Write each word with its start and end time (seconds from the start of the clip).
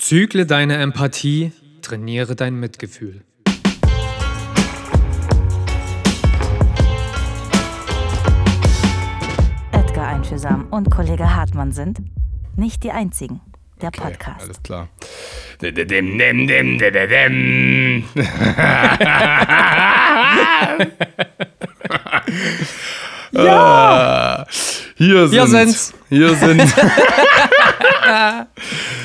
Zügle 0.00 0.46
deine 0.46 0.78
Empathie, 0.78 1.52
trainiere 1.82 2.34
dein 2.34 2.54
Mitgefühl. 2.54 3.22
Edgar 9.72 10.08
Einfühlsam 10.08 10.68
und 10.70 10.90
Kollege 10.90 11.34
Hartmann 11.36 11.72
sind 11.72 11.98
nicht 12.56 12.82
die 12.82 12.92
einzigen. 12.92 13.42
Der 13.82 13.88
Okay, 13.88 14.00
Podcast. 14.00 14.42
Alles 14.42 14.62
klar. 14.62 14.88
Dem, 15.60 15.74
dem, 15.74 15.86
dem, 16.18 16.46
dem, 16.46 16.78
dem, 16.78 16.92
dem. 16.92 18.04
ja! 23.44 24.46
Hier 25.00 25.28
sind, 25.28 25.32
Hier 25.32 25.46
sind's. 25.46 25.94
Hier 26.10 26.34
sind, 26.34 26.62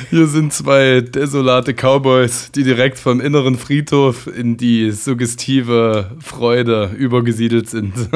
hier 0.10 0.28
sind 0.28 0.52
zwei 0.52 1.00
desolate 1.00 1.74
Cowboys, 1.74 2.52
die 2.52 2.64
direkt 2.64 3.00
vom 3.00 3.22
inneren 3.22 3.58
Friedhof 3.58 4.28
in 4.28 4.58
die 4.58 4.92
suggestive 4.92 6.12
Freude 6.20 6.92
übergesiedelt 6.98 7.70
sind. 7.70 7.94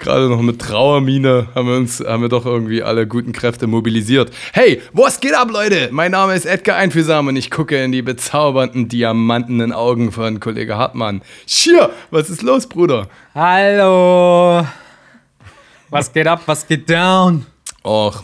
Gerade 0.00 0.28
noch 0.28 0.42
mit 0.42 0.60
Trauermine 0.60 1.46
haben 1.54 1.68
wir 1.68 1.76
uns, 1.76 2.00
haben 2.00 2.22
wir 2.22 2.28
doch 2.28 2.44
irgendwie 2.44 2.82
alle 2.82 3.06
guten 3.06 3.30
Kräfte 3.30 3.68
mobilisiert. 3.68 4.32
Hey, 4.52 4.82
was 4.92 5.20
geht 5.20 5.34
ab, 5.34 5.48
Leute? 5.52 5.90
Mein 5.92 6.10
Name 6.10 6.34
ist 6.34 6.44
Edgar 6.44 6.76
Einfühlsam 6.76 7.28
und 7.28 7.36
ich 7.36 7.52
gucke 7.52 7.80
in 7.80 7.92
die 7.92 8.02
bezaubernden, 8.02 8.88
diamantenen 8.88 9.72
Augen 9.72 10.10
von 10.10 10.40
Kollege 10.40 10.76
Hartmann. 10.76 11.22
Schier, 11.46 11.90
was 12.10 12.30
ist 12.30 12.42
los, 12.42 12.66
Bruder? 12.66 13.06
Hallo! 13.32 14.66
Was 15.90 16.12
geht 16.12 16.26
ab? 16.26 16.42
Was 16.46 16.66
geht 16.66 16.90
down? 16.90 17.46
Och, 17.82 18.22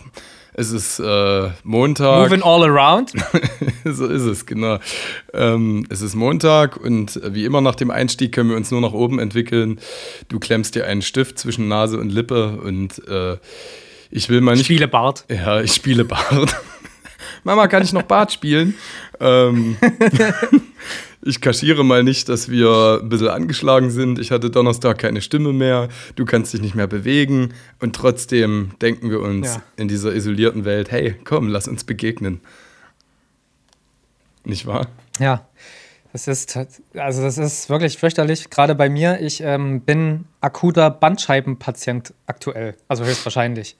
es 0.52 0.70
ist 0.70 0.98
äh, 1.00 1.50
Montag. 1.62 2.28
Moving 2.28 2.42
all 2.42 2.62
around? 2.62 3.12
so 3.84 4.06
ist 4.06 4.22
es, 4.22 4.44
genau. 4.44 4.78
Ähm, 5.32 5.86
es 5.88 6.02
ist 6.02 6.14
Montag 6.14 6.76
und 6.76 7.18
wie 7.24 7.46
immer 7.46 7.62
nach 7.62 7.74
dem 7.74 7.90
Einstieg 7.90 8.32
können 8.32 8.50
wir 8.50 8.56
uns 8.56 8.70
nur 8.70 8.82
nach 8.82 8.92
oben 8.92 9.18
entwickeln. 9.18 9.80
Du 10.28 10.38
klemmst 10.38 10.74
dir 10.74 10.86
einen 10.86 11.00
Stift 11.00 11.38
zwischen 11.38 11.68
Nase 11.68 11.98
und 11.98 12.10
Lippe 12.10 12.58
und 12.62 13.06
äh, 13.08 13.38
ich 14.10 14.28
will 14.28 14.42
mal 14.42 14.54
nicht. 14.54 14.66
Spiele 14.66 14.88
Bart. 14.88 15.24
Ja, 15.30 15.60
ich 15.60 15.72
spiele 15.72 16.04
Bart. 16.04 16.54
Mama, 17.44 17.66
kann 17.66 17.82
ich 17.82 17.92
noch 17.92 18.02
Bart 18.02 18.32
spielen? 18.32 18.74
ähm, 19.20 19.76
ich 21.26 21.40
kaschiere 21.40 21.84
mal 21.84 22.04
nicht, 22.04 22.28
dass 22.28 22.48
wir 22.50 23.00
ein 23.02 23.08
bisschen 23.08 23.28
angeschlagen 23.28 23.90
sind. 23.90 24.18
Ich 24.18 24.30
hatte 24.30 24.50
Donnerstag 24.50 24.98
keine 24.98 25.20
Stimme 25.22 25.52
mehr. 25.52 25.88
Du 26.16 26.24
kannst 26.24 26.52
dich 26.52 26.60
nicht 26.60 26.74
mehr 26.74 26.86
bewegen. 26.86 27.54
Und 27.80 27.96
trotzdem 27.96 28.72
denken 28.82 29.10
wir 29.10 29.20
uns 29.20 29.54
Ja. 29.54 29.62
in 29.76 29.88
dieser 29.88 30.14
isolierten 30.14 30.64
Welt, 30.64 30.90
hey, 30.90 31.14
komm, 31.24 31.48
lass 31.48 31.66
uns 31.66 31.84
begegnen. 31.84 32.40
Nicht 34.44 34.66
wahr? 34.66 34.88
Ja, 35.18 35.46
das 36.12 36.28
ist, 36.28 36.56
also 36.94 37.22
das 37.22 37.38
ist 37.38 37.70
wirklich 37.70 37.96
fürchterlich. 37.98 38.50
Gerade 38.50 38.74
bei 38.74 38.88
mir, 38.88 39.20
ich 39.20 39.40
ähm, 39.40 39.80
bin 39.80 40.26
akuter 40.40 40.90
Bandscheibenpatient 40.90 42.12
aktuell, 42.26 42.76
also 42.86 43.04
höchstwahrscheinlich. 43.04 43.76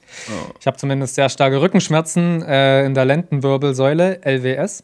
Ich 0.58 0.66
habe 0.66 0.76
zumindest 0.78 1.14
sehr 1.14 1.28
starke 1.28 1.60
Rückenschmerzen 1.60 2.42
äh, 2.42 2.86
in 2.86 2.94
der 2.94 3.04
Lendenwirbelsäule, 3.04 4.20
LWS. 4.24 4.82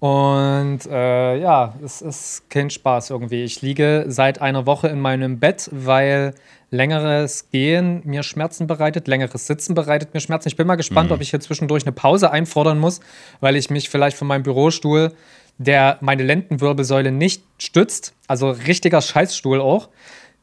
Und 0.00 0.80
äh, 0.86 1.36
ja, 1.38 1.74
es 1.84 2.00
ist 2.00 2.48
kein 2.48 2.70
Spaß 2.70 3.10
irgendwie. 3.10 3.44
Ich 3.44 3.60
liege 3.60 4.06
seit 4.08 4.40
einer 4.40 4.64
Woche 4.64 4.88
in 4.88 4.98
meinem 4.98 5.38
Bett, 5.38 5.68
weil 5.72 6.34
längeres 6.70 7.50
Gehen 7.50 8.00
mir 8.04 8.22
Schmerzen 8.22 8.66
bereitet, 8.66 9.08
längeres 9.08 9.46
Sitzen 9.46 9.74
bereitet 9.74 10.14
mir 10.14 10.20
Schmerzen. 10.20 10.48
Ich 10.48 10.56
bin 10.56 10.66
mal 10.66 10.76
gespannt, 10.76 11.12
ob 11.12 11.20
ich 11.20 11.30
hier 11.30 11.40
zwischendurch 11.40 11.84
eine 11.84 11.92
Pause 11.92 12.30
einfordern 12.30 12.78
muss, 12.78 13.00
weil 13.40 13.56
ich 13.56 13.68
mich 13.68 13.90
vielleicht 13.90 14.16
von 14.16 14.26
meinem 14.26 14.42
Bürostuhl, 14.42 15.12
der 15.58 15.98
meine 16.00 16.22
Lendenwirbelsäule 16.22 17.12
nicht 17.12 17.42
stützt, 17.58 18.14
also 18.26 18.50
richtiger 18.50 19.02
Scheißstuhl 19.02 19.60
auch. 19.60 19.90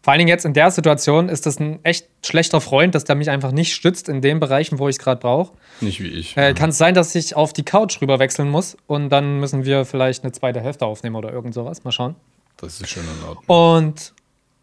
Vor 0.07 0.13
allen 0.13 0.19
Dingen 0.19 0.29
jetzt 0.29 0.45
in 0.45 0.53
der 0.53 0.71
Situation 0.71 1.27
ist 1.27 1.45
das 1.45 1.59
ein 1.59 1.83
echt 1.83 2.07
schlechter 2.25 2.61
Freund, 2.61 2.95
dass 2.95 3.03
der 3.03 3.17
mich 3.17 3.29
einfach 3.29 3.51
nicht 3.51 3.73
stützt 3.73 4.07
in 4.07 4.21
den 4.21 4.39
Bereichen, 4.39 4.79
wo 4.79 4.87
ich 4.87 4.95
es 4.95 4.99
gerade 4.99 5.19
brauche. 5.19 5.51
Nicht 5.81 6.01
wie 6.01 6.07
ich. 6.07 6.37
Äh, 6.37 6.53
Kann 6.53 6.69
es 6.69 6.77
sein, 6.77 6.93
dass 6.93 7.13
ich 7.13 7.35
auf 7.35 7.51
die 7.51 7.63
Couch 7.63 7.99
rüber 8.01 8.17
wechseln 8.17 8.47
muss 8.47 8.77
und 8.87 9.09
dann 9.09 9.41
müssen 9.41 9.65
wir 9.65 9.83
vielleicht 9.83 10.23
eine 10.23 10.31
zweite 10.31 10.61
Hälfte 10.61 10.85
aufnehmen 10.85 11.17
oder 11.17 11.33
irgend 11.33 11.53
sowas. 11.53 11.83
Mal 11.83 11.91
schauen. 11.91 12.15
Das 12.55 12.79
ist 12.79 12.89
schon 12.89 13.03
in 13.03 13.27
Ordnung. 13.27 13.83
Und 13.83 14.13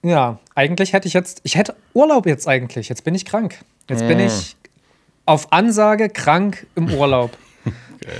ja, 0.02 0.38
eigentlich 0.54 0.94
hätte 0.94 1.08
ich 1.08 1.12
jetzt, 1.12 1.42
ich 1.42 1.56
hätte 1.56 1.76
Urlaub 1.92 2.24
jetzt 2.24 2.48
eigentlich. 2.48 2.88
Jetzt 2.88 3.04
bin 3.04 3.14
ich 3.14 3.26
krank. 3.26 3.58
Jetzt 3.90 4.08
bin 4.08 4.20
ich 4.20 4.56
auf 5.26 5.52
Ansage 5.52 6.08
krank 6.08 6.66
im 6.74 6.90
Urlaub. 6.90 7.36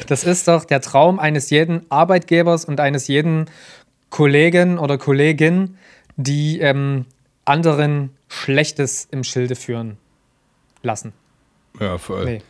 Das 0.09 0.25
ist 0.25 0.49
doch 0.49 0.65
der 0.65 0.81
Traum 0.83 1.19
eines 1.19 1.49
jeden 1.49 1.91
Arbeitgebers 1.91 2.65
und 2.67 2.81
eines 2.81 3.07
jeden 3.07 3.51
Kollegen 4.09 4.79
oder 4.79 4.97
Kollegin, 4.97 5.77
die 6.17 6.59
ähm, 6.61 7.05
anderen 7.45 8.11
Schlechtes 8.29 9.09
im 9.11 9.25
Schilde 9.25 9.57
führen 9.57 9.99
lassen. 10.83 11.13
Ja, 11.81 11.99
voll. 11.99 12.25
Nee. 12.25 12.43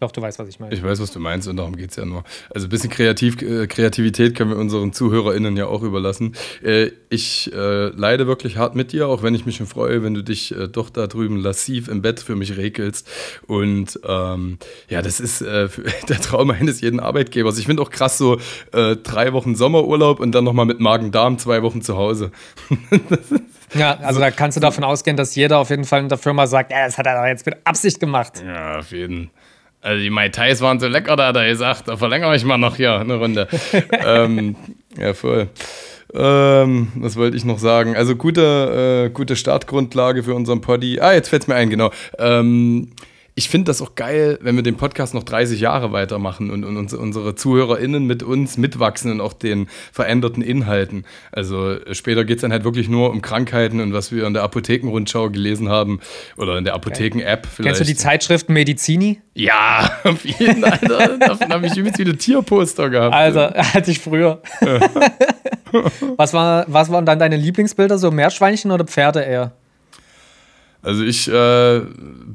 Doch, 0.00 0.12
du 0.12 0.22
weißt, 0.22 0.38
was 0.38 0.48
ich 0.48 0.60
meine. 0.60 0.72
Ich 0.72 0.82
weiß, 0.82 1.00
was 1.00 1.10
du 1.10 1.18
meinst 1.18 1.48
und 1.48 1.56
darum 1.56 1.74
geht 1.74 1.90
es 1.90 1.96
ja 1.96 2.04
nur. 2.04 2.22
Also 2.50 2.68
ein 2.68 2.70
bisschen 2.70 2.88
Kreativ, 2.88 3.42
äh, 3.42 3.66
Kreativität 3.66 4.36
können 4.36 4.50
wir 4.50 4.56
unseren 4.56 4.92
ZuhörerInnen 4.92 5.56
ja 5.56 5.66
auch 5.66 5.82
überlassen. 5.82 6.36
Äh, 6.62 6.92
ich 7.10 7.52
äh, 7.52 7.88
leide 7.88 8.28
wirklich 8.28 8.56
hart 8.56 8.76
mit 8.76 8.92
dir, 8.92 9.08
auch 9.08 9.24
wenn 9.24 9.34
ich 9.34 9.44
mich 9.44 9.56
schon 9.56 9.66
freue, 9.66 10.04
wenn 10.04 10.14
du 10.14 10.22
dich 10.22 10.54
doch 10.70 10.90
da 10.90 11.08
drüben 11.08 11.36
lassiv 11.36 11.88
im 11.88 12.00
Bett 12.00 12.20
für 12.20 12.36
mich 12.36 12.56
regelst. 12.56 13.10
Und 13.48 13.98
ähm, 14.06 14.58
ja, 14.88 15.02
das 15.02 15.18
ist 15.18 15.40
der 15.42 16.20
Traum 16.20 16.50
eines 16.50 16.80
jeden 16.80 17.00
Arbeitgebers. 17.00 17.58
Ich 17.58 17.66
finde 17.66 17.82
auch 17.82 17.90
krass 17.90 18.18
so 18.18 18.38
drei 18.70 19.32
Wochen 19.32 19.56
Sommerurlaub 19.56 20.20
und 20.20 20.32
dann 20.32 20.44
nochmal 20.44 20.66
mit 20.66 20.78
Magen-Darm 20.78 21.38
zwei 21.38 21.62
Wochen 21.62 21.82
zu 21.82 21.96
Hause. 21.96 22.30
Ja, 23.74 23.98
also 24.02 24.20
da 24.20 24.30
kannst 24.30 24.56
du 24.56 24.60
davon 24.60 24.84
ausgehen, 24.84 25.16
dass 25.16 25.34
jeder 25.34 25.58
auf 25.58 25.70
jeden 25.70 25.84
Fall 25.84 26.00
in 26.00 26.08
der 26.08 26.18
Firma 26.18 26.46
sagt, 26.46 26.72
ja, 26.72 26.86
das 26.86 26.98
hat 26.98 27.06
er 27.06 27.20
doch 27.20 27.26
jetzt 27.26 27.46
mit 27.46 27.56
Absicht 27.64 28.00
gemacht. 28.00 28.42
Ja, 28.44 28.78
auf 28.78 28.90
jeden 28.92 29.30
Also 29.82 30.00
die 30.00 30.10
Mai 30.10 30.28
Tais 30.28 30.60
waren 30.60 30.80
so 30.80 30.86
lecker, 30.88 31.16
da 31.16 31.28
hat 31.28 31.36
er 31.36 31.46
gesagt. 31.46 31.88
Da 31.88 31.96
verlängere 31.96 32.34
ich 32.36 32.44
mal 32.44 32.58
noch 32.58 32.76
hier 32.76 32.98
eine 32.98 33.16
Runde. 33.16 33.48
ähm, 34.04 34.56
ja, 34.96 35.14
voll. 35.14 35.48
Ähm, 36.14 36.88
was 36.94 37.16
wollte 37.16 37.36
ich 37.36 37.44
noch 37.44 37.58
sagen? 37.58 37.94
Also 37.94 38.16
gute, 38.16 39.06
äh, 39.06 39.10
gute 39.10 39.36
Startgrundlage 39.36 40.22
für 40.22 40.34
unseren 40.34 40.60
Poddy. 40.60 41.00
Ah, 41.00 41.12
jetzt 41.12 41.28
fällt 41.28 41.42
es 41.42 41.48
mir 41.48 41.54
ein, 41.54 41.68
genau. 41.68 41.90
Ähm, 42.18 42.92
ich 43.38 43.48
finde 43.48 43.66
das 43.66 43.80
auch 43.80 43.94
geil, 43.94 44.36
wenn 44.42 44.56
wir 44.56 44.64
den 44.64 44.76
Podcast 44.76 45.14
noch 45.14 45.22
30 45.22 45.60
Jahre 45.60 45.92
weitermachen 45.92 46.50
und, 46.50 46.64
und 46.64 46.76
uns, 46.76 46.92
unsere 46.92 47.36
ZuhörerInnen 47.36 48.04
mit 48.04 48.24
uns 48.24 48.58
mitwachsen 48.58 49.12
und 49.12 49.20
auch 49.20 49.32
den 49.32 49.68
veränderten 49.92 50.42
Inhalten. 50.42 51.04
Also 51.30 51.70
äh, 51.70 51.94
später 51.94 52.24
geht 52.24 52.38
es 52.38 52.42
dann 52.42 52.50
halt 52.50 52.64
wirklich 52.64 52.88
nur 52.88 53.10
um 53.10 53.22
Krankheiten 53.22 53.80
und 53.80 53.92
was 53.92 54.10
wir 54.10 54.26
in 54.26 54.34
der 54.34 54.42
Apothekenrundschau 54.42 55.30
gelesen 55.30 55.68
haben 55.68 56.00
oder 56.36 56.58
in 56.58 56.64
der 56.64 56.74
Apotheken-App 56.74 57.46
vielleicht. 57.46 57.76
Kennst 57.76 57.80
du 57.80 57.84
die 57.84 57.96
Zeitschrift 57.96 58.48
Medizini? 58.48 59.20
Ja, 59.34 59.88
auf 60.02 60.24
jeden 60.24 60.60
Fall. 60.60 61.18
Davon 61.20 61.52
habe 61.52 61.68
ich 61.68 61.76
übelst 61.76 61.96
viele 61.96 62.16
Tierposter 62.16 62.90
gehabt. 62.90 63.14
Also, 63.14 63.40
hatte 63.54 63.92
ich 63.92 64.00
früher. 64.00 64.42
was, 66.16 66.32
war, 66.32 66.64
was 66.66 66.90
waren 66.90 67.06
dann 67.06 67.20
deine 67.20 67.36
Lieblingsbilder? 67.36 67.98
So 67.98 68.10
Meerschweinchen 68.10 68.72
oder 68.72 68.84
Pferde 68.84 69.20
eher? 69.20 69.52
Also 70.80 71.02
ich 71.02 71.28
äh, 71.28 71.80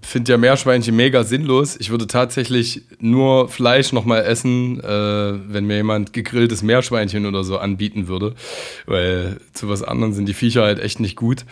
finde 0.01 0.31
ja 0.31 0.37
Meerschweinchen 0.37 0.95
mega 0.95 1.23
sinnlos. 1.23 1.77
Ich 1.79 1.91
würde 1.91 2.07
tatsächlich 2.07 2.83
nur 2.99 3.47
Fleisch 3.47 3.93
nochmal 3.93 4.23
essen, 4.23 4.81
äh, 4.81 5.53
wenn 5.53 5.65
mir 5.65 5.77
jemand 5.77 6.11
gegrilltes 6.11 6.61
Meerschweinchen 6.61 7.25
oder 7.25 7.43
so 7.43 7.57
anbieten 7.57 8.07
würde. 8.07 8.35
Weil 8.85 9.39
zu 9.53 9.69
was 9.69 9.81
anderem 9.81 10.13
sind 10.13 10.27
die 10.27 10.33
Viecher 10.33 10.63
halt 10.63 10.79
echt 10.79 10.99
nicht 10.99 11.15
gut. 11.15 11.45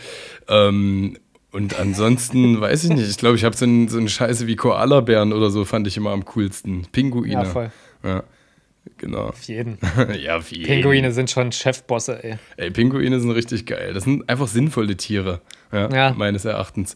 Ähm, 0.48 1.16
und 1.50 1.78
ansonsten 1.78 2.60
weiß 2.60 2.84
ich 2.84 2.90
nicht. 2.90 3.08
Ich 3.08 3.16
glaube, 3.16 3.36
ich 3.36 3.44
habe 3.44 3.56
so, 3.56 3.64
ein, 3.64 3.88
so 3.88 3.98
eine 3.98 4.10
Scheiße 4.10 4.46
wie 4.46 4.56
Koalabären 4.56 5.32
oder 5.32 5.50
so, 5.50 5.64
fand 5.64 5.86
ich 5.86 5.96
immer 5.96 6.10
am 6.10 6.26
coolsten. 6.26 6.86
Pinguine. 6.92 7.32
Ja, 7.32 7.44
voll. 7.44 7.72
Ja, 8.04 8.24
genau. 8.98 9.28
Auf 9.28 9.42
jeden. 9.42 9.78
ja, 10.20 10.36
auf 10.36 10.50
jeden. 10.52 10.66
Pinguine 10.66 11.12
sind 11.12 11.30
schon 11.30 11.52
Chefbosse, 11.52 12.22
ey. 12.22 12.36
Ey, 12.56 12.70
Pinguine 12.70 13.20
sind 13.20 13.30
richtig 13.30 13.66
geil. 13.66 13.92
Das 13.94 14.04
sind 14.04 14.28
einfach 14.28 14.48
sinnvolle 14.48 14.96
Tiere, 14.96 15.40
ja, 15.72 15.88
Ja. 15.90 16.14
meines 16.16 16.44
Erachtens. 16.44 16.94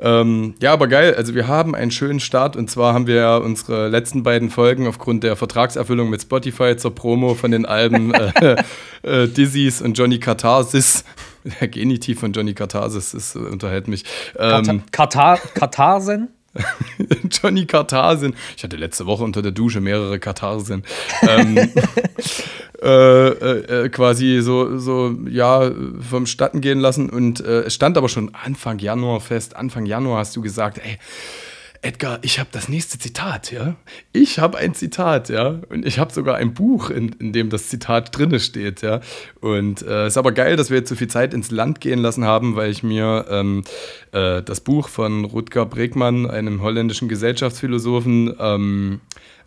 Ähm, 0.00 0.54
ja, 0.62 0.72
aber 0.72 0.86
geil. 0.86 1.14
Also 1.16 1.34
wir 1.34 1.48
haben 1.48 1.74
einen 1.74 1.90
schönen 1.90 2.20
Start 2.20 2.54
und 2.56 2.70
zwar 2.70 2.94
haben 2.94 3.08
wir 3.08 3.16
ja 3.16 3.36
unsere 3.36 3.88
letzten 3.88 4.22
beiden 4.22 4.48
Folgen 4.48 4.86
aufgrund 4.86 5.24
der 5.24 5.34
Vertragserfüllung 5.34 6.08
mit 6.08 6.22
Spotify 6.22 6.76
zur 6.76 6.94
Promo 6.94 7.34
von 7.34 7.50
den 7.50 7.66
Alben 7.66 8.14
äh, 8.14 8.56
äh, 9.02 9.26
Dizzy's 9.26 9.82
und 9.82 9.98
Johnny 9.98 10.20
Katharsis. 10.20 11.04
Der 11.60 11.68
Genitiv 11.68 12.20
von 12.20 12.32
Johnny 12.32 12.54
Katharsis 12.54 13.12
ist, 13.14 13.34
äh, 13.34 13.38
unterhält 13.40 13.88
mich. 13.88 14.04
Ähm, 14.38 14.82
Katar 14.92 15.38
Katarsen? 15.54 16.28
Johnny 17.30 17.66
Katharsin. 17.66 18.34
Ich 18.56 18.64
hatte 18.64 18.76
letzte 18.76 19.06
Woche 19.06 19.24
unter 19.24 19.42
der 19.42 19.52
Dusche 19.52 19.80
mehrere 19.80 20.18
Katharsin. 20.18 20.82
ähm, 21.22 21.56
äh, 22.82 23.28
äh, 23.28 23.84
äh, 23.84 23.88
quasi 23.88 24.40
so, 24.40 24.78
so, 24.78 25.14
ja, 25.28 25.70
vom 26.08 26.26
Statten 26.26 26.60
gehen 26.60 26.80
lassen. 26.80 27.10
Und 27.10 27.40
äh, 27.40 27.62
es 27.62 27.74
stand 27.74 27.96
aber 27.96 28.08
schon 28.08 28.34
Anfang 28.34 28.78
Januar 28.78 29.20
fest. 29.20 29.56
Anfang 29.56 29.86
Januar 29.86 30.18
hast 30.18 30.36
du 30.36 30.42
gesagt, 30.42 30.78
ey, 30.78 30.98
Edgar, 31.80 32.18
ich 32.22 32.40
habe 32.40 32.48
das 32.50 32.68
nächste 32.68 32.98
Zitat, 32.98 33.52
ja. 33.52 33.76
Ich 34.12 34.40
habe 34.40 34.58
ein 34.58 34.74
Zitat, 34.74 35.28
ja. 35.28 35.60
Und 35.68 35.86
ich 35.86 35.98
habe 35.98 36.12
sogar 36.12 36.36
ein 36.36 36.52
Buch, 36.52 36.90
in, 36.90 37.10
in 37.20 37.32
dem 37.32 37.50
das 37.50 37.68
Zitat 37.68 38.16
drinne 38.16 38.40
steht, 38.40 38.82
ja. 38.82 39.00
Und 39.40 39.82
es 39.82 39.88
äh, 39.88 40.06
ist 40.08 40.16
aber 40.16 40.32
geil, 40.32 40.56
dass 40.56 40.70
wir 40.70 40.78
jetzt 40.78 40.88
so 40.88 40.96
viel 40.96 41.08
Zeit 41.08 41.32
ins 41.32 41.52
Land 41.52 41.80
gehen 41.80 42.00
lassen 42.00 42.24
haben, 42.24 42.56
weil 42.56 42.70
ich 42.70 42.82
mir 42.82 43.26
ähm, 43.30 43.62
äh, 44.12 44.42
das 44.42 44.60
Buch 44.60 44.88
von 44.88 45.24
Rutger 45.24 45.66
Bregmann, 45.66 46.28
einem 46.28 46.62
holländischen 46.62 47.08
Gesellschaftsphilosophen, 47.08 48.34
ähm, 48.40 49.00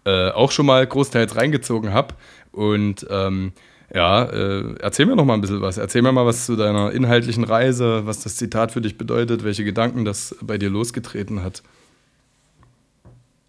äh, 0.06 0.30
auch 0.30 0.52
schon 0.52 0.66
mal 0.66 0.88
großteils 0.88 1.36
reingezogen 1.36 1.92
habe. 1.92 2.16
Und 2.54 3.06
ähm, 3.10 3.52
ja, 3.94 4.24
äh, 4.24 4.76
erzähl 4.80 5.06
mir 5.06 5.18
noch 5.18 5.26
mal 5.26 5.34
ein 5.34 5.42
bisschen 5.42 5.62
was. 5.62 5.78
Erzähl 5.78 6.02
mir 6.02 6.14
mal 6.14 6.26
was 6.26 6.46
zu 6.46 6.56
deiner 6.56 6.94
inhaltlichen 6.94 7.44
Reise, 7.44 8.06
was 8.06 8.22
das 8.22 8.38
Zitat 8.38 8.72
für 8.72 8.80
dich 8.80 8.98
bedeutet, 8.98 9.44
welche 9.44 9.66
Gedanken 9.66 10.06
das 10.06 10.36
bei 10.42 10.58
dir 10.58 10.70
losgetreten 10.70 11.44
hat. 11.44 11.62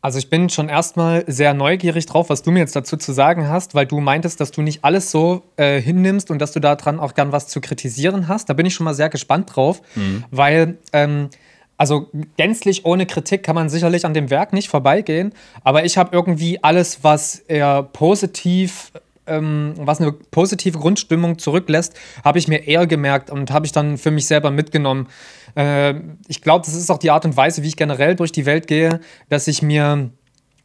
Also 0.02 0.18
ich 0.18 0.28
bin 0.28 0.48
schon 0.48 0.68
erstmal 0.68 1.24
sehr 1.28 1.54
neugierig 1.54 2.06
drauf, 2.06 2.28
was 2.28 2.42
du 2.42 2.50
mir 2.50 2.58
jetzt 2.58 2.74
dazu 2.74 2.96
zu 2.96 3.12
sagen 3.12 3.48
hast, 3.48 3.76
weil 3.76 3.86
du 3.86 4.00
meintest, 4.00 4.40
dass 4.40 4.50
du 4.50 4.60
nicht 4.60 4.82
alles 4.82 5.12
so 5.12 5.44
äh, 5.56 5.80
hinnimmst 5.80 6.32
und 6.32 6.40
dass 6.40 6.50
du 6.50 6.58
daran 6.58 6.98
auch 6.98 7.14
gern 7.14 7.30
was 7.30 7.46
zu 7.46 7.60
kritisieren 7.60 8.26
hast. 8.26 8.50
Da 8.50 8.54
bin 8.54 8.66
ich 8.66 8.74
schon 8.74 8.82
mal 8.82 8.94
sehr 8.94 9.08
gespannt 9.08 9.54
drauf, 9.54 9.80
mhm. 9.94 10.24
weil 10.32 10.78
ähm, 10.92 11.30
also 11.76 12.08
gänzlich 12.36 12.84
ohne 12.84 13.06
Kritik 13.06 13.44
kann 13.44 13.54
man 13.54 13.68
sicherlich 13.68 14.04
an 14.04 14.12
dem 14.12 14.28
Werk 14.28 14.52
nicht 14.52 14.68
vorbeigehen, 14.68 15.32
aber 15.62 15.84
ich 15.84 15.96
habe 15.96 16.10
irgendwie 16.12 16.62
alles, 16.62 17.04
was 17.04 17.38
eher 17.38 17.84
positiv 17.84 18.90
ähm, 19.26 19.74
was 19.76 20.00
eine 20.00 20.12
positive 20.12 20.78
Grundstimmung 20.78 21.38
zurücklässt, 21.38 21.94
habe 22.24 22.38
ich 22.38 22.48
mir 22.48 22.66
eher 22.66 22.86
gemerkt 22.86 23.30
und 23.30 23.50
habe 23.50 23.66
ich 23.66 23.72
dann 23.72 23.98
für 23.98 24.10
mich 24.10 24.26
selber 24.26 24.50
mitgenommen. 24.50 25.08
Äh, 25.54 25.94
ich 26.28 26.42
glaube, 26.42 26.64
das 26.64 26.74
ist 26.74 26.90
auch 26.90 26.98
die 26.98 27.10
Art 27.10 27.24
und 27.24 27.36
Weise, 27.36 27.62
wie 27.62 27.68
ich 27.68 27.76
generell 27.76 28.16
durch 28.16 28.32
die 28.32 28.46
Welt 28.46 28.66
gehe, 28.66 29.00
dass 29.28 29.48
ich 29.48 29.62
mir 29.62 30.10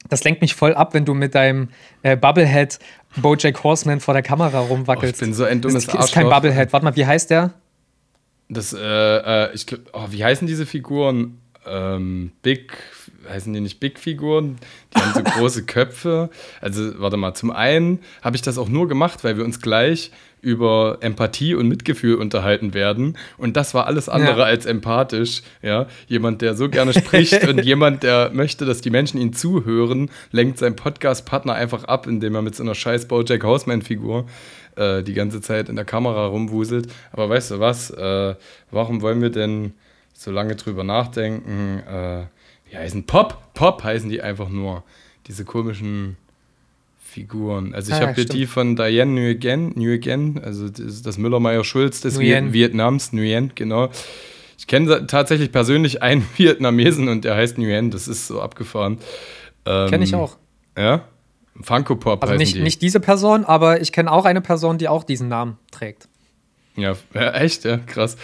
das 0.10 0.24
lenkt 0.24 0.42
mich 0.42 0.54
voll 0.54 0.74
ab, 0.74 0.94
wenn 0.94 1.06
du 1.06 1.14
mit 1.14 1.36
deinem 1.36 1.70
äh, 2.02 2.16
Bubblehead 2.16 2.80
Bojack 3.18 3.64
Horseman 3.64 4.00
vor 4.00 4.14
der 4.14 4.24
Kamera 4.24 4.60
rumwackelst. 4.60 5.16
Oh, 5.16 5.16
ich 5.16 5.20
bin 5.20 5.34
so 5.34 5.44
ein 5.44 5.62
dummes 5.62 5.86
das 5.86 5.96
ist, 5.96 6.06
ist 6.06 6.14
kein 6.14 6.30
Bubblehead. 6.30 6.72
Warte 6.72 6.86
mal, 6.86 6.96
wie 6.96 7.06
heißt 7.06 7.30
der? 7.30 7.54
Das, 8.50 8.74
äh, 8.74 8.80
äh 8.80 9.54
ich 9.54 9.66
glaub, 9.66 9.82
oh, 9.94 10.06
wie 10.10 10.24
heißen 10.24 10.48
diese 10.48 10.66
Figuren? 10.66 11.40
Ähm, 11.66 12.32
Big 12.42 12.74
heißen 13.30 13.54
die 13.54 13.62
nicht 13.62 13.80
Big-Figuren? 13.80 14.58
Die 14.96 15.00
haben 15.00 15.14
so 15.14 15.24
große 15.40 15.66
Köpfe. 15.66 16.30
Also, 16.62 17.00
warte 17.00 17.18
mal, 17.18 17.34
zum 17.34 17.52
einen 17.52 18.00
habe 18.22 18.36
ich 18.36 18.42
das 18.42 18.58
auch 18.58 18.70
nur 18.70 18.88
gemacht, 18.88 19.24
weil 19.24 19.38
wir 19.38 19.46
uns 19.46 19.62
gleich 19.62 20.12
über 20.42 21.00
Empathie 21.02 21.56
und 21.56 21.68
Mitgefühl 21.68 22.16
unterhalten 22.16 22.74
werden. 22.74 23.18
Und 23.38 23.58
das 23.58 23.74
war 23.74 23.88
alles 23.88 24.08
andere 24.08 24.40
ja. 24.40 24.46
als 24.46 24.66
empathisch. 24.66 25.42
Ja? 25.62 25.88
Jemand, 26.08 26.42
der 26.42 26.56
so 26.56 26.70
gerne 26.70 26.94
spricht 26.94 27.48
und 27.48 27.60
jemand, 27.66 28.04
der 28.04 28.30
möchte, 28.32 28.66
dass 28.66 28.82
die 28.82 28.90
Menschen 28.90 29.20
ihn 29.20 29.34
zuhören, 29.34 30.10
lenkt 30.32 30.60
seinen 30.60 30.76
Podcast-Partner 30.76 31.54
einfach 31.54 31.86
ab, 31.86 32.08
indem 32.08 32.36
er 32.36 32.42
mit 32.44 32.56
so 32.56 32.64
einer 32.64 32.76
scheiß 32.76 33.08
Bojack 33.08 33.44
Horseman-Figur 33.44 34.28
äh, 34.76 35.04
die 35.04 35.14
ganze 35.14 35.42
Zeit 35.42 35.70
in 35.70 35.76
der 35.76 35.86
Kamera 35.86 36.28
rumwuselt. 36.28 36.88
Aber 37.12 37.30
weißt 37.30 37.52
du 37.52 37.60
was? 37.60 37.90
Äh, 37.90 38.36
warum 38.72 39.02
wollen 39.02 39.22
wir 39.22 39.32
denn 39.32 39.74
so 40.14 40.32
lange 40.32 40.56
drüber 40.56 40.84
nachdenken? 40.84 41.80
Äh, 41.80 42.26
die 42.72 42.78
heißen 42.78 43.04
Pop. 43.06 43.54
Pop 43.54 43.84
heißen 43.84 44.10
die 44.10 44.22
einfach 44.22 44.50
nur. 44.50 44.84
Diese 45.28 45.44
komischen 45.44 46.18
Figuren. 47.00 47.74
Also 47.74 47.92
ich 47.92 47.98
ah, 47.98 48.02
habe 48.08 48.14
hier 48.14 48.26
die 48.26 48.46
von 48.46 48.76
Diane 48.76 49.12
Nguyen, 49.12 49.74
Nguyen 49.76 50.40
also 50.44 50.70
das, 50.70 51.02
das 51.02 51.18
Müller-Meyer-Schulz 51.18 52.02
des 52.02 52.18
Nguyen. 52.18 52.54
Vietnams, 52.54 53.12
Nguyen, 53.12 53.52
genau. 53.56 53.90
Ich 54.58 54.68
kenne 54.68 55.08
tatsächlich 55.08 55.52
persönlich 55.52 56.02
einen 56.02 56.26
Vietnamesen 56.38 57.08
und 57.10 57.26
der 57.26 57.36
heißt 57.36 57.58
Nguyen, 57.58 57.92
das 57.92 58.08
ist 58.08 58.28
so 58.28 58.42
abgefahren. 58.42 59.00
Ähm, 59.66 59.90
kenne 59.90 60.04
ich 60.04 60.16
auch. 60.16 60.38
Ja? 60.78 61.06
Funko 61.60 61.96
Pop 61.96 62.24
also 62.24 62.36
nicht, 62.36 62.56
die. 62.56 62.62
nicht 62.62 62.82
diese 62.82 63.00
Person, 63.00 63.44
aber 63.44 63.82
ich 63.82 63.92
kenne 63.92 64.12
auch 64.12 64.26
eine 64.26 64.42
Person, 64.42 64.78
die 64.78 64.88
auch 64.88 65.04
diesen 65.04 65.28
Namen 65.28 65.58
trägt. 65.72 66.08
Ja, 66.76 66.96
ja 67.14 67.32
echt, 67.32 67.66
ja, 67.66 67.78
krass 67.78 68.16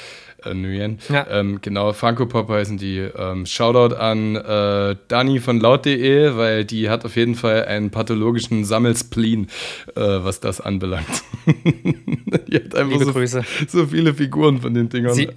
äh, 0.46 0.54
Nguyen. 0.54 1.00
Ja. 1.10 1.28
Ähm, 1.30 1.60
genau, 1.62 1.94
Funko 1.94 2.26
Pop 2.26 2.50
heißen 2.50 2.78
die. 2.78 3.00
Ähm, 3.00 3.46
Shoutout 3.46 3.96
an 3.96 4.36
äh, 4.36 4.96
Dani 5.08 5.40
von 5.40 5.60
laut.de, 5.60 6.36
weil 6.36 6.66
die 6.66 6.90
hat 6.90 7.06
auf 7.06 7.16
jeden 7.16 7.36
Fall 7.36 7.66
einen 7.66 7.92
pathologischen 7.92 8.66
Sammelspleen, 8.66 9.48
äh, 9.96 10.02
was 10.02 10.40
das 10.40 10.62
anbelangt. 10.62 11.24
die 11.46 12.56
hat 12.56 12.76
einfach 12.76 12.92
Liebe 12.92 13.06
so, 13.06 13.14
Grüße. 13.14 13.44
so 13.68 13.88
viele 13.88 14.14
Figuren 14.14 14.62
von 14.62 14.74
den 14.74 14.90
Dingern. 14.90 15.14
Sie, 15.14 15.30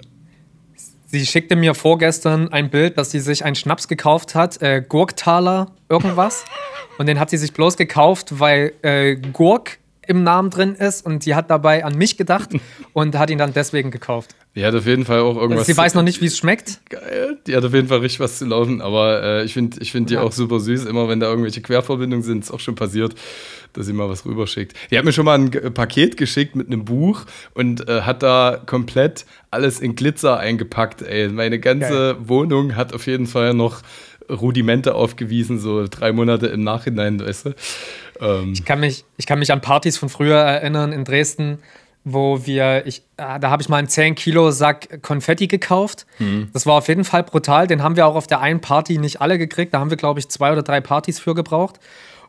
sie 1.06 1.26
schickte 1.26 1.56
mir 1.56 1.74
vorgestern 1.74 2.52
ein 2.52 2.70
Bild, 2.70 2.98
dass 2.98 3.10
sie 3.10 3.20
sich 3.20 3.44
einen 3.44 3.56
Schnaps 3.56 3.88
gekauft 3.88 4.34
hat, 4.34 4.60
äh, 4.62 4.82
Gurktaler 4.86 5.72
irgendwas. 5.88 6.44
Und 6.98 7.06
den 7.06 7.20
hat 7.20 7.30
sie 7.30 7.36
sich 7.36 7.52
bloß 7.52 7.76
gekauft, 7.76 8.38
weil 8.40 8.72
äh, 8.82 9.16
Gurk 9.16 9.78
im 10.06 10.22
Namen 10.22 10.50
drin 10.50 10.74
ist 10.74 11.04
und 11.04 11.22
sie 11.22 11.34
hat 11.34 11.50
dabei 11.50 11.84
an 11.84 11.96
mich 11.96 12.16
gedacht 12.16 12.50
und 12.92 13.18
hat 13.18 13.30
ihn 13.30 13.38
dann 13.38 13.52
deswegen 13.52 13.90
gekauft. 13.90 14.34
Die 14.54 14.64
hat 14.64 14.74
auf 14.74 14.86
jeden 14.86 15.04
Fall 15.04 15.20
auch 15.20 15.36
irgendwas. 15.36 15.66
Sie 15.66 15.76
weiß 15.76 15.94
noch 15.94 16.02
nicht, 16.02 16.22
wie 16.22 16.26
es 16.26 16.38
schmeckt. 16.38 16.80
Geil. 16.88 17.36
Die 17.46 17.54
hat 17.54 17.64
auf 17.64 17.74
jeden 17.74 17.88
Fall 17.88 17.98
richtig 17.98 18.20
was 18.20 18.38
zu 18.38 18.46
laufen, 18.46 18.80
aber 18.80 19.22
äh, 19.22 19.44
ich 19.44 19.52
finde 19.52 19.78
ich 19.80 19.92
find 19.92 20.08
die 20.08 20.14
ja. 20.14 20.22
auch 20.22 20.32
super 20.32 20.60
süß. 20.60 20.86
Immer 20.86 21.08
wenn 21.08 21.20
da 21.20 21.28
irgendwelche 21.28 21.60
Querverbindungen 21.60 22.22
sind, 22.22 22.44
ist 22.44 22.50
auch 22.50 22.60
schon 22.60 22.74
passiert, 22.74 23.14
dass 23.74 23.84
sie 23.84 23.92
mal 23.92 24.08
was 24.08 24.24
rüberschickt. 24.24 24.74
Die 24.90 24.96
hat 24.96 25.04
mir 25.04 25.12
schon 25.12 25.26
mal 25.26 25.38
ein 25.38 25.50
Paket 25.50 26.16
geschickt 26.16 26.56
mit 26.56 26.68
einem 26.68 26.86
Buch 26.86 27.26
und 27.52 27.86
äh, 27.86 28.00
hat 28.00 28.22
da 28.22 28.58
komplett 28.64 29.26
alles 29.50 29.78
in 29.80 29.94
Glitzer 29.94 30.38
eingepackt. 30.38 31.02
Ey, 31.02 31.28
meine 31.28 31.58
ganze 31.58 32.14
Geil. 32.14 32.16
Wohnung 32.20 32.76
hat 32.76 32.94
auf 32.94 33.06
jeden 33.06 33.26
Fall 33.26 33.52
noch 33.52 33.82
Rudimente 34.30 34.94
aufgewiesen, 34.94 35.58
so 35.58 35.86
drei 35.88 36.12
Monate 36.12 36.46
im 36.48 36.64
Nachhinein, 36.64 37.20
weißt 37.20 37.46
du. 37.46 37.54
Ähm. 38.20 38.52
Ich, 38.52 38.64
kann 38.64 38.80
mich, 38.80 39.04
ich 39.16 39.26
kann 39.26 39.38
mich 39.38 39.52
an 39.52 39.60
Partys 39.60 39.98
von 39.98 40.08
früher 40.08 40.38
erinnern 40.38 40.92
in 40.92 41.04
Dresden, 41.04 41.58
wo 42.04 42.46
wir, 42.46 42.86
ich, 42.86 43.02
ah, 43.16 43.38
da 43.38 43.50
habe 43.50 43.62
ich 43.62 43.68
mal 43.68 43.78
einen 43.78 43.88
10 43.88 44.14
Kilo 44.14 44.50
Sack 44.52 45.02
Konfetti 45.02 45.48
gekauft. 45.48 46.06
Mhm. 46.18 46.48
Das 46.52 46.64
war 46.64 46.74
auf 46.74 46.88
jeden 46.88 47.04
Fall 47.04 47.24
brutal. 47.24 47.66
Den 47.66 47.82
haben 47.82 47.96
wir 47.96 48.06
auch 48.06 48.14
auf 48.14 48.26
der 48.26 48.40
einen 48.40 48.60
Party 48.60 48.98
nicht 48.98 49.20
alle 49.20 49.38
gekriegt. 49.38 49.74
Da 49.74 49.80
haben 49.80 49.90
wir, 49.90 49.96
glaube 49.96 50.20
ich, 50.20 50.28
zwei 50.28 50.52
oder 50.52 50.62
drei 50.62 50.80
Partys 50.80 51.18
für 51.18 51.34
gebraucht. 51.34 51.80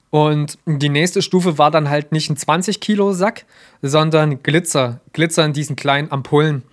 Und 0.10 0.58
die 0.66 0.90
nächste 0.90 1.22
Stufe 1.22 1.58
war 1.58 1.70
dann 1.70 1.90
halt 1.90 2.12
nicht 2.12 2.30
ein 2.30 2.38
20 2.38 2.80
Kilo 2.80 3.12
Sack, 3.14 3.46
sondern 3.82 4.42
Glitzer. 4.42 5.02
Glitzer 5.14 5.46
in 5.46 5.54
diesen 5.54 5.76
kleinen 5.76 6.12
Ampullen. 6.12 6.64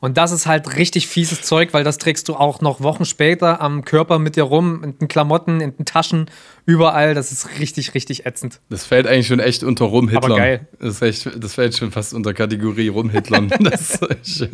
Und 0.00 0.16
das 0.16 0.32
ist 0.32 0.46
halt 0.46 0.76
richtig 0.76 1.08
fieses 1.08 1.42
Zeug, 1.42 1.74
weil 1.74 1.84
das 1.84 1.98
trägst 1.98 2.28
du 2.28 2.34
auch 2.34 2.62
noch 2.62 2.80
Wochen 2.80 3.04
später 3.04 3.60
am 3.60 3.84
Körper 3.84 4.18
mit 4.18 4.36
dir 4.36 4.44
rum, 4.44 4.82
in 4.82 4.98
den 4.98 5.08
Klamotten, 5.08 5.60
in 5.60 5.76
den 5.76 5.84
Taschen, 5.84 6.30
überall. 6.70 7.14
Das 7.14 7.32
ist 7.32 7.58
richtig, 7.58 7.94
richtig 7.94 8.26
ätzend. 8.26 8.60
Das 8.70 8.84
fällt 8.84 9.06
eigentlich 9.06 9.26
schon 9.26 9.40
echt 9.40 9.64
unter 9.64 9.86
Rumhitlern. 9.86 10.24
Aber 10.24 10.36
geil. 10.36 10.68
Das, 10.78 11.02
echt, 11.02 11.28
das 11.42 11.54
fällt 11.54 11.76
schon 11.76 11.90
fast 11.90 12.14
unter 12.14 12.32
Kategorie 12.32 12.88
Rumhitlern. 12.88 13.48
das 13.60 14.00
ist 14.22 14.48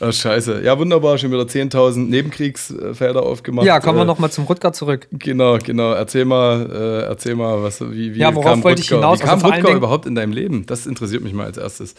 oh, 0.00 0.10
scheiße. 0.10 0.62
Ja, 0.62 0.78
wunderbar. 0.78 1.18
Schon 1.18 1.30
wieder 1.30 1.42
10.000 1.42 2.08
Nebenkriegsfelder 2.08 3.22
aufgemacht. 3.22 3.66
Ja, 3.66 3.80
kommen 3.80 3.98
wir 3.98 4.02
äh, 4.02 4.06
nochmal 4.06 4.30
zum 4.30 4.44
Rutger 4.44 4.72
zurück. 4.72 5.08
Genau, 5.12 5.58
genau. 5.58 5.92
Erzähl 5.92 6.24
mal, 6.24 6.70
äh, 6.72 7.08
erzähl 7.08 7.34
mal, 7.34 7.62
was, 7.62 7.80
wie, 7.80 8.14
wie 8.14 8.18
ja, 8.18 8.34
worauf 8.34 8.52
kam 8.52 8.64
wollte 8.64 8.82
Rutger, 8.82 8.94
ich 8.94 9.00
hinaus? 9.00 9.18
Wie 9.20 9.24
kam 9.24 9.44
also 9.44 9.48
Rutger 9.48 9.74
überhaupt 9.74 10.06
in 10.06 10.14
deinem 10.14 10.32
Leben? 10.32 10.64
Das 10.66 10.86
interessiert 10.86 11.22
mich 11.22 11.34
mal 11.34 11.46
als 11.46 11.58
erstes. 11.58 11.94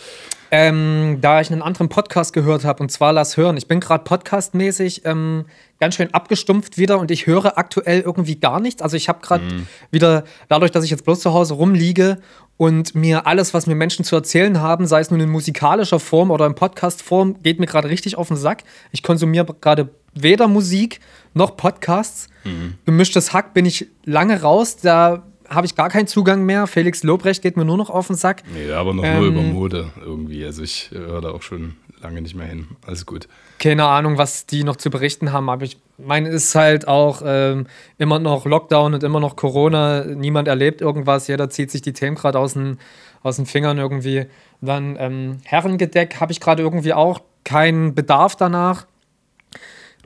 Ähm, 0.51 1.17
da 1.21 1.41
ich 1.41 1.51
einen 1.51 1.63
anderen 1.63 1.89
Podcast 1.89 2.31
gehört 2.33 2.63
habe, 2.63 2.83
und 2.83 2.89
zwar 2.89 3.13
Lass 3.13 3.37
hören. 3.37 3.57
Ich 3.57 3.67
bin 3.67 3.79
gerade 3.79 4.03
podcastmäßig 4.03 5.01
ähm, 5.05 5.45
ganz 5.83 5.95
schön 5.95 6.13
abgestumpft 6.13 6.77
wieder 6.77 6.97
und 6.97 7.11
ich 7.11 7.27
höre 7.27 7.57
aktuell 7.57 7.99
irgendwie 7.99 8.37
gar 8.37 8.61
nichts. 8.61 8.81
Also 8.81 8.95
ich 8.95 9.09
habe 9.09 9.19
gerade 9.19 9.43
mhm. 9.43 9.67
wieder, 9.91 10.23
dadurch, 10.47 10.71
dass 10.71 10.85
ich 10.85 10.89
jetzt 10.91 11.03
bloß 11.03 11.19
zu 11.19 11.33
Hause 11.33 11.55
rumliege 11.55 12.19
und 12.55 12.95
mir 12.95 13.27
alles, 13.27 13.53
was 13.53 13.67
mir 13.67 13.75
Menschen 13.75 14.05
zu 14.05 14.15
erzählen 14.15 14.61
haben, 14.61 14.87
sei 14.87 15.01
es 15.01 15.11
nun 15.11 15.19
in 15.19 15.29
musikalischer 15.29 15.99
Form 15.99 16.31
oder 16.31 16.45
in 16.45 16.55
Podcast-Form, 16.55 17.43
geht 17.43 17.59
mir 17.59 17.65
gerade 17.65 17.89
richtig 17.89 18.17
auf 18.17 18.29
den 18.29 18.37
Sack. 18.37 18.63
Ich 18.93 19.03
konsumiere 19.03 19.53
gerade 19.59 19.89
weder 20.13 20.47
Musik 20.47 21.01
noch 21.33 21.57
Podcasts. 21.57 22.29
Mhm. 22.45 22.75
Gemischtes 22.85 23.33
Hack 23.33 23.53
bin 23.53 23.65
ich 23.65 23.87
lange 24.05 24.41
raus. 24.41 24.77
Da 24.77 25.23
habe 25.49 25.65
ich 25.65 25.75
gar 25.75 25.89
keinen 25.89 26.07
Zugang 26.07 26.45
mehr. 26.45 26.65
Felix 26.65 27.03
Lobrecht 27.03 27.41
geht 27.41 27.57
mir 27.57 27.65
nur 27.65 27.75
noch 27.75 27.89
auf 27.89 28.07
den 28.07 28.15
Sack. 28.15 28.43
Nee, 28.53 28.71
aber 28.71 28.93
noch 28.93 29.03
ähm, 29.03 29.17
nur 29.17 29.27
über 29.27 29.41
Mode 29.41 29.89
irgendwie. 29.99 30.45
Also 30.45 30.63
ich 30.63 30.91
höre 30.91 31.19
da 31.19 31.31
auch 31.31 31.41
schon 31.41 31.75
lange 32.03 32.21
nicht 32.21 32.35
mehr 32.35 32.47
hin. 32.47 32.67
Alles 32.85 33.05
gut. 33.05 33.27
Keine 33.59 33.85
Ahnung, 33.85 34.17
was 34.17 34.45
die 34.45 34.63
noch 34.63 34.75
zu 34.75 34.89
berichten 34.89 35.31
haben, 35.31 35.49
aber 35.49 35.63
ich 35.63 35.77
meine, 35.97 36.29
es 36.29 36.45
ist 36.45 36.55
halt 36.55 36.87
auch 36.87 37.21
ähm, 37.25 37.67
immer 37.97 38.19
noch 38.19 38.45
Lockdown 38.45 38.93
und 38.93 39.03
immer 39.03 39.19
noch 39.19 39.35
Corona. 39.35 40.03
Niemand 40.05 40.47
erlebt 40.47 40.81
irgendwas. 40.81 41.27
Jeder 41.27 41.49
zieht 41.49 41.71
sich 41.71 41.81
die 41.81 41.93
Themen 41.93 42.15
gerade 42.15 42.39
aus 42.39 42.53
den, 42.53 42.79
aus 43.21 43.37
den 43.37 43.45
Fingern 43.45 43.77
irgendwie. 43.77 44.25
Dann 44.61 44.95
ähm, 44.99 45.37
Herrengedeck 45.43 46.19
habe 46.19 46.31
ich 46.31 46.39
gerade 46.39 46.61
irgendwie 46.61 46.93
auch 46.93 47.21
keinen 47.43 47.95
Bedarf 47.95 48.35
danach. 48.35 48.85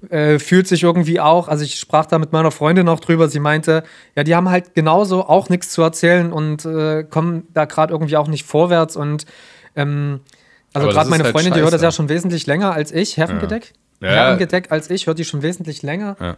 Äh, 0.10 0.38
fühlt 0.38 0.68
sich 0.68 0.84
irgendwie 0.84 1.20
auch, 1.20 1.48
also 1.48 1.64
ich 1.64 1.80
sprach 1.80 2.06
da 2.06 2.20
mit 2.20 2.32
meiner 2.32 2.52
Freundin 2.52 2.88
auch 2.88 3.00
drüber, 3.00 3.30
sie 3.30 3.40
meinte, 3.40 3.84
ja, 4.16 4.24
die 4.24 4.36
haben 4.36 4.48
halt 4.48 4.76
genauso 4.76 5.28
auch 5.28 5.50
nichts 5.50 5.72
zu 5.72 5.82
erzählen 5.82 6.32
und 6.32 6.66
äh, 6.66 7.04
kommen 7.04 7.48
da 7.56 7.66
gerade 7.66 7.94
irgendwie 7.94 8.16
auch 8.16 8.28
nicht 8.28 8.46
vorwärts 8.46 8.96
und 8.96 9.26
ähm, 9.76 10.20
also 10.78 10.90
gerade 10.90 11.10
meine 11.10 11.24
halt 11.24 11.34
Freundin, 11.34 11.52
scheiße. 11.52 11.60
die 11.60 11.64
hört 11.64 11.74
das 11.74 11.82
ja 11.82 11.92
schon 11.92 12.10
wesentlich 12.10 12.48
länger 12.48 12.74
als 12.74 12.92
ich, 12.92 13.18
Herrengedeck. 13.18 13.74
Ja. 14.02 14.10
Herrengedeck 14.10 14.72
als 14.72 14.90
ich, 14.90 15.08
hört 15.08 15.20
die 15.20 15.26
schon 15.26 15.42
wesentlich 15.42 15.82
länger. 15.82 16.16
Ja. 16.20 16.38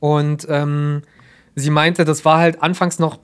Und 0.00 0.46
ähm, 0.48 1.02
sie 1.54 1.70
meinte, 1.70 2.04
das 2.04 2.24
war 2.24 2.38
halt 2.38 2.62
anfangs 2.62 2.98
noch 2.98 3.18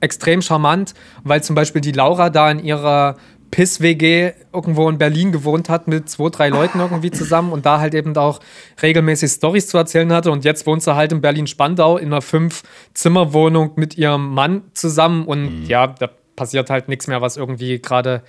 extrem 0.00 0.42
charmant, 0.42 0.94
weil 1.22 1.42
zum 1.42 1.54
Beispiel 1.56 1.80
die 1.80 1.92
Laura 1.92 2.30
da 2.30 2.50
in 2.50 2.58
ihrer 2.58 3.16
Piss-WG 3.50 4.32
irgendwo 4.52 4.88
in 4.88 4.98
Berlin 4.98 5.30
gewohnt 5.30 5.68
hat 5.68 5.86
mit 5.86 6.08
zwei, 6.08 6.28
drei 6.28 6.48
Leuten 6.48 6.80
irgendwie 6.80 7.12
zusammen 7.12 7.52
und 7.52 7.64
da 7.64 7.78
halt 7.78 7.94
eben 7.94 8.16
auch 8.16 8.40
regelmäßig 8.82 9.30
Stories 9.30 9.68
zu 9.68 9.78
erzählen 9.78 10.12
hatte. 10.12 10.32
Und 10.32 10.44
jetzt 10.44 10.66
wohnt 10.66 10.82
sie 10.82 10.94
halt 10.94 11.12
in 11.12 11.20
Berlin-Spandau 11.20 11.96
in 11.96 12.06
einer 12.06 12.20
Fünf-Zimmer-Wohnung 12.20 13.72
mit 13.76 13.96
ihrem 13.96 14.34
Mann 14.34 14.62
zusammen 14.72 15.24
und 15.24 15.60
mhm. 15.60 15.66
ja, 15.66 15.86
da 15.86 16.10
passiert 16.36 16.70
halt 16.70 16.88
nichts 16.88 17.06
mehr, 17.06 17.20
was 17.20 17.36
irgendwie 17.36 17.80
gerade 17.80 18.22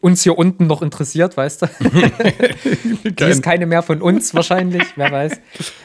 uns 0.00 0.22
hier 0.22 0.38
unten 0.38 0.66
noch 0.66 0.82
interessiert, 0.82 1.36
weißt 1.36 1.62
du? 1.62 1.66
die 3.04 3.24
ist 3.24 3.42
keine 3.42 3.66
mehr 3.66 3.82
von 3.82 4.02
uns 4.02 4.34
wahrscheinlich, 4.34 4.82
wer 4.96 5.12
weiß. 5.12 5.40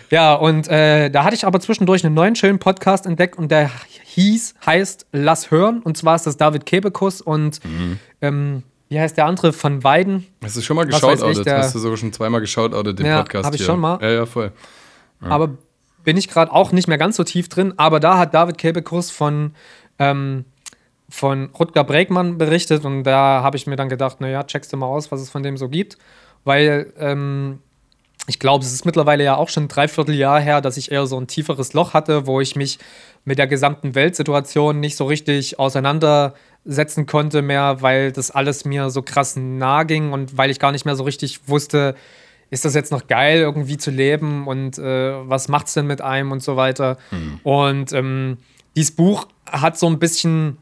Ja, 0.10 0.34
und 0.34 0.68
äh, 0.70 1.10
da 1.10 1.24
hatte 1.24 1.36
ich 1.36 1.46
aber 1.46 1.60
zwischendurch 1.60 2.06
einen 2.06 2.16
neuen 2.16 2.36
schönen 2.36 2.60
Podcast 2.60 3.06
entdeckt 3.06 3.38
und 3.38 3.52
der 3.52 3.70
hieß, 4.04 4.56
heißt 4.66 5.08
Lass 5.12 5.52
hören. 5.52 5.82
Und 5.82 5.98
zwar 5.98 6.16
ist 6.16 6.26
das 6.26 6.38
David 6.38 6.66
Kebekus 6.66 7.22
und 7.22 7.64
mhm. 7.64 8.00
ähm, 8.22 8.64
wie 8.90 9.00
heißt 9.00 9.18
der 9.18 9.26
andere 9.26 9.54
von 9.54 9.84
Weiden? 9.84 10.26
Hast 10.44 10.58
du 10.58 10.62
schon 10.62 10.76
mal 10.76 10.86
geschaut, 10.86 11.22
Hast 11.22 11.76
du 11.76 11.80
sogar 11.80 11.98
schon 11.98 12.12
zweimal 12.12 12.42
geschaut, 12.42 12.74
den 12.74 13.06
ja, 13.06 13.20
Podcast 13.20 13.46
Habe 13.46 13.56
ich 13.56 13.64
schon 13.64 13.80
mal. 13.80 14.00
Ja, 14.02 14.10
ja, 14.10 14.26
voll. 14.26 14.52
Ja. 15.22 15.28
Aber 15.28 15.58
bin 16.04 16.18
ich 16.18 16.28
gerade 16.28 16.52
auch 16.52 16.72
nicht 16.72 16.88
mehr 16.88 16.98
ganz 16.98 17.16
so 17.16 17.24
tief 17.24 17.50
drin. 17.50 17.74
Aber 17.78 18.00
da 18.00 18.18
hat 18.18 18.34
David 18.34 18.58
Kebekus 18.58 19.12
von 19.12 19.54
ähm, 20.00 20.46
von 21.10 21.50
Rutger 21.58 21.84
Bregmann 21.84 22.38
berichtet 22.38 22.86
und 22.86 23.04
da 23.04 23.42
habe 23.44 23.58
ich 23.58 23.68
mir 23.68 23.76
dann 23.76 23.90
gedacht, 23.90 24.22
naja, 24.22 24.44
checkst 24.44 24.72
du 24.72 24.78
mal 24.78 24.86
aus, 24.86 25.12
was 25.12 25.22
es 25.22 25.30
von 25.30 25.44
dem 25.44 25.58
so 25.58 25.68
gibt, 25.68 25.98
weil 26.44 26.94
ähm, 27.00 27.60
ich 28.28 28.38
glaube, 28.38 28.64
es 28.64 28.72
ist 28.72 28.86
mittlerweile 28.86 29.24
ja 29.24 29.36
auch 29.36 29.50
schon 29.50 29.64
ein 29.64 29.68
Dreivierteljahr 29.70 30.40
her, 30.40 30.62
dass 30.62 30.78
ich 30.78 30.92
eher 30.92 31.08
so 31.08 31.20
ein 31.20 31.26
tieferes 31.26 31.74
Loch 31.74 31.94
hatte, 31.94 32.28
wo 32.28 32.40
ich 32.40 32.56
mich 32.56 32.78
mit 33.26 33.40
der 33.40 33.48
gesamten 33.48 33.96
Weltsituation 33.96 34.80
nicht 34.80 34.96
so 34.96 35.06
richtig 35.06 35.58
auseinandersetzen 35.58 37.08
konnte 37.08 37.42
mehr, 37.42 37.82
weil 37.82 38.12
das 38.12 38.30
alles 38.30 38.66
mir 38.66 38.92
so 38.92 39.02
krass 39.02 39.36
nah 39.36 39.84
ging 39.84 40.14
und 40.14 40.38
weil 40.38 40.52
ich 40.52 40.60
gar 40.60 40.72
nicht 40.72 40.86
mehr 40.86 40.96
so 40.96 41.04
richtig 41.04 41.48
wusste, 41.48 41.96
ist 42.52 42.66
das 42.66 42.76
jetzt 42.76 42.92
noch 42.92 43.08
geil, 43.08 43.40
irgendwie 43.40 43.78
zu 43.78 43.92
leben 43.92 44.48
und 44.48 44.78
äh, 44.78 45.14
was 45.28 45.50
es 45.50 45.74
denn 45.74 45.88
mit 45.88 46.02
einem 46.02 46.32
und 46.32 46.44
so 46.44 46.56
weiter. 46.56 46.98
Mhm. 47.12 47.40
Und 47.44 47.94
ähm, 47.94 48.38
dieses 48.76 48.96
Buch 48.96 49.28
hat 49.52 49.78
so 49.78 49.88
ein 49.88 50.00
bisschen 50.00 50.58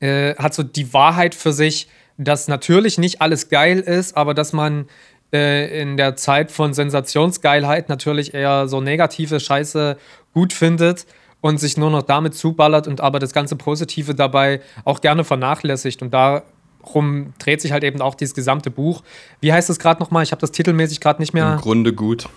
äh, 0.00 0.34
hat 0.36 0.54
so 0.54 0.62
die 0.62 0.92
Wahrheit 0.92 1.34
für 1.34 1.52
sich, 1.52 1.88
dass 2.16 2.48
natürlich 2.48 2.98
nicht 2.98 3.20
alles 3.20 3.48
geil 3.48 3.80
ist, 3.80 4.16
aber 4.16 4.34
dass 4.34 4.52
man 4.52 4.86
äh, 5.32 5.80
in 5.80 5.96
der 5.96 6.16
Zeit 6.16 6.50
von 6.50 6.72
Sensationsgeilheit 6.74 7.88
natürlich 7.88 8.34
eher 8.34 8.68
so 8.68 8.80
negative 8.80 9.40
Scheiße 9.40 9.96
gut 10.32 10.52
findet 10.52 11.06
und 11.40 11.58
sich 11.58 11.76
nur 11.76 11.90
noch 11.90 12.02
damit 12.02 12.34
zuballert 12.34 12.88
und 12.88 13.00
aber 13.00 13.18
das 13.18 13.32
ganze 13.32 13.56
Positive 13.56 14.14
dabei 14.14 14.60
auch 14.84 15.00
gerne 15.00 15.24
vernachlässigt. 15.24 16.02
Und 16.02 16.12
darum 16.12 17.34
dreht 17.38 17.60
sich 17.60 17.72
halt 17.72 17.84
eben 17.84 18.00
auch 18.00 18.14
dieses 18.14 18.34
gesamte 18.34 18.70
Buch. 18.70 19.02
Wie 19.40 19.52
heißt 19.52 19.70
es 19.70 19.78
gerade 19.78 20.00
nochmal? 20.00 20.22
Ich 20.22 20.32
habe 20.32 20.40
das 20.40 20.50
titelmäßig 20.50 21.00
gerade 21.00 21.20
nicht 21.20 21.34
mehr. 21.34 21.54
Im 21.54 21.60
Grunde 21.60 21.92
gut. 21.92 22.28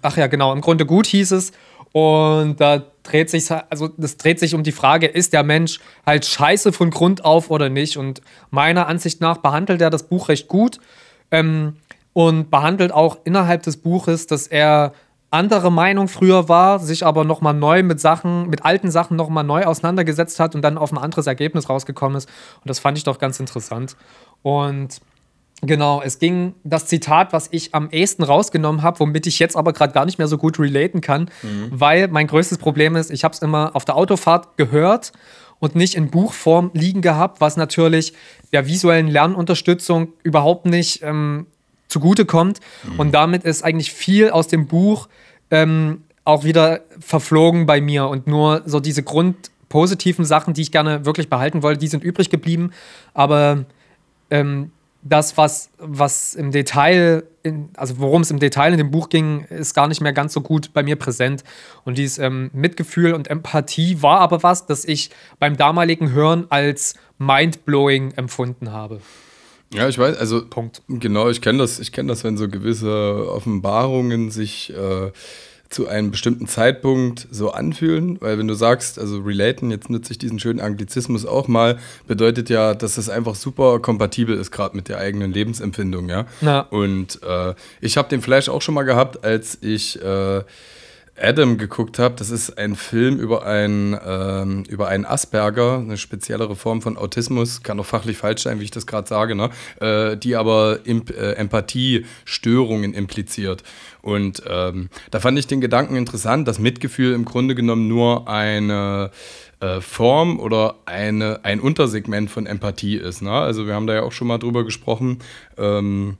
Ach 0.00 0.16
ja, 0.16 0.26
genau. 0.26 0.52
Im 0.52 0.60
Grunde 0.60 0.86
gut 0.86 1.06
hieß 1.06 1.32
es. 1.32 1.52
Und 1.94 2.60
da 2.60 2.82
dreht 3.04 3.30
sich, 3.30 3.48
also 3.70 3.88
das 3.96 4.16
dreht 4.16 4.40
sich 4.40 4.56
um 4.56 4.64
die 4.64 4.72
Frage, 4.72 5.06
ist 5.06 5.32
der 5.32 5.44
Mensch 5.44 5.78
halt 6.04 6.26
scheiße 6.26 6.72
von 6.72 6.90
Grund 6.90 7.24
auf 7.24 7.50
oder 7.52 7.68
nicht? 7.68 7.96
Und 7.96 8.20
meiner 8.50 8.88
Ansicht 8.88 9.20
nach 9.20 9.36
behandelt 9.36 9.80
er 9.80 9.90
das 9.90 10.02
Buch 10.02 10.28
recht 10.28 10.48
gut 10.48 10.80
ähm, 11.30 11.76
und 12.12 12.50
behandelt 12.50 12.90
auch 12.90 13.18
innerhalb 13.22 13.62
des 13.62 13.76
Buches, 13.76 14.26
dass 14.26 14.48
er 14.48 14.92
andere 15.30 15.70
Meinung 15.70 16.08
früher 16.08 16.48
war, 16.48 16.80
sich 16.80 17.06
aber 17.06 17.22
nochmal 17.22 17.54
neu 17.54 17.84
mit 17.84 18.00
Sachen, 18.00 18.50
mit 18.50 18.64
alten 18.64 18.90
Sachen 18.90 19.16
nochmal 19.16 19.44
neu 19.44 19.62
auseinandergesetzt 19.62 20.40
hat 20.40 20.56
und 20.56 20.62
dann 20.62 20.78
auf 20.78 20.90
ein 20.90 20.98
anderes 20.98 21.28
Ergebnis 21.28 21.68
rausgekommen 21.68 22.18
ist. 22.18 22.28
Und 22.56 22.70
das 22.70 22.80
fand 22.80 22.98
ich 22.98 23.04
doch 23.04 23.18
ganz 23.18 23.38
interessant. 23.38 23.94
Und 24.42 25.00
Genau, 25.62 26.02
es 26.02 26.18
ging 26.18 26.54
das 26.64 26.86
Zitat, 26.86 27.32
was 27.32 27.48
ich 27.50 27.74
am 27.74 27.88
ehesten 27.90 28.22
rausgenommen 28.22 28.82
habe, 28.82 29.00
womit 29.00 29.26
ich 29.26 29.38
jetzt 29.38 29.56
aber 29.56 29.72
gerade 29.72 29.92
gar 29.92 30.04
nicht 30.04 30.18
mehr 30.18 30.28
so 30.28 30.36
gut 30.36 30.58
relaten 30.58 31.00
kann, 31.00 31.30
mhm. 31.42 31.68
weil 31.70 32.08
mein 32.08 32.26
größtes 32.26 32.58
Problem 32.58 32.96
ist, 32.96 33.10
ich 33.10 33.24
habe 33.24 33.34
es 33.34 33.40
immer 33.40 33.74
auf 33.74 33.84
der 33.84 33.96
Autofahrt 33.96 34.56
gehört 34.56 35.12
und 35.60 35.74
nicht 35.74 35.94
in 35.94 36.10
Buchform 36.10 36.70
liegen 36.74 37.00
gehabt, 37.00 37.40
was 37.40 37.56
natürlich 37.56 38.12
der 38.52 38.66
visuellen 38.66 39.08
Lernunterstützung 39.08 40.08
überhaupt 40.22 40.66
nicht 40.66 41.02
ähm, 41.02 41.46
zugutekommt. 41.88 42.60
Mhm. 42.82 43.00
Und 43.00 43.12
damit 43.12 43.44
ist 43.44 43.64
eigentlich 43.64 43.92
viel 43.92 44.30
aus 44.30 44.48
dem 44.48 44.66
Buch 44.66 45.08
ähm, 45.50 46.02
auch 46.24 46.44
wieder 46.44 46.80
verflogen 47.00 47.66
bei 47.66 47.80
mir 47.80 48.08
und 48.08 48.26
nur 48.26 48.62
so 48.66 48.80
diese 48.80 49.02
grundpositiven 49.02 50.24
Sachen, 50.24 50.54
die 50.54 50.62
ich 50.62 50.72
gerne 50.72 51.06
wirklich 51.06 51.28
behalten 51.28 51.62
wollte, 51.62 51.78
die 51.78 51.88
sind 51.88 52.02
übrig 52.02 52.30
geblieben. 52.30 52.72
Aber 53.12 53.64
ähm, 54.30 54.70
das, 55.04 55.36
was, 55.36 55.70
was 55.78 56.34
im 56.34 56.50
Detail, 56.50 57.24
in, 57.42 57.68
also 57.76 57.98
worum 57.98 58.22
es 58.22 58.30
im 58.30 58.38
Detail 58.40 58.72
in 58.72 58.78
dem 58.78 58.90
Buch 58.90 59.10
ging, 59.10 59.44
ist 59.44 59.74
gar 59.74 59.86
nicht 59.86 60.00
mehr 60.00 60.14
ganz 60.14 60.32
so 60.32 60.40
gut 60.40 60.72
bei 60.72 60.82
mir 60.82 60.96
präsent. 60.96 61.44
Und 61.84 61.98
dieses 61.98 62.18
ähm, 62.18 62.50
Mitgefühl 62.54 63.12
und 63.12 63.28
Empathie 63.28 64.00
war 64.00 64.20
aber 64.20 64.42
was, 64.42 64.66
das 64.66 64.84
ich 64.86 65.10
beim 65.38 65.58
damaligen 65.58 66.10
Hören 66.12 66.46
als 66.48 66.94
mindblowing 67.18 68.12
empfunden 68.12 68.72
habe. 68.72 69.00
Ja, 69.74 69.88
ich 69.88 69.98
weiß, 69.98 70.16
also 70.16 70.46
Punkt. 70.46 70.82
Genau, 70.88 71.28
ich 71.28 71.42
kenne 71.42 71.58
das, 71.58 71.78
ich 71.80 71.92
kenne 71.92 72.08
das, 72.08 72.24
wenn 72.24 72.38
so 72.38 72.48
gewisse 72.48 73.28
Offenbarungen 73.30 74.30
sich 74.30 74.72
äh, 74.72 75.10
zu 75.74 75.88
einem 75.88 76.12
bestimmten 76.12 76.46
Zeitpunkt 76.46 77.26
so 77.32 77.50
anfühlen, 77.50 78.20
weil 78.20 78.38
wenn 78.38 78.46
du 78.46 78.54
sagst, 78.54 78.96
also 78.96 79.18
relaten, 79.18 79.72
jetzt 79.72 79.90
nutze 79.90 80.12
ich 80.12 80.18
diesen 80.18 80.38
schönen 80.38 80.60
Anglizismus 80.60 81.26
auch 81.26 81.48
mal, 81.48 81.78
bedeutet 82.06 82.48
ja, 82.48 82.74
dass 82.74 82.96
es 82.96 83.08
einfach 83.08 83.34
super 83.34 83.80
kompatibel 83.80 84.36
ist, 84.38 84.52
gerade 84.52 84.76
mit 84.76 84.88
der 84.88 84.98
eigenen 84.98 85.32
Lebensempfindung, 85.32 86.08
ja. 86.08 86.26
Na. 86.40 86.60
Und 86.60 87.20
äh, 87.24 87.54
ich 87.80 87.96
habe 87.96 88.08
den 88.08 88.22
Flash 88.22 88.48
auch 88.48 88.62
schon 88.62 88.74
mal 88.74 88.84
gehabt, 88.84 89.24
als 89.24 89.58
ich 89.62 90.00
äh, 90.00 90.42
Adam 91.20 91.58
geguckt 91.58 91.98
habe, 91.98 92.16
das 92.16 92.30
ist 92.30 92.58
ein 92.58 92.74
Film 92.74 93.18
über 93.18 93.46
einen, 93.46 93.96
ähm, 94.04 94.64
über 94.68 94.88
einen 94.88 95.04
Asperger, 95.04 95.78
eine 95.78 95.96
speziellere 95.96 96.56
Form 96.56 96.82
von 96.82 96.96
Autismus, 96.96 97.62
kann 97.62 97.78
auch 97.78 97.86
fachlich 97.86 98.16
falsch 98.16 98.42
sein, 98.42 98.58
wie 98.58 98.64
ich 98.64 98.70
das 98.70 98.86
gerade 98.86 99.06
sage, 99.08 99.34
ne? 99.34 99.50
Äh, 99.80 100.16
die 100.16 100.34
aber 100.34 100.80
Imp 100.84 101.10
äh, 101.10 101.32
Empathiestörungen 101.34 102.94
impliziert. 102.94 103.62
Und 104.02 104.42
ähm, 104.48 104.88
da 105.10 105.20
fand 105.20 105.38
ich 105.38 105.46
den 105.46 105.60
Gedanken 105.60 105.96
interessant, 105.96 106.48
dass 106.48 106.58
Mitgefühl 106.58 107.14
im 107.14 107.24
Grunde 107.24 107.54
genommen 107.54 107.88
nur 107.88 108.28
eine 108.28 109.10
äh, 109.60 109.80
Form 109.80 110.40
oder 110.40 110.74
eine, 110.84 111.44
ein 111.44 111.60
Untersegment 111.60 112.30
von 112.30 112.46
Empathie 112.46 112.96
ist. 112.96 113.22
Ne? 113.22 113.30
Also 113.30 113.66
wir 113.66 113.74
haben 113.74 113.86
da 113.86 113.94
ja 113.94 114.02
auch 114.02 114.12
schon 114.12 114.26
mal 114.28 114.38
drüber 114.38 114.64
gesprochen. 114.64 115.20
Ähm, 115.56 116.18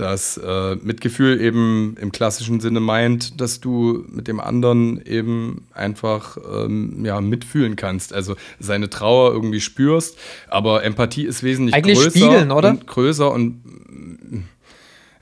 dass 0.00 0.36
äh, 0.36 0.76
Mitgefühl 0.76 1.40
eben 1.40 1.96
im 2.00 2.12
klassischen 2.12 2.60
Sinne 2.60 2.80
meint, 2.80 3.40
dass 3.40 3.60
du 3.60 4.04
mit 4.08 4.28
dem 4.28 4.40
anderen 4.40 5.04
eben 5.04 5.66
einfach 5.72 6.36
ähm, 6.52 7.04
ja, 7.04 7.20
mitfühlen 7.20 7.76
kannst, 7.76 8.12
also 8.12 8.36
seine 8.58 8.90
Trauer 8.90 9.32
irgendwie 9.32 9.60
spürst, 9.60 10.18
aber 10.48 10.84
Empathie 10.84 11.24
ist 11.24 11.42
wesentlich 11.42 11.74
Eigentlich 11.74 11.98
größer 11.98 12.10
spiegeln, 12.10 12.50
oder? 12.52 12.70
und 12.70 12.86
größer 12.86 13.30
und 13.30 13.62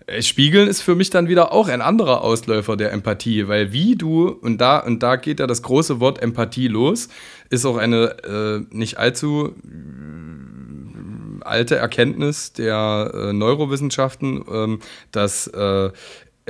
äh, 0.06 0.22
Spiegeln 0.22 0.68
ist 0.68 0.82
für 0.82 0.94
mich 0.94 1.10
dann 1.10 1.28
wieder 1.28 1.52
auch 1.52 1.68
ein 1.68 1.80
anderer 1.80 2.22
Ausläufer 2.22 2.76
der 2.76 2.92
Empathie, 2.92 3.48
weil 3.48 3.72
wie 3.72 3.96
du, 3.96 4.28
und 4.28 4.60
da, 4.60 4.78
und 4.78 5.02
da 5.02 5.16
geht 5.16 5.40
ja 5.40 5.46
das 5.46 5.62
große 5.62 6.00
Wort 6.00 6.22
Empathie 6.22 6.68
los, 6.68 7.08
ist 7.50 7.64
auch 7.64 7.76
eine 7.76 8.16
äh, 8.24 8.76
nicht 8.76 8.98
allzu 8.98 9.54
alte 11.46 11.76
Erkenntnis 11.76 12.52
der 12.52 13.12
äh, 13.14 13.32
Neurowissenschaften, 13.32 14.44
ähm, 14.50 14.80
dass 15.12 15.46
äh, 15.48 15.90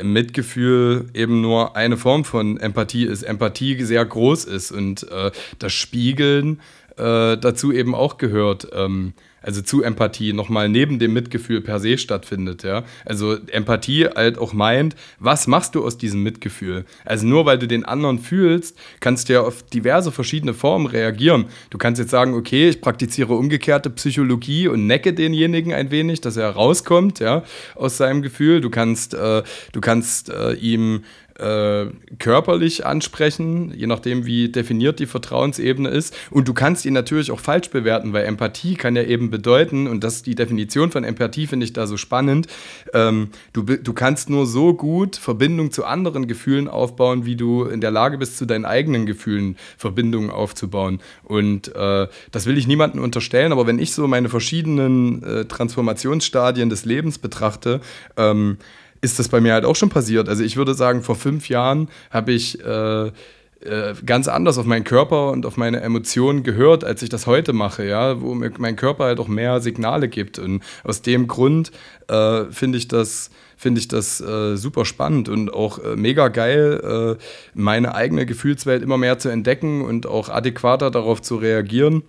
Mitgefühl 0.03 1.09
eben 1.15 1.41
nur 1.41 1.75
eine 1.75 1.97
Form 1.97 2.25
von 2.25 2.59
Empathie 2.59 3.05
ist, 3.05 3.23
Empathie 3.23 3.83
sehr 3.83 4.05
groß 4.05 4.45
ist 4.45 4.73
und 4.73 5.11
äh, 5.11 5.31
das 5.59 5.73
Spiegeln 5.73 6.61
äh, 6.97 7.37
dazu 7.37 7.73
eben 7.73 7.95
auch 7.95 8.19
gehört. 8.19 8.69
Ähm, 8.73 9.15
also 9.47 9.62
zu 9.62 9.83
Empathie 9.83 10.33
nochmal 10.33 10.69
neben 10.69 10.99
dem 10.99 11.12
Mitgefühl 11.12 11.61
per 11.61 11.79
se 11.79 11.99
stattfindet, 11.99 12.65
ja. 12.65 12.83
Also 13.05 13.37
Empathie 13.47 14.07
halt 14.07 14.38
auch 14.38 14.53
meint, 14.53 14.97
was 15.21 15.47
machst 15.47 15.76
du 15.76 15.85
aus 15.85 15.97
diesem 15.97 16.25
Mitgefühl? 16.25 16.85
Also 17.05 17.26
nur 17.29 17.47
weil 17.47 17.57
du 17.57 17.69
den 17.69 17.85
anderen 17.85 18.19
fühlst, 18.19 18.76
kannst 18.99 19.29
du 19.29 19.35
ja 19.35 19.43
auf 19.43 19.62
diverse 19.62 20.11
verschiedene 20.11 20.53
Formen 20.53 20.87
reagieren. 20.87 21.45
Du 21.71 21.79
kannst 21.79 22.00
jetzt 22.00 22.11
sagen, 22.11 22.35
okay, 22.35 22.71
ich 22.71 22.81
praktiziere 22.81 23.35
umgekehrte 23.35 23.88
Psychologie 23.91 24.67
und 24.67 24.88
necke 24.88 25.12
denjenigen 25.12 25.73
ein 25.73 25.93
wenig, 25.93 26.21
dass 26.21 26.37
er 26.37 26.50
rauskommt, 26.50 27.21
ja, 27.21 27.45
aus 27.76 27.99
seinem 27.99 28.23
Gefühl. 28.23 28.61
Du 28.61 28.71
kannst, 28.71 29.15
äh, 29.15 29.45
du 29.71 29.81
kannst 29.81 30.29
äh, 30.29 30.55
ihm 30.55 31.05
äh, 31.38 31.87
körperlich 32.19 32.87
ansprechen, 32.87 33.73
je 33.75 33.87
nachdem, 33.87 34.26
wie 34.26 34.49
definiert 34.49 34.99
die 34.99 35.07
Vertrauensebene 35.07 35.88
ist. 35.88 36.16
Und 36.31 36.49
du 36.49 36.55
kannst 36.55 36.85
ihn 36.85 36.95
natürlich 36.95 37.31
auch 37.31 37.40
falsch 37.40 37.71
bewerten, 37.71 38.12
weil 38.12 38.25
Empathie 38.25 38.75
kann 38.75 38.97
ja 38.97 39.02
eben 39.02 39.31
bedeuten, 39.31 39.87
und 39.87 40.02
das 40.02 40.16
ist 40.16 40.26
die 40.26 40.35
Definition 40.35 40.90
von 40.90 41.05
Empathie, 41.05 41.47
finde 41.47 41.64
ich 41.64 41.73
da 41.73 41.87
so 41.87 41.97
spannend, 41.97 42.47
ähm, 42.95 43.28
du, 43.52 43.62
du 43.62 43.93
kannst 43.93 44.31
nur 44.31 44.47
so 44.47 44.75
gut 44.75 45.16
Verbindung 45.16 45.71
zu 45.71 45.85
anderen 45.85 46.26
Gefühlen 46.26 46.69
aufbauen, 46.69 47.26
wie 47.26 47.37
du 47.37 47.64
in 47.64 47.81
der 47.81 47.90
Lage 47.90 48.19
bist, 48.19 48.38
zu 48.38 48.47
deinen 48.47 48.64
eigenen 48.64 49.07
Gefühlen 49.07 49.57
Verbindungen 49.76 50.31
aufzubauen. 50.31 51.00
Und 51.23 51.75
äh, 51.75 52.09
das 52.31 52.47
will 52.47 52.59
ich 52.59 52.66
niemandem 52.66 53.02
unterstellen, 53.02 53.52
aber 53.52 53.66
wenn 53.66 53.78
ich 53.78 53.93
so 53.93 54.07
meine 54.07 54.28
verschiedenen 54.28 55.23
äh, 55.23 55.45
Transformationsstadien 55.45 56.71
des 56.71 56.85
Lebens 56.85 57.19
betrachte, 57.19 57.81
ähm, 58.16 58.59
ist 59.07 59.21
das 59.21 59.29
bei 59.29 59.41
mir 59.41 59.53
halt 59.55 59.65
auch 59.65 59.77
schon 59.77 59.89
passiert. 59.89 60.29
Also 60.29 60.43
ich 60.43 60.57
würde 60.57 60.75
sagen, 60.75 61.03
vor 61.03 61.15
fünf 61.15 61.49
Jahren 61.49 61.89
habe 62.11 62.33
ich 62.33 62.61
äh, 62.65 63.07
äh, 63.07 63.95
ganz 64.05 64.27
anders 64.27 64.59
auf 64.59 64.67
meinen 64.67 64.83
Körper 64.83 65.31
und 65.31 65.47
auf 65.47 65.57
meine 65.57 65.81
Emotionen 65.81 66.43
gehört, 66.43 66.85
als 66.85 67.03
ich 67.03 67.09
das 67.09 67.29
heute 67.29 67.53
mache, 67.53 67.87
ja, 67.87 68.21
wo 68.21 68.35
mir 68.35 68.53
mein 68.59 68.75
Körper 68.75 69.05
halt 69.05 69.21
auch 69.21 69.29
mehr 69.29 69.61
Signale 69.61 70.09
gibt. 70.09 70.41
Und 70.41 70.63
aus 70.83 71.03
dem 71.03 71.29
Grund 71.29 71.71
äh, 72.09 72.45
finde 72.51 72.79
ich 72.79 72.89
das 72.89 73.31
finde 73.57 73.81
ich 73.81 73.89
das 73.89 74.21
äh, 74.21 74.57
super 74.57 74.85
spannend 74.85 75.31
und 75.31 75.55
auch 75.55 75.79
äh, 75.79 75.97
mega 75.97 76.29
geil, 76.29 77.17
äh, 77.17 77.23
meine 77.55 77.95
eigene 77.95 78.27
Gefühlswelt 78.27 78.83
immer 78.83 78.99
mehr 78.99 79.19
zu 79.19 79.31
entdecken 79.31 79.81
und 79.81 80.07
auch 80.07 80.29
adäquater 80.29 80.91
darauf 80.91 81.23
zu 81.23 81.37
reagieren 81.37 82.03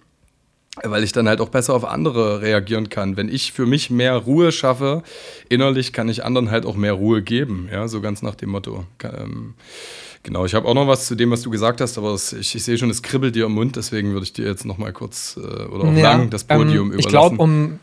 weil 0.84 1.04
ich 1.04 1.12
dann 1.12 1.28
halt 1.28 1.42
auch 1.42 1.50
besser 1.50 1.74
auf 1.74 1.86
andere 1.86 2.42
reagieren 2.42 2.90
kann. 2.90 3.18
Wenn 3.18 3.30
ich 3.30 3.52
für 3.52 3.66
mich 3.66 3.90
mehr 3.90 4.16
Ruhe 4.16 4.52
schaffe, 4.52 5.04
innerlich 5.50 5.94
kann 5.94 6.10
ich 6.10 6.24
anderen 6.24 6.52
halt 6.52 6.66
auch 6.66 6.76
mehr 6.76 6.94
Ruhe 6.94 7.22
geben. 7.22 7.70
Ja, 7.72 7.88
so 7.88 8.02
ganz 8.02 8.22
nach 8.22 8.36
dem 8.36 8.50
Motto. 8.50 8.86
Ähm, 9.04 9.56
genau, 10.24 10.46
ich 10.46 10.54
habe 10.54 10.68
auch 10.68 10.74
noch 10.74 10.88
was 10.88 11.06
zu 11.08 11.16
dem, 11.16 11.32
was 11.32 11.42
du 11.42 11.50
gesagt 11.50 11.82
hast, 11.82 11.98
aber 11.98 12.12
es, 12.12 12.34
ich, 12.34 12.56
ich, 12.56 12.64
sehe 12.64 12.78
schon, 12.78 12.90
es 12.90 13.02
kribbelt 13.02 13.36
dir 13.36 13.46
im 13.46 13.54
Mund, 13.54 13.76
deswegen 13.76 14.14
würde 14.14 14.24
ich 14.24 14.34
dir 14.34 14.46
jetzt 14.46 14.66
noch 14.66 14.78
mal 14.78 14.94
kurz 14.94 15.38
äh, 15.38 15.40
oder 15.40 15.86
auch 15.86 15.94
ja, 15.94 16.14
lang 16.14 16.30
das 16.30 16.44
Podium 16.44 16.92
ähm, 16.92 17.00
überlassen. 17.00 17.00
Ich 17.00 17.08
glaube, 17.08 17.38
um, 17.38 17.80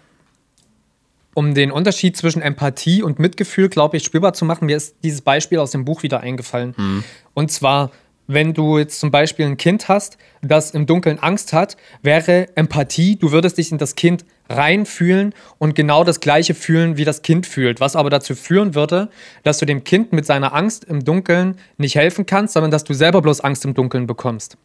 um 1.34 1.54
den 1.54 1.70
Unterschied 1.70 2.16
zwischen 2.16 2.42
Empathie 2.42 3.02
und 3.02 3.18
Mitgefühl, 3.18 3.68
glaube 3.68 3.96
ich, 3.96 4.04
spürbar 4.04 4.34
zu 4.34 4.44
machen, 4.44 4.66
mir 4.66 4.76
ist 4.76 4.96
dieses 5.02 5.20
Beispiel 5.20 5.58
aus 5.58 5.72
dem 5.72 5.84
Buch 5.84 6.02
wieder 6.02 6.20
eingefallen. 6.20 6.74
Mhm. 6.76 7.04
Und 7.34 7.50
zwar 7.50 7.90
wenn 8.26 8.54
du 8.54 8.78
jetzt 8.78 9.00
zum 9.00 9.10
Beispiel 9.10 9.46
ein 9.46 9.56
Kind 9.56 9.88
hast, 9.88 10.16
das 10.42 10.70
im 10.70 10.86
Dunkeln 10.86 11.18
Angst 11.18 11.52
hat, 11.52 11.76
wäre 12.02 12.48
Empathie, 12.56 13.16
du 13.16 13.32
würdest 13.32 13.58
dich 13.58 13.70
in 13.70 13.78
das 13.78 13.94
Kind 13.94 14.24
reinfühlen 14.48 15.34
und 15.58 15.74
genau 15.74 16.04
das 16.04 16.20
gleiche 16.20 16.54
fühlen, 16.54 16.96
wie 16.96 17.04
das 17.04 17.22
Kind 17.22 17.46
fühlt, 17.46 17.80
was 17.80 17.96
aber 17.96 18.10
dazu 18.10 18.34
führen 18.34 18.74
würde, 18.74 19.08
dass 19.42 19.58
du 19.58 19.66
dem 19.66 19.84
Kind 19.84 20.12
mit 20.12 20.26
seiner 20.26 20.54
Angst 20.54 20.84
im 20.84 21.04
Dunkeln 21.04 21.56
nicht 21.78 21.94
helfen 21.94 22.26
kannst, 22.26 22.54
sondern 22.54 22.70
dass 22.70 22.84
du 22.84 22.94
selber 22.94 23.22
bloß 23.22 23.40
Angst 23.40 23.64
im 23.64 23.74
Dunkeln 23.74 24.06
bekommst. 24.06 24.56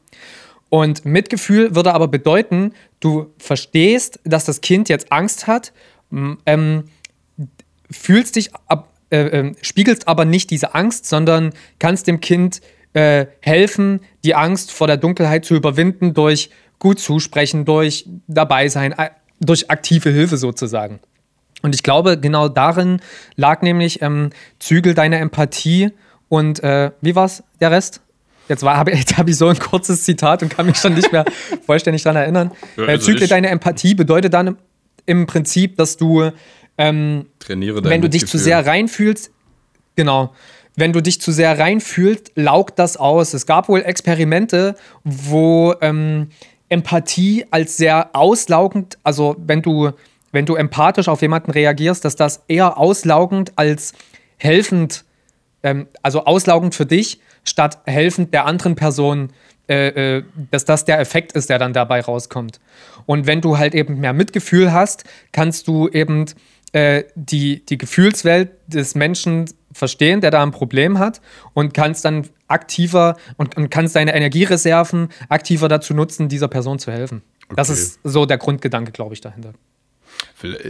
Und 0.69 1.03
Mitgefühl 1.05 1.75
würde 1.75 1.93
aber 1.93 2.07
bedeuten, 2.07 2.73
du 2.99 3.33
verstehst, 3.39 4.19
dass 4.23 4.45
das 4.45 4.61
Kind 4.61 4.87
jetzt 4.87 5.11
Angst 5.11 5.47
hat, 5.47 5.73
ähm, 6.45 6.83
fühlst 7.89 8.35
dich 8.35 8.53
ab, 8.67 8.93
äh, 9.11 9.21
äh, 9.21 9.53
spiegelst 9.61 10.07
aber 10.07 10.25
nicht 10.25 10.51
diese 10.51 10.75
Angst, 10.75 11.07
sondern 11.07 11.51
kannst 11.79 12.05
dem 12.07 12.21
Kind 12.21 12.61
äh, 12.93 13.27
helfen, 13.41 14.01
die 14.23 14.35
Angst 14.35 14.71
vor 14.71 14.87
der 14.87 14.97
Dunkelheit 14.97 15.45
zu 15.45 15.55
überwinden 15.55 16.13
durch 16.13 16.49
gut 16.79 16.99
zusprechen, 16.99 17.65
durch 17.65 18.05
dabei 18.27 18.69
sein, 18.69 18.95
durch 19.39 19.69
aktive 19.69 20.09
Hilfe 20.09 20.37
sozusagen. 20.37 20.99
Und 21.61 21.75
ich 21.75 21.83
glaube, 21.83 22.17
genau 22.17 22.47
darin 22.47 23.01
lag 23.35 23.61
nämlich 23.61 24.01
ähm, 24.01 24.29
Zügel 24.59 24.93
deiner 24.93 25.19
Empathie 25.19 25.91
und 26.29 26.63
äh, 26.63 26.91
wie 27.01 27.15
war's 27.15 27.43
der 27.59 27.71
Rest? 27.71 28.01
Jetzt, 28.47 28.63
habe 28.63 28.91
hab 29.17 29.27
ich 29.27 29.37
so 29.37 29.47
ein 29.47 29.59
kurzes 29.59 30.03
Zitat 30.03 30.41
und 30.41 30.49
kann 30.49 30.65
mich 30.65 30.77
schon 30.77 30.93
nicht 30.93 31.11
mehr 31.11 31.25
vollständig 31.65 32.03
daran 32.03 32.17
erinnern. 32.17 32.51
Ja, 32.77 32.85
äh, 32.85 32.91
also 32.91 33.05
Zügle 33.05 33.27
deiner 33.27 33.49
Empathie 33.49 33.93
bedeutet 33.93 34.33
dann 34.33 34.57
im 35.05 35.27
Prinzip, 35.27 35.75
dass 35.77 35.97
du, 35.97 36.31
ähm, 36.77 37.25
Trainiere 37.39 37.83
wenn 37.83 38.01
du 38.01 38.09
dich 38.09 38.25
zu 38.25 38.37
sehr 38.37 38.65
reinfühlst, 38.65 39.31
genau, 39.95 40.33
wenn 40.79 40.93
du 40.93 41.01
dich 41.01 41.21
zu 41.21 41.31
sehr 41.31 41.57
reinfühlst, 41.57 42.33
laugt 42.35 42.79
das 42.79 42.97
aus. 42.97 43.33
Es 43.33 43.45
gab 43.45 43.69
wohl 43.69 43.81
Experimente, 43.81 44.75
wo 45.03 45.73
ähm, 45.81 46.29
Empathie 46.69 47.45
als 47.51 47.77
sehr 47.77 48.11
auslaugend, 48.13 48.97
also 49.03 49.35
wenn 49.39 49.61
du, 49.61 49.91
wenn 50.31 50.45
du 50.45 50.55
empathisch 50.55 51.07
auf 51.07 51.21
jemanden 51.21 51.51
reagierst, 51.51 52.05
dass 52.05 52.15
das 52.15 52.43
eher 52.47 52.77
auslaugend 52.77 53.53
als 53.55 53.93
helfend, 54.37 55.05
ähm, 55.63 55.87
also 56.03 56.25
auslaugend 56.25 56.75
für 56.75 56.85
dich, 56.85 57.19
statt 57.43 57.79
helfend 57.85 58.33
der 58.33 58.45
anderen 58.45 58.75
Person, 58.75 59.31
äh, 59.67 60.17
äh, 60.17 60.23
dass 60.51 60.65
das 60.65 60.85
der 60.85 60.99
Effekt 60.99 61.33
ist, 61.33 61.49
der 61.49 61.59
dann 61.59 61.73
dabei 61.73 62.01
rauskommt. 62.01 62.59
Und 63.05 63.27
wenn 63.27 63.41
du 63.41 63.57
halt 63.57 63.75
eben 63.75 63.99
mehr 63.99 64.13
Mitgefühl 64.13 64.71
hast, 64.71 65.03
kannst 65.31 65.67
du 65.67 65.87
eben 65.89 66.25
äh, 66.71 67.03
die, 67.15 67.65
die 67.65 67.77
Gefühlswelt 67.77 68.51
des 68.67 68.95
Menschen 68.95 69.45
verstehen, 69.79 70.21
der 70.21 70.29
da 70.29 70.43
ein 70.43 70.51
Problem 70.51 70.99
hat 70.99 71.21
und 71.53 71.73
kannst 71.73 72.05
dann 72.05 72.27
aktiver 72.47 73.17
und, 73.37 73.57
und 73.57 73.71
kannst 73.71 73.95
deine 73.95 74.13
Energiereserven 74.13 75.09
aktiver 75.29 75.67
dazu 75.67 75.93
nutzen, 75.93 76.29
dieser 76.29 76.47
Person 76.47 76.77
zu 76.77 76.91
helfen. 76.91 77.23
Okay. 77.45 77.55
Das 77.55 77.69
ist 77.69 77.99
so 78.03 78.27
der 78.27 78.37
Grundgedanke, 78.37 78.91
glaube 78.91 79.15
ich, 79.15 79.21
dahinter. 79.21 79.53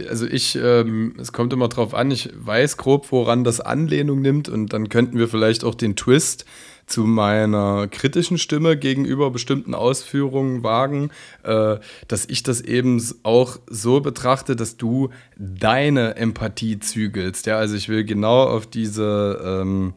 Also 0.08 0.26
ich, 0.26 0.56
ähm, 0.56 1.14
es 1.18 1.32
kommt 1.32 1.52
immer 1.52 1.68
drauf 1.68 1.94
an, 1.94 2.10
ich 2.10 2.30
weiß 2.34 2.76
grob, 2.76 3.10
woran 3.10 3.44
das 3.44 3.60
Anlehnung 3.60 4.20
nimmt 4.20 4.48
und 4.48 4.72
dann 4.72 4.88
könnten 4.88 5.18
wir 5.18 5.28
vielleicht 5.28 5.64
auch 5.64 5.74
den 5.74 5.96
Twist 5.96 6.44
zu 6.86 7.04
meiner 7.04 7.88
kritischen 7.88 8.38
Stimme 8.38 8.76
gegenüber 8.76 9.30
bestimmten 9.30 9.74
Ausführungen 9.74 10.62
wagen, 10.62 11.10
äh, 11.42 11.76
dass 12.08 12.26
ich 12.26 12.42
das 12.42 12.60
eben 12.60 13.02
auch 13.22 13.58
so 13.68 14.00
betrachte, 14.00 14.56
dass 14.56 14.76
du 14.76 15.10
deine 15.38 16.16
Empathie 16.16 16.78
zügelst. 16.78 17.46
Ja, 17.46 17.58
also 17.58 17.76
ich 17.76 17.88
will 17.88 18.04
genau 18.04 18.44
auf 18.44 18.66
diese 18.66 19.40
ähm, 19.44 19.94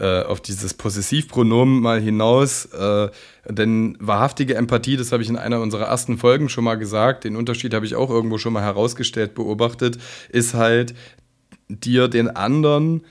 äh, 0.00 0.22
auf 0.22 0.40
dieses 0.40 0.74
Possessivpronomen 0.74 1.80
mal 1.80 2.00
hinaus. 2.00 2.66
Äh, 2.66 3.08
denn 3.48 3.96
wahrhaftige 3.98 4.54
Empathie, 4.54 4.96
das 4.96 5.10
habe 5.10 5.24
ich 5.24 5.28
in 5.28 5.36
einer 5.36 5.60
unserer 5.60 5.86
ersten 5.86 6.18
Folgen 6.18 6.48
schon 6.48 6.62
mal 6.62 6.76
gesagt, 6.76 7.24
den 7.24 7.34
Unterschied 7.34 7.74
habe 7.74 7.84
ich 7.84 7.96
auch 7.96 8.08
irgendwo 8.08 8.38
schon 8.38 8.52
mal 8.52 8.62
herausgestellt, 8.62 9.34
beobachtet, 9.34 9.98
ist 10.28 10.54
halt 10.54 10.94
dir 11.68 12.06
den 12.06 12.28
anderen 12.28 13.02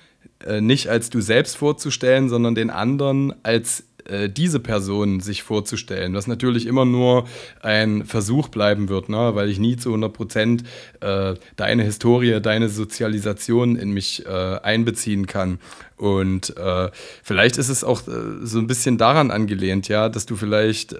äh, 0.46 0.62
nicht 0.62 0.90
als 0.90 1.10
du 1.10 1.22
selbst 1.22 1.58
vorzustellen, 1.58 2.30
sondern 2.30 2.56
den 2.56 2.70
anderen 2.70 3.34
als 3.44 3.84
äh, 4.08 4.30
diese 4.30 4.60
Person 4.60 5.20
sich 5.20 5.44
vorzustellen, 5.44 6.14
was 6.14 6.28
natürlich 6.28 6.66
immer 6.66 6.86
nur 6.86 7.28
ein 7.62 8.06
Versuch 8.06 8.48
bleiben 8.48 8.90
wird, 8.90 9.10
ne? 9.10 9.36
weil 9.36 9.50
ich 9.50 9.60
nie 9.60 9.76
zu 9.76 9.90
100 9.90 10.14
Prozent 10.14 10.64
äh, 11.02 11.36
deine 11.56 11.84
Historie, 11.84 12.40
deine 12.42 12.70
Sozialisation 12.70 13.76
in 13.76 13.92
mich 13.92 14.26
äh, 14.26 14.30
einbeziehen 14.30 15.28
kann. 15.28 15.60
Und 15.98 16.56
äh, 16.58 16.90
vielleicht 17.24 17.58
ist 17.58 17.70
es 17.70 17.84
auch 17.84 18.02
so 18.44 18.60
ein 18.60 18.68
bisschen 18.68 18.98
daran 18.98 19.32
angelehnt, 19.32 19.88
ja, 19.88 20.10
dass 20.10 20.26
du 20.26 20.36
vielleicht 20.36 20.96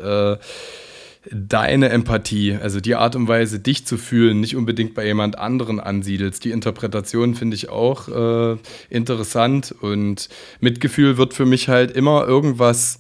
deine 1.32 1.90
Empathie, 1.90 2.58
also 2.62 2.80
die 2.80 2.96
Art 2.96 3.16
und 3.16 3.28
Weise, 3.28 3.60
dich 3.60 3.86
zu 3.86 3.98
fühlen, 3.98 4.40
nicht 4.40 4.56
unbedingt 4.56 4.94
bei 4.94 5.06
jemand 5.06 5.38
anderen 5.38 5.80
ansiedelst. 5.80 6.44
Die 6.44 6.52
Interpretation 6.52 7.36
finde 7.36 7.56
ich 7.56 7.70
auch 7.70 8.08
äh, 8.08 8.58
interessant 8.90 9.74
und 9.82 10.30
Mitgefühl 10.60 11.18
wird 11.18 11.34
für 11.34 11.46
mich 11.46 11.70
halt 11.70 11.92
immer 11.92 12.26
irgendwas, 12.28 13.00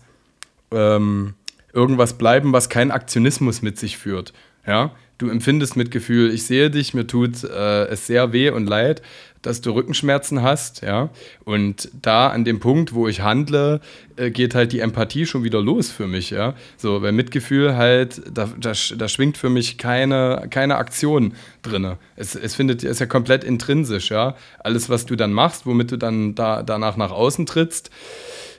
ähm, 0.71 1.35
irgendwas 1.73 2.17
bleiben, 2.17 2.53
was 2.53 2.69
keinen 2.69 2.91
Aktionismus 2.91 3.61
mit 3.61 3.77
sich 3.77 3.97
führt. 3.97 4.33
Ja, 4.65 4.91
du 5.17 5.29
empfindest 5.29 5.77
Mitgefühl, 5.77 6.31
ich 6.31 6.43
sehe 6.43 6.69
dich, 6.69 6.93
mir 6.93 7.07
tut 7.07 7.43
äh, 7.43 7.85
es 7.85 8.07
sehr 8.07 8.33
weh 8.33 8.49
und 8.49 8.67
leid, 8.67 9.01
dass 9.47 9.61
du 9.61 9.71
Rückenschmerzen 9.71 10.41
hast, 10.41 10.81
ja. 10.81 11.09
Und 11.45 11.89
da 12.01 12.27
an 12.27 12.43
dem 12.43 12.59
Punkt, 12.59 12.93
wo 12.93 13.07
ich 13.07 13.21
handle, 13.21 13.79
äh, 14.17 14.29
geht 14.29 14.55
halt 14.55 14.73
die 14.73 14.81
Empathie 14.81 15.25
schon 15.25 15.43
wieder 15.43 15.61
los 15.61 15.89
für 15.89 16.05
mich, 16.05 16.31
ja. 16.31 16.53
So, 16.75 17.01
weil 17.01 17.13
Mitgefühl 17.13 17.77
halt, 17.77 18.21
da, 18.29 18.49
da, 18.59 18.73
da 18.97 19.07
schwingt 19.07 19.37
für 19.37 19.49
mich 19.49 19.77
keine, 19.77 20.47
keine 20.49 20.75
Aktion 20.75 21.33
drin. 21.61 21.95
Es, 22.17 22.35
es 22.35 22.55
findet, 22.55 22.83
ist 22.83 22.99
ja 22.99 23.05
komplett 23.05 23.45
intrinsisch, 23.45 24.11
ja. 24.11 24.35
Alles, 24.59 24.89
was 24.89 25.05
du 25.05 25.15
dann 25.15 25.31
machst, 25.31 25.65
womit 25.65 25.91
du 25.91 25.97
dann 25.97 26.35
da, 26.35 26.61
danach 26.61 26.97
nach 26.97 27.11
außen 27.11 27.45
trittst, 27.45 27.89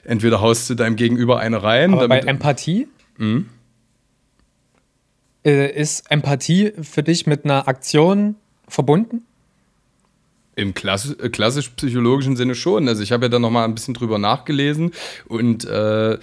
entweder 0.03 0.41
haust 0.41 0.71
du 0.71 0.75
deinem 0.75 0.95
Gegenüber 0.95 1.39
eine 1.39 1.61
rein. 1.61 1.93
Aber 1.93 2.07
bei 2.07 2.19
Empathie? 2.19 2.87
Mh? 3.17 3.43
Äh, 5.45 5.71
ist 5.79 6.09
Empathie 6.09 6.73
für 6.81 7.03
dich 7.03 7.27
mit 7.27 7.45
einer 7.45 7.67
Aktion 7.67 8.35
verbunden? 8.67 9.27
Im 10.59 10.69
äh, 10.69 11.29
klassisch 11.29 11.69
psychologischen 11.69 12.35
Sinne 12.35 12.55
schon. 12.55 12.87
Also 12.87 13.01
ich 13.01 13.11
habe 13.11 13.25
ja 13.25 13.29
da 13.29 13.39
noch 13.39 13.51
mal 13.51 13.65
ein 13.65 13.75
bisschen 13.75 13.93
drüber 13.93 14.17
nachgelesen 14.17 14.91
und 15.27 15.65
äh, 15.65 16.17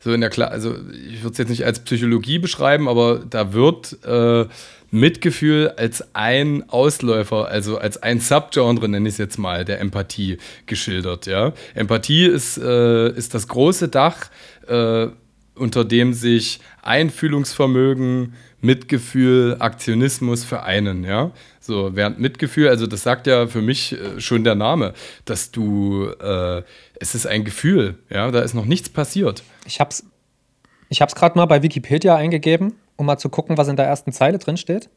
so 0.00 0.12
in 0.12 0.20
der 0.20 0.30
Kla 0.30 0.46
also 0.46 0.74
ich 1.10 1.22
würde 1.22 1.32
es 1.32 1.38
jetzt 1.38 1.48
nicht 1.48 1.64
als 1.64 1.80
Psychologie 1.80 2.38
beschreiben, 2.38 2.88
aber 2.88 3.20
da 3.28 3.52
wird 3.52 4.04
äh, 4.04 4.46
Mitgefühl 4.90 5.70
als 5.76 6.14
ein 6.14 6.68
Ausläufer, 6.68 7.48
also 7.48 7.78
als 7.78 8.02
ein 8.02 8.20
Subgenre, 8.20 8.88
nenne 8.88 9.08
ich 9.08 9.14
es 9.14 9.18
jetzt 9.18 9.38
mal, 9.38 9.64
der 9.64 9.80
Empathie 9.80 10.38
geschildert. 10.66 11.26
Ja? 11.26 11.52
Empathie 11.74 12.26
ist, 12.26 12.58
äh, 12.58 13.10
ist 13.10 13.34
das 13.34 13.48
große 13.48 13.88
Dach, 13.88 14.30
äh, 14.68 15.08
unter 15.54 15.84
dem 15.84 16.12
sich 16.12 16.60
Einfühlungsvermögen, 16.82 18.34
Mitgefühl, 18.60 19.56
Aktionismus 19.58 20.44
vereinen. 20.44 21.04
Ja? 21.04 21.32
So, 21.66 21.94
während 21.94 22.18
Mitgefühl, 22.18 22.68
also 22.68 22.86
das 22.86 23.02
sagt 23.02 23.26
ja 23.26 23.46
für 23.46 23.62
mich 23.62 23.92
äh, 23.92 24.20
schon 24.20 24.44
der 24.44 24.54
Name, 24.54 24.94
dass 25.24 25.50
du, 25.50 26.08
äh, 26.20 26.62
es 26.98 27.14
ist 27.14 27.26
ein 27.26 27.44
Gefühl, 27.44 27.98
ja, 28.08 28.30
da 28.30 28.40
ist 28.40 28.54
noch 28.54 28.64
nichts 28.64 28.88
passiert. 28.88 29.42
Ich 29.66 29.80
hab's, 29.80 30.04
ich 30.88 31.02
hab's 31.02 31.14
gerade 31.14 31.36
mal 31.36 31.46
bei 31.46 31.62
Wikipedia 31.62 32.16
eingegeben 32.16 32.74
um 32.96 33.06
mal 33.06 33.18
zu 33.18 33.28
gucken, 33.28 33.56
was 33.56 33.68
in 33.68 33.76
der 33.76 33.86
ersten 33.86 34.12
Zeile 34.12 34.38
drin 34.38 34.56
steht. 34.56 34.88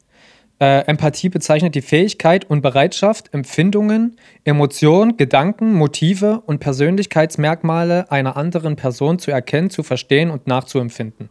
Äh, 0.61 0.85
Empathie 0.87 1.29
bezeichnet 1.29 1.75
die 1.75 1.81
Fähigkeit 1.81 2.49
und 2.49 2.61
Bereitschaft, 2.61 3.33
Empfindungen, 3.33 4.17
Emotionen, 4.43 5.15
Gedanken, 5.15 5.73
Motive 5.73 6.41
und 6.45 6.59
Persönlichkeitsmerkmale 6.59 8.11
einer 8.11 8.35
anderen 8.35 8.75
Person 8.75 9.19
zu 9.19 9.31
erkennen, 9.31 9.69
zu 9.69 9.83
verstehen 9.83 10.31
und 10.31 10.47
nachzuempfinden. 10.47 11.29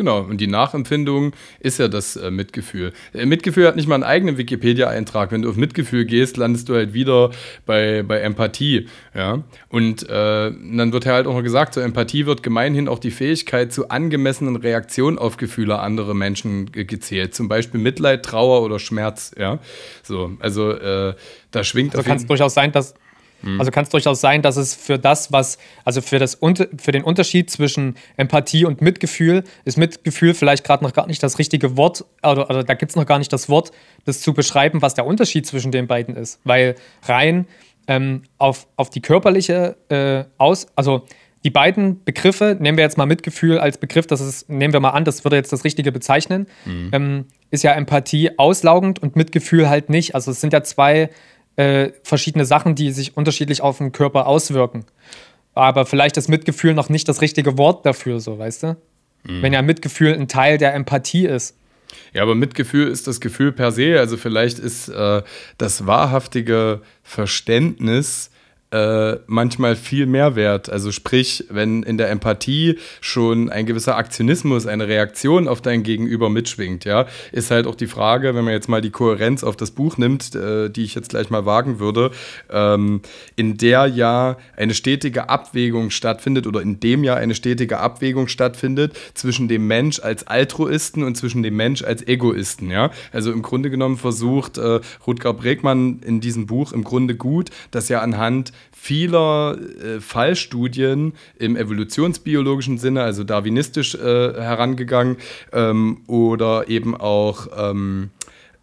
Genau, 0.00 0.20
und 0.20 0.40
die 0.40 0.46
Nachempfindung 0.46 1.34
ist 1.58 1.78
ja 1.78 1.86
das 1.86 2.16
äh, 2.16 2.30
Mitgefühl. 2.30 2.94
Äh, 3.12 3.26
Mitgefühl 3.26 3.66
hat 3.66 3.76
nicht 3.76 3.86
mal 3.86 3.96
einen 3.96 4.02
eigenen 4.02 4.38
Wikipedia-Eintrag. 4.38 5.30
Wenn 5.30 5.42
du 5.42 5.50
auf 5.50 5.56
Mitgefühl 5.56 6.06
gehst, 6.06 6.38
landest 6.38 6.70
du 6.70 6.74
halt 6.74 6.94
wieder 6.94 7.32
bei, 7.66 8.02
bei 8.02 8.20
Empathie. 8.20 8.88
Ja? 9.14 9.42
Und 9.68 10.04
äh, 10.04 10.06
dann 10.08 10.94
wird 10.94 11.04
ja 11.04 11.12
halt 11.12 11.26
auch 11.26 11.34
noch 11.34 11.42
gesagt, 11.42 11.74
zur 11.74 11.82
Empathie 11.82 12.24
wird 12.24 12.42
gemeinhin 12.42 12.88
auch 12.88 12.98
die 12.98 13.10
Fähigkeit 13.10 13.74
zu 13.74 13.90
angemessenen 13.90 14.56
Reaktionen 14.56 15.18
auf 15.18 15.36
Gefühle 15.36 15.80
anderer 15.80 16.14
Menschen 16.14 16.72
gezählt. 16.72 17.34
Zum 17.34 17.48
Beispiel 17.48 17.78
Mitleid, 17.78 18.24
Trauer 18.24 18.62
oder 18.62 18.78
Schmerz. 18.78 19.32
Ja? 19.36 19.58
So, 20.02 20.32
also 20.40 20.70
äh, 20.70 21.12
da 21.50 21.62
schwingt. 21.62 21.94
Also 21.94 22.08
kann 22.08 22.16
es 22.16 22.24
durchaus 22.24 22.54
sein, 22.54 22.72
dass 22.72 22.94
Mhm. 23.42 23.58
Also 23.58 23.70
kann 23.70 23.84
es 23.84 23.90
durchaus 23.90 24.20
sein, 24.20 24.42
dass 24.42 24.56
es 24.56 24.74
für 24.74 24.98
das, 24.98 25.32
was, 25.32 25.58
also 25.84 26.00
für, 26.00 26.18
das, 26.18 26.38
für 26.78 26.92
den 26.92 27.02
Unterschied 27.02 27.50
zwischen 27.50 27.96
Empathie 28.16 28.64
und 28.64 28.80
Mitgefühl, 28.80 29.44
ist 29.64 29.78
Mitgefühl 29.78 30.34
vielleicht 30.34 30.64
gerade 30.64 30.84
noch 30.84 30.92
gar 30.92 31.06
nicht 31.06 31.22
das 31.22 31.38
richtige 31.38 31.76
Wort, 31.76 32.04
oder, 32.22 32.48
oder 32.50 32.64
da 32.64 32.74
gibt 32.74 32.90
es 32.90 32.96
noch 32.96 33.06
gar 33.06 33.18
nicht 33.18 33.32
das 33.32 33.48
Wort, 33.48 33.72
das 34.04 34.20
zu 34.20 34.34
beschreiben, 34.34 34.82
was 34.82 34.94
der 34.94 35.06
Unterschied 35.06 35.46
zwischen 35.46 35.72
den 35.72 35.86
beiden 35.86 36.16
ist. 36.16 36.40
Weil 36.44 36.74
rein 37.04 37.46
ähm, 37.86 38.22
auf, 38.38 38.66
auf 38.76 38.90
die 38.90 39.00
körperliche 39.00 39.76
äh, 39.88 40.24
aus, 40.38 40.66
also 40.76 41.06
die 41.42 41.50
beiden 41.50 42.04
Begriffe, 42.04 42.56
nehmen 42.60 42.76
wir 42.76 42.84
jetzt 42.84 42.98
mal 42.98 43.06
Mitgefühl 43.06 43.58
als 43.58 43.78
Begriff, 43.78 44.06
das 44.06 44.20
ist, 44.20 44.50
nehmen 44.50 44.72
wir 44.72 44.80
mal 44.80 44.90
an, 44.90 45.04
das 45.04 45.24
würde 45.24 45.36
jetzt 45.36 45.52
das 45.52 45.64
Richtige 45.64 45.90
bezeichnen, 45.90 46.46
mhm. 46.66 46.90
ähm, 46.92 47.24
ist 47.50 47.64
ja 47.64 47.72
Empathie 47.72 48.38
auslaugend 48.38 48.98
und 48.98 49.16
Mitgefühl 49.16 49.68
halt 49.68 49.88
nicht. 49.88 50.14
Also 50.14 50.30
es 50.30 50.40
sind 50.40 50.52
ja 50.52 50.62
zwei 50.62 51.08
äh, 51.56 51.90
verschiedene 52.02 52.44
Sachen, 52.44 52.74
die 52.74 52.92
sich 52.92 53.16
unterschiedlich 53.16 53.62
auf 53.62 53.78
den 53.78 53.92
Körper 53.92 54.26
auswirken. 54.26 54.84
Aber 55.54 55.84
vielleicht 55.86 56.16
ist 56.16 56.28
Mitgefühl 56.28 56.74
noch 56.74 56.88
nicht 56.88 57.08
das 57.08 57.20
richtige 57.20 57.58
Wort 57.58 57.84
dafür, 57.84 58.20
so, 58.20 58.38
weißt 58.38 58.62
du? 58.62 58.76
Mhm. 59.24 59.42
Wenn 59.42 59.52
ja 59.52 59.62
Mitgefühl 59.62 60.14
ein 60.14 60.28
Teil 60.28 60.58
der 60.58 60.74
Empathie 60.74 61.26
ist. 61.26 61.56
Ja, 62.12 62.22
aber 62.22 62.34
Mitgefühl 62.34 62.88
ist 62.88 63.06
das 63.06 63.20
Gefühl 63.20 63.52
per 63.52 63.72
se. 63.72 63.98
Also 63.98 64.16
vielleicht 64.16 64.58
ist 64.58 64.88
äh, 64.88 65.22
das 65.58 65.86
wahrhaftige 65.86 66.82
Verständnis 67.02 68.30
äh, 68.72 69.16
manchmal 69.26 69.74
viel 69.74 70.06
mehr 70.06 70.36
wert. 70.36 70.70
Also 70.70 70.92
sprich, 70.92 71.44
wenn 71.50 71.82
in 71.82 71.98
der 71.98 72.08
Empathie 72.10 72.78
schon 73.00 73.50
ein 73.50 73.66
gewisser 73.66 73.96
Aktionismus, 73.96 74.66
eine 74.66 74.86
Reaktion 74.86 75.48
auf 75.48 75.60
dein 75.60 75.82
Gegenüber 75.82 76.30
mitschwingt, 76.30 76.84
ja, 76.84 77.06
ist 77.32 77.50
halt 77.50 77.66
auch 77.66 77.74
die 77.74 77.88
Frage, 77.88 78.34
wenn 78.34 78.44
man 78.44 78.52
jetzt 78.52 78.68
mal 78.68 78.80
die 78.80 78.90
Kohärenz 78.90 79.42
auf 79.42 79.56
das 79.56 79.72
Buch 79.72 79.96
nimmt, 79.96 80.34
äh, 80.34 80.70
die 80.70 80.84
ich 80.84 80.94
jetzt 80.94 81.10
gleich 81.10 81.30
mal 81.30 81.46
wagen 81.46 81.80
würde, 81.80 82.12
ähm, 82.48 83.00
in 83.34 83.56
der 83.56 83.86
ja 83.86 84.36
eine 84.56 84.74
stetige 84.74 85.28
Abwägung 85.28 85.90
stattfindet 85.90 86.46
oder 86.46 86.62
in 86.62 86.78
dem 86.78 87.02
ja 87.02 87.14
eine 87.14 87.34
stetige 87.34 87.78
Abwägung 87.78 88.28
stattfindet 88.28 88.96
zwischen 89.14 89.48
dem 89.48 89.66
Mensch 89.66 89.98
als 89.98 90.26
Altruisten 90.26 91.02
und 91.02 91.16
zwischen 91.16 91.42
dem 91.42 91.56
Mensch 91.56 91.82
als 91.82 92.06
Egoisten, 92.06 92.70
ja. 92.70 92.90
Also 93.12 93.32
im 93.32 93.42
Grunde 93.42 93.70
genommen 93.70 93.96
versucht 93.96 94.58
äh, 94.58 94.78
Rutger 95.06 95.34
Bregmann 95.34 96.00
in 96.04 96.20
diesem 96.20 96.46
Buch 96.46 96.72
im 96.72 96.84
Grunde 96.84 97.16
gut, 97.16 97.50
dass 97.72 97.88
ja 97.88 98.00
anhand 98.00 98.52
vieler 98.72 99.58
äh, 99.58 100.00
Fallstudien 100.00 101.12
im 101.38 101.56
evolutionsbiologischen 101.56 102.78
Sinne, 102.78 103.02
also 103.02 103.24
darwinistisch 103.24 103.94
äh, 103.94 103.98
herangegangen 103.98 105.16
ähm, 105.52 106.02
oder 106.06 106.68
eben 106.68 106.96
auch 106.96 107.48
ähm, 107.56 108.10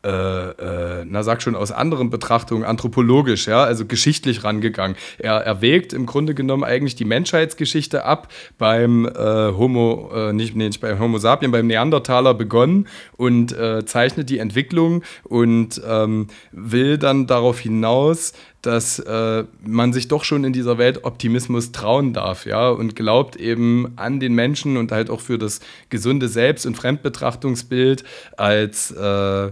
äh, 0.07 0.09
äh, 0.11 1.05
na 1.05 1.21
sag 1.23 1.41
schon 1.41 1.55
aus 1.55 1.71
anderen 1.71 2.09
Betrachtungen, 2.09 2.63
anthropologisch, 2.63 3.47
ja, 3.47 3.63
also 3.63 3.85
geschichtlich 3.85 4.43
rangegangen. 4.43 4.95
Er 5.17 5.33
erwägt 5.33 5.91
im 5.91 6.05
Grunde 6.05 6.33
genommen 6.33 6.63
eigentlich 6.63 6.95
die 6.95 7.03
Menschheitsgeschichte 7.03 8.05
ab 8.05 8.31
beim 8.57 9.05
äh, 9.05 9.51
Homo, 9.51 10.09
äh, 10.13 10.33
nicht, 10.33 10.55
nee, 10.55 10.67
nicht 10.67 10.79
beim 10.79 10.99
Homo 10.99 11.17
sapien, 11.17 11.51
beim 11.51 11.67
Neandertaler 11.67 12.35
begonnen 12.35 12.87
und 13.17 13.51
äh, 13.51 13.85
zeichnet 13.85 14.29
die 14.29 14.37
Entwicklung 14.37 15.03
und 15.23 15.81
ähm, 15.85 16.27
will 16.51 16.97
dann 16.97 17.27
darauf 17.27 17.59
hinaus, 17.59 18.33
dass 18.61 18.99
äh, 18.99 19.43
man 19.65 19.93
sich 19.93 20.07
doch 20.07 20.23
schon 20.23 20.43
in 20.43 20.53
dieser 20.53 20.77
Welt 20.77 21.03
Optimismus 21.03 21.71
trauen 21.71 22.13
darf, 22.13 22.45
ja, 22.45 22.69
und 22.69 22.95
glaubt 22.95 23.35
eben 23.35 23.93
an 23.95 24.19
den 24.19 24.33
Menschen 24.33 24.77
und 24.77 24.91
halt 24.91 25.09
auch 25.09 25.21
für 25.21 25.37
das 25.37 25.59
gesunde 25.89 26.27
Selbst- 26.27 26.65
und 26.65 26.75
Fremdbetrachtungsbild 26.75 28.03
als 28.35 28.91
äh, 28.91 29.51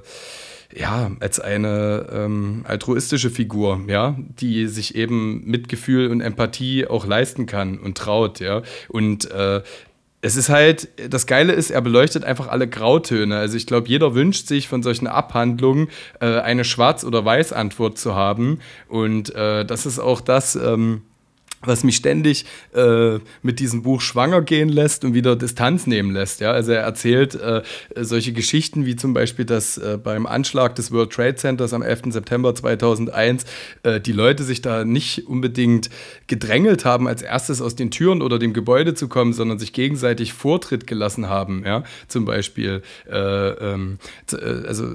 ja, 0.75 1.11
als 1.21 1.39
eine 1.39 2.07
ähm, 2.11 2.65
altruistische 2.67 3.29
Figur, 3.29 3.81
ja, 3.87 4.17
die 4.39 4.67
sich 4.67 4.95
eben 4.95 5.43
Mitgefühl 5.45 6.11
und 6.11 6.19
Empathie 6.19 6.85
auch 6.87 7.05
leisten 7.05 7.45
kann 7.45 7.77
und 7.77 7.97
traut, 7.97 8.39
ja. 8.41 8.61
Und 8.89 9.29
äh, 9.31 9.61
es 10.25 10.35
ist 10.35 10.49
halt, 10.49 10.87
das 11.11 11.27
Geile 11.27 11.53
ist, 11.53 11.69
er 11.69 11.81
beleuchtet 11.81 12.23
einfach 12.23 12.47
alle 12.47 12.67
Grautöne. 12.67 13.37
Also 13.37 13.57
ich 13.57 13.67
glaube, 13.67 13.87
jeder 13.87 14.15
wünscht 14.15 14.47
sich 14.47 14.67
von 14.67 14.81
solchen 14.81 15.05
Abhandlungen 15.05 15.89
äh, 16.19 16.39
eine 16.39 16.63
Schwarz- 16.63 17.03
oder 17.03 17.23
Weiß-Antwort 17.23 17.99
zu 17.99 18.15
haben. 18.15 18.59
Und 18.87 19.35
äh, 19.35 19.65
das 19.65 19.85
ist 19.85 19.99
auch 19.99 20.21
das, 20.21 20.55
ähm, 20.55 21.03
was 21.67 21.83
mich 21.83 21.97
ständig 21.97 22.45
äh, 22.73 23.19
mit 23.41 23.59
diesem 23.59 23.83
Buch 23.83 24.01
schwanger 24.01 24.41
gehen 24.41 24.69
lässt 24.69 25.03
und 25.05 25.13
wieder 25.13 25.35
Distanz 25.35 25.87
nehmen 25.87 26.11
lässt. 26.11 26.41
Ja? 26.41 26.51
Also 26.51 26.71
er 26.71 26.81
erzählt 26.81 27.35
äh, 27.35 27.63
solche 27.95 28.33
Geschichten 28.33 28.85
wie 28.85 28.95
zum 28.95 29.13
Beispiel, 29.13 29.45
dass 29.45 29.77
äh, 29.77 29.97
beim 30.01 30.25
Anschlag 30.25 30.75
des 30.75 30.91
World 30.91 31.11
Trade 31.11 31.35
Centers 31.35 31.73
am 31.73 31.81
11. 31.81 32.01
September 32.09 32.53
2001 32.53 33.45
äh, 33.83 33.99
die 33.99 34.11
Leute 34.11 34.43
sich 34.43 34.61
da 34.61 34.85
nicht 34.85 35.27
unbedingt 35.27 35.89
gedrängelt 36.27 36.85
haben, 36.85 37.07
als 37.07 37.21
erstes 37.21 37.61
aus 37.61 37.75
den 37.75 37.91
Türen 37.91 38.21
oder 38.21 38.39
dem 38.39 38.53
Gebäude 38.53 38.93
zu 38.93 39.07
kommen, 39.07 39.33
sondern 39.33 39.59
sich 39.59 39.73
gegenseitig 39.73 40.33
Vortritt 40.33 40.87
gelassen 40.87 41.29
haben. 41.29 41.63
Ja? 41.65 41.83
Zum 42.07 42.25
Beispiel, 42.25 42.81
äh, 43.09 43.15
ähm, 43.17 43.97
äh, 44.31 44.67
also 44.67 44.87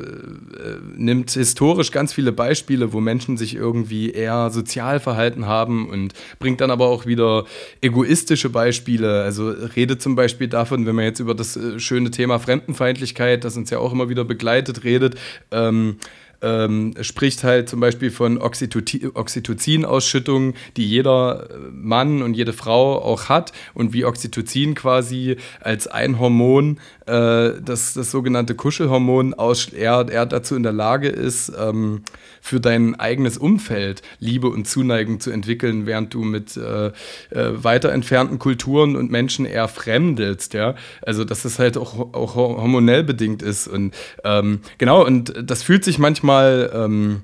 nimmt 0.96 1.30
historisch 1.30 1.90
ganz 1.90 2.12
viele 2.12 2.32
Beispiele, 2.32 2.92
wo 2.92 3.00
Menschen 3.00 3.36
sich 3.36 3.54
irgendwie 3.54 4.10
eher 4.10 4.50
sozial 4.50 5.00
verhalten 5.00 5.46
haben 5.46 5.88
und 5.88 6.14
bringt 6.38 6.59
dann 6.60 6.70
aber 6.70 6.86
auch 6.86 7.06
wieder 7.06 7.44
egoistische 7.80 8.50
Beispiele. 8.50 9.22
Also 9.22 9.50
redet 9.50 10.02
zum 10.02 10.14
Beispiel 10.14 10.48
davon, 10.48 10.86
wenn 10.86 10.94
man 10.94 11.04
jetzt 11.04 11.20
über 11.20 11.34
das 11.34 11.56
äh, 11.56 11.78
schöne 11.78 12.10
Thema 12.10 12.38
Fremdenfeindlichkeit, 12.38 13.44
das 13.44 13.56
uns 13.56 13.70
ja 13.70 13.78
auch 13.78 13.92
immer 13.92 14.08
wieder 14.08 14.24
begleitet, 14.24 14.84
redet. 14.84 15.16
Ähm, 15.50 15.96
ähm, 16.42 16.94
spricht 17.00 17.44
halt 17.44 17.68
zum 17.68 17.80
Beispiel 17.80 18.10
von 18.10 18.38
Oxytocin-Ausschüttungen, 18.38 20.54
die 20.76 20.86
jeder 20.86 21.48
äh, 21.50 21.54
Mann 21.72 22.22
und 22.22 22.34
jede 22.34 22.52
Frau 22.52 23.02
auch 23.02 23.28
hat 23.28 23.52
und 23.74 23.92
wie 23.92 24.04
Oxytocin 24.04 24.74
quasi 24.74 25.36
als 25.60 25.86
ein 25.86 26.18
Hormon, 26.18 26.78
äh, 27.06 27.52
das, 27.62 27.94
das 27.94 28.10
sogenannte 28.10 28.54
Kuschelhormon, 28.54 29.34
er, 29.74 30.08
er 30.08 30.26
dazu 30.26 30.56
in 30.56 30.62
der 30.62 30.72
Lage 30.72 31.08
ist, 31.08 31.52
ähm, 31.58 32.02
für 32.40 32.60
dein 32.60 32.98
eigenes 32.98 33.38
Umfeld 33.38 34.02
Liebe 34.18 34.48
und 34.48 34.66
Zuneigung 34.66 35.20
zu 35.20 35.30
entwickeln, 35.30 35.86
während 35.86 36.14
du 36.14 36.22
mit 36.22 36.56
äh, 36.56 36.86
äh, 36.86 36.92
weiter 37.30 37.92
entfernten 37.92 38.38
Kulturen 38.38 38.96
und 38.96 39.10
Menschen 39.10 39.46
eher 39.46 39.68
fremdelst, 39.68 40.54
ja. 40.54 40.74
Also 41.02 41.24
dass 41.24 41.42
das 41.42 41.58
halt 41.58 41.76
auch, 41.76 42.14
auch 42.14 42.34
hormonell 42.34 43.04
bedingt 43.04 43.42
ist. 43.42 43.68
Und 43.68 43.94
ähm, 44.24 44.60
genau, 44.78 45.04
und 45.04 45.34
das 45.42 45.62
fühlt 45.62 45.84
sich 45.84 45.98
manchmal 45.98 46.70
ähm, 46.74 47.22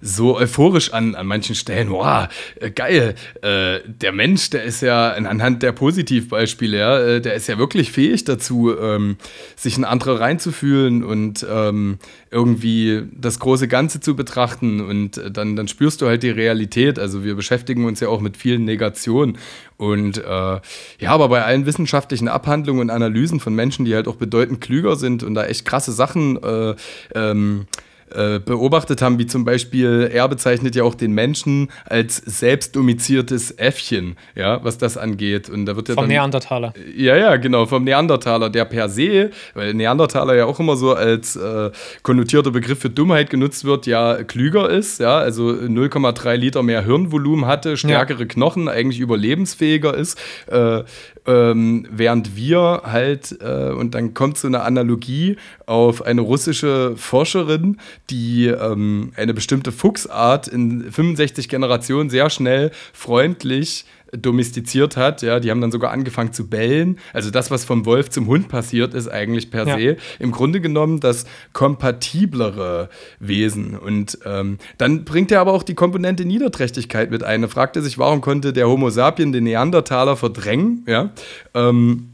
so 0.00 0.36
euphorisch 0.36 0.92
an, 0.92 1.14
an 1.14 1.26
manchen 1.26 1.54
Stellen. 1.54 1.90
Wow, 1.90 2.28
äh, 2.60 2.70
geil. 2.70 3.14
Äh, 3.42 3.80
der 3.86 4.12
Mensch, 4.12 4.50
der 4.50 4.64
ist 4.64 4.80
ja 4.80 5.12
anhand 5.12 5.62
der 5.62 5.72
Positivbeispiele, 5.72 6.78
ja, 6.78 6.98
äh, 6.98 7.20
der 7.20 7.34
ist 7.34 7.48
ja 7.48 7.58
wirklich 7.58 7.92
fähig 7.92 8.24
dazu, 8.24 8.76
ähm, 8.78 9.16
sich 9.56 9.76
in 9.76 9.84
andere 9.84 10.20
reinzufühlen 10.20 11.04
und 11.04 11.46
ähm, 11.50 11.98
irgendwie 12.30 13.02
das 13.12 13.38
große 13.38 13.68
Ganze 13.68 14.00
zu 14.00 14.14
betrachten. 14.14 14.80
Und 14.80 15.18
äh, 15.18 15.30
dann, 15.30 15.56
dann 15.56 15.68
spürst 15.68 16.00
du 16.02 16.06
halt 16.06 16.22
die 16.22 16.30
Realität. 16.30 16.98
Also 16.98 17.24
wir 17.24 17.34
beschäftigen 17.34 17.84
uns 17.84 18.00
ja 18.00 18.08
auch 18.08 18.20
mit 18.20 18.36
vielen 18.36 18.64
Negationen. 18.64 19.38
Und 19.76 20.16
ja, 20.18 20.60
aber 21.02 21.28
bei 21.28 21.44
allen 21.44 21.64
wissenschaftlichen 21.64 22.26
Abhandlungen 22.26 22.80
und 22.80 22.90
Analysen 22.90 23.38
von 23.38 23.54
Menschen, 23.54 23.84
die 23.84 23.94
halt 23.94 24.08
auch 24.08 24.16
bedeutend 24.16 24.60
klüger 24.60 24.96
sind 24.96 25.22
und 25.22 25.34
da 25.34 25.44
echt 25.44 25.64
krasse 25.64 25.92
Sachen 25.92 26.42
äh, 26.42 26.74
ähm, 27.14 27.66
äh, 28.14 28.38
beobachtet 28.38 29.02
haben, 29.02 29.18
wie 29.18 29.26
zum 29.26 29.44
Beispiel, 29.44 30.10
er 30.12 30.28
bezeichnet 30.28 30.74
ja 30.74 30.84
auch 30.84 30.94
den 30.94 31.12
Menschen 31.12 31.70
als 31.84 32.16
selbstdomiziertes 32.16 33.52
Äffchen, 33.52 34.16
ja, 34.34 34.62
was 34.64 34.78
das 34.78 34.96
angeht. 34.96 35.48
Und 35.48 35.66
da 35.66 35.76
wird 35.76 35.88
ja 35.88 35.94
vom 35.94 36.04
dann, 36.04 36.08
Neandertaler. 36.08 36.74
Ja, 36.96 37.16
ja, 37.16 37.36
genau, 37.36 37.66
vom 37.66 37.84
Neandertaler, 37.84 38.50
der 38.50 38.64
per 38.64 38.88
se, 38.88 39.30
weil 39.54 39.74
Neandertaler 39.74 40.34
ja 40.34 40.46
auch 40.46 40.60
immer 40.60 40.76
so 40.76 40.94
als 40.94 41.36
äh, 41.36 41.70
konnotierter 42.02 42.50
Begriff 42.50 42.78
für 42.78 42.90
Dummheit 42.90 43.30
genutzt 43.30 43.64
wird, 43.64 43.86
ja 43.86 44.22
klüger 44.24 44.70
ist, 44.70 45.00
ja, 45.00 45.18
also 45.18 45.48
0,3 45.50 46.36
Liter 46.36 46.62
mehr 46.62 46.84
Hirnvolumen 46.84 47.46
hatte, 47.46 47.76
stärkere 47.76 48.20
ja. 48.20 48.26
Knochen, 48.26 48.68
eigentlich 48.68 49.00
überlebensfähiger 49.00 49.94
ist. 49.94 50.18
Äh, 50.46 50.84
ähm, 51.28 51.86
während 51.90 52.34
wir 52.36 52.82
halt, 52.84 53.36
äh, 53.42 53.70
und 53.70 53.94
dann 53.94 54.14
kommt 54.14 54.38
so 54.38 54.48
eine 54.48 54.62
Analogie 54.62 55.36
auf 55.66 56.00
eine 56.02 56.22
russische 56.22 56.96
Forscherin, 56.96 57.76
die 58.08 58.46
ähm, 58.46 59.12
eine 59.14 59.34
bestimmte 59.34 59.70
Fuchsart 59.70 60.48
in 60.48 60.90
65 60.90 61.50
Generationen 61.50 62.08
sehr 62.08 62.30
schnell 62.30 62.70
freundlich 62.94 63.84
domestiziert 64.12 64.96
hat. 64.96 65.22
Ja, 65.22 65.40
die 65.40 65.50
haben 65.50 65.60
dann 65.60 65.72
sogar 65.72 65.90
angefangen 65.90 66.32
zu 66.32 66.48
bellen. 66.48 66.98
Also 67.12 67.30
das, 67.30 67.50
was 67.50 67.64
vom 67.64 67.86
Wolf 67.86 68.10
zum 68.10 68.26
Hund 68.26 68.48
passiert, 68.48 68.94
ist 68.94 69.08
eigentlich 69.08 69.50
per 69.50 69.66
ja. 69.66 69.76
se 69.76 69.96
im 70.18 70.32
Grunde 70.32 70.60
genommen 70.60 71.00
das 71.00 71.26
kompatiblere 71.52 72.88
Wesen. 73.20 73.76
Und 73.76 74.18
ähm, 74.24 74.58
dann 74.78 75.04
bringt 75.04 75.30
er 75.30 75.40
aber 75.40 75.52
auch 75.52 75.62
die 75.62 75.74
Komponente 75.74 76.24
Niederträchtigkeit 76.24 77.10
mit 77.10 77.22
ein. 77.22 77.42
Er 77.42 77.48
fragte 77.48 77.82
sich, 77.82 77.98
warum 77.98 78.20
konnte 78.20 78.52
der 78.52 78.68
Homo 78.68 78.90
sapien 78.90 79.32
den 79.32 79.44
Neandertaler 79.44 80.16
verdrängen? 80.16 80.84
Ja. 80.86 81.10
Ähm, 81.54 82.10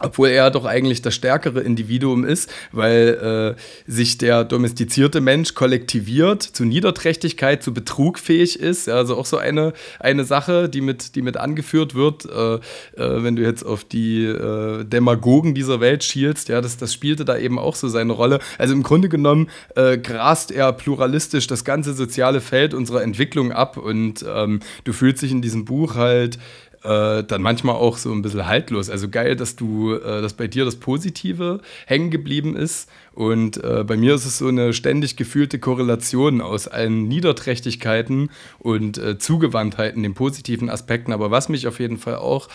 obwohl 0.00 0.28
er 0.28 0.50
doch 0.50 0.64
eigentlich 0.64 1.02
das 1.02 1.14
stärkere 1.14 1.60
Individuum 1.60 2.24
ist, 2.24 2.50
weil 2.72 3.56
äh, 3.56 3.90
sich 3.90 4.18
der 4.18 4.44
domestizierte 4.44 5.20
Mensch 5.20 5.54
kollektiviert, 5.54 6.42
zu 6.42 6.64
Niederträchtigkeit, 6.64 7.62
zu 7.62 7.74
Betrug 7.74 8.18
fähig 8.18 8.58
ist. 8.58 8.88
Also 8.88 9.16
auch 9.16 9.26
so 9.26 9.36
eine, 9.38 9.72
eine 10.00 10.24
Sache, 10.24 10.68
die 10.68 10.80
mit, 10.80 11.14
die 11.14 11.22
mit 11.22 11.36
angeführt 11.36 11.94
wird, 11.94 12.26
äh, 12.26 12.54
äh, 12.54 12.60
wenn 12.96 13.36
du 13.36 13.42
jetzt 13.42 13.64
auf 13.64 13.84
die 13.84 14.24
äh, 14.24 14.84
Demagogen 14.84 15.54
dieser 15.54 15.80
Welt 15.80 16.04
schielst, 16.04 16.48
ja, 16.48 16.60
das, 16.60 16.76
das 16.76 16.92
spielte 16.92 17.24
da 17.24 17.36
eben 17.36 17.58
auch 17.58 17.74
so 17.74 17.88
seine 17.88 18.12
Rolle. 18.12 18.38
Also 18.58 18.74
im 18.74 18.82
Grunde 18.82 19.08
genommen 19.08 19.48
äh, 19.74 19.98
grast 19.98 20.50
er 20.50 20.72
pluralistisch 20.72 21.46
das 21.46 21.64
ganze 21.64 21.94
soziale 21.94 22.40
Feld 22.40 22.74
unserer 22.74 23.02
Entwicklung 23.02 23.52
ab 23.52 23.76
und 23.76 24.24
ähm, 24.28 24.60
du 24.84 24.92
fühlst 24.92 25.22
dich 25.22 25.32
in 25.32 25.42
diesem 25.42 25.64
Buch 25.64 25.96
halt 25.96 26.38
äh, 26.84 27.24
dann 27.24 27.42
manchmal 27.42 27.76
auch 27.76 27.96
so 27.96 28.12
ein 28.12 28.22
bisschen 28.22 28.46
haltlos. 28.46 28.90
Also 28.90 29.08
geil, 29.08 29.36
dass 29.36 29.56
du, 29.56 29.94
äh, 29.94 30.22
dass 30.22 30.34
bei 30.34 30.46
dir 30.46 30.64
das 30.64 30.76
Positive 30.76 31.60
hängen 31.86 32.10
geblieben 32.10 32.56
ist. 32.56 32.88
Und 33.12 33.62
äh, 33.64 33.82
bei 33.84 33.96
mir 33.96 34.14
ist 34.14 34.26
es 34.26 34.38
so 34.38 34.46
eine 34.46 34.72
ständig 34.72 35.16
gefühlte 35.16 35.58
Korrelation 35.58 36.40
aus 36.40 36.68
allen 36.68 37.08
Niederträchtigkeiten 37.08 38.30
und 38.60 38.96
äh, 38.98 39.18
Zugewandtheiten, 39.18 40.04
den 40.04 40.14
positiven 40.14 40.70
Aspekten. 40.70 41.12
Aber 41.12 41.32
was 41.32 41.48
mich 41.48 41.66
auf 41.66 41.80
jeden 41.80 41.98
Fall 41.98 42.16
auch 42.16 42.48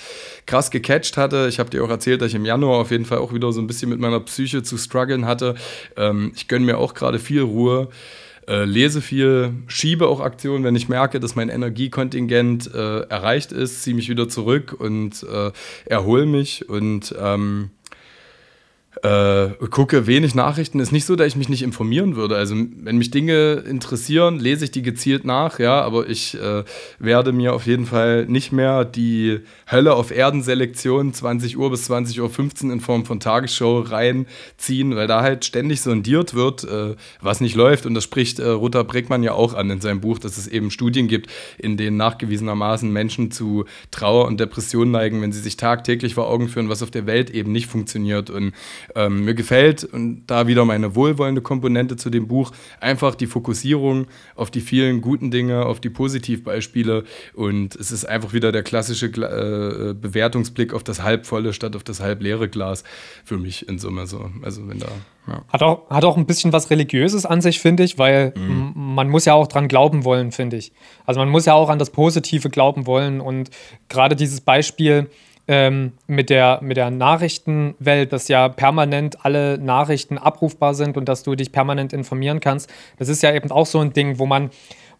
krass 0.45 0.71
gecatcht 0.71 1.17
hatte, 1.17 1.47
ich 1.49 1.59
habe 1.59 1.69
dir 1.69 1.83
auch 1.83 1.89
erzählt, 1.89 2.21
dass 2.21 2.29
ich 2.29 2.35
im 2.35 2.45
Januar 2.45 2.79
auf 2.79 2.91
jeden 2.91 3.05
Fall 3.05 3.17
auch 3.17 3.33
wieder 3.33 3.51
so 3.51 3.59
ein 3.59 3.67
bisschen 3.67 3.89
mit 3.89 3.99
meiner 3.99 4.21
Psyche 4.21 4.63
zu 4.63 4.77
strugglen 4.77 5.25
hatte. 5.25 5.55
Ähm, 5.97 6.31
ich 6.33 6.47
gönne 6.47 6.65
mir 6.65 6.77
auch 6.77 6.93
gerade 6.93 7.19
viel 7.19 7.41
Ruhe 7.41 7.89
äh, 8.47 8.65
lese 8.65 9.01
viel, 9.01 9.53
schiebe 9.67 10.07
auch 10.07 10.19
Aktionen, 10.19 10.63
wenn 10.63 10.75
ich 10.75 10.89
merke, 10.89 11.19
dass 11.19 11.35
mein 11.35 11.49
Energiekontingent 11.49 12.73
äh, 12.73 13.01
erreicht 13.01 13.51
ist, 13.51 13.83
ziehe 13.83 13.95
mich 13.95 14.09
wieder 14.09 14.29
zurück 14.29 14.75
und 14.77 15.23
äh, 15.23 15.51
erhole 15.85 16.25
mich. 16.25 16.69
Und 16.69 17.15
ähm, 17.19 17.71
äh, 19.01 19.49
gucke 19.69 20.05
wenig 20.05 20.35
Nachrichten. 20.35 20.79
Ist 20.79 20.91
nicht 20.91 21.05
so, 21.05 21.15
dass 21.15 21.27
ich 21.27 21.35
mich 21.35 21.49
nicht 21.49 21.63
informieren 21.63 22.15
würde. 22.15 22.35
Also, 22.35 22.55
wenn 22.55 22.97
mich 22.97 23.09
Dinge 23.11 23.63
interessieren, 23.67 24.39
lese 24.39 24.65
ich 24.65 24.71
die 24.71 24.83
gezielt 24.83 25.25
nach, 25.25 25.59
ja, 25.59 25.81
aber 25.81 26.07
ich 26.07 26.39
äh, 26.39 26.63
werde 26.99 27.31
mir 27.31 27.53
auf 27.53 27.65
jeden 27.65 27.85
Fall 27.85 28.25
nicht 28.27 28.51
mehr 28.51 28.85
die 28.85 29.39
Hölle 29.69 29.95
auf 29.95 30.11
Erden-Selektion 30.11 31.13
20 31.13 31.57
Uhr 31.57 31.71
bis 31.71 31.85
20 31.85 32.21
Uhr 32.21 32.29
15 32.29 32.69
in 32.69 32.79
Form 32.79 33.05
von 33.05 33.19
Tagesshow 33.19 33.79
reinziehen, 33.79 34.95
weil 34.95 35.07
da 35.07 35.21
halt 35.21 35.45
ständig 35.45 35.81
sondiert 35.81 36.35
wird, 36.35 36.63
äh, 36.63 36.95
was 37.19 37.41
nicht 37.41 37.55
läuft. 37.55 37.85
Und 37.85 37.95
das 37.95 38.03
spricht 38.03 38.39
äh, 38.39 38.47
Rutter 38.47 38.83
Brickmann 38.83 39.23
ja 39.23 39.33
auch 39.33 39.53
an 39.53 39.69
in 39.71 39.81
seinem 39.81 40.01
Buch, 40.01 40.19
dass 40.19 40.37
es 40.37 40.47
eben 40.47 40.69
Studien 40.69 41.07
gibt, 41.07 41.29
in 41.57 41.77
denen 41.77 41.97
nachgewiesenermaßen 41.97 42.91
Menschen 42.91 43.31
zu 43.31 43.65
Trauer 43.89 44.27
und 44.27 44.39
Depression 44.39 44.91
neigen, 44.91 45.21
wenn 45.21 45.31
sie 45.31 45.41
sich 45.41 45.57
tagtäglich 45.57 46.13
vor 46.13 46.29
Augen 46.29 46.47
führen, 46.47 46.69
was 46.69 46.83
auf 46.83 46.91
der 46.91 47.07
Welt 47.07 47.31
eben 47.31 47.51
nicht 47.51 47.67
funktioniert. 47.67 48.29
Und 48.29 48.53
ähm, 48.95 49.25
mir 49.25 49.33
gefällt, 49.33 49.83
und 49.83 50.23
da 50.27 50.47
wieder 50.47 50.65
meine 50.65 50.95
wohlwollende 50.95 51.41
Komponente 51.41 51.95
zu 51.95 52.09
dem 52.09 52.27
Buch, 52.27 52.51
einfach 52.79 53.15
die 53.15 53.27
Fokussierung 53.27 54.07
auf 54.35 54.51
die 54.51 54.61
vielen 54.61 55.01
guten 55.01 55.31
Dinge, 55.31 55.65
auf 55.65 55.79
die 55.79 55.89
Positivbeispiele. 55.89 57.03
Und 57.33 57.75
es 57.75 57.91
ist 57.91 58.05
einfach 58.05 58.33
wieder 58.33 58.51
der 58.51 58.63
klassische 58.63 59.07
äh, 59.07 59.93
Bewertungsblick 59.93 60.73
auf 60.73 60.83
das 60.83 61.03
halbvolle 61.03 61.53
statt 61.53 61.75
auf 61.75 61.83
das 61.83 61.99
halbleere 61.99 62.49
Glas 62.49 62.83
für 63.23 63.37
mich 63.37 63.67
in 63.67 63.79
Summe 63.79 64.07
so. 64.07 64.29
Also 64.41 64.67
wenn 64.67 64.79
da. 64.79 64.89
Ja. 65.27 65.41
Hat, 65.47 65.63
auch, 65.63 65.89
hat 65.89 66.03
auch 66.03 66.17
ein 66.17 66.25
bisschen 66.25 66.51
was 66.51 66.69
Religiöses 66.69 67.25
an 67.25 67.41
sich, 67.41 67.59
finde 67.59 67.83
ich, 67.83 67.97
weil 67.97 68.33
mhm. 68.35 68.73
man 68.75 69.09
muss 69.09 69.25
ja 69.25 69.33
auch 69.33 69.47
dran 69.47 69.67
glauben 69.67 70.03
wollen, 70.03 70.31
finde 70.31 70.57
ich. 70.57 70.73
Also 71.05 71.19
man 71.19 71.29
muss 71.29 71.45
ja 71.45 71.53
auch 71.53 71.69
an 71.69 71.79
das 71.79 71.91
Positive 71.91 72.49
glauben 72.49 72.85
wollen. 72.85 73.21
Und 73.21 73.49
gerade 73.87 74.15
dieses 74.15 74.41
Beispiel, 74.41 75.09
ähm, 75.47 75.93
mit, 76.07 76.29
der, 76.29 76.59
mit 76.61 76.77
der 76.77 76.89
Nachrichtenwelt, 76.89 78.13
dass 78.13 78.27
ja 78.27 78.49
permanent 78.49 79.25
alle 79.25 79.57
Nachrichten 79.57 80.17
abrufbar 80.17 80.73
sind 80.73 80.95
und 80.97 81.05
dass 81.09 81.23
du 81.23 81.35
dich 81.35 81.51
permanent 81.51 81.93
informieren 81.93 82.39
kannst. 82.39 82.71
Das 82.97 83.09
ist 83.09 83.23
ja 83.23 83.33
eben 83.33 83.51
auch 83.51 83.65
so 83.65 83.79
ein 83.79 83.93
Ding, 83.93 84.19
wo 84.19 84.25
man, 84.25 84.51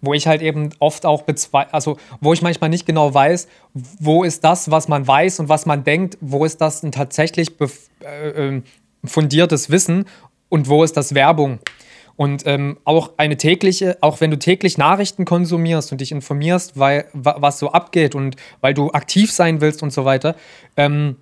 wo 0.02 0.14
ich 0.14 0.28
halt 0.28 0.42
eben 0.42 0.70
oft 0.80 1.06
auch 1.06 1.22
bezweifle, 1.22 1.74
also 1.74 1.98
wo 2.20 2.34
ich 2.34 2.42
manchmal 2.42 2.70
nicht 2.70 2.86
genau 2.86 3.14
weiß, 3.14 3.48
wo 3.74 4.24
ist 4.24 4.44
das, 4.44 4.70
was 4.70 4.88
man 4.88 5.08
weiß 5.08 5.40
und 5.40 5.50
was 5.50 5.66
man 5.66 5.84
denkt, 5.84 6.18
wo 6.20 6.44
ist 6.44 6.60
das 6.60 6.84
ein 6.84 6.92
tatsächlich 6.92 7.52
äh, 7.60 8.30
ähm, 8.30 8.64
fundiertes 9.06 9.70
Wissen 9.70 10.06
und 10.50 10.68
wo 10.68 10.84
ist 10.84 10.98
das 10.98 11.16
Werbung. 11.16 11.60
Und 12.16 12.44
ähm, 12.46 12.78
auch 12.84 13.14
eine 13.18 13.38
tägliche, 13.38 13.98
auch 14.02 14.22
wenn 14.22 14.30
du 14.30 14.38
täglich 14.38 14.78
Nachrichten 14.78 15.26
konsumierst 15.26 15.92
und 15.92 16.00
dich 16.00 16.12
informierst, 16.12 16.78
weil, 16.78 17.06
was 17.14 17.60
so 17.60 17.72
abgeht 17.72 18.14
und 18.14 18.36
weil 18.62 18.74
du 18.74 18.92
aktiv 18.92 19.32
sein 19.32 19.62
willst 19.62 19.82
und 19.82 19.92
so 19.92 20.06
weiter, 20.06 20.36
ähm, 20.78 21.16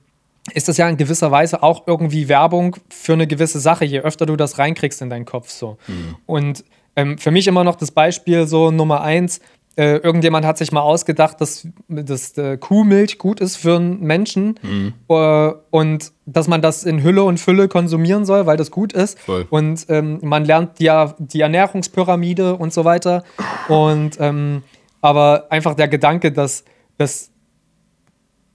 ist 0.54 0.68
das 0.68 0.78
ja 0.78 0.90
in 0.90 0.98
gewisser 0.98 1.32
Weise 1.32 1.64
auch 1.64 1.88
irgendwie 1.88 2.28
Werbung 2.28 2.76
für 2.90 3.14
eine 3.14 3.28
gewisse 3.28 3.60
Sache, 3.60 3.86
je 3.86 4.00
öfter 4.00 4.26
du 4.26 4.36
das 4.36 4.58
reinkriegst 4.58 5.02
in 5.02 5.10
deinen 5.10 5.26
Kopf 5.26 5.50
so. 5.50 5.78
Mhm. 5.88 6.16
Und 6.26 6.66
ähm, 6.96 7.18
für 7.18 7.32
mich 7.32 7.48
immer 7.48 7.64
noch 7.64 7.76
das 7.76 7.92
Beispiel 7.92 8.48
so 8.48 8.72
Nummer 8.72 9.02
eins, 9.02 9.40
äh, 9.78 9.98
irgendjemand 9.98 10.46
hat 10.46 10.58
sich 10.58 10.72
mal 10.72 10.82
ausgedacht, 10.82 11.40
dass, 11.40 11.68
dass 11.88 12.38
äh, 12.38 12.58
Kuhmilch 12.58 13.18
gut 13.18 13.40
ist 13.40 13.56
für 13.56 13.78
einen 13.78 14.02
Menschen 14.02 14.60
mhm. 14.62 14.94
äh, 15.08 15.52
und 15.70 16.12
dass 16.26 16.48
man 16.48 16.62
das 16.62 16.84
in 16.84 17.04
Hülle 17.04 17.24
und 17.24 17.40
Fülle 17.40 17.68
konsumieren 17.68 18.26
soll, 18.26 18.46
weil 18.46 18.58
das 18.58 18.70
gut 18.70 18.94
ist. 18.94 19.20
Voll. 19.20 19.48
Und 19.50 19.86
ähm, 19.90 20.20
man 20.22 20.46
lernt 20.46 20.80
die, 20.80 20.92
die 21.20 21.42
Ernährungspyramide 21.42 22.56
und 22.56 22.74
so 22.74 22.86
weiter. 22.86 23.24
Und 23.70 24.18
ähm, 24.20 24.64
aber 25.02 25.48
einfach 25.50 25.74
der 25.74 25.88
Gedanke, 25.88 26.32
dass, 26.32 26.64
dass 26.98 27.31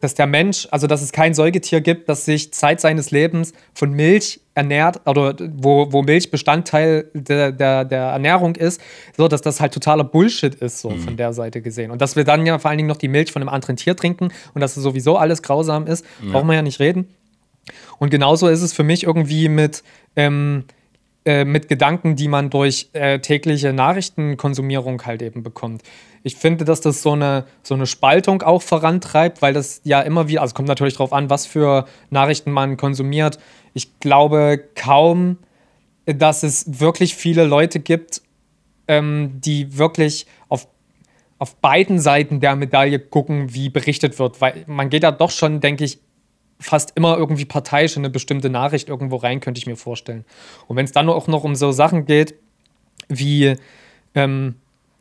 dass 0.00 0.14
der 0.14 0.26
Mensch, 0.26 0.68
also 0.70 0.87
dass 0.87 1.00
es 1.02 1.12
kein 1.12 1.32
Säugetier 1.32 1.80
gibt, 1.80 2.09
das 2.09 2.24
sich 2.24 2.52
Zeit 2.52 2.80
seines 2.80 3.11
Lebens 3.11 3.52
von 3.72 3.92
Milch 3.92 4.40
ernährt 4.54 5.06
oder 5.06 5.35
wo, 5.54 5.90
wo 5.92 6.02
Milch 6.02 6.30
Bestandteil 6.30 7.11
der, 7.14 7.52
der, 7.52 7.85
der 7.85 8.02
Ernährung 8.02 8.56
ist, 8.56 8.80
so 9.16 9.28
dass 9.28 9.40
das 9.42 9.61
halt 9.61 9.72
totaler 9.72 10.04
Bullshit 10.04 10.54
ist, 10.54 10.80
so 10.80 10.90
mhm. 10.90 11.00
von 11.00 11.16
der 11.16 11.32
Seite 11.32 11.62
gesehen. 11.62 11.90
Und 11.90 12.02
dass 12.02 12.16
wir 12.16 12.24
dann 12.24 12.44
ja 12.44 12.59
vor 12.59 12.70
allen 12.70 12.78
Dingen 12.78 12.88
noch 12.88 12.96
die 12.96 13.09
Milch 13.09 13.32
von 13.32 13.42
einem 13.42 13.48
anderen 13.48 13.76
Tier 13.76 13.96
trinken 13.96 14.28
und 14.54 14.61
dass 14.61 14.76
es 14.76 14.82
sowieso 14.82 15.16
alles 15.16 15.42
grausam 15.42 15.87
ist, 15.87 16.04
ja. 16.22 16.32
brauchen 16.32 16.48
wir 16.48 16.54
ja 16.54 16.62
nicht 16.62 16.80
reden. 16.80 17.09
Und 17.98 18.11
genauso 18.11 18.48
ist 18.48 18.62
es 18.62 18.72
für 18.72 18.85
mich 18.85 19.04
irgendwie 19.04 19.48
mit, 19.48 19.82
ähm, 20.14 20.64
äh, 21.24 21.44
mit 21.44 21.68
Gedanken, 21.68 22.16
die 22.16 22.28
man 22.28 22.50
durch 22.50 22.90
äh, 22.92 23.18
tägliche 23.18 23.72
Nachrichtenkonsumierung 23.72 25.04
halt 25.04 25.22
eben 25.22 25.42
bekommt. 25.42 25.82
Ich 26.27 26.35
finde, 26.35 26.65
dass 26.65 26.81
das 26.81 27.03
so 27.03 27.12
eine, 27.12 27.45
so 27.62 27.77
eine 27.77 27.87
Spaltung 27.87 28.43
auch 28.43 28.61
vorantreibt, 28.61 29.43
weil 29.43 29.53
das 29.53 29.81
ja 29.85 30.01
immer 30.01 30.27
wieder, 30.27 30.43
also 30.43 30.55
kommt 30.55 30.67
natürlich 30.67 30.95
darauf 30.95 31.12
an, 31.12 31.31
was 31.31 31.47
für 31.47 31.87
Nachrichten 32.11 32.51
man 32.51 32.77
konsumiert. 32.77 33.39
Ich 33.75 34.01
glaube 34.01 34.61
kaum, 34.75 35.39
dass 36.05 36.43
es 36.43 36.81
wirklich 36.81 37.15
viele 37.15 37.45
Leute 37.45 37.79
gibt, 37.79 38.23
ähm, 38.89 39.41
die 39.41 39.79
wirklich 39.79 40.27
auf, 40.49 40.67
auf 41.39 41.55
beiden 41.59 42.01
Seiten 42.01 42.41
der 42.41 42.57
Medaille 42.57 42.99
gucken, 42.99 43.55
wie 43.55 43.69
berichtet 43.69 44.19
wird. 44.19 44.41
Weil 44.41 44.65
man 44.67 44.91
geht 44.91 45.05
da 45.05 45.12
doch 45.12 45.31
schon, 45.31 45.61
denke 45.61 45.85
ich, 45.85 46.01
fast 46.59 46.97
immer 46.97 47.17
irgendwie 47.17 47.45
parteiisch 47.45 47.97
in 47.97 48.01
eine 48.01 48.11
bestimmte 48.11 48.51
Nachricht 48.51 48.89
irgendwo 48.89 49.15
rein, 49.15 49.39
könnte 49.39 49.61
ich 49.61 49.69
mir 49.69 49.77
vorstellen. 49.77 50.25
Und 50.67 50.75
wenn 50.75 50.87
es 50.87 50.93
dann 50.93 51.09
auch 51.09 51.29
noch 51.29 51.45
um 51.45 51.55
so 51.55 51.71
Sachen 51.71 52.05
geht, 52.05 52.35
wie, 53.09 53.55
ähm, 54.17 54.57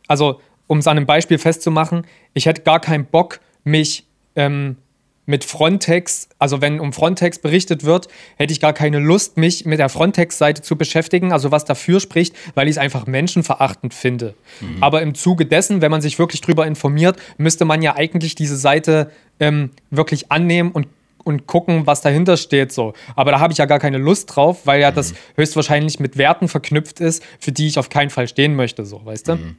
also 0.08 0.40
um 0.68 0.80
es 0.80 0.88
an 0.88 0.98
einem 0.98 1.06
Beispiel 1.06 1.38
festzumachen, 1.38 2.06
ich 2.34 2.46
hätte 2.46 2.62
gar 2.62 2.80
keinen 2.80 3.06
Bock, 3.06 3.40
mich 3.64 4.06
ähm, 4.36 4.78
mit 5.26 5.44
Frontex, 5.44 6.30
also 6.38 6.62
wenn 6.62 6.80
um 6.80 6.94
Frontex 6.94 7.40
berichtet 7.40 7.84
wird, 7.84 8.08
hätte 8.38 8.54
ich 8.54 8.60
gar 8.60 8.74
keine 8.74 9.00
Lust, 9.00 9.38
mich 9.38 9.66
mit 9.66 9.80
der 9.80 9.90
Frontex-Seite 9.90 10.62
zu 10.62 10.76
beschäftigen, 10.76 11.32
also 11.32 11.52
was 11.52 11.66
dafür 11.66 12.00
spricht, 12.00 12.36
weil 12.54 12.68
ich 12.68 12.74
es 12.74 12.78
einfach 12.78 13.08
menschenverachtend 13.08 13.94
finde. 13.94 14.36
Mhm. 14.62 14.84
Aber 14.84 15.02
im 15.02 15.16
Zuge 15.16 15.46
dessen, 15.46 15.82
wenn 15.82 15.92
man 15.92 16.02
sich 16.02 16.20
wirklich 16.20 16.42
drüber 16.42 16.68
informiert, 16.68 17.18
müsste 17.38 17.66
man 17.66 17.82
ja 17.82 17.96
eigentlich 17.96 18.36
diese 18.36 18.58
Seite 18.58 19.12
ähm, 19.40 19.72
wirklich 19.90 20.32
annehmen 20.32 20.72
und 20.72 20.88
und 21.26 21.48
gucken, 21.48 21.88
was 21.88 22.02
dahinter 22.02 22.38
steht 22.38 22.72
so. 22.72 22.94
Aber 23.16 23.32
da 23.32 23.40
habe 23.40 23.52
ich 23.52 23.58
ja 23.58 23.66
gar 23.66 23.80
keine 23.80 23.98
Lust 23.98 24.36
drauf, 24.36 24.68
weil 24.68 24.80
ja 24.80 24.92
mhm. 24.92 24.96
das 24.96 25.16
höchstwahrscheinlich 25.36 26.00
mit 26.00 26.18
Werten 26.18 26.48
verknüpft 26.48 27.00
ist, 27.00 27.24
für 27.40 27.52
die 27.52 27.66
ich 27.66 27.80
auf 27.80 27.90
keinen 27.90 28.12
Fall 28.12 28.28
stehen 28.28 28.56
möchte, 28.56 28.86
so, 28.86 29.04
weißt 29.04 29.30
du? 29.30 29.36
Mhm. 29.38 29.56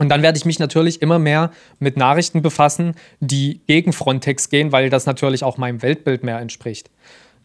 Und 0.00 0.08
dann 0.08 0.22
werde 0.22 0.38
ich 0.38 0.46
mich 0.46 0.58
natürlich 0.58 1.02
immer 1.02 1.18
mehr 1.18 1.52
mit 1.78 1.98
Nachrichten 1.98 2.40
befassen, 2.40 2.94
die 3.20 3.60
gegen 3.66 3.92
Frontex 3.92 4.48
gehen, 4.48 4.72
weil 4.72 4.88
das 4.88 5.04
natürlich 5.04 5.44
auch 5.44 5.58
meinem 5.58 5.82
Weltbild 5.82 6.24
mehr 6.24 6.38
entspricht. 6.38 6.88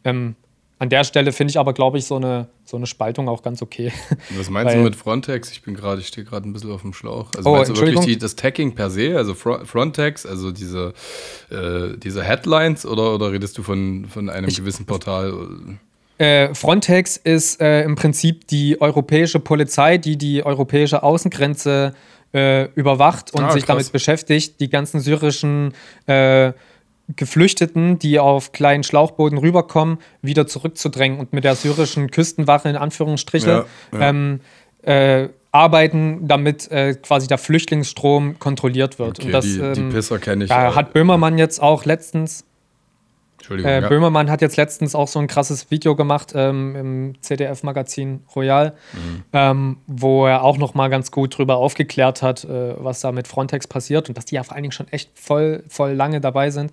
Ähm, 0.05 0.35
an 0.79 0.89
der 0.89 1.03
Stelle 1.03 1.33
finde 1.33 1.51
ich 1.51 1.59
aber, 1.59 1.73
glaube 1.73 1.97
ich, 1.97 2.05
so 2.05 2.15
eine, 2.15 2.47
so 2.63 2.77
eine 2.77 2.85
Spaltung 2.85 3.27
auch 3.27 3.43
ganz 3.43 3.61
okay. 3.61 3.91
Was 4.37 4.49
meinst 4.49 4.71
Weil, 4.71 4.77
du 4.77 4.83
mit 4.85 4.95
Frontex? 4.95 5.51
Ich 5.51 5.63
bin 5.63 5.75
gerade, 5.75 5.99
ich 5.99 6.07
stehe 6.07 6.25
gerade 6.25 6.47
ein 6.47 6.53
bisschen 6.53 6.71
auf 6.71 6.81
dem 6.81 6.93
Schlauch. 6.93 7.31
Also 7.35 7.49
oh, 7.49 7.57
meinst 7.57 7.71
du 7.71 7.75
wirklich 7.75 7.99
die, 7.99 8.17
das 8.17 8.37
Tagging 8.37 8.73
per 8.73 8.89
se, 8.89 9.17
also 9.17 9.33
Frontex, 9.33 10.25
also 10.25 10.53
diese, 10.53 10.93
äh, 11.49 11.97
diese 11.97 12.23
Headlines 12.23 12.85
oder, 12.85 13.15
oder 13.15 13.33
redest 13.33 13.57
du 13.57 13.63
von, 13.63 14.05
von 14.05 14.29
einem 14.29 14.47
ich, 14.47 14.55
gewissen 14.55 14.85
Portal? 14.85 15.77
Äh, 16.19 16.55
Frontex 16.55 17.17
ist 17.17 17.59
äh, 17.59 17.83
im 17.83 17.95
Prinzip 17.95 18.47
die 18.47 18.79
europäische 18.79 19.41
Polizei, 19.41 19.97
die 19.97 20.17
die 20.17 20.45
europäische 20.45 21.03
Außengrenze 21.03 21.93
äh, 21.93 22.14
überwacht 22.75 23.33
und 23.33 23.43
ah, 23.43 23.51
sich 23.51 23.65
damit 23.65 23.91
beschäftigt, 23.91 24.59
die 24.59 24.69
ganzen 24.69 24.99
syrischen 24.99 25.73
äh, 26.05 26.53
Geflüchteten, 27.15 27.99
die 27.99 28.19
auf 28.19 28.51
kleinen 28.51 28.83
Schlauchbooten 28.83 29.37
rüberkommen, 29.37 29.99
wieder 30.21 30.47
zurückzudrängen 30.47 31.19
und 31.19 31.33
mit 31.33 31.43
der 31.43 31.55
syrischen 31.55 32.09
Küstenwache 32.09 32.69
in 32.69 32.75
Anführungsstriche 32.75 33.65
ja, 33.91 33.99
ja. 33.99 34.09
Ähm, 34.09 34.39
äh, 34.81 35.29
arbeiten, 35.51 36.27
damit 36.27 36.69
äh, 36.71 36.95
quasi 36.95 37.27
der 37.27 37.37
Flüchtlingsstrom 37.37 38.39
kontrolliert 38.39 38.99
wird. 38.99 39.19
Okay, 39.19 39.27
und 39.27 39.31
das, 39.31 39.45
die, 39.45 39.53
die 39.53 39.79
ähm, 39.81 39.89
Pisser 39.89 40.19
kenne 40.19 40.43
ich. 40.43 40.49
Da 40.49 40.75
hat 40.75 40.93
Böhmermann 40.93 41.37
jetzt 41.37 41.61
auch 41.61 41.85
letztens 41.85 42.43
Entschuldigung. 43.45 43.71
Äh, 43.71 43.81
ja. 43.81 43.87
Böhmermann 43.87 44.31
hat 44.31 44.41
jetzt 44.41 44.57
letztens 44.57 44.95
auch 44.95 45.07
so 45.07 45.19
ein 45.19 45.27
krasses 45.27 45.69
Video 45.69 45.95
gemacht 45.95 46.33
ähm, 46.35 46.75
im 46.75 47.21
CDF-Magazin 47.21 48.23
Royal, 48.35 48.73
mhm. 48.93 49.23
ähm, 49.33 49.77
wo 49.85 50.25
er 50.25 50.43
auch 50.43 50.57
noch 50.57 50.73
mal 50.73 50.89
ganz 50.89 51.11
gut 51.11 51.37
drüber 51.37 51.57
aufgeklärt 51.57 52.23
hat, 52.23 52.43
äh, 52.43 52.73
was 52.83 53.01
da 53.01 53.11
mit 53.11 53.27
Frontex 53.27 53.67
passiert 53.67 54.09
und 54.09 54.17
dass 54.17 54.25
die 54.25 54.35
ja 54.35 54.43
vor 54.43 54.55
allen 54.55 54.63
Dingen 54.63 54.71
schon 54.71 54.87
echt 54.87 55.11
voll, 55.13 55.63
voll 55.69 55.91
lange 55.91 56.21
dabei 56.21 56.49
sind. 56.49 56.71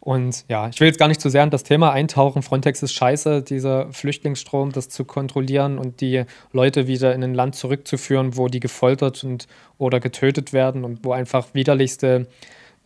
Und 0.00 0.46
ja, 0.48 0.68
ich 0.68 0.80
will 0.80 0.88
jetzt 0.88 0.98
gar 0.98 1.08
nicht 1.08 1.20
zu 1.20 1.28
sehr 1.28 1.44
in 1.44 1.50
das 1.50 1.62
Thema 1.62 1.92
eintauchen. 1.92 2.42
Frontex 2.42 2.82
ist 2.82 2.94
scheiße, 2.94 3.42
dieser 3.42 3.92
Flüchtlingsstrom, 3.92 4.72
das 4.72 4.88
zu 4.88 5.04
kontrollieren 5.04 5.78
und 5.78 6.00
die 6.00 6.24
Leute 6.52 6.86
wieder 6.86 7.14
in 7.14 7.22
ein 7.22 7.34
Land 7.34 7.54
zurückzuführen, 7.54 8.36
wo 8.36 8.48
die 8.48 8.60
gefoltert 8.60 9.22
und 9.22 9.46
oder 9.78 10.00
getötet 10.00 10.52
werden 10.52 10.84
und 10.84 11.04
wo 11.04 11.12
einfach 11.12 11.48
widerlichste 11.52 12.26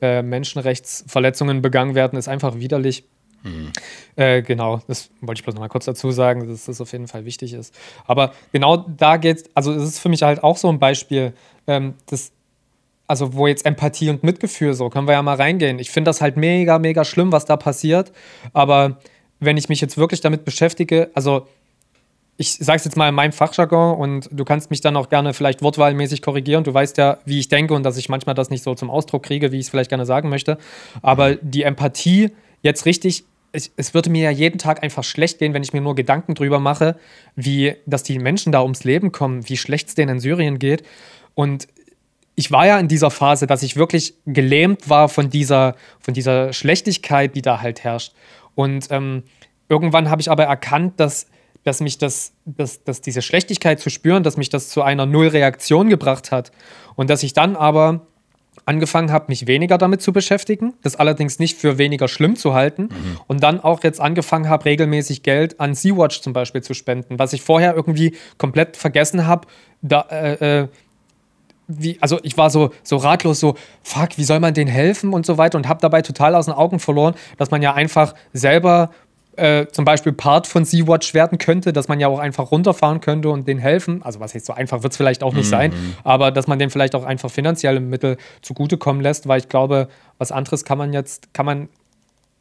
äh, 0.02 0.22
Menschenrechtsverletzungen 0.22 1.62
begangen 1.62 1.94
werden, 1.94 2.18
ist 2.18 2.28
einfach 2.28 2.58
widerlich. 2.58 3.04
Mhm. 3.44 3.72
Äh, 4.16 4.42
genau, 4.42 4.80
das 4.88 5.10
wollte 5.20 5.40
ich 5.40 5.44
bloß 5.44 5.54
noch 5.54 5.60
mal 5.60 5.68
kurz 5.68 5.84
dazu 5.84 6.10
sagen, 6.10 6.48
dass 6.48 6.64
das 6.64 6.80
auf 6.80 6.90
jeden 6.92 7.08
Fall 7.08 7.26
wichtig 7.26 7.52
ist. 7.52 7.74
Aber 8.06 8.32
genau 8.52 8.78
da 8.78 9.18
geht 9.18 9.36
es, 9.36 9.44
also 9.54 9.72
es 9.72 9.82
ist 9.82 9.98
für 9.98 10.08
mich 10.08 10.22
halt 10.22 10.42
auch 10.42 10.56
so 10.56 10.68
ein 10.68 10.78
Beispiel, 10.78 11.34
ähm, 11.66 11.94
das, 12.06 12.32
also 13.06 13.34
wo 13.34 13.46
jetzt 13.46 13.66
Empathie 13.66 14.08
und 14.08 14.24
Mitgefühl 14.24 14.72
so, 14.72 14.88
können 14.88 15.06
wir 15.06 15.12
ja 15.12 15.22
mal 15.22 15.36
reingehen. 15.36 15.78
Ich 15.78 15.90
finde 15.90 16.08
das 16.08 16.22
halt 16.22 16.38
mega, 16.38 16.78
mega 16.78 17.04
schlimm, 17.04 17.32
was 17.32 17.44
da 17.44 17.58
passiert. 17.58 18.12
Aber 18.54 18.98
wenn 19.40 19.58
ich 19.58 19.68
mich 19.68 19.82
jetzt 19.82 19.98
wirklich 19.98 20.22
damit 20.22 20.46
beschäftige, 20.46 21.10
also 21.14 21.46
ich 22.36 22.54
sage 22.54 22.78
es 22.78 22.84
jetzt 22.84 22.96
mal 22.96 23.10
in 23.10 23.14
meinem 23.14 23.32
Fachjargon 23.32 23.96
und 23.96 24.28
du 24.32 24.44
kannst 24.44 24.70
mich 24.70 24.80
dann 24.80 24.96
auch 24.96 25.10
gerne 25.10 25.34
vielleicht 25.34 25.62
wortwahlmäßig 25.62 26.22
korrigieren. 26.22 26.64
Du 26.64 26.72
weißt 26.72 26.96
ja, 26.96 27.18
wie 27.26 27.38
ich 27.38 27.48
denke 27.48 27.74
und 27.74 27.84
dass 27.84 27.98
ich 27.98 28.08
manchmal 28.08 28.34
das 28.34 28.50
nicht 28.50 28.64
so 28.64 28.74
zum 28.74 28.90
Ausdruck 28.90 29.22
kriege, 29.22 29.52
wie 29.52 29.58
ich 29.58 29.66
es 29.66 29.70
vielleicht 29.70 29.90
gerne 29.90 30.06
sagen 30.06 30.30
möchte. 30.30 30.58
Aber 31.02 31.36
die 31.36 31.62
Empathie 31.62 32.32
jetzt 32.62 32.86
richtig 32.86 33.24
es, 33.54 33.70
es 33.76 33.94
würde 33.94 34.10
mir 34.10 34.24
ja 34.24 34.30
jeden 34.30 34.58
Tag 34.58 34.82
einfach 34.82 35.04
schlecht 35.04 35.38
gehen, 35.38 35.54
wenn 35.54 35.62
ich 35.62 35.72
mir 35.72 35.80
nur 35.80 35.94
Gedanken 35.94 36.34
drüber 36.34 36.58
mache, 36.58 36.96
wie, 37.36 37.76
dass 37.86 38.02
die 38.02 38.18
Menschen 38.18 38.52
da 38.52 38.62
ums 38.62 38.82
Leben 38.82 39.12
kommen, 39.12 39.48
wie 39.48 39.56
schlecht 39.56 39.88
es 39.88 39.94
denen 39.94 40.16
in 40.16 40.20
Syrien 40.20 40.58
geht. 40.58 40.82
Und 41.34 41.68
ich 42.34 42.50
war 42.50 42.66
ja 42.66 42.78
in 42.80 42.88
dieser 42.88 43.12
Phase, 43.12 43.46
dass 43.46 43.62
ich 43.62 43.76
wirklich 43.76 44.14
gelähmt 44.26 44.88
war 44.88 45.08
von 45.08 45.30
dieser, 45.30 45.76
von 46.00 46.14
dieser 46.14 46.52
Schlechtigkeit, 46.52 47.36
die 47.36 47.42
da 47.42 47.60
halt 47.60 47.84
herrscht. 47.84 48.12
Und 48.56 48.88
ähm, 48.90 49.22
irgendwann 49.68 50.10
habe 50.10 50.20
ich 50.20 50.30
aber 50.30 50.44
erkannt, 50.44 50.98
dass, 50.98 51.28
dass 51.62 51.80
mich 51.80 51.98
das, 51.98 52.32
dass, 52.44 52.82
dass 52.82 53.00
diese 53.00 53.22
Schlechtigkeit 53.22 53.78
zu 53.78 53.88
spüren, 53.88 54.24
dass 54.24 54.36
mich 54.36 54.48
das 54.48 54.68
zu 54.68 54.82
einer 54.82 55.06
Nullreaktion 55.06 55.88
gebracht 55.88 56.32
hat. 56.32 56.50
Und 56.96 57.08
dass 57.08 57.22
ich 57.22 57.34
dann 57.34 57.54
aber 57.54 58.08
angefangen 58.66 59.12
habe, 59.12 59.26
mich 59.28 59.46
weniger 59.46 59.78
damit 59.78 60.02
zu 60.02 60.12
beschäftigen, 60.12 60.74
das 60.82 60.96
allerdings 60.96 61.38
nicht 61.38 61.58
für 61.58 61.78
weniger 61.78 62.08
schlimm 62.08 62.36
zu 62.36 62.54
halten 62.54 62.84
mhm. 62.84 63.20
und 63.26 63.42
dann 63.42 63.60
auch 63.60 63.82
jetzt 63.82 64.00
angefangen 64.00 64.48
habe, 64.48 64.64
regelmäßig 64.64 65.22
Geld 65.22 65.60
an 65.60 65.74
Sea-Watch 65.74 66.22
zum 66.22 66.32
Beispiel 66.32 66.62
zu 66.62 66.74
spenden, 66.74 67.18
was 67.18 67.32
ich 67.32 67.42
vorher 67.42 67.74
irgendwie 67.74 68.16
komplett 68.38 68.76
vergessen 68.76 69.26
habe. 69.26 69.46
Da, 69.82 70.00
äh, 70.10 70.62
äh, 70.62 70.68
wie, 71.66 71.98
also 72.00 72.18
ich 72.22 72.36
war 72.36 72.50
so, 72.50 72.70
so 72.82 72.96
ratlos, 72.96 73.40
so, 73.40 73.54
fuck, 73.82 74.16
wie 74.16 74.24
soll 74.24 74.40
man 74.40 74.54
denen 74.54 74.70
helfen 74.70 75.12
und 75.12 75.24
so 75.24 75.38
weiter 75.38 75.56
und 75.56 75.68
habe 75.68 75.80
dabei 75.80 76.02
total 76.02 76.34
aus 76.34 76.46
den 76.46 76.54
Augen 76.54 76.78
verloren, 76.78 77.14
dass 77.38 77.50
man 77.50 77.62
ja 77.62 77.74
einfach 77.74 78.14
selber 78.32 78.90
äh, 79.36 79.66
zum 79.68 79.84
Beispiel 79.84 80.12
Part 80.12 80.46
von 80.46 80.64
Sea-Watch 80.64 81.14
werden 81.14 81.38
könnte, 81.38 81.72
dass 81.72 81.88
man 81.88 82.00
ja 82.00 82.08
auch 82.08 82.18
einfach 82.18 82.50
runterfahren 82.50 83.00
könnte 83.00 83.30
und 83.30 83.46
denen 83.48 83.60
helfen. 83.60 84.02
Also 84.02 84.20
was 84.20 84.32
jetzt 84.32 84.46
so 84.46 84.52
einfach 84.52 84.82
wird 84.82 84.92
es 84.92 84.96
vielleicht 84.96 85.22
auch 85.22 85.34
nicht 85.34 85.46
mhm. 85.46 85.50
sein, 85.50 85.72
aber 86.04 86.30
dass 86.30 86.46
man 86.46 86.58
denen 86.58 86.70
vielleicht 86.70 86.94
auch 86.94 87.04
einfach 87.04 87.30
finanzielle 87.30 87.80
Mittel 87.80 88.16
zugutekommen 88.42 89.02
lässt, 89.02 89.28
weil 89.28 89.40
ich 89.40 89.48
glaube, 89.48 89.88
was 90.18 90.32
anderes 90.32 90.64
kann 90.64 90.78
man 90.78 90.92
jetzt, 90.92 91.34
kann 91.34 91.46
man 91.46 91.68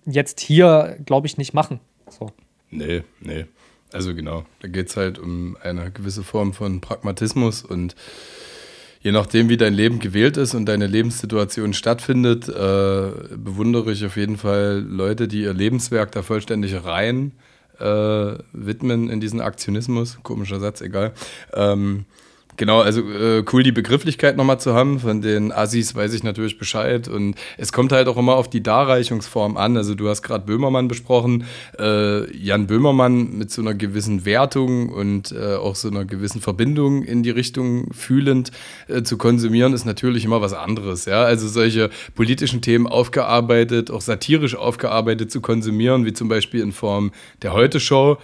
jetzt 0.05 0.39
hier, 0.39 0.97
glaube 1.05 1.27
ich, 1.27 1.37
nicht 1.37 1.53
machen. 1.53 1.79
So. 2.09 2.31
Nee, 2.69 3.03
nee. 3.19 3.45
Also 3.91 4.15
genau, 4.15 4.43
da 4.61 4.67
geht 4.67 4.89
es 4.89 4.97
halt 4.97 5.19
um 5.19 5.55
eine 5.61 5.91
gewisse 5.91 6.23
Form 6.23 6.53
von 6.53 6.81
Pragmatismus 6.81 7.63
und 7.63 7.95
je 9.03 9.11
nachdem, 9.11 9.49
wie 9.49 9.57
dein 9.57 9.73
Leben 9.73 9.99
gewählt 9.99 10.37
ist 10.37 10.55
und 10.55 10.65
deine 10.65 10.87
Lebenssituation 10.87 11.73
stattfindet, 11.73 12.47
äh, 12.47 13.11
bewundere 13.35 13.91
ich 13.91 14.05
auf 14.05 14.15
jeden 14.15 14.37
Fall 14.37 14.83
Leute, 14.87 15.27
die 15.27 15.41
ihr 15.41 15.53
Lebenswerk 15.53 16.11
da 16.13 16.23
vollständig 16.23 16.83
rein 16.83 17.33
äh, 17.79 18.37
widmen 18.53 19.09
in 19.09 19.19
diesen 19.19 19.41
Aktionismus. 19.41 20.17
Komischer 20.23 20.59
Satz, 20.59 20.81
egal. 20.81 21.11
Ähm, 21.53 22.05
Genau, 22.55 22.81
also 22.81 23.01
äh, 23.01 23.43
cool 23.51 23.63
die 23.63 23.71
Begrifflichkeit 23.71 24.37
nochmal 24.37 24.59
zu 24.59 24.73
haben. 24.73 24.99
Von 24.99 25.21
den 25.21 25.51
Assis 25.51 25.95
weiß 25.95 26.13
ich 26.13 26.23
natürlich 26.23 26.59
Bescheid. 26.59 27.07
Und 27.07 27.35
es 27.57 27.73
kommt 27.73 27.91
halt 27.91 28.07
auch 28.07 28.17
immer 28.17 28.35
auf 28.35 28.49
die 28.49 28.61
Darreichungsform 28.61 29.57
an. 29.57 29.75
Also 29.75 29.95
du 29.95 30.07
hast 30.07 30.21
gerade 30.21 30.45
Böhmermann 30.45 30.87
besprochen. 30.87 31.45
Äh, 31.79 32.31
Jan 32.37 32.67
Böhmermann 32.67 33.37
mit 33.37 33.49
so 33.49 33.61
einer 33.61 33.73
gewissen 33.73 34.25
Wertung 34.25 34.89
und 34.89 35.31
äh, 35.31 35.55
auch 35.55 35.75
so 35.75 35.89
einer 35.89 36.05
gewissen 36.05 36.41
Verbindung 36.41 37.03
in 37.03 37.23
die 37.23 37.31
Richtung 37.31 37.91
fühlend 37.91 38.51
äh, 38.87 39.01
zu 39.01 39.17
konsumieren, 39.17 39.73
ist 39.73 39.85
natürlich 39.85 40.23
immer 40.23 40.41
was 40.41 40.53
anderes. 40.53 41.05
Ja? 41.05 41.23
Also 41.23 41.47
solche 41.47 41.89
politischen 42.13 42.61
Themen 42.61 42.85
aufgearbeitet, 42.85 43.89
auch 43.89 44.01
satirisch 44.01 44.55
aufgearbeitet 44.55 45.31
zu 45.31 45.41
konsumieren, 45.41 46.05
wie 46.05 46.13
zum 46.13 46.29
Beispiel 46.29 46.61
in 46.61 46.71
Form 46.71 47.11
der 47.41 47.53
Heute-Show 47.53 48.17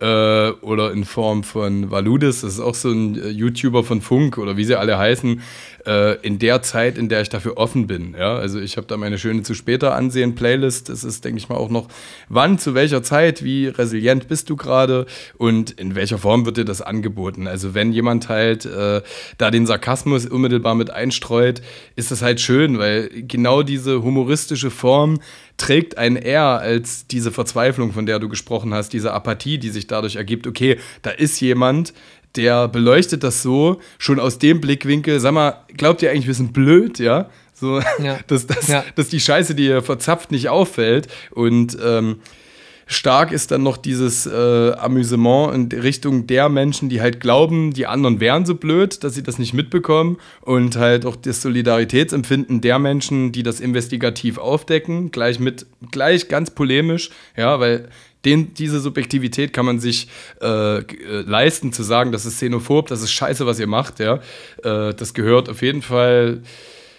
äh, 0.00 0.50
oder 0.50 0.92
in 0.92 1.04
Form 1.04 1.44
von 1.44 1.90
Valudis, 1.90 2.40
das 2.40 2.54
ist 2.54 2.60
auch 2.60 2.74
so 2.74 2.90
ein 2.90 3.14
äh, 3.16 3.28
YouTuber 3.76 3.84
von 3.84 4.00
Funk 4.00 4.38
oder 4.38 4.56
wie 4.56 4.64
sie 4.64 4.78
alle 4.78 4.98
heißen, 4.98 5.42
äh, 5.86 6.20
in 6.20 6.38
der 6.38 6.62
Zeit, 6.62 6.98
in 6.98 7.08
der 7.08 7.20
ich 7.20 7.28
dafür 7.28 7.56
offen 7.58 7.86
bin. 7.86 8.14
Ja? 8.18 8.36
Also 8.36 8.58
ich 8.58 8.76
habe 8.76 8.86
da 8.86 8.96
meine 8.96 9.18
schöne 9.18 9.42
zu 9.42 9.54
später 9.54 9.94
ansehen 9.94 10.34
Playlist. 10.34 10.88
Das 10.88 11.04
ist, 11.04 11.24
denke 11.24 11.38
ich 11.38 11.48
mal, 11.48 11.56
auch 11.56 11.70
noch, 11.70 11.88
wann, 12.28 12.58
zu 12.58 12.74
welcher 12.74 13.02
Zeit, 13.02 13.44
wie 13.44 13.68
resilient 13.68 14.28
bist 14.28 14.50
du 14.50 14.56
gerade 14.56 15.06
und 15.36 15.72
in 15.72 15.94
welcher 15.94 16.18
Form 16.18 16.46
wird 16.46 16.56
dir 16.56 16.64
das 16.64 16.82
angeboten. 16.82 17.46
Also 17.46 17.74
wenn 17.74 17.92
jemand 17.92 18.28
halt 18.28 18.64
äh, 18.64 19.02
da 19.38 19.50
den 19.50 19.66
Sarkasmus 19.66 20.26
unmittelbar 20.26 20.74
mit 20.74 20.90
einstreut, 20.90 21.62
ist 21.94 22.10
das 22.10 22.22
halt 22.22 22.40
schön, 22.40 22.78
weil 22.78 23.10
genau 23.12 23.62
diese 23.62 24.02
humoristische 24.02 24.70
Form 24.70 25.20
trägt 25.56 25.96
einen 25.96 26.16
eher 26.16 26.60
als 26.60 27.06
diese 27.06 27.32
Verzweiflung, 27.32 27.92
von 27.92 28.04
der 28.04 28.18
du 28.18 28.28
gesprochen 28.28 28.74
hast, 28.74 28.92
diese 28.92 29.12
Apathie, 29.12 29.58
die 29.58 29.70
sich 29.70 29.86
dadurch 29.86 30.16
ergibt, 30.16 30.46
okay, 30.46 30.78
da 31.02 31.10
ist 31.10 31.40
jemand, 31.40 31.94
der 32.36 32.68
beleuchtet 32.68 33.22
das 33.22 33.42
so, 33.42 33.80
schon 33.98 34.20
aus 34.20 34.38
dem 34.38 34.60
Blickwinkel, 34.60 35.20
sag 35.20 35.32
mal, 35.32 35.64
glaubt 35.76 36.02
ihr 36.02 36.10
eigentlich, 36.10 36.26
wir 36.26 36.34
sind 36.34 36.52
blöd, 36.52 36.98
ja? 36.98 37.28
So, 37.54 37.80
ja. 38.02 38.18
dass, 38.26 38.46
dass, 38.46 38.68
ja. 38.68 38.84
dass 38.94 39.08
die 39.08 39.20
Scheiße, 39.20 39.54
die 39.54 39.66
ihr 39.66 39.82
verzapft, 39.82 40.30
nicht 40.30 40.48
auffällt. 40.48 41.08
Und 41.30 41.76
ähm, 41.82 42.16
stark 42.86 43.32
ist 43.32 43.50
dann 43.50 43.62
noch 43.62 43.76
dieses 43.76 44.26
äh, 44.26 44.72
Amüsement 44.72 45.54
in 45.54 45.80
Richtung 45.80 46.26
der 46.26 46.48
Menschen, 46.48 46.88
die 46.88 47.00
halt 47.00 47.20
glauben, 47.20 47.72
die 47.72 47.86
anderen 47.86 48.20
wären 48.20 48.44
so 48.46 48.54
blöd, 48.54 49.02
dass 49.02 49.14
sie 49.14 49.22
das 49.22 49.38
nicht 49.38 49.54
mitbekommen 49.54 50.18
und 50.42 50.76
halt 50.76 51.06
auch 51.06 51.16
das 51.16 51.42
Solidaritätsempfinden 51.42 52.60
der 52.60 52.78
Menschen, 52.78 53.32
die 53.32 53.42
das 53.42 53.60
investigativ 53.60 54.38
aufdecken, 54.38 55.10
gleich 55.10 55.40
mit, 55.40 55.66
gleich 55.90 56.28
ganz 56.28 56.50
polemisch, 56.50 57.10
ja, 57.36 57.58
weil 57.58 57.88
den, 58.26 58.52
diese 58.54 58.80
Subjektivität 58.80 59.52
kann 59.52 59.64
man 59.64 59.78
sich 59.78 60.08
äh, 60.42 60.78
äh, 60.78 60.84
leisten, 61.26 61.72
zu 61.72 61.82
sagen, 61.82 62.12
das 62.12 62.26
ist 62.26 62.36
xenophob, 62.36 62.88
das 62.88 63.02
ist 63.02 63.12
scheiße, 63.12 63.46
was 63.46 63.58
ihr 63.58 63.66
macht, 63.66 64.00
ja. 64.00 64.20
Äh, 64.62 64.92
das 64.94 65.14
gehört 65.14 65.48
auf 65.48 65.62
jeden 65.62 65.80
Fall 65.80 66.42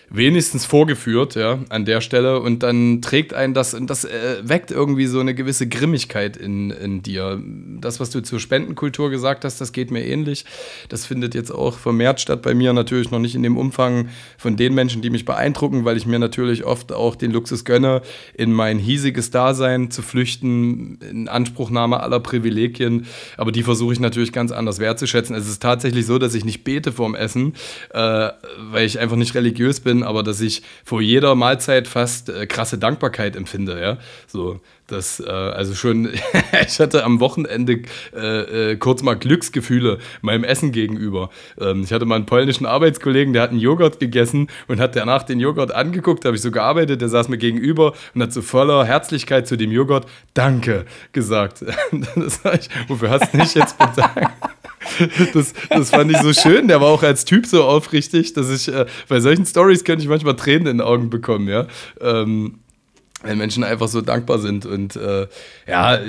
wenigstens 0.10 0.66
vorgeführt, 0.66 1.36
ja, 1.36 1.60
an 1.70 1.84
der 1.86 2.00
Stelle. 2.02 2.40
Und 2.40 2.64
dann 2.64 3.02
trägt 3.02 3.34
einen 3.34 3.54
das, 3.54 3.74
und 3.74 3.90
das 3.90 4.06
äh, 4.06 4.38
weckt 4.42 4.72
irgendwie 4.72 5.06
so 5.06 5.20
eine 5.20 5.34
gewisse 5.34 5.68
Grimmigkeit 5.68 6.38
in, 6.38 6.72
in 6.72 7.04
dir. 7.04 7.42
Das, 7.80 8.00
was 8.00 8.10
du 8.10 8.22
zur 8.22 8.40
Spendenkultur 8.40 9.10
gesagt 9.10 9.44
hast, 9.44 9.60
das 9.60 9.74
geht 9.74 9.92
mir 9.92 10.06
ähnlich. 10.06 10.46
Das 10.88 11.06
findet 11.06 11.36
jetzt 11.36 11.52
auch 11.52 11.78
vermehrt 11.78 12.22
statt 12.22 12.42
bei 12.42 12.54
mir, 12.54 12.72
natürlich 12.72 13.12
noch 13.12 13.20
nicht 13.20 13.36
in 13.36 13.44
dem 13.44 13.58
Umfang 13.58 14.08
von 14.38 14.56
den 14.56 14.74
Menschen, 14.74 15.02
die 15.02 15.10
mich 15.10 15.26
beeindrucken, 15.26 15.84
weil 15.84 15.98
ich 15.98 16.06
mir 16.06 16.20
natürlich 16.20 16.64
oft 16.64 16.94
auch 16.94 17.16
den 17.16 17.32
Luxus 17.32 17.66
gönne, 17.66 18.02
in 18.34 18.54
mein 18.54 18.80
hiesiges 18.80 19.30
Dasein 19.30 19.92
zu 19.92 20.02
flüchten, 20.02 21.00
in 21.02 21.28
Anspruchnahme 21.28 22.00
aller 22.00 22.22
Privilegien. 22.22 23.08
Aber 23.36 23.52
die 23.52 23.64
versuche 23.64 23.94
ich 23.94 24.00
natürlich 24.00 24.32
ganz 24.32 24.54
anders 24.54 24.80
wertzuschätzen. 24.80 25.36
Es 25.36 25.50
ist 25.50 25.62
tatsächlich 25.62 26.06
so, 26.06 26.18
dass 26.18 26.34
ich 26.34 26.46
nicht 26.46 26.64
bete 26.64 26.94
vorm 26.94 27.14
Essen, 27.14 27.54
äh, 27.90 28.30
weil 28.72 28.86
ich 28.86 29.00
einfach 29.00 29.18
nicht 29.18 29.36
religiös 29.36 29.82
bin 29.82 29.97
bin, 29.98 30.08
aber 30.08 30.24
dass 30.24 30.42
ich 30.42 30.62
vor 30.84 31.02
jeder 31.02 31.36
Mahlzeit 31.36 31.88
fast 31.88 32.30
äh, 32.30 32.46
krasse 32.46 32.78
Dankbarkeit 32.78 33.36
empfinde, 33.36 33.80
ja. 33.80 33.98
So, 34.28 34.60
das, 34.88 35.20
äh, 35.20 35.30
also 35.30 35.74
schon, 35.74 36.10
ich 36.68 36.80
hatte 36.80 37.04
am 37.04 37.20
Wochenende 37.20 37.82
äh, 38.16 38.72
äh, 38.72 38.76
kurz 38.78 39.04
mal 39.04 39.16
Glücksgefühle 39.16 40.00
meinem 40.22 40.44
Essen 40.44 40.72
gegenüber. 40.72 41.30
Ähm, 41.60 41.84
ich 41.84 41.92
hatte 41.92 42.06
mal 42.06 42.16
einen 42.16 42.26
polnischen 42.26 42.66
Arbeitskollegen, 42.66 43.34
der 43.34 43.42
hat 43.42 43.50
einen 43.52 43.60
Joghurt 43.60 44.00
gegessen 44.00 44.48
und 44.68 44.80
hat 44.80 44.96
danach 44.96 45.24
den 45.24 45.40
Joghurt 45.40 45.74
angeguckt, 45.74 46.24
da 46.24 46.28
habe 46.28 46.38
ich 46.38 46.42
so 46.42 46.52
gearbeitet, 46.52 47.02
der 47.02 47.10
saß 47.10 47.28
mir 47.30 47.38
gegenüber 47.38 47.94
und 48.14 48.22
hat 48.22 48.32
so 48.32 48.42
voller 48.42 48.86
Herzlichkeit 48.86 49.48
zu 49.48 49.58
dem 49.58 49.72
Joghurt 49.72 50.06
Danke 50.34 50.86
gesagt. 51.12 51.64
das 52.16 52.40
ich, 52.60 52.70
wofür 52.88 53.10
hast 53.10 53.34
du 53.34 53.38
nicht 53.38 53.56
jetzt 53.56 53.78
bedankt? 53.78 54.32
Das, 55.34 55.54
das 55.70 55.90
fand 55.90 56.12
ich 56.12 56.18
so 56.20 56.34
schön. 56.34 56.68
Der 56.68 56.82
war 56.82 56.88
auch 56.88 57.04
als 57.04 57.26
Typ 57.26 57.46
so 57.46 57.64
aufrichtig, 57.64 58.34
dass 58.34 58.50
ich 58.50 58.74
äh, 58.74 58.86
bei 59.08 59.20
solchen 59.20 59.46
Stories 59.46 59.84
könnte 59.84 60.04
ich 60.04 60.10
manchmal 60.10 60.36
Tränen 60.36 60.68
in 60.68 60.78
den 60.78 60.82
Augen 60.82 61.10
bekommen, 61.10 61.48
ja. 61.48 61.68
Ähm, 62.02 62.60
wenn 63.28 63.38
Menschen 63.38 63.64
einfach 63.64 63.88
so 63.88 64.02
dankbar 64.02 64.40
sind. 64.40 64.66
Und 64.66 64.96
äh, 64.96 65.28
ja, 65.68 66.00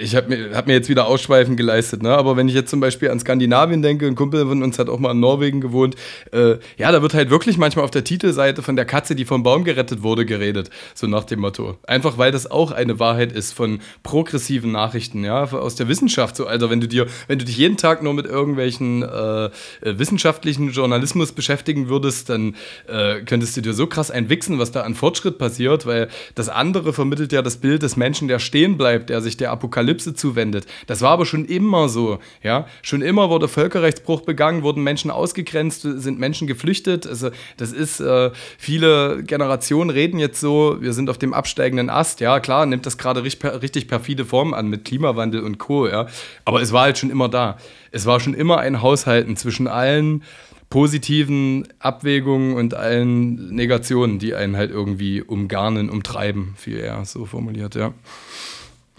ich 0.00 0.16
habe 0.16 0.28
mir, 0.28 0.56
hab 0.56 0.66
mir 0.66 0.74
jetzt 0.74 0.88
wieder 0.88 1.06
Ausschweifen 1.06 1.56
geleistet. 1.56 2.02
Ne? 2.02 2.10
Aber 2.10 2.36
wenn 2.36 2.48
ich 2.48 2.54
jetzt 2.54 2.70
zum 2.70 2.80
Beispiel 2.80 3.10
an 3.10 3.20
Skandinavien 3.20 3.82
denke, 3.82 4.06
ein 4.06 4.14
Kumpel 4.14 4.46
von 4.46 4.62
uns 4.62 4.78
hat 4.78 4.88
auch 4.88 4.98
mal 4.98 5.12
in 5.12 5.20
Norwegen 5.20 5.60
gewohnt, 5.60 5.94
äh, 6.32 6.56
ja, 6.76 6.92
da 6.92 7.02
wird 7.02 7.14
halt 7.14 7.30
wirklich 7.30 7.58
manchmal 7.58 7.84
auf 7.84 7.90
der 7.90 8.04
Titelseite 8.04 8.62
von 8.62 8.76
der 8.76 8.84
Katze, 8.84 9.14
die 9.14 9.24
vom 9.24 9.42
Baum 9.42 9.64
gerettet 9.64 10.02
wurde, 10.02 10.26
geredet. 10.26 10.70
So 10.94 11.06
nach 11.06 11.24
dem 11.24 11.40
Motto. 11.40 11.76
Einfach 11.86 12.18
weil 12.18 12.32
das 12.32 12.50
auch 12.50 12.72
eine 12.72 12.98
Wahrheit 12.98 13.32
ist 13.32 13.52
von 13.52 13.80
progressiven 14.02 14.72
Nachrichten, 14.72 15.24
ja, 15.24 15.44
aus 15.44 15.76
der 15.76 15.88
Wissenschaft. 15.88 16.36
So, 16.36 16.46
Alter, 16.46 16.70
wenn 16.70 16.80
du 16.80 16.88
dir, 16.88 17.06
wenn 17.26 17.38
du 17.38 17.44
dich 17.44 17.56
jeden 17.56 17.76
Tag 17.76 18.02
nur 18.02 18.14
mit 18.14 18.26
irgendwelchen 18.26 19.02
äh 19.02 19.50
wissenschaftlichen 19.82 20.70
Journalismus 20.70 21.32
beschäftigen 21.32 21.88
würdest, 21.88 22.28
dann 22.28 22.56
äh, 22.86 23.20
könntest 23.22 23.56
du 23.56 23.60
dir 23.60 23.74
so 23.74 23.86
krass 23.86 24.10
einwichsen, 24.10 24.58
was 24.58 24.72
da 24.72 24.82
an 24.82 24.94
Fortschritt 24.94 25.38
passiert, 25.38 25.86
weil 25.86 26.08
das 26.34 26.47
andere 26.48 26.92
vermittelt 26.92 27.32
ja 27.32 27.42
das 27.42 27.58
Bild 27.58 27.82
des 27.82 27.96
Menschen, 27.96 28.28
der 28.28 28.38
stehen 28.38 28.76
bleibt, 28.76 29.10
der 29.10 29.20
sich 29.20 29.36
der 29.36 29.50
Apokalypse 29.50 30.14
zuwendet. 30.14 30.66
Das 30.86 31.02
war 31.02 31.10
aber 31.10 31.26
schon 31.26 31.44
immer 31.44 31.88
so. 31.88 32.18
Ja? 32.42 32.66
Schon 32.82 33.02
immer 33.02 33.30
wurde 33.30 33.48
Völkerrechtsbruch 33.48 34.22
begangen, 34.22 34.62
wurden 34.62 34.82
Menschen 34.82 35.10
ausgegrenzt, 35.10 35.82
sind 35.82 36.18
Menschen 36.18 36.46
geflüchtet. 36.46 37.06
Also, 37.06 37.30
das 37.56 37.72
ist, 37.72 38.00
äh, 38.00 38.30
viele 38.58 39.22
Generationen 39.22 39.90
reden 39.90 40.18
jetzt 40.18 40.40
so, 40.40 40.76
wir 40.80 40.92
sind 40.92 41.10
auf 41.10 41.18
dem 41.18 41.34
absteigenden 41.34 41.90
Ast. 41.90 42.20
Ja, 42.20 42.40
klar, 42.40 42.66
nimmt 42.66 42.86
das 42.86 42.98
gerade 42.98 43.22
richtig, 43.24 43.62
richtig 43.62 43.88
perfide 43.88 44.24
Formen 44.24 44.54
an 44.54 44.68
mit 44.68 44.84
Klimawandel 44.84 45.42
und 45.42 45.58
Co. 45.58 45.86
Ja? 45.86 46.06
Aber 46.44 46.60
es 46.62 46.72
war 46.72 46.82
halt 46.82 46.98
schon 46.98 47.10
immer 47.10 47.28
da. 47.28 47.58
Es 47.90 48.06
war 48.06 48.20
schon 48.20 48.34
immer 48.34 48.58
ein 48.58 48.82
Haushalten 48.82 49.36
zwischen 49.36 49.66
allen 49.66 50.22
positiven 50.70 51.66
Abwägungen 51.78 52.54
und 52.54 52.74
allen 52.74 53.54
Negationen, 53.54 54.18
die 54.18 54.34
einen 54.34 54.56
halt 54.56 54.70
irgendwie 54.70 55.22
umgarnen, 55.22 55.88
umtreiben, 55.88 56.54
viel 56.56 56.78
eher 56.78 57.04
so 57.04 57.24
formuliert, 57.24 57.74
ja. 57.74 57.94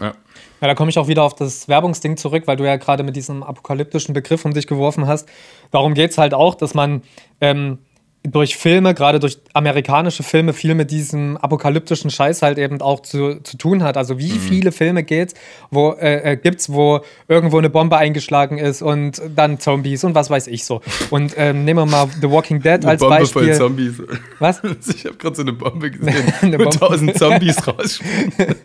Ja. 0.00 0.14
Ja, 0.60 0.66
da 0.68 0.74
komme 0.74 0.90
ich 0.90 0.98
auch 0.98 1.08
wieder 1.08 1.22
auf 1.22 1.34
das 1.34 1.68
Werbungsding 1.68 2.18
zurück, 2.18 2.42
weil 2.46 2.56
du 2.56 2.64
ja 2.64 2.76
gerade 2.76 3.02
mit 3.02 3.16
diesem 3.16 3.42
apokalyptischen 3.42 4.12
Begriff 4.12 4.44
um 4.44 4.52
dich 4.52 4.66
geworfen 4.66 5.06
hast. 5.06 5.26
Darum 5.70 5.94
geht 5.94 6.10
es 6.10 6.18
halt 6.18 6.34
auch, 6.34 6.54
dass 6.54 6.74
man 6.74 7.02
ähm, 7.40 7.78
durch 8.22 8.56
Filme, 8.58 8.92
gerade 8.92 9.18
durch 9.18 9.38
amerikanische 9.54 10.22
Filme, 10.22 10.52
viel 10.52 10.74
mit 10.74 10.90
diesem 10.90 11.38
apokalyptischen 11.38 12.10
Scheiß 12.10 12.42
halt 12.42 12.58
eben 12.58 12.82
auch 12.82 13.00
zu, 13.00 13.40
zu 13.42 13.56
tun 13.56 13.82
hat. 13.82 13.96
Also 13.96 14.18
wie 14.18 14.32
mhm. 14.32 14.40
viele 14.40 14.72
Filme 14.72 15.02
geht's, 15.04 15.34
wo, 15.70 15.92
äh, 15.92 16.32
äh, 16.32 16.36
gibt's, 16.36 16.70
wo 16.70 17.00
irgendwo 17.28 17.56
eine 17.56 17.70
Bombe 17.70 17.96
eingeschlagen 17.96 18.58
ist 18.58 18.82
und 18.82 19.22
dann 19.34 19.58
Zombies 19.58 20.04
und 20.04 20.14
was 20.14 20.28
weiß 20.28 20.48
ich 20.48 20.66
so. 20.66 20.82
Und 21.08 21.34
ähm, 21.38 21.64
nehmen 21.64 21.80
wir 21.80 21.86
mal 21.86 22.08
The 22.20 22.30
Walking 22.30 22.60
Dead 22.60 22.82
eine 22.82 22.88
als 22.88 23.00
Bombe 23.00 23.16
Beispiel. 23.16 23.42
Voll 23.42 23.54
Zombies. 23.54 24.02
Was? 24.38 24.62
Ich 24.94 25.06
habe 25.06 25.16
gerade 25.16 25.36
so 25.36 25.42
eine 25.42 25.52
Bombe 25.52 25.90
gesehen, 25.90 26.32
eine 26.42 26.58
wo 26.58 26.64
tausend 26.64 27.16
Zombies 27.16 27.66
rausspringen. 27.66 28.56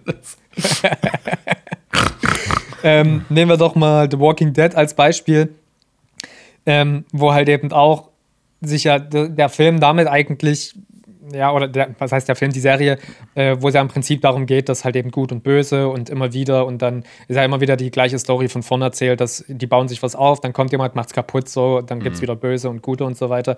ähm, 2.84 3.26
nehmen 3.30 3.50
wir 3.50 3.58
doch 3.58 3.76
mal 3.76 4.10
The 4.10 4.20
Walking 4.20 4.54
Dead 4.54 4.76
als 4.76 4.94
Beispiel, 4.96 5.54
ähm, 6.66 7.06
wo 7.12 7.34
halt 7.34 7.48
eben 7.48 7.72
auch 7.72 8.10
sich 8.68 8.84
ja 8.86 9.00
der 9.00 9.50
Film 9.50 9.80
damit 9.80 10.08
eigentlich, 10.08 10.76
ja, 11.34 11.52
oder 11.52 11.68
der, 11.68 11.96
was 11.98 12.12
heißt 12.12 12.28
der 12.28 12.36
Film, 12.36 12.52
die 12.52 12.60
Serie, 12.60 13.00
äh, 13.34 13.58
wo 13.60 13.70
es 13.70 13.74
ja 13.74 13.82
im 13.82 13.88
Prinzip 13.88 14.22
darum 14.22 14.46
geht, 14.46 14.70
dass 14.70 14.86
halt 14.86 14.96
eben 14.96 15.12
gut 15.12 15.32
und 15.32 15.44
böse 15.44 15.88
und 15.88 16.10
immer 16.10 16.34
wieder 16.34 16.66
und 16.66 16.82
dann 16.82 17.04
ist 17.28 17.36
ja 17.36 17.44
immer 17.44 17.62
wieder 17.62 17.78
die 17.78 17.90
gleiche 17.90 18.20
Story 18.20 18.48
von 18.48 18.64
vorne 18.64 18.86
erzählt, 18.86 19.22
dass 19.22 19.44
die 19.48 19.68
bauen 19.68 19.88
sich 19.88 20.04
was 20.04 20.16
auf, 20.16 20.40
dann 20.40 20.54
kommt 20.54 20.72
jemand, 20.72 20.96
macht's 20.96 21.14
kaputt, 21.14 21.50
so, 21.50 21.82
dann 21.82 22.00
gibt's 22.00 22.20
mhm. 22.20 22.24
wieder 22.24 22.36
böse 22.36 22.70
und 22.70 22.82
gute 22.82 23.06
und 23.06 23.18
so 23.18 23.30
weiter. 23.30 23.58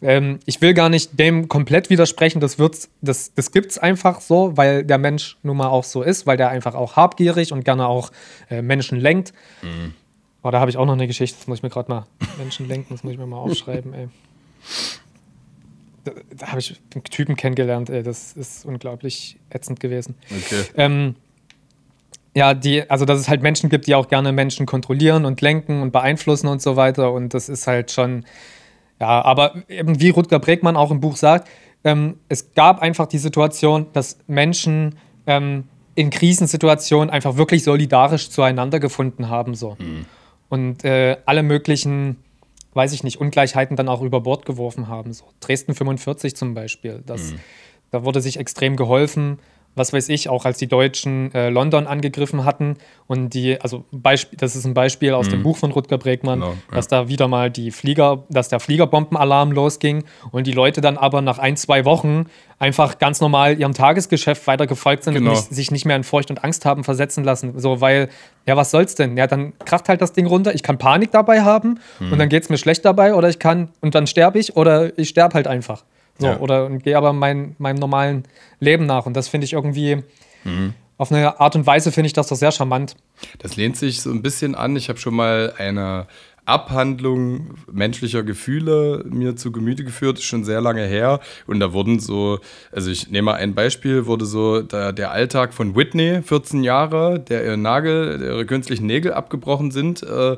Ähm, 0.00 0.38
ich 0.46 0.60
will 0.60 0.74
gar 0.74 0.88
nicht 0.88 1.18
dem 1.18 1.48
komplett 1.48 1.90
widersprechen, 1.90 2.40
das, 2.40 2.58
wird's, 2.58 2.90
das, 3.00 3.34
das 3.34 3.52
gibt's 3.52 3.78
einfach 3.78 4.20
so, 4.20 4.56
weil 4.56 4.84
der 4.84 4.98
Mensch 4.98 5.38
nun 5.42 5.56
mal 5.56 5.68
auch 5.68 5.84
so 5.84 6.02
ist, 6.02 6.26
weil 6.26 6.36
der 6.36 6.50
einfach 6.50 6.74
auch 6.74 6.96
habgierig 6.96 7.52
und 7.52 7.64
gerne 7.64 7.88
auch 7.88 8.12
äh, 8.50 8.62
Menschen 8.62 9.00
lenkt. 9.00 9.32
Mhm. 9.62 9.94
Oh, 10.42 10.50
da 10.50 10.60
habe 10.60 10.70
ich 10.70 10.76
auch 10.76 10.86
noch 10.86 10.92
eine 10.92 11.06
Geschichte, 11.06 11.36
das 11.38 11.48
muss 11.48 11.58
ich 11.58 11.62
mir 11.62 11.70
gerade 11.70 11.90
mal 11.90 12.06
Menschen 12.38 12.68
lenken, 12.68 12.94
das 12.94 13.02
muss 13.02 13.12
ich 13.12 13.18
mir 13.18 13.26
mal 13.26 13.38
aufschreiben, 13.38 13.92
ey. 13.92 14.08
Da, 16.04 16.12
da 16.36 16.46
habe 16.48 16.60
ich 16.60 16.80
einen 16.94 17.04
Typen 17.04 17.36
kennengelernt, 17.36 17.90
ey, 17.90 18.02
das 18.02 18.32
ist 18.32 18.64
unglaublich 18.64 19.38
ätzend 19.50 19.80
gewesen. 19.80 20.14
Okay. 20.30 20.64
Ähm, 20.76 21.14
ja, 22.34 22.54
die, 22.54 22.88
also 22.88 23.04
dass 23.04 23.18
es 23.18 23.28
halt 23.28 23.42
Menschen 23.42 23.68
gibt, 23.68 23.86
die 23.86 23.94
auch 23.94 24.08
gerne 24.08 24.32
Menschen 24.32 24.64
kontrollieren 24.66 25.24
und 25.24 25.40
lenken 25.40 25.82
und 25.82 25.92
beeinflussen 25.92 26.46
und 26.46 26.62
so 26.62 26.76
weiter. 26.76 27.12
Und 27.12 27.34
das 27.34 27.48
ist 27.48 27.66
halt 27.66 27.90
schon, 27.90 28.24
ja, 29.00 29.22
aber 29.22 29.54
eben 29.68 30.00
wie 30.00 30.10
Rutger 30.10 30.38
Bregmann 30.38 30.76
auch 30.76 30.90
im 30.90 31.00
Buch 31.00 31.16
sagt, 31.16 31.48
ähm, 31.84 32.18
es 32.28 32.52
gab 32.54 32.80
einfach 32.80 33.06
die 33.06 33.18
Situation, 33.18 33.86
dass 33.92 34.18
Menschen 34.26 34.96
ähm, 35.26 35.64
in 35.94 36.10
Krisensituationen 36.10 37.10
einfach 37.10 37.36
wirklich 37.36 37.64
solidarisch 37.64 38.30
zueinander 38.30 38.78
gefunden 38.78 39.28
haben. 39.28 39.54
So. 39.54 39.76
Mhm. 39.78 40.04
Und 40.48 40.84
äh, 40.84 41.16
alle 41.26 41.42
möglichen 41.42 42.16
weiß 42.78 42.92
ich 42.92 43.02
nicht, 43.02 43.20
Ungleichheiten 43.20 43.76
dann 43.76 43.88
auch 43.88 44.02
über 44.02 44.20
Bord 44.20 44.46
geworfen 44.46 44.86
haben. 44.86 45.12
So 45.12 45.24
Dresden 45.40 45.74
45 45.74 46.36
zum 46.36 46.54
Beispiel. 46.54 47.02
Das, 47.04 47.32
mhm. 47.32 47.40
Da 47.90 48.04
wurde 48.04 48.20
sich 48.20 48.38
extrem 48.38 48.76
geholfen 48.76 49.40
was 49.78 49.92
weiß 49.92 50.08
ich, 50.10 50.28
auch 50.28 50.44
als 50.44 50.58
die 50.58 50.66
Deutschen 50.66 51.32
äh, 51.34 51.48
London 51.48 51.86
angegriffen 51.86 52.44
hatten 52.44 52.76
und 53.06 53.30
die, 53.34 53.60
also 53.60 53.84
Beispiel, 53.90 54.36
das 54.38 54.54
ist 54.56 54.64
ein 54.64 54.74
Beispiel 54.74 55.14
aus 55.14 55.26
mhm. 55.26 55.30
dem 55.30 55.42
Buch 55.44 55.56
von 55.56 55.72
Rutger 55.72 55.98
Bregmann, 55.98 56.40
genau, 56.40 56.52
ja. 56.52 56.74
dass 56.74 56.88
da 56.88 57.08
wieder 57.08 57.28
mal 57.28 57.50
die 57.50 57.70
Flieger, 57.70 58.24
dass 58.28 58.48
der 58.48 58.60
Fliegerbombenalarm 58.60 59.52
losging 59.52 60.04
und 60.30 60.46
die 60.46 60.52
Leute 60.52 60.80
dann 60.80 60.98
aber 60.98 61.22
nach 61.22 61.38
ein, 61.38 61.56
zwei 61.56 61.84
Wochen 61.84 62.26
einfach 62.58 62.98
ganz 62.98 63.20
normal 63.20 63.58
ihrem 63.58 63.72
Tagesgeschäft 63.72 64.46
weiter 64.46 64.66
gefolgt 64.66 65.04
sind 65.04 65.14
genau. 65.14 65.30
und 65.30 65.36
nicht, 65.36 65.54
sich 65.54 65.70
nicht 65.70 65.84
mehr 65.84 65.96
in 65.96 66.04
Furcht 66.04 66.30
und 66.30 66.42
Angst 66.44 66.64
haben 66.64 66.84
versetzen 66.84 67.24
lassen. 67.24 67.58
So, 67.58 67.80
weil, 67.80 68.08
ja, 68.46 68.56
was 68.56 68.70
soll's 68.70 68.94
denn? 68.94 69.16
Ja, 69.16 69.26
dann 69.26 69.52
kracht 69.64 69.88
halt 69.88 70.00
das 70.00 70.12
Ding 70.12 70.26
runter. 70.26 70.54
Ich 70.54 70.62
kann 70.62 70.78
Panik 70.78 71.12
dabei 71.12 71.42
haben 71.42 71.78
mhm. 72.00 72.12
und 72.12 72.18
dann 72.18 72.28
geht's 72.28 72.48
mir 72.48 72.58
schlecht 72.58 72.84
dabei 72.84 73.14
oder 73.14 73.28
ich 73.28 73.38
kann 73.38 73.68
und 73.80 73.94
dann 73.94 74.06
sterbe 74.06 74.38
ich 74.38 74.56
oder 74.56 74.96
ich 74.98 75.08
sterbe 75.08 75.34
halt 75.34 75.46
einfach. 75.46 75.84
So, 76.18 76.26
ja. 76.26 76.38
oder 76.38 76.68
gehe 76.70 76.96
aber 76.96 77.12
mein, 77.12 77.54
meinem 77.58 77.78
normalen 77.78 78.24
Leben 78.60 78.86
nach. 78.86 79.06
Und 79.06 79.14
das 79.14 79.28
finde 79.28 79.44
ich 79.44 79.52
irgendwie, 79.52 80.02
mhm. 80.44 80.74
auf 80.96 81.12
eine 81.12 81.40
Art 81.40 81.54
und 81.54 81.66
Weise 81.66 81.92
finde 81.92 82.08
ich 82.08 82.12
das 82.12 82.28
doch 82.28 82.36
sehr 82.36 82.52
charmant. 82.52 82.96
Das 83.38 83.56
lehnt 83.56 83.76
sich 83.76 84.02
so 84.02 84.10
ein 84.10 84.22
bisschen 84.22 84.54
an. 84.54 84.76
Ich 84.76 84.88
habe 84.88 84.98
schon 84.98 85.14
mal 85.14 85.54
eine 85.56 86.06
Abhandlung 86.48 87.50
menschlicher 87.70 88.22
Gefühle 88.22 89.04
mir 89.08 89.36
zu 89.36 89.52
Gemüte 89.52 89.84
geführt, 89.84 90.20
schon 90.22 90.44
sehr 90.44 90.60
lange 90.60 90.84
her. 90.84 91.20
Und 91.46 91.60
da 91.60 91.74
wurden 91.74 92.00
so, 92.00 92.40
also 92.72 92.90
ich 92.90 93.10
nehme 93.10 93.26
mal 93.26 93.34
ein 93.34 93.54
Beispiel, 93.54 94.06
wurde 94.06 94.24
so 94.24 94.62
der, 94.62 94.92
der 94.94 95.10
Alltag 95.10 95.52
von 95.52 95.76
Whitney, 95.76 96.22
14 96.22 96.64
Jahre, 96.64 97.20
der 97.20 97.44
ihre 97.44 97.58
Nagel, 97.58 98.20
ihre 98.22 98.46
künstlichen 98.46 98.86
Nägel 98.86 99.12
abgebrochen 99.12 99.70
sind, 99.70 100.02
äh, 100.02 100.36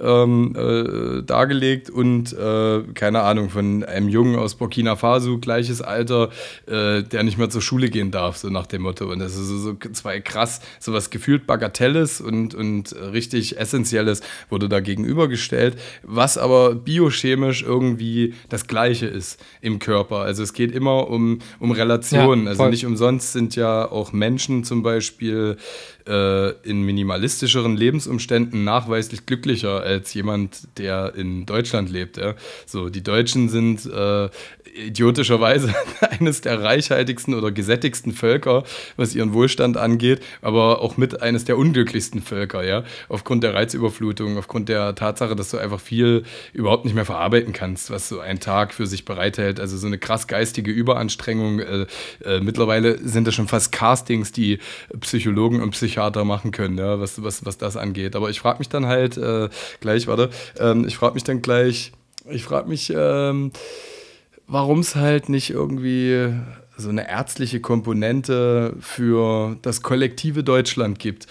ähm, 0.00 0.56
äh, 0.56 1.22
dargelegt 1.22 1.90
und 1.90 2.32
äh, 2.32 2.82
keine 2.94 3.20
Ahnung, 3.20 3.50
von 3.50 3.84
einem 3.84 4.08
Jungen 4.08 4.36
aus 4.36 4.54
Burkina 4.54 4.96
Faso, 4.96 5.38
gleiches 5.38 5.82
Alter, 5.82 6.30
äh, 6.66 7.02
der 7.02 7.22
nicht 7.22 7.36
mehr 7.36 7.50
zur 7.50 7.60
Schule 7.60 7.90
gehen 7.90 8.10
darf, 8.10 8.38
so 8.38 8.48
nach 8.48 8.66
dem 8.66 8.82
Motto. 8.82 9.10
Und 9.10 9.18
das 9.18 9.36
ist 9.36 9.48
so 9.48 9.74
zwei 9.92 10.20
krass, 10.20 10.62
so 10.78 10.94
was 10.94 11.10
gefühlt 11.10 11.46
Bagatelles 11.46 12.22
und, 12.22 12.54
und 12.54 12.94
richtig 13.12 13.58
Essentielles 13.58 14.22
wurde 14.48 14.70
da 14.70 14.80
gegenübergestellt, 14.80 15.49
was 16.02 16.38
aber 16.38 16.74
biochemisch 16.74 17.62
irgendwie 17.62 18.34
das 18.48 18.66
Gleiche 18.66 19.06
ist 19.06 19.42
im 19.60 19.78
Körper. 19.78 20.18
Also 20.18 20.42
es 20.42 20.52
geht 20.52 20.72
immer 20.72 21.08
um, 21.08 21.40
um 21.58 21.72
Relationen. 21.72 22.44
Ja, 22.44 22.50
also 22.50 22.68
nicht 22.68 22.86
umsonst 22.86 23.32
sind 23.32 23.56
ja 23.56 23.90
auch 23.90 24.12
Menschen 24.12 24.64
zum 24.64 24.82
Beispiel 24.82 25.56
äh, 26.10 26.50
in 26.68 26.82
minimalistischeren 26.82 27.76
Lebensumständen 27.76 28.64
nachweislich 28.64 29.26
glücklicher 29.26 29.80
als 29.80 30.12
jemand, 30.12 30.66
der 30.76 31.14
in 31.14 31.46
Deutschland 31.46 31.88
lebt. 31.88 32.16
Ja? 32.16 32.34
So, 32.66 32.88
die 32.88 33.02
Deutschen 33.02 33.48
sind 33.48 33.86
äh, 33.86 34.28
idiotischerweise 34.74 35.74
eines 36.10 36.40
der 36.40 36.62
reichhaltigsten 36.62 37.34
oder 37.34 37.52
gesättigsten 37.52 38.12
Völker, 38.12 38.64
was 38.96 39.14
ihren 39.14 39.32
Wohlstand 39.32 39.76
angeht, 39.76 40.20
aber 40.42 40.80
auch 40.80 40.96
mit 40.96 41.22
eines 41.22 41.44
der 41.44 41.56
unglücklichsten 41.58 42.22
Völker, 42.22 42.64
ja, 42.64 42.84
aufgrund 43.08 43.44
der 43.44 43.54
Reizüberflutung, 43.54 44.38
aufgrund 44.38 44.68
der 44.68 44.94
Tatsache, 44.94 45.36
dass 45.36 45.50
du 45.50 45.58
einfach 45.58 45.80
viel 45.80 46.24
überhaupt 46.52 46.84
nicht 46.84 46.94
mehr 46.94 47.04
verarbeiten 47.04 47.52
kannst, 47.52 47.90
was 47.90 48.08
so 48.08 48.20
ein 48.20 48.40
Tag 48.40 48.74
für 48.74 48.86
sich 48.86 49.04
bereithält. 49.04 49.60
Also 49.60 49.76
so 49.76 49.86
eine 49.86 49.98
krass 49.98 50.26
geistige 50.26 50.70
Überanstrengung. 50.70 51.60
Äh, 51.60 51.86
äh, 52.24 52.40
mittlerweile 52.40 52.98
sind 52.98 53.26
das 53.26 53.34
schon 53.34 53.48
fast 53.48 53.72
Castings, 53.72 54.32
die 54.32 54.58
Psychologen 55.00 55.62
und 55.62 55.70
Psychiater 55.70 55.99
machen 56.24 56.50
können, 56.50 56.78
ja, 56.78 57.00
was, 57.00 57.22
was, 57.22 57.44
was 57.44 57.58
das 57.58 57.76
angeht. 57.76 58.16
Aber 58.16 58.30
ich 58.30 58.40
frage 58.40 58.58
mich 58.58 58.68
dann 58.68 58.86
halt 58.86 59.16
äh, 59.16 59.48
gleich, 59.80 60.06
warte, 60.06 60.30
ähm, 60.58 60.86
ich 60.86 60.96
frage 60.96 61.14
mich 61.14 61.24
dann 61.24 61.42
gleich, 61.42 61.92
ich 62.28 62.44
frage 62.44 62.68
mich, 62.68 62.92
ähm, 62.94 63.52
warum 64.46 64.80
es 64.80 64.96
halt 64.96 65.28
nicht 65.28 65.50
irgendwie 65.50 66.32
so 66.76 66.88
eine 66.88 67.08
ärztliche 67.08 67.60
Komponente 67.60 68.74
für 68.80 69.56
das 69.62 69.82
kollektive 69.82 70.42
Deutschland 70.42 70.98
gibt 70.98 71.26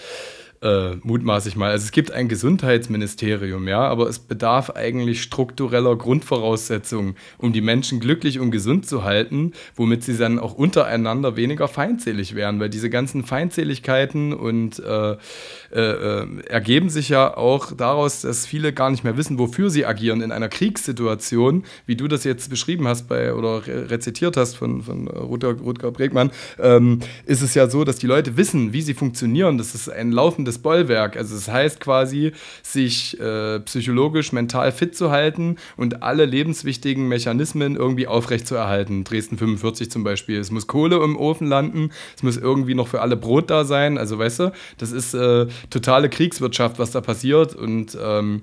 äh, 0.62 0.96
mutmaße 1.02 1.48
ich 1.48 1.56
mal. 1.56 1.70
Also 1.70 1.84
es 1.84 1.92
gibt 1.92 2.12
ein 2.12 2.28
Gesundheitsministerium, 2.28 3.66
ja, 3.66 3.80
aber 3.80 4.08
es 4.08 4.18
bedarf 4.18 4.70
eigentlich 4.70 5.22
struktureller 5.22 5.96
Grundvoraussetzungen, 5.96 7.16
um 7.38 7.52
die 7.52 7.62
Menschen 7.62 7.98
glücklich 7.98 8.40
und 8.40 8.50
gesund 8.50 8.86
zu 8.86 9.02
halten, 9.04 9.52
womit 9.74 10.04
sie 10.04 10.18
dann 10.18 10.38
auch 10.38 10.52
untereinander 10.52 11.36
weniger 11.36 11.66
feindselig 11.66 12.34
werden, 12.34 12.60
weil 12.60 12.68
diese 12.68 12.90
ganzen 12.90 13.24
Feindseligkeiten 13.24 14.34
und 14.34 14.78
äh, 14.80 15.12
äh, 15.12 15.80
äh 15.80 16.26
ergeben 16.50 16.90
sich 16.90 17.08
ja 17.08 17.36
auch 17.36 17.72
daraus, 17.72 18.22
dass 18.22 18.46
viele 18.46 18.72
gar 18.72 18.90
nicht 18.90 19.04
mehr 19.04 19.16
wissen, 19.16 19.38
wofür 19.38 19.70
sie 19.70 19.86
agieren 19.86 20.20
in 20.20 20.32
einer 20.32 20.48
Kriegssituation, 20.48 21.64
wie 21.86 21.96
du 21.96 22.08
das 22.08 22.24
jetzt 22.24 22.50
beschrieben 22.50 22.86
hast 22.86 23.08
bei 23.08 23.34
oder 23.34 23.62
rezitiert 23.66 24.36
hast 24.36 24.56
von, 24.56 24.82
von 24.82 25.08
Rutger, 25.08 25.52
Rutger 25.52 25.90
Bregmann, 25.90 26.30
ähm, 26.58 27.00
ist 27.24 27.40
es 27.42 27.54
ja 27.54 27.68
so, 27.68 27.84
dass 27.84 27.96
die 27.96 28.06
Leute 28.06 28.36
wissen, 28.36 28.72
wie 28.72 28.82
sie 28.82 28.94
funktionieren. 28.94 29.56
Das 29.56 29.74
ist 29.74 29.88
ein 29.88 30.12
laufendes 30.12 30.49
das 30.50 30.58
Bollwerk. 30.58 31.16
Also 31.16 31.34
das 31.34 31.48
heißt 31.48 31.80
quasi, 31.80 32.32
sich 32.62 33.18
äh, 33.20 33.60
psychologisch, 33.60 34.32
mental 34.32 34.72
fit 34.72 34.96
zu 34.96 35.10
halten 35.10 35.56
und 35.76 36.02
alle 36.02 36.24
lebenswichtigen 36.24 37.08
Mechanismen 37.08 37.76
irgendwie 37.76 38.06
aufrechtzuerhalten. 38.06 39.04
Dresden 39.04 39.38
45 39.38 39.90
zum 39.90 40.04
Beispiel. 40.04 40.38
Es 40.38 40.50
muss 40.50 40.66
Kohle 40.66 41.02
im 41.02 41.16
Ofen 41.16 41.48
landen, 41.48 41.90
es 42.16 42.22
muss 42.22 42.36
irgendwie 42.36 42.74
noch 42.74 42.88
für 42.88 43.00
alle 43.00 43.16
Brot 43.16 43.50
da 43.50 43.64
sein. 43.64 43.98
Also 43.98 44.18
weißt 44.18 44.40
du, 44.40 44.52
das 44.78 44.92
ist 44.92 45.14
äh, 45.14 45.46
totale 45.70 46.08
Kriegswirtschaft, 46.08 46.78
was 46.78 46.90
da 46.90 47.00
passiert 47.00 47.54
und 47.54 47.96
ähm, 48.00 48.42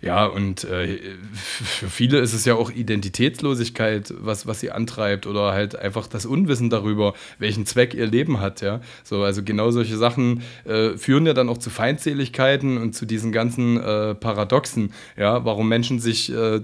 ja, 0.00 0.26
und 0.26 0.64
äh, 0.64 0.98
für 1.32 1.88
viele 1.88 2.18
ist 2.18 2.34
es 2.34 2.44
ja 2.44 2.54
auch 2.54 2.70
Identitätslosigkeit, 2.70 4.12
was, 4.18 4.46
was 4.46 4.60
sie 4.60 4.70
antreibt 4.70 5.26
oder 5.26 5.52
halt 5.52 5.76
einfach 5.76 6.06
das 6.06 6.26
Unwissen 6.26 6.70
darüber, 6.70 7.14
welchen 7.38 7.66
Zweck 7.66 7.94
ihr 7.94 8.06
Leben 8.06 8.40
hat, 8.40 8.60
ja. 8.60 8.80
So, 9.04 9.22
also 9.22 9.42
genau 9.42 9.70
solche 9.70 9.96
Sachen 9.96 10.42
äh, 10.64 10.90
führen 10.96 11.26
ja 11.26 11.32
dann 11.32 11.48
auch 11.48 11.58
zu 11.58 11.70
Feindseligkeiten 11.70 12.76
und 12.78 12.94
zu 12.94 13.06
diesen 13.06 13.32
ganzen 13.32 13.80
äh, 13.80 14.14
Paradoxen, 14.14 14.92
ja, 15.16 15.44
warum 15.44 15.68
Menschen 15.68 15.98
sich 15.98 16.32
äh, 16.32 16.60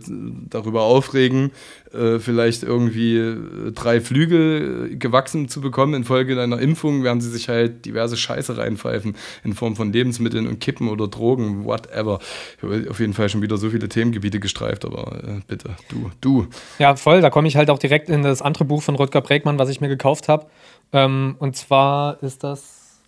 darüber 0.51 0.83
aufregen, 0.83 1.53
äh, 1.95 2.19
vielleicht 2.19 2.63
irgendwie 2.63 3.17
äh, 3.17 3.73
drei 3.73 4.01
Flügel 4.01 4.97
gewachsen 4.97 5.49
zu 5.49 5.61
bekommen 5.61 5.95
infolge 5.95 6.41
einer 6.41 6.59
Impfung, 6.59 7.05
während 7.05 7.23
sie 7.23 7.31
sich 7.31 7.49
halt 7.49 7.85
diverse 7.85 8.17
Scheiße 8.17 8.57
reinpfeifen 8.57 9.17
in 9.45 9.55
Form 9.55 9.77
von 9.77 9.93
Lebensmitteln 9.93 10.47
und 10.47 10.61
Kippen 10.61 10.89
oder 10.89 11.09
Drogen, 11.09 11.65
whatever. 11.65 12.21
Ich 12.57 12.63
habe 12.63 12.87
auf 12.91 13.01
jeden 13.01 13.13
Fall 13.13 13.29
schon 13.29 13.43
wieder 13.43 13.57
so 13.57 13.71
viele 13.71 13.89
Themengebiete 13.89 14.41
gestreift, 14.41 14.85
aber 14.85 15.23
äh, 15.23 15.41
bitte, 15.47 15.77
du, 15.89 16.11
du. 16.21 16.47
Ja, 16.79 16.97
voll, 16.97 17.21
da 17.21 17.31
komme 17.31 17.49
ich 17.49 17.57
halt 17.57 17.71
auch 17.71 17.79
direkt 17.79 18.09
in 18.09 18.23
das 18.23 18.43
andere 18.43 18.65
Buch 18.65 18.83
von 18.83 18.95
Rutger 18.95 19.21
Bregmann, 19.21 19.59
was 19.59 19.69
ich 19.69 19.81
mir 19.81 19.89
gekauft 19.89 20.29
habe. 20.29 20.47
Ähm, 20.93 21.37
und 21.39 21.57
zwar 21.57 22.23
ist 22.23 22.45
das 22.45 23.01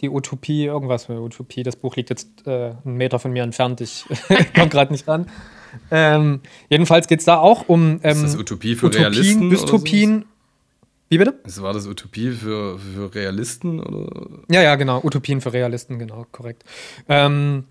die 0.00 0.10
Utopie, 0.10 0.64
irgendwas 0.64 1.06
für 1.06 1.20
Utopie. 1.20 1.62
Das 1.62 1.76
Buch 1.76 1.96
liegt 1.96 2.10
jetzt 2.10 2.46
äh, 2.46 2.74
einen 2.84 2.96
Meter 2.96 3.18
von 3.18 3.32
mir 3.32 3.42
entfernt. 3.42 3.80
Ich 3.80 4.04
komme 4.54 4.68
gerade 4.68 4.92
nicht 4.92 5.08
ran. 5.08 5.26
Ähm, 5.90 6.40
jedenfalls 6.68 7.06
geht 7.08 7.20
es 7.20 7.24
da 7.24 7.38
auch 7.38 7.68
um 7.68 8.00
ähm, 8.02 8.10
ist 8.10 8.22
das 8.22 8.36
Utopie 8.36 8.74
für 8.74 8.86
Utopien, 8.86 9.04
Realisten 9.04 9.50
Dystopien. 9.50 10.24
Wie 11.08 11.18
bitte? 11.18 11.34
war 11.62 11.72
das 11.72 11.86
Utopie 11.86 12.30
für, 12.32 12.78
für 12.78 13.14
Realisten? 13.14 13.80
Oder? 13.80 14.42
Ja, 14.50 14.62
ja, 14.62 14.76
genau. 14.76 15.00
Utopien 15.02 15.40
für 15.40 15.52
Realisten, 15.52 15.98
genau, 15.98 16.26
korrekt. 16.32 16.64
Ähm, 17.08 17.64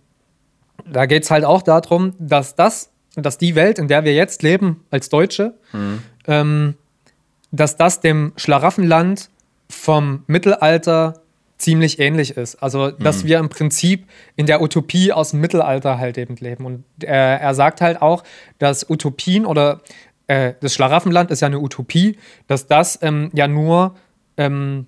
da 0.85 1.05
geht 1.05 1.23
es 1.23 1.31
halt 1.31 1.45
auch 1.45 1.61
darum, 1.61 2.13
dass 2.19 2.55
das, 2.55 2.91
dass 3.15 3.37
die 3.37 3.55
Welt, 3.55 3.77
in 3.77 3.87
der 3.87 4.03
wir 4.05 4.13
jetzt 4.13 4.41
leben, 4.41 4.83
als 4.89 5.09
Deutsche, 5.09 5.53
mhm. 5.71 6.01
ähm, 6.25 6.73
dass 7.51 7.77
das 7.77 7.99
dem 7.99 8.33
Schlaraffenland 8.37 9.29
vom 9.69 10.23
Mittelalter 10.27 11.21
ziemlich 11.57 11.99
ähnlich 11.99 12.37
ist. 12.37 12.55
Also, 12.55 12.91
dass 12.91 13.23
mhm. 13.23 13.27
wir 13.27 13.39
im 13.39 13.49
Prinzip 13.49 14.07
in 14.35 14.45
der 14.45 14.61
Utopie 14.61 15.11
aus 15.11 15.31
dem 15.31 15.41
Mittelalter 15.41 15.97
halt 15.97 16.17
eben 16.17 16.35
leben. 16.35 16.65
Und 16.65 16.83
er, 17.01 17.41
er 17.41 17.53
sagt 17.55 17.81
halt 17.81 18.01
auch, 18.01 18.23
dass 18.59 18.89
Utopien 18.89 19.45
oder 19.45 19.81
äh, 20.27 20.53
das 20.61 20.73
Schlaraffenland 20.73 21.31
ist 21.31 21.41
ja 21.41 21.47
eine 21.47 21.59
Utopie, 21.59 22.17
dass 22.47 22.67
das 22.67 22.99
ähm, 23.01 23.31
ja 23.33 23.47
nur 23.47 23.95
ähm, 24.37 24.87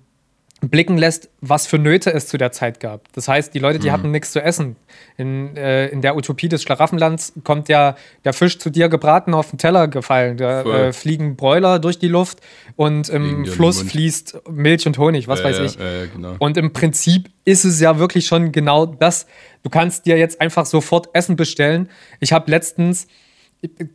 blicken 0.60 0.98
lässt, 0.98 1.30
was 1.40 1.66
für 1.66 1.78
Nöte 1.78 2.12
es 2.12 2.26
zu 2.26 2.36
der 2.36 2.52
Zeit 2.52 2.80
gab. 2.80 3.10
Das 3.14 3.28
heißt, 3.28 3.54
die 3.54 3.58
Leute, 3.58 3.78
die 3.78 3.88
mhm. 3.88 3.92
hatten 3.92 4.10
nichts 4.10 4.32
zu 4.32 4.42
essen. 4.42 4.76
In, 5.16 5.56
äh, 5.56 5.88
in 5.88 6.02
der 6.02 6.16
Utopie 6.16 6.48
des 6.48 6.62
Schlaraffenlands 6.62 7.32
kommt 7.44 7.68
ja 7.68 7.96
der 8.24 8.32
Fisch 8.32 8.58
zu 8.58 8.68
dir 8.70 8.88
gebraten 8.88 9.32
auf 9.32 9.50
den 9.50 9.58
Teller 9.58 9.88
gefallen. 9.88 10.36
Da 10.36 10.62
äh, 10.62 10.92
fliegen 10.92 11.36
Bräuler 11.36 11.78
durch 11.78 11.98
die 11.98 12.08
Luft 12.08 12.40
und 12.76 13.08
im 13.08 13.46
Fluss 13.46 13.82
fließt 13.82 14.50
Milch 14.50 14.86
und 14.86 14.98
Honig, 14.98 15.28
was 15.28 15.40
äh, 15.40 15.44
weiß 15.44 15.58
ich. 15.60 15.78
Genau. 16.14 16.36
Und 16.38 16.56
im 16.56 16.72
Prinzip 16.72 17.30
ist 17.44 17.64
es 17.64 17.80
ja 17.80 17.98
wirklich 17.98 18.26
schon 18.26 18.52
genau 18.52 18.86
das. 18.86 19.26
Du 19.62 19.70
kannst 19.70 20.06
dir 20.06 20.18
jetzt 20.18 20.40
einfach 20.40 20.66
sofort 20.66 21.08
Essen 21.14 21.36
bestellen. 21.36 21.88
Ich 22.20 22.32
habe 22.32 22.50
letztens 22.50 23.06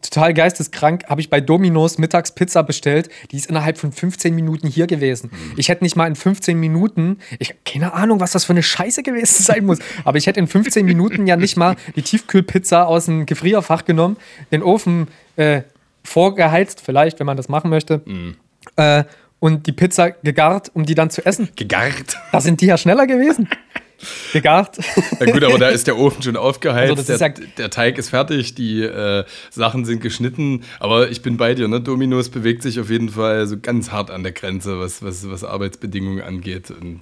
total 0.02 0.34
geisteskrank, 0.34 1.06
habe 1.08 1.22
ich 1.22 1.30
bei 1.30 1.42
Domino's 1.42 1.98
mittags 1.98 2.34
Pizza 2.34 2.62
bestellt. 2.64 3.10
Die 3.32 3.38
ist 3.38 3.48
innerhalb 3.48 3.78
von 3.78 3.92
15 3.92 4.34
Minuten 4.36 4.68
hier 4.68 4.86
gewesen. 4.86 5.32
Mhm. 5.32 5.54
Ich 5.58 5.70
hätte 5.70 5.84
nicht 5.84 5.96
mal 5.96 6.08
in 6.08 6.16
15 6.16 6.60
Minuten, 6.60 7.20
ich 7.40 7.56
keine 7.66 7.94
Ahnung, 7.94 8.20
was 8.20 8.32
das 8.32 8.46
für 8.46 8.54
eine 8.54 8.64
Scheiße 8.64 9.02
gewesen 9.02 9.44
sein 9.44 9.66
muss, 9.66 9.80
aber 10.04 10.18
ich 10.18 10.28
hätte 10.28 10.40
in 10.40 10.48
15 10.48 10.86
Minuten 10.86 11.26
ja 11.26 11.36
nicht 11.36 11.58
mal 11.58 11.76
die 11.96 12.04
Tiefkühlpizza 12.04 12.84
aus 12.84 13.06
dem 13.06 13.26
Gefrierfach 13.26 13.86
genommen, 13.86 14.18
den 14.52 14.62
Ofen 14.62 15.08
äh, 15.36 15.62
vorgeheizt, 16.04 16.82
vielleicht, 16.82 17.20
wenn 17.20 17.26
man 17.26 17.38
das 17.38 17.50
machen 17.50 17.70
möchte. 17.70 18.02
Mhm. 18.06 18.36
Äh, 18.76 19.04
und 19.40 19.68
die 19.68 19.74
Pizza 19.74 20.12
gegart, 20.12 20.72
um 20.74 20.86
die 20.86 20.96
dann 20.96 21.10
zu 21.10 21.26
essen. 21.26 21.50
Gegart? 21.56 22.18
Da 22.32 22.42
sind 22.42 22.62
die 22.62 22.68
ja 22.68 22.78
schneller 22.78 23.08
gewesen. 23.08 23.50
gegart. 24.34 24.78
Ja 25.20 25.32
gut, 25.32 25.44
aber 25.44 25.58
da 25.58 25.70
ist 25.70 25.88
der 25.88 25.98
Ofen 25.98 26.22
schon 26.22 26.38
aufgeheizt, 26.38 26.98
also 26.98 27.18
der, 27.18 27.30
der, 27.58 27.70
Teig 27.70 27.98
ist 27.98 28.10
fertig, 28.10 28.56
die 28.56 28.82
äh, 28.82 29.24
Sachen 29.50 29.86
sind 29.86 30.02
geschnitten, 30.02 30.64
aber 30.80 31.10
ich 31.10 31.22
bin 31.22 31.38
bei 31.38 31.54
dir, 31.56 31.68
ne? 31.68 31.82
Dominos 31.82 32.30
bewegt 32.30 32.64
sich 32.64 32.80
auf 32.80 32.90
jeden 32.90 33.10
Fall 33.10 33.48
so 33.48 33.58
ganz 33.60 33.92
hart 33.92 34.12
an 34.12 34.24
der 34.24 34.32
Grenze, 34.32 34.80
was, 34.80 35.02
was, 35.04 35.30
was 35.30 35.44
Arbeitsbedingungen 35.44 36.22
angeht. 36.22 36.72
Und, 36.72 37.02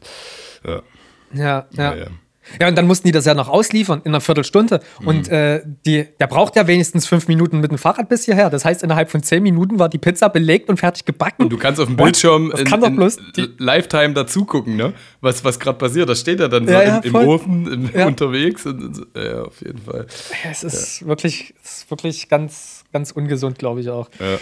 ja. 0.66 0.82
Ja, 1.34 1.68
ja. 1.72 1.96
ja. 1.96 2.08
Ja, 2.60 2.68
und 2.68 2.78
dann 2.78 2.88
mussten 2.88 3.08
die 3.08 3.12
das 3.12 3.26
ja 3.26 3.34
noch 3.34 3.50
ausliefern 3.50 4.02
in 4.04 4.12
einer 4.12 4.22
Viertelstunde. 4.22 4.82
Mhm. 5.00 5.08
Und 5.08 5.30
äh, 5.30 5.62
die, 5.86 6.08
der 6.20 6.28
braucht 6.28 6.56
ja 6.56 6.68
wenigstens 6.68 7.06
fünf 7.06 7.28
Minuten 7.28 7.60
mit 7.60 7.72
dem 7.72 7.78
Fahrrad 7.78 8.10
bis 8.10 8.26
hierher. 8.26 8.50
Das 8.50 8.66
heißt, 8.66 8.84
innerhalb 8.84 9.12
von 9.12 9.24
zehn 9.24 9.44
Minuten 9.44 9.80
war 9.80 9.89
die 9.89 9.98
Pizza 9.98 10.30
belegt 10.30 10.70
und 10.70 10.78
fertig 10.78 11.06
gebacken. 11.06 11.44
Und 11.44 11.50
du 11.50 11.58
kannst 11.58 11.80
auf 11.80 11.88
dem 11.88 11.98
Bildschirm 11.98 12.52
in, 12.52 12.66
kann 12.66 12.84
in, 12.84 12.96
bloß 12.96 13.18
Lifetime 13.58 14.14
dazu 14.14 14.46
gucken, 14.46 14.76
ne? 14.76 14.94
was, 15.22 15.44
was 15.44 15.60
gerade 15.60 15.78
passiert. 15.78 16.10
Da 16.10 16.16
steht 16.16 16.39
er 16.39 16.50
dann 16.50 16.68
so 16.68 16.74
ja, 16.74 16.98
im, 16.98 17.16
im, 17.16 17.16
Ofen 17.16 17.72
im, 17.72 17.89
ja. 17.94 18.08
unterwegs. 18.08 18.66
Und, 18.66 18.84
und, 18.84 19.08
ja, 19.16 19.44
auf 19.44 19.62
jeden 19.62 19.80
Fall. 19.80 20.08
Es 20.50 20.64
ist, 20.64 21.06
wirklich, 21.08 21.54
es 21.64 21.78
ist 21.78 21.91
wirklich 21.91 22.30
ganz, 22.30 22.84
ganz 22.91 23.12
ungesund, 23.12 23.58
glaube 23.58 23.82
ich 23.82 23.89
auch. 23.89 24.10
Ja. 24.20 24.38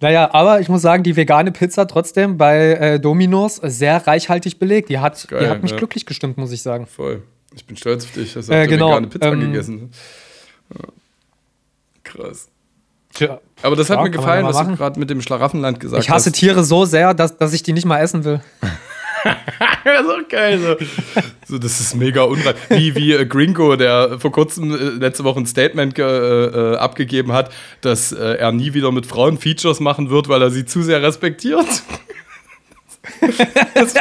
Naja, 0.00 0.32
aber 0.32 0.60
ich 0.60 0.68
muss 0.68 0.82
sagen, 0.82 1.02
die 1.02 1.16
vegane 1.16 1.50
Pizza 1.50 1.86
trotzdem 1.86 2.36
bei 2.38 2.72
äh, 2.74 3.00
Domino's 3.00 3.56
sehr 3.56 4.06
reichhaltig 4.06 4.58
belegt. 4.58 4.90
Die 4.90 4.98
hat, 4.98 5.26
Geil, 5.28 5.40
die 5.40 5.48
hat 5.48 5.62
mich 5.62 5.72
ja. 5.72 5.76
glücklich 5.76 6.06
gestimmt, 6.06 6.38
muss 6.38 6.52
ich 6.52 6.62
sagen. 6.62 6.86
Voll. 6.86 7.22
Ich 7.54 7.66
bin 7.66 7.76
stolz 7.76 8.04
auf 8.04 8.12
dich. 8.12 8.36
Hast 8.36 8.48
du 8.48 8.52
äh, 8.52 8.66
genau, 8.66 8.90
vegane 8.90 9.06
Pizza 9.08 9.32
ähm, 9.32 9.40
gegessen. 9.40 9.90
Ja. 10.74 10.84
Krass. 12.04 12.48
Tja, 13.14 13.40
aber 13.62 13.74
das 13.74 13.90
hat 13.90 13.96
ja, 13.96 14.02
mir 14.04 14.10
gefallen, 14.10 14.44
was 14.44 14.58
du 14.58 14.76
gerade 14.76 15.00
mit 15.00 15.10
dem 15.10 15.20
Schlaraffenland 15.20 15.80
gesagt 15.80 15.98
hast. 15.98 16.04
Ich 16.04 16.10
hasse 16.10 16.30
hast. 16.30 16.38
Tiere 16.38 16.62
so 16.62 16.84
sehr, 16.84 17.14
dass, 17.14 17.36
dass 17.36 17.52
ich 17.52 17.62
die 17.62 17.72
nicht 17.72 17.86
mal 17.86 17.98
essen 17.98 18.24
will. 18.24 18.40
das 19.84 20.00
ist 20.02 20.10
auch 20.10 20.28
geil. 20.28 20.58
So. 20.58 20.76
so 21.46 21.58
das 21.58 21.80
ist 21.80 21.94
mega 21.94 22.22
unrein. 22.22 22.54
Wie, 22.68 22.94
wie 22.94 23.12
äh, 23.12 23.26
Gringo, 23.26 23.76
der 23.76 24.18
vor 24.18 24.32
kurzem 24.32 24.74
äh, 24.74 24.76
letzte 24.76 25.24
Woche 25.24 25.40
ein 25.40 25.46
Statement 25.46 25.98
äh, 25.98 26.02
äh, 26.04 26.76
abgegeben 26.76 27.32
hat, 27.32 27.52
dass 27.80 28.12
äh, 28.12 28.34
er 28.34 28.52
nie 28.52 28.74
wieder 28.74 28.92
mit 28.92 29.06
Frauen 29.06 29.38
Features 29.38 29.80
machen 29.80 30.10
wird, 30.10 30.28
weil 30.28 30.42
er 30.42 30.50
sie 30.50 30.64
zu 30.64 30.82
sehr 30.82 31.02
respektiert. 31.02 31.66
Das, 33.74 33.94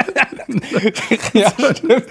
ja, 1.34 1.52
stimmt. 1.76 2.06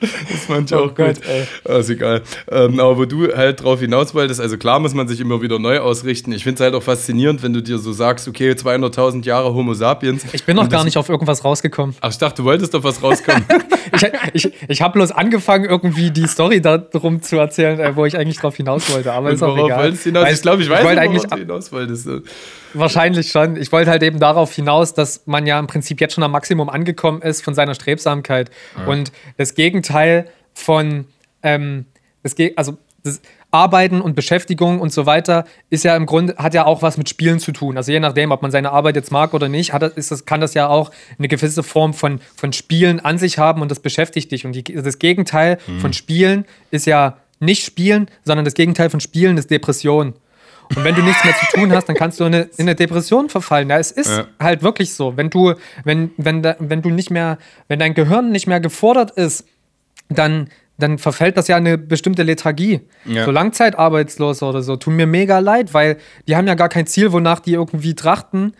Das 0.00 0.46
fand 0.46 0.70
ich 0.70 0.76
oh 0.76 0.80
auch 0.80 0.94
Gott, 0.94 1.16
gut. 1.16 1.26
Ey. 1.26 1.46
Ah, 1.68 1.78
ist 1.78 1.90
egal. 1.90 2.22
Ähm, 2.50 2.80
aber 2.80 2.96
wo 2.96 3.04
du 3.04 3.34
halt 3.34 3.62
drauf 3.62 3.80
hinaus 3.80 4.14
wolltest, 4.14 4.40
also 4.40 4.56
klar 4.56 4.80
muss 4.80 4.94
man 4.94 5.08
sich 5.08 5.20
immer 5.20 5.42
wieder 5.42 5.58
neu 5.58 5.78
ausrichten. 5.80 6.32
Ich 6.32 6.44
finde 6.44 6.54
es 6.54 6.60
halt 6.60 6.74
auch 6.74 6.82
faszinierend, 6.82 7.42
wenn 7.42 7.52
du 7.52 7.62
dir 7.62 7.78
so 7.78 7.92
sagst, 7.92 8.26
okay, 8.28 8.52
200.000 8.52 9.24
Jahre 9.24 9.52
Homo 9.54 9.74
sapiens. 9.74 10.24
Ich 10.32 10.44
bin 10.44 10.56
noch 10.56 10.68
gar 10.68 10.84
nicht 10.84 10.96
auf 10.96 11.08
irgendwas 11.08 11.44
rausgekommen. 11.44 11.94
Ach, 12.00 12.10
ich 12.10 12.18
dachte, 12.18 12.42
du 12.42 12.44
wolltest 12.44 12.74
auf 12.74 12.84
was 12.84 13.02
rauskommen. 13.02 13.44
ich 14.32 14.44
ich, 14.46 14.52
ich 14.68 14.82
habe 14.82 14.94
bloß 14.94 15.12
angefangen, 15.12 15.64
irgendwie 15.64 16.10
die 16.10 16.26
Story 16.26 16.60
darum 16.60 17.22
zu 17.22 17.36
erzählen, 17.36 17.78
äh, 17.78 17.96
wo 17.96 18.06
ich 18.06 18.16
eigentlich 18.16 18.38
drauf 18.38 18.56
hinaus 18.56 18.90
wollte. 18.92 19.12
Aber 19.12 19.28
Und 19.28 19.34
ist 19.34 19.42
auch 19.42 19.56
egal. 19.56 19.92
Hinaus? 19.92 20.32
ich 20.32 20.42
glaube, 20.42 20.62
ich 20.62 20.70
weiß, 20.70 20.80
ich 20.80 21.10
worauf 21.10 21.26
du 21.26 21.36
hinaus 21.36 21.72
wolltest. 21.72 22.08
Wahrscheinlich 22.74 23.30
schon. 23.30 23.56
Ich 23.56 23.72
wollte 23.72 23.90
halt 23.90 24.02
eben 24.02 24.20
darauf 24.20 24.54
hinaus, 24.54 24.94
dass 24.94 25.26
man 25.26 25.46
ja 25.46 25.58
im 25.58 25.66
Prinzip 25.66 26.00
jetzt 26.00 26.14
schon 26.14 26.24
am 26.24 26.32
Maximum 26.32 26.68
angekommen 26.68 27.22
ist 27.22 27.42
von 27.42 27.54
seiner 27.54 27.74
Strebsamkeit. 27.74 28.50
Ja. 28.76 28.86
Und 28.86 29.12
das 29.36 29.54
Gegenteil 29.54 30.28
von, 30.54 31.06
ähm, 31.42 31.86
das 32.22 32.34
Ge 32.34 32.52
also 32.56 32.78
das 33.02 33.20
Arbeiten 33.50 34.00
und 34.00 34.14
Beschäftigung 34.14 34.80
und 34.80 34.92
so 34.92 35.06
weiter 35.06 35.44
ist 35.70 35.84
ja 35.84 35.96
im 35.96 36.06
Grunde, 36.06 36.36
hat 36.36 36.54
ja 36.54 36.66
auch 36.66 36.82
was 36.82 36.96
mit 36.96 37.08
Spielen 37.08 37.40
zu 37.40 37.50
tun. 37.52 37.76
Also 37.76 37.90
je 37.90 37.98
nachdem, 37.98 38.30
ob 38.30 38.42
man 38.42 38.50
seine 38.50 38.70
Arbeit 38.70 38.94
jetzt 38.94 39.10
mag 39.10 39.34
oder 39.34 39.48
nicht, 39.48 39.72
hat, 39.72 39.82
ist 39.82 40.10
das, 40.10 40.24
kann 40.24 40.40
das 40.40 40.54
ja 40.54 40.68
auch 40.68 40.92
eine 41.18 41.28
gewisse 41.28 41.62
Form 41.62 41.92
von, 41.92 42.20
von 42.36 42.52
Spielen 42.52 43.00
an 43.00 43.18
sich 43.18 43.38
haben 43.38 43.62
und 43.62 43.70
das 43.70 43.80
beschäftigt 43.80 44.30
dich. 44.30 44.46
Und 44.46 44.52
die, 44.52 44.62
das 44.62 44.98
Gegenteil 44.98 45.58
mhm. 45.66 45.80
von 45.80 45.92
Spielen 45.92 46.44
ist 46.70 46.86
ja 46.86 47.16
nicht 47.40 47.64
Spielen, 47.64 48.08
sondern 48.24 48.44
das 48.44 48.54
Gegenteil 48.54 48.90
von 48.90 49.00
Spielen 49.00 49.36
ist 49.36 49.50
Depression. 49.50 50.14
Und 50.76 50.84
wenn 50.84 50.94
du 50.94 51.02
nichts 51.02 51.24
mehr 51.24 51.34
zu 51.34 51.46
tun 51.56 51.72
hast, 51.72 51.88
dann 51.88 51.96
kannst 51.96 52.20
du 52.20 52.24
in 52.24 52.34
eine, 52.34 52.42
in 52.56 52.62
eine 52.62 52.74
Depression 52.74 53.28
verfallen. 53.28 53.68
Ja, 53.70 53.78
es 53.78 53.90
ist 53.90 54.10
ja. 54.10 54.26
halt 54.38 54.62
wirklich 54.62 54.94
so. 54.94 55.16
Wenn 55.16 55.28
du, 55.30 55.54
wenn, 55.84 56.12
wenn, 56.16 56.42
da, 56.42 56.56
wenn 56.60 56.80
du 56.80 56.90
nicht 56.90 57.10
mehr, 57.10 57.38
wenn 57.68 57.78
dein 57.78 57.94
Gehirn 57.94 58.30
nicht 58.30 58.46
mehr 58.46 58.60
gefordert 58.60 59.10
ist, 59.10 59.44
dann, 60.08 60.48
dann 60.78 60.98
verfällt 60.98 61.36
das 61.36 61.48
ja 61.48 61.56
eine 61.56 61.76
bestimmte 61.76 62.22
Lethargie. 62.22 62.80
Ja. 63.04 63.24
So 63.24 63.32
Langzeitarbeitslose 63.32 64.44
oder 64.44 64.62
so 64.62 64.76
tun 64.76 64.94
mir 64.94 65.06
mega 65.06 65.40
leid, 65.40 65.74
weil 65.74 65.96
die 66.28 66.36
haben 66.36 66.46
ja 66.46 66.54
gar 66.54 66.68
kein 66.68 66.86
Ziel, 66.86 67.12
wonach 67.12 67.40
die 67.40 67.54
irgendwie 67.54 67.94
trachten. 67.94 68.54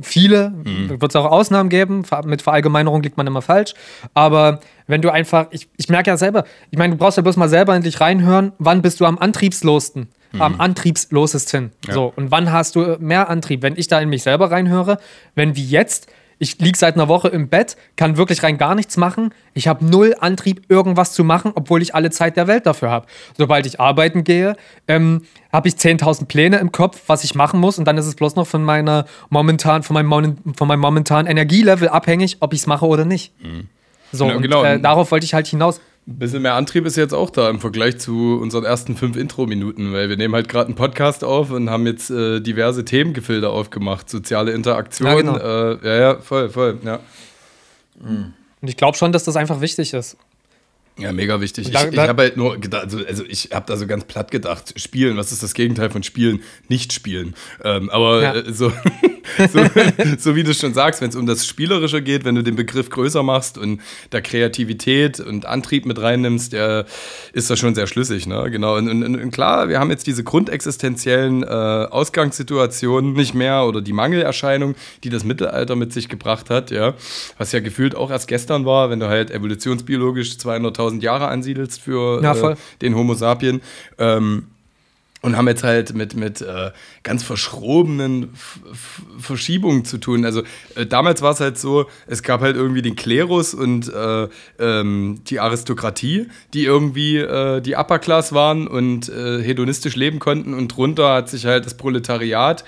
Viele, 0.00 0.50
mhm. 0.50 1.00
wird 1.00 1.12
es 1.12 1.16
auch 1.16 1.30
Ausnahmen 1.30 1.70
geben, 1.70 2.04
mit 2.24 2.42
Verallgemeinerung 2.42 3.02
liegt 3.02 3.16
man 3.16 3.26
immer 3.26 3.42
falsch. 3.42 3.74
Aber 4.12 4.60
wenn 4.86 5.00
du 5.00 5.10
einfach, 5.10 5.46
ich, 5.50 5.68
ich 5.76 5.88
merke 5.88 6.10
ja 6.10 6.16
selber, 6.16 6.44
ich 6.70 6.78
meine, 6.78 6.94
du 6.94 6.98
brauchst 6.98 7.16
ja 7.16 7.22
bloß 7.22 7.36
mal 7.36 7.48
selber 7.48 7.74
endlich 7.74 8.00
reinhören, 8.00 8.52
wann 8.58 8.82
bist 8.82 9.00
du 9.00 9.06
am 9.06 9.18
antriebslosten? 9.18 10.08
Mhm. 10.34 10.42
am 10.42 10.60
antriebslosesten. 10.60 11.72
Ja. 11.86 11.94
So, 11.94 12.12
und 12.14 12.30
wann 12.30 12.52
hast 12.52 12.76
du 12.76 12.96
mehr 12.98 13.28
Antrieb? 13.28 13.62
Wenn 13.62 13.76
ich 13.76 13.88
da 13.88 14.00
in 14.00 14.08
mich 14.08 14.22
selber 14.22 14.50
reinhöre, 14.50 14.98
wenn 15.34 15.56
wie 15.56 15.64
jetzt, 15.64 16.08
ich 16.38 16.58
liege 16.58 16.76
seit 16.76 16.94
einer 16.94 17.08
Woche 17.08 17.28
im 17.28 17.48
Bett, 17.48 17.76
kann 17.96 18.16
wirklich 18.16 18.42
rein 18.42 18.58
gar 18.58 18.74
nichts 18.74 18.96
machen. 18.96 19.32
Ich 19.54 19.68
habe 19.68 19.84
null 19.84 20.16
Antrieb, 20.18 20.64
irgendwas 20.68 21.12
zu 21.12 21.24
machen, 21.24 21.52
obwohl 21.54 21.80
ich 21.80 21.94
alle 21.94 22.10
Zeit 22.10 22.36
der 22.36 22.46
Welt 22.48 22.66
dafür 22.66 22.90
habe. 22.90 23.06
Sobald 23.38 23.66
ich 23.66 23.80
arbeiten 23.80 24.24
gehe, 24.24 24.56
ähm, 24.88 25.22
habe 25.52 25.68
ich 25.68 25.74
10.000 25.74 26.26
Pläne 26.26 26.58
im 26.58 26.72
Kopf, 26.72 27.02
was 27.06 27.24
ich 27.24 27.34
machen 27.34 27.60
muss. 27.60 27.78
Und 27.78 27.84
dann 27.84 27.96
ist 27.96 28.06
es 28.06 28.16
bloß 28.16 28.34
noch 28.34 28.46
von, 28.46 28.64
meiner 28.64 29.06
momentan, 29.30 29.82
von, 29.82 29.94
meinem, 29.94 30.38
von 30.56 30.68
meinem 30.68 30.80
momentanen 30.80 31.30
Energielevel 31.30 31.88
abhängig, 31.88 32.38
ob 32.40 32.52
ich 32.52 32.60
es 32.60 32.66
mache 32.66 32.86
oder 32.86 33.04
nicht. 33.04 33.32
Mhm. 33.42 33.68
So, 34.12 34.26
genau, 34.26 34.36
und 34.36 34.42
genau. 34.42 34.64
Äh, 34.64 34.80
darauf 34.80 35.10
wollte 35.10 35.24
ich 35.24 35.34
halt 35.34 35.46
hinaus. 35.46 35.80
Ein 36.06 36.18
bisschen 36.18 36.42
mehr 36.42 36.54
Antrieb 36.54 36.84
ist 36.84 36.96
jetzt 36.96 37.14
auch 37.14 37.30
da 37.30 37.48
im 37.48 37.60
Vergleich 37.60 37.98
zu 37.98 38.38
unseren 38.38 38.64
ersten 38.64 38.94
fünf 38.94 39.16
Intro-Minuten, 39.16 39.94
weil 39.94 40.10
wir 40.10 40.18
nehmen 40.18 40.34
halt 40.34 40.50
gerade 40.50 40.66
einen 40.66 40.74
Podcast 40.74 41.24
auf 41.24 41.50
und 41.50 41.70
haben 41.70 41.86
jetzt 41.86 42.10
äh, 42.10 42.40
diverse 42.40 42.84
Themengefilde 42.84 43.48
aufgemacht, 43.48 44.10
soziale 44.10 44.52
Interaktion. 44.52 45.08
Ja, 45.08 45.14
genau. 45.14 45.38
äh, 45.38 45.78
ja, 45.82 45.94
ja, 45.94 46.20
voll, 46.20 46.50
voll, 46.50 46.78
ja. 46.84 47.00
Mhm. 48.00 48.34
Und 48.60 48.68
ich 48.68 48.76
glaube 48.76 48.98
schon, 48.98 49.12
dass 49.12 49.24
das 49.24 49.36
einfach 49.36 49.62
wichtig 49.62 49.94
ist. 49.94 50.18
Ja, 50.98 51.12
mega 51.12 51.40
wichtig. 51.40 51.68
Ich, 51.68 51.74
ich 51.74 51.98
habe 51.98 52.22
halt 52.22 52.36
nur 52.36 52.58
gedacht, 52.58 52.84
also, 52.84 52.98
also 53.04 53.24
ich 53.26 53.50
habe 53.52 53.66
da 53.66 53.76
so 53.76 53.86
ganz 53.86 54.04
platt 54.04 54.30
gedacht, 54.30 54.78
spielen, 54.80 55.16
was 55.16 55.32
ist 55.32 55.42
das 55.42 55.54
Gegenteil 55.54 55.90
von 55.90 56.02
spielen? 56.02 56.42
Nicht 56.68 56.92
spielen. 56.92 57.34
Ähm, 57.64 57.90
aber 57.90 58.22
ja. 58.22 58.34
äh, 58.34 58.52
so, 58.52 58.72
so, 59.52 59.60
so, 60.18 60.36
wie 60.36 60.44
du 60.44 60.54
schon 60.54 60.74
sagst, 60.74 61.00
wenn 61.00 61.10
es 61.10 61.16
um 61.16 61.26
das 61.26 61.46
Spielerische 61.46 62.02
geht, 62.02 62.24
wenn 62.24 62.34
du 62.34 62.42
den 62.42 62.56
Begriff 62.56 62.90
größer 62.90 63.22
machst 63.22 63.58
und 63.58 63.80
da 64.10 64.20
Kreativität 64.20 65.20
und 65.20 65.46
Antrieb 65.46 65.86
mit 65.86 66.00
reinnimmst, 66.00 66.52
der 66.52 66.86
ist 67.32 67.50
das 67.50 67.58
schon 67.58 67.74
sehr 67.74 67.86
schlüssig. 67.86 68.26
Ne? 68.26 68.50
Genau. 68.50 68.76
Und, 68.76 68.88
und, 68.88 69.02
und 69.02 69.30
klar, 69.30 69.68
wir 69.68 69.80
haben 69.80 69.90
jetzt 69.90 70.06
diese 70.06 70.24
grundexistenziellen 70.24 71.42
äh, 71.42 71.46
Ausgangssituationen 71.46 73.14
nicht 73.14 73.34
mehr 73.34 73.64
oder 73.64 73.80
die 73.80 73.92
Mangelerscheinung, 73.92 74.74
die 75.02 75.10
das 75.10 75.24
Mittelalter 75.24 75.76
mit 75.76 75.92
sich 75.92 76.08
gebracht 76.08 76.50
hat, 76.50 76.70
ja, 76.70 76.94
was 77.38 77.52
ja 77.52 77.60
gefühlt 77.60 77.94
auch 77.94 78.10
erst 78.10 78.28
gestern 78.28 78.64
war, 78.64 78.90
wenn 78.90 79.00
du 79.00 79.08
halt 79.08 79.30
evolutionsbiologisch 79.30 80.32
200.000 80.34 80.84
5000 80.84 81.02
Jahre 81.02 81.28
ansiedelst 81.28 81.80
für 81.80 82.22
ja, 82.22 82.50
äh, 82.50 82.56
den 82.82 82.94
Homo 82.94 83.14
sapien. 83.14 83.60
Ähm, 83.98 84.46
und 85.24 85.38
haben 85.38 85.48
jetzt 85.48 85.64
halt 85.64 85.94
mit, 85.94 86.14
mit 86.14 86.42
äh, 86.42 86.70
ganz 87.02 87.22
verschrobenen 87.22 88.24
F 88.34 88.60
F 88.70 89.02
Verschiebungen 89.18 89.86
zu 89.86 89.96
tun. 89.96 90.26
Also 90.26 90.42
äh, 90.74 90.84
damals 90.84 91.22
war 91.22 91.32
es 91.32 91.40
halt 91.40 91.56
so, 91.56 91.86
es 92.06 92.22
gab 92.22 92.42
halt 92.42 92.56
irgendwie 92.56 92.82
den 92.82 92.94
Klerus 92.94 93.54
und 93.54 93.90
äh, 93.90 94.28
ähm, 94.58 95.22
die 95.26 95.40
Aristokratie, 95.40 96.26
die 96.52 96.64
irgendwie 96.64 97.16
äh, 97.16 97.62
die 97.62 97.74
Upper 97.74 98.00
Class 98.00 98.34
waren 98.34 98.68
und 98.68 99.08
äh, 99.08 99.42
hedonistisch 99.42 99.96
leben 99.96 100.18
konnten 100.18 100.52
und 100.52 100.68
drunter 100.68 101.14
hat 101.14 101.30
sich 101.30 101.46
halt 101.46 101.64
das 101.64 101.74
Proletariat 101.74 102.64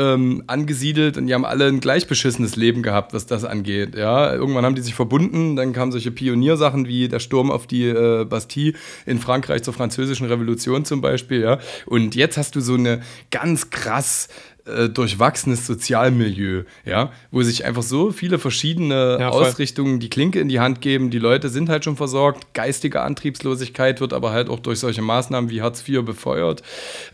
ähm, 0.00 0.42
angesiedelt 0.46 1.16
und 1.16 1.26
die 1.26 1.34
haben 1.34 1.44
alle 1.44 1.66
ein 1.66 1.80
gleich 1.80 2.06
beschissenes 2.06 2.56
Leben 2.56 2.82
gehabt, 2.82 3.12
was 3.12 3.26
das 3.26 3.44
angeht. 3.44 3.94
Ja, 3.94 4.32
irgendwann 4.32 4.64
haben 4.64 4.74
die 4.74 4.82
sich 4.82 4.94
verbunden, 4.94 5.56
dann 5.56 5.72
kamen 5.72 5.92
solche 5.92 6.10
Pioniersachen 6.10 6.86
wie 6.86 7.08
der 7.08 7.18
Sturm 7.18 7.50
auf 7.50 7.66
die 7.66 7.88
äh, 7.88 8.24
Bastille 8.24 8.74
in 9.06 9.18
Frankreich 9.18 9.62
zur 9.62 9.74
Französischen 9.74 10.26
Revolution 10.26 10.84
zum 10.84 11.00
Beispiel. 11.00 11.42
Ja, 11.42 11.58
und 11.86 12.14
jetzt 12.14 12.36
hast 12.36 12.56
du 12.56 12.60
so 12.60 12.74
eine 12.74 13.02
ganz 13.30 13.70
krass 13.70 14.28
äh, 14.66 14.88
durchwachsenes 14.88 15.66
Sozialmilieu, 15.66 16.64
ja, 16.84 17.12
wo 17.30 17.42
sich 17.42 17.64
einfach 17.64 17.82
so 17.82 18.10
viele 18.10 18.38
verschiedene 18.38 19.18
ja, 19.20 19.28
Ausrichtungen 19.28 20.00
die 20.00 20.10
Klinke 20.10 20.40
in 20.40 20.48
die 20.48 20.60
Hand 20.60 20.80
geben. 20.80 21.10
Die 21.10 21.18
Leute 21.18 21.48
sind 21.48 21.68
halt 21.68 21.84
schon 21.84 21.96
versorgt, 21.96 22.54
geistige 22.54 23.02
Antriebslosigkeit 23.02 24.00
wird 24.00 24.12
aber 24.12 24.32
halt 24.32 24.48
auch 24.48 24.60
durch 24.60 24.78
solche 24.78 25.02
Maßnahmen 25.02 25.50
wie 25.50 25.62
Hartz 25.62 25.86
IV 25.86 26.04
befeuert. 26.04 26.62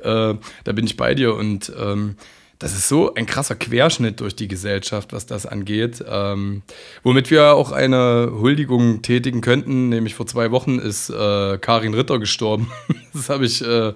Äh, 0.03 0.35
da 0.65 0.73
bin 0.73 0.87
ich 0.87 0.97
bei 0.97 1.15
dir 1.15 1.35
und 1.35 1.73
ähm, 1.79 2.17
das 2.59 2.73
ist 2.73 2.89
so 2.89 3.13
ein 3.15 3.27
krasser 3.27 3.55
Querschnitt 3.55 4.21
durch 4.21 4.35
die 4.35 4.49
Gesellschaft, 4.49 5.13
was 5.13 5.27
das 5.27 5.45
angeht. 5.45 6.03
Ähm, 6.09 6.63
womit 7.03 7.31
wir 7.31 7.55
auch 7.55 7.73
eine 7.73 8.33
Huldigung 8.33 9.03
tätigen 9.03 9.43
könnten, 9.43 9.89
nämlich 9.91 10.15
vor 10.15 10.27
zwei 10.27 10.51
Wochen 10.51 10.79
ist 10.79 11.11
äh, 11.11 11.59
Karin 11.59 11.95
Ritter 11.95 12.19
gestorben. 12.19 12.71
das 13.13 13.29
habe 13.29 13.45
ich, 13.45 13.63
äh, 13.63 13.93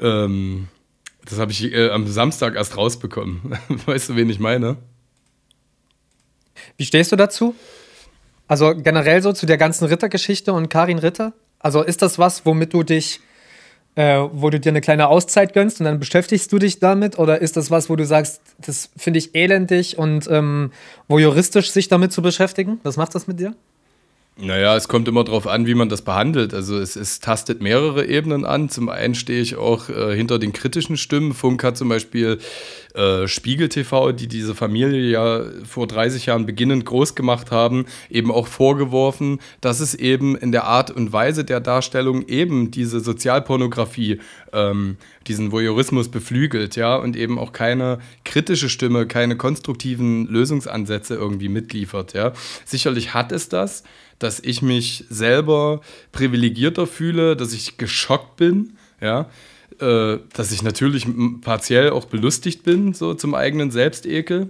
ähm, 0.00 0.68
das 1.26 1.38
hab 1.38 1.50
ich 1.50 1.72
äh, 1.72 1.90
am 1.90 2.06
Samstag 2.06 2.54
erst 2.54 2.76
rausbekommen. 2.76 3.58
weißt 3.86 4.10
du, 4.10 4.16
wen 4.16 4.30
ich 4.30 4.40
meine? 4.40 4.76
Wie 6.76 6.84
stehst 6.84 7.12
du 7.12 7.16
dazu? 7.16 7.54
Also 8.48 8.74
generell 8.74 9.22
so 9.22 9.32
zu 9.32 9.46
der 9.46 9.58
ganzen 9.58 9.86
Rittergeschichte 9.86 10.52
und 10.52 10.68
Karin 10.68 10.98
Ritter? 10.98 11.34
Also 11.58 11.82
ist 11.82 12.02
das 12.02 12.18
was, 12.18 12.46
womit 12.46 12.72
du 12.72 12.82
dich 12.82 13.20
äh, 13.96 14.18
wo 14.32 14.50
du 14.50 14.58
dir 14.58 14.70
eine 14.70 14.80
kleine 14.80 15.08
Auszeit 15.08 15.52
gönnst 15.52 15.80
und 15.80 15.86
dann 15.86 15.98
beschäftigst 15.98 16.52
du 16.52 16.58
dich 16.58 16.78
damit? 16.78 17.18
Oder 17.18 17.40
ist 17.40 17.56
das 17.56 17.70
was, 17.70 17.88
wo 17.88 17.96
du 17.96 18.04
sagst, 18.04 18.40
das 18.58 18.90
finde 18.96 19.18
ich 19.18 19.34
elendig 19.34 19.98
und 19.98 20.28
ähm, 20.30 20.72
wo 21.08 21.18
juristisch 21.18 21.70
sich 21.70 21.88
damit 21.88 22.12
zu 22.12 22.22
beschäftigen? 22.22 22.80
Was 22.82 22.96
macht 22.96 23.14
das 23.14 23.26
mit 23.26 23.40
dir? 23.40 23.54
Naja, 24.36 24.74
es 24.74 24.88
kommt 24.88 25.06
immer 25.06 25.22
darauf 25.22 25.46
an, 25.46 25.64
wie 25.68 25.76
man 25.76 25.88
das 25.88 26.02
behandelt. 26.02 26.54
Also 26.54 26.76
es, 26.76 26.96
es 26.96 27.20
tastet 27.20 27.62
mehrere 27.62 28.04
Ebenen 28.04 28.44
an. 28.44 28.68
Zum 28.68 28.88
einen 28.88 29.14
stehe 29.14 29.40
ich 29.40 29.54
auch 29.54 29.88
äh, 29.88 30.16
hinter 30.16 30.40
den 30.40 30.52
kritischen 30.52 30.96
Stimmen. 30.96 31.34
Funk 31.34 31.62
hat 31.62 31.76
zum 31.76 31.88
Beispiel 31.88 32.38
äh, 32.94 33.28
Spiegel 33.28 33.68
TV, 33.68 34.10
die 34.10 34.26
diese 34.26 34.56
Familie 34.56 35.08
ja 35.08 35.44
vor 35.64 35.86
30 35.86 36.26
Jahren 36.26 36.46
beginnend 36.46 36.84
groß 36.84 37.14
gemacht 37.14 37.52
haben, 37.52 37.86
eben 38.10 38.32
auch 38.32 38.48
vorgeworfen, 38.48 39.38
dass 39.60 39.78
es 39.78 39.94
eben 39.94 40.36
in 40.36 40.50
der 40.50 40.64
Art 40.64 40.90
und 40.90 41.12
Weise 41.12 41.44
der 41.44 41.60
Darstellung 41.60 42.26
eben 42.26 42.72
diese 42.72 42.98
Sozialpornografie, 42.98 44.20
ähm, 44.52 44.96
diesen 45.28 45.52
Voyeurismus 45.52 46.08
beflügelt, 46.08 46.74
ja, 46.74 46.96
und 46.96 47.16
eben 47.16 47.38
auch 47.38 47.52
keine 47.52 48.00
kritische 48.24 48.68
Stimme, 48.68 49.06
keine 49.06 49.36
konstruktiven 49.36 50.26
Lösungsansätze 50.26 51.14
irgendwie 51.14 51.48
mitliefert, 51.48 52.14
ja. 52.14 52.32
Sicherlich 52.64 53.14
hat 53.14 53.30
es 53.30 53.48
das 53.48 53.84
dass 54.24 54.40
ich 54.40 54.62
mich 54.62 55.04
selber 55.10 55.82
privilegierter 56.10 56.86
fühle, 56.86 57.36
dass 57.36 57.52
ich 57.52 57.76
geschockt 57.76 58.36
bin, 58.36 58.72
ja, 59.02 59.28
äh, 59.80 60.16
dass 60.32 60.50
ich 60.50 60.62
natürlich 60.62 61.06
partiell 61.42 61.90
auch 61.90 62.06
belustigt 62.06 62.62
bin, 62.62 62.94
so 62.94 63.12
zum 63.12 63.34
eigenen 63.34 63.70
Selbstekel. 63.70 64.48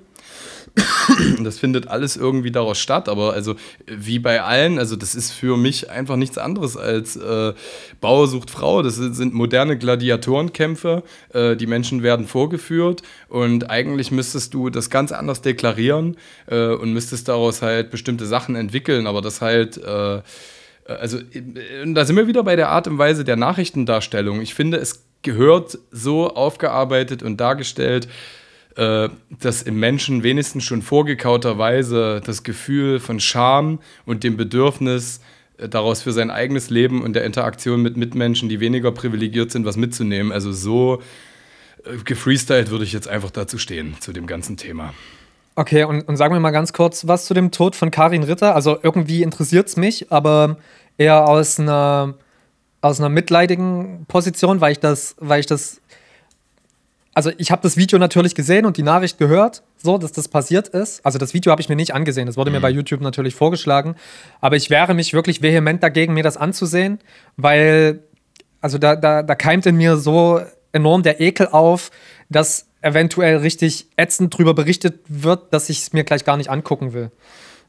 das 1.44 1.58
findet 1.58 1.88
alles 1.88 2.16
irgendwie 2.16 2.50
daraus 2.50 2.78
statt, 2.78 3.08
aber 3.08 3.32
also 3.32 3.54
wie 3.86 4.18
bei 4.18 4.42
allen, 4.42 4.78
also 4.78 4.96
das 4.96 5.14
ist 5.14 5.30
für 5.30 5.56
mich 5.56 5.90
einfach 5.90 6.16
nichts 6.16 6.36
anderes 6.36 6.76
als 6.76 7.16
äh, 7.16 7.52
Bauer 8.00 8.26
sucht 8.26 8.50
Frau. 8.50 8.82
Das 8.82 8.96
sind 8.96 9.34
moderne 9.34 9.78
Gladiatorenkämpfe. 9.78 11.04
Äh, 11.32 11.56
die 11.56 11.66
Menschen 11.66 12.02
werden 12.02 12.26
vorgeführt 12.26 13.02
und 13.28 13.70
eigentlich 13.70 14.10
müsstest 14.10 14.52
du 14.54 14.70
das 14.70 14.90
ganz 14.90 15.12
anders 15.12 15.42
deklarieren 15.42 16.16
äh, 16.46 16.68
und 16.68 16.92
müsstest 16.92 17.28
daraus 17.28 17.62
halt 17.62 17.90
bestimmte 17.90 18.26
Sachen 18.26 18.56
entwickeln, 18.56 19.06
aber 19.06 19.22
das 19.22 19.40
halt 19.40 19.78
äh, 19.78 20.22
also 20.86 21.18
da 21.86 22.04
sind 22.04 22.16
wir 22.16 22.26
wieder 22.26 22.42
bei 22.42 22.56
der 22.56 22.68
Art 22.68 22.86
und 22.86 22.98
Weise 22.98 23.24
der 23.24 23.36
Nachrichtendarstellung. 23.36 24.42
Ich 24.42 24.54
finde, 24.54 24.76
es 24.76 25.06
gehört 25.22 25.78
so 25.90 26.34
aufgearbeitet 26.34 27.22
und 27.22 27.38
dargestellt, 27.40 28.06
äh, 28.76 29.08
dass 29.40 29.62
im 29.62 29.78
Menschen 29.78 30.22
wenigstens 30.22 30.64
schon 30.64 30.82
vorgekauterweise 30.82 32.20
das 32.24 32.42
Gefühl 32.42 32.98
von 32.98 33.20
Scham 33.20 33.78
und 34.04 34.24
dem 34.24 34.36
Bedürfnis, 34.36 35.20
äh, 35.58 35.68
daraus 35.68 36.02
für 36.02 36.12
sein 36.12 36.30
eigenes 36.30 36.70
Leben 36.70 37.02
und 37.02 37.14
der 37.14 37.24
Interaktion 37.24 37.82
mit 37.82 37.96
Mitmenschen, 37.96 38.48
die 38.48 38.60
weniger 38.60 38.90
privilegiert 38.92 39.52
sind, 39.52 39.64
was 39.64 39.76
mitzunehmen. 39.76 40.32
Also 40.32 40.52
so 40.52 41.02
äh, 41.84 41.96
gefreestylt 42.04 42.70
würde 42.70 42.84
ich 42.84 42.92
jetzt 42.92 43.08
einfach 43.08 43.30
dazu 43.30 43.58
stehen, 43.58 43.96
zu 44.00 44.12
dem 44.12 44.26
ganzen 44.26 44.56
Thema. 44.56 44.92
Okay, 45.56 45.84
und, 45.84 46.02
und 46.08 46.16
sagen 46.16 46.34
wir 46.34 46.40
mal 46.40 46.50
ganz 46.50 46.72
kurz 46.72 47.06
was 47.06 47.26
zu 47.26 47.34
dem 47.34 47.52
Tod 47.52 47.76
von 47.76 47.90
Karin 47.90 48.24
Ritter. 48.24 48.56
Also 48.56 48.76
irgendwie 48.82 49.22
interessiert 49.22 49.68
es 49.68 49.76
mich, 49.76 50.10
aber 50.10 50.56
eher 50.98 51.28
aus 51.28 51.60
einer, 51.60 52.14
aus 52.80 52.98
einer 52.98 53.08
mitleidigen 53.08 54.04
Position, 54.08 54.60
weil 54.60 54.72
ich 54.72 54.80
das, 54.80 55.14
weil 55.20 55.40
ich 55.40 55.46
das 55.46 55.80
also 57.14 57.30
ich 57.38 57.50
habe 57.50 57.62
das 57.62 57.76
Video 57.76 57.98
natürlich 57.98 58.34
gesehen 58.34 58.66
und 58.66 58.76
die 58.76 58.82
Nachricht 58.82 59.18
gehört, 59.18 59.62
so, 59.76 59.98
dass 59.98 60.12
das 60.12 60.28
passiert 60.28 60.68
ist. 60.68 61.04
Also 61.06 61.18
das 61.18 61.32
Video 61.32 61.50
habe 61.52 61.62
ich 61.62 61.68
mir 61.68 61.76
nicht 61.76 61.94
angesehen, 61.94 62.26
das 62.26 62.36
wurde 62.36 62.50
mhm. 62.50 62.56
mir 62.56 62.60
bei 62.60 62.70
YouTube 62.70 63.00
natürlich 63.00 63.34
vorgeschlagen. 63.34 63.94
Aber 64.40 64.56
ich 64.56 64.68
wehre 64.68 64.94
mich 64.94 65.12
wirklich 65.12 65.40
vehement 65.40 65.82
dagegen, 65.82 66.14
mir 66.14 66.24
das 66.24 66.36
anzusehen, 66.36 66.98
weil, 67.36 68.00
also 68.60 68.78
da, 68.78 68.96
da, 68.96 69.22
da 69.22 69.34
keimt 69.34 69.64
in 69.66 69.76
mir 69.76 69.96
so 69.96 70.40
enorm 70.72 71.02
der 71.02 71.20
Ekel 71.20 71.48
auf, 71.48 71.90
dass 72.28 72.66
eventuell 72.82 73.38
richtig 73.38 73.86
ätzend 73.96 74.36
drüber 74.36 74.52
berichtet 74.52 75.00
wird, 75.08 75.52
dass 75.54 75.70
ich 75.70 75.82
es 75.82 75.92
mir 75.92 76.04
gleich 76.04 76.24
gar 76.24 76.36
nicht 76.36 76.50
angucken 76.50 76.92
will. 76.92 77.10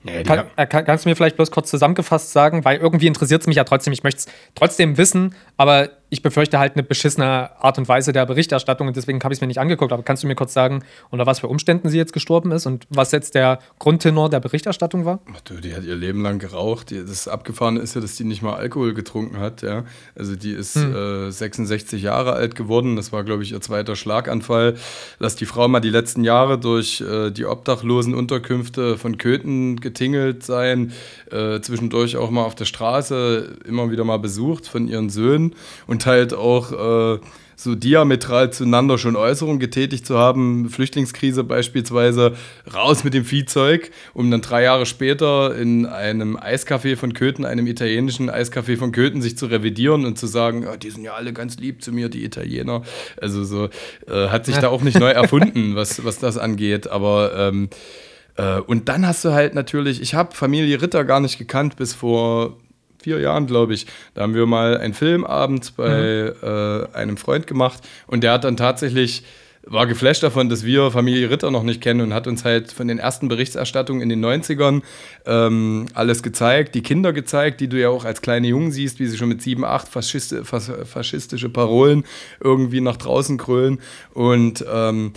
Nee, 0.06 0.22
kann, 0.22 0.46
äh, 0.56 0.68
kann, 0.68 0.86
kannst 0.86 1.06
du 1.06 1.10
mir 1.10 1.16
vielleicht 1.16 1.36
bloß 1.36 1.50
kurz 1.50 1.70
zusammengefasst 1.70 2.32
sagen, 2.32 2.64
weil 2.64 2.78
irgendwie 2.78 3.08
interessiert 3.08 3.42
es 3.42 3.48
mich 3.48 3.58
ja 3.58 3.64
trotzdem. 3.64 3.92
Ich 3.92 4.04
möchte 4.04 4.20
es 4.20 4.28
trotzdem 4.54 4.98
wissen, 5.00 5.34
aber 5.58 5.90
ich 6.10 6.22
befürchte 6.22 6.60
halt 6.60 6.74
eine 6.74 6.84
beschissene 6.84 7.50
Art 7.62 7.78
und 7.78 7.88
Weise 7.88 8.14
der 8.14 8.26
Berichterstattung 8.26 8.88
und 8.88 8.96
deswegen 8.96 9.20
habe 9.24 9.34
ich 9.34 9.38
es 9.38 9.42
mir 9.42 9.48
nicht 9.48 9.60
angeguckt. 9.60 9.92
Aber 9.92 10.04
kannst 10.04 10.24
du 10.24 10.28
mir 10.28 10.36
kurz 10.36 10.54
sagen, 10.54 10.84
unter 11.10 11.26
was 11.26 11.40
für 11.40 11.48
Umständen 11.48 11.90
sie 11.90 11.98
jetzt 11.98 12.14
gestorben 12.14 12.52
ist 12.52 12.66
und 12.66 12.86
was 12.90 13.12
jetzt 13.12 13.36
der 13.36 13.60
Grundtenor 13.80 14.30
der 14.30 14.40
Berichterstattung 14.40 15.06
war? 15.06 15.20
Ach 15.34 15.42
du, 15.42 15.56
die 15.56 15.76
hat 15.76 15.84
ihr 15.84 15.96
Leben 15.96 16.22
lang 16.22 16.40
geraucht. 16.40 16.92
Das 16.92 17.28
Abgefahrene 17.28 17.80
ist 17.80 17.96
ja, 17.96 18.02
dass 18.02 18.16
die 18.16 18.24
nicht 18.24 18.42
mal 18.42 18.54
Alkohol 18.54 18.94
getrunken 18.94 19.40
hat. 19.40 19.62
Ja? 19.62 19.84
Also 20.16 20.36
die 20.36 20.52
ist 20.52 20.76
hm. 20.76 21.28
äh, 21.28 21.32
66 21.32 22.02
Jahre 22.02 22.34
alt 22.34 22.56
geworden. 22.56 22.96
Das 22.96 23.12
war, 23.12 23.24
glaube 23.24 23.44
ich, 23.44 23.52
ihr 23.52 23.62
zweiter 23.62 23.96
Schlaganfall. 23.96 24.76
Lass 25.20 25.36
die 25.36 25.46
Frau 25.46 25.68
mal 25.68 25.80
die 25.80 25.90
letzten 25.90 26.24
Jahre 26.24 26.60
durch 26.60 27.02
äh, 27.02 27.32
die 27.32 27.46
obdachlosen 27.46 28.14
Unterkünfte 28.14 28.98
von 28.98 29.18
Köthen 29.18 29.80
getingelt 29.80 30.44
sein, 30.44 30.94
äh, 31.32 31.60
zwischendurch 31.62 32.16
auch 32.18 32.30
mal 32.30 32.44
auf 32.44 32.56
der 32.56 32.66
Straße 32.66 33.58
immer 33.66 33.92
wieder 33.92 34.04
mal 34.04 34.20
besucht 34.20 34.68
von 34.68 34.88
ihren 34.88 35.10
Söhnen 35.10 35.56
und 35.88 35.95
halt 36.06 36.34
auch 36.34 37.16
äh, 37.16 37.20
so 37.56 37.76
diametral 37.76 38.52
zueinander 38.52 38.98
schon 38.98 39.16
Äußerungen 39.16 39.60
getätigt 39.60 40.06
zu 40.06 40.18
haben, 40.18 40.70
Flüchtlingskrise 40.70 41.44
beispielsweise, 41.44 42.34
raus 42.74 43.04
mit 43.04 43.14
dem 43.14 43.26
Viehzeug, 43.26 43.92
um 44.14 44.30
dann 44.30 44.42
drei 44.42 44.64
Jahre 44.64 44.86
später 44.86 45.56
in 45.56 45.86
einem 45.86 46.38
Eiscafé 46.38 46.98
von 46.98 47.14
Köthen, 47.14 47.46
einem 47.46 47.68
italienischen 47.68 48.30
Eiscafé 48.30 48.78
von 48.78 48.92
Köthen, 48.92 49.22
sich 49.22 49.38
zu 49.38 49.46
revidieren 49.46 50.06
und 50.06 50.18
zu 50.18 50.28
sagen, 50.28 50.68
oh, 50.72 50.76
die 50.76 50.90
sind 50.90 51.04
ja 51.04 51.14
alle 51.14 51.34
ganz 51.34 51.58
lieb 51.58 51.82
zu 51.82 51.92
mir, 51.92 52.10
die 52.10 52.26
Italiener. 52.26 52.84
Also 53.22 53.44
so 53.44 53.70
äh, 54.08 54.30
hat 54.30 54.46
sich 54.46 54.58
da 54.58 54.70
auch 54.70 54.82
nicht 54.82 55.00
neu 55.00 55.12
erfunden, 55.12 55.76
was, 55.76 56.04
was 56.04 56.20
das 56.20 56.38
angeht, 56.38 56.88
aber 56.88 57.32
ähm, 57.38 57.70
äh, 58.38 58.60
und 58.60 58.90
dann 58.90 59.08
hast 59.08 59.24
du 59.24 59.32
halt 59.32 59.56
natürlich, 59.56 60.02
ich 60.02 60.14
habe 60.14 60.36
Familie 60.36 60.82
Ritter 60.82 61.06
gar 61.06 61.20
nicht 61.20 61.38
gekannt 61.38 61.78
bis 61.78 61.94
vor 61.94 62.58
vier 63.06 63.20
Jahren, 63.20 63.46
glaube 63.46 63.76
ich. 63.76 63.86
Da 64.16 64.24
haben 64.24 64.34
wir 64.34 64.48
mal 64.48 64.80
einen 64.80 64.96
Filmabend 64.96 65.76
bei 65.78 66.34
mhm. 66.42 66.48
äh, 66.48 66.98
einem 66.98 67.18
Freund 67.18 67.46
gemacht 67.46 67.84
und 68.08 68.24
der 68.24 68.32
hat 68.32 68.46
dann 68.46 68.58
tatsächlich 68.58 69.24
war 69.68 69.88
geflasht 69.88 70.22
davon, 70.22 70.48
dass 70.48 70.64
wir 70.64 70.92
Familie 70.92 71.30
Ritter 71.30 71.50
noch 71.50 71.64
nicht 71.64 71.82
kennen 71.82 72.02
und 72.02 72.14
hat 72.14 72.28
uns 72.28 72.46
halt 72.46 72.72
von 72.72 72.88
den 72.88 73.00
ersten 73.00 73.28
Berichterstattungen 73.28 74.02
in 74.02 74.10
den 74.10 74.24
90ern 74.24 74.84
ähm, 75.26 75.88
alles 75.96 76.22
gezeigt, 76.22 76.76
die 76.76 76.84
Kinder 76.84 77.14
gezeigt, 77.14 77.62
die 77.62 77.68
du 77.68 77.80
ja 77.80 77.90
auch 77.90 78.06
als 78.06 78.22
kleine 78.22 78.48
Jungen 78.48 78.72
siehst, 78.72 79.00
wie 79.00 79.08
sie 79.08 79.18
schon 79.18 79.30
mit 79.30 79.42
sieben, 79.42 79.66
acht 79.66 79.88
Faschist, 79.88 80.36
faschistische 80.44 81.50
Parolen 81.50 82.04
irgendwie 82.44 82.82
nach 82.82 82.98
draußen 82.98 83.38
krölen 83.38 83.80
und 84.14 84.64
ähm, 84.72 85.14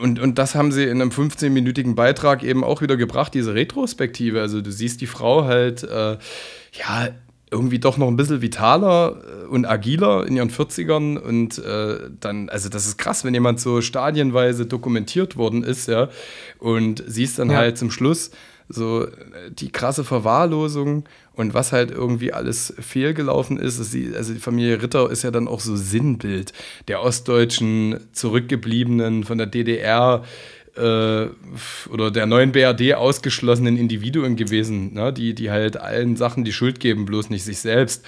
und, 0.00 0.18
und 0.18 0.38
das 0.38 0.54
haben 0.54 0.72
sie 0.72 0.84
in 0.84 1.02
einem 1.02 1.10
15-minütigen 1.10 1.94
Beitrag 1.94 2.42
eben 2.42 2.64
auch 2.64 2.80
wieder 2.80 2.96
gebracht, 2.96 3.34
diese 3.34 3.54
Retrospektive. 3.54 4.40
Also 4.40 4.62
du 4.62 4.72
siehst 4.72 5.00
die 5.02 5.06
Frau 5.06 5.44
halt, 5.44 5.82
äh, 5.82 6.16
ja, 6.72 7.10
irgendwie 7.54 7.78
doch 7.78 7.96
noch 7.96 8.08
ein 8.08 8.16
bisschen 8.16 8.42
vitaler 8.42 9.16
äh, 9.22 9.46
und 9.46 9.64
agiler 9.64 10.26
in 10.26 10.36
ihren 10.36 10.50
40ern 10.50 11.16
und 11.16 11.58
äh, 11.58 12.10
dann, 12.18 12.48
also 12.48 12.68
das 12.68 12.86
ist 12.86 12.98
krass, 12.98 13.24
wenn 13.24 13.32
jemand 13.32 13.60
so 13.60 13.80
stadienweise 13.80 14.66
dokumentiert 14.66 15.36
worden 15.36 15.62
ist, 15.62 15.86
ja, 15.86 16.08
und 16.58 17.04
siehst 17.06 17.38
dann 17.38 17.50
ja. 17.50 17.58
halt 17.58 17.78
zum 17.78 17.92
Schluss 17.92 18.32
so 18.68 19.04
äh, 19.06 19.10
die 19.50 19.70
krasse 19.70 20.02
Verwahrlosung 20.02 21.04
und 21.34 21.54
was 21.54 21.72
halt 21.72 21.92
irgendwie 21.92 22.32
alles 22.32 22.74
fehlgelaufen 22.80 23.58
ist. 23.58 23.78
Also 23.78 24.34
die 24.34 24.40
Familie 24.40 24.82
Ritter 24.82 25.10
ist 25.10 25.22
ja 25.22 25.30
dann 25.30 25.46
auch 25.46 25.60
so 25.60 25.76
Sinnbild 25.76 26.52
der 26.88 27.02
ostdeutschen 27.02 28.00
Zurückgebliebenen 28.12 29.24
von 29.24 29.38
der 29.38 29.46
DDR, 29.46 30.24
äh, 30.76 31.26
oder 31.90 32.10
der 32.10 32.26
neuen 32.26 32.52
BRD 32.52 32.94
ausgeschlossenen 32.94 33.76
Individuen 33.76 34.36
gewesen, 34.36 34.94
ne? 34.94 35.12
die, 35.12 35.34
die 35.34 35.50
halt 35.50 35.76
allen 35.76 36.16
Sachen 36.16 36.44
die 36.44 36.52
Schuld 36.52 36.80
geben, 36.80 37.04
bloß 37.04 37.30
nicht 37.30 37.44
sich 37.44 37.58
selbst. 37.58 38.04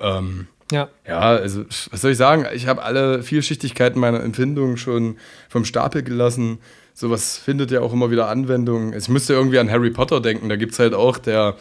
Ähm, 0.00 0.46
ja. 0.70 0.88
Ja, 1.06 1.20
also 1.20 1.64
was 1.90 2.00
soll 2.00 2.12
ich 2.12 2.18
sagen? 2.18 2.46
Ich 2.54 2.66
habe 2.66 2.82
alle 2.82 3.22
Vielschichtigkeiten 3.22 4.00
meiner 4.00 4.22
Empfindungen 4.22 4.76
schon 4.76 5.16
vom 5.48 5.64
Stapel 5.64 6.02
gelassen. 6.02 6.58
Sowas 6.94 7.38
findet 7.38 7.70
ja 7.70 7.80
auch 7.80 7.92
immer 7.92 8.10
wieder 8.10 8.28
Anwendung. 8.28 8.94
Ich 8.94 9.08
müsste 9.08 9.34
irgendwie 9.34 9.58
an 9.58 9.70
Harry 9.70 9.90
Potter 9.90 10.20
denken. 10.20 10.48
Da 10.48 10.56
gibt 10.56 10.72
es 10.72 10.78
halt 10.78 10.94
auch 10.94 11.18
der 11.18 11.56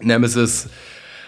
Nemesis 0.00 0.68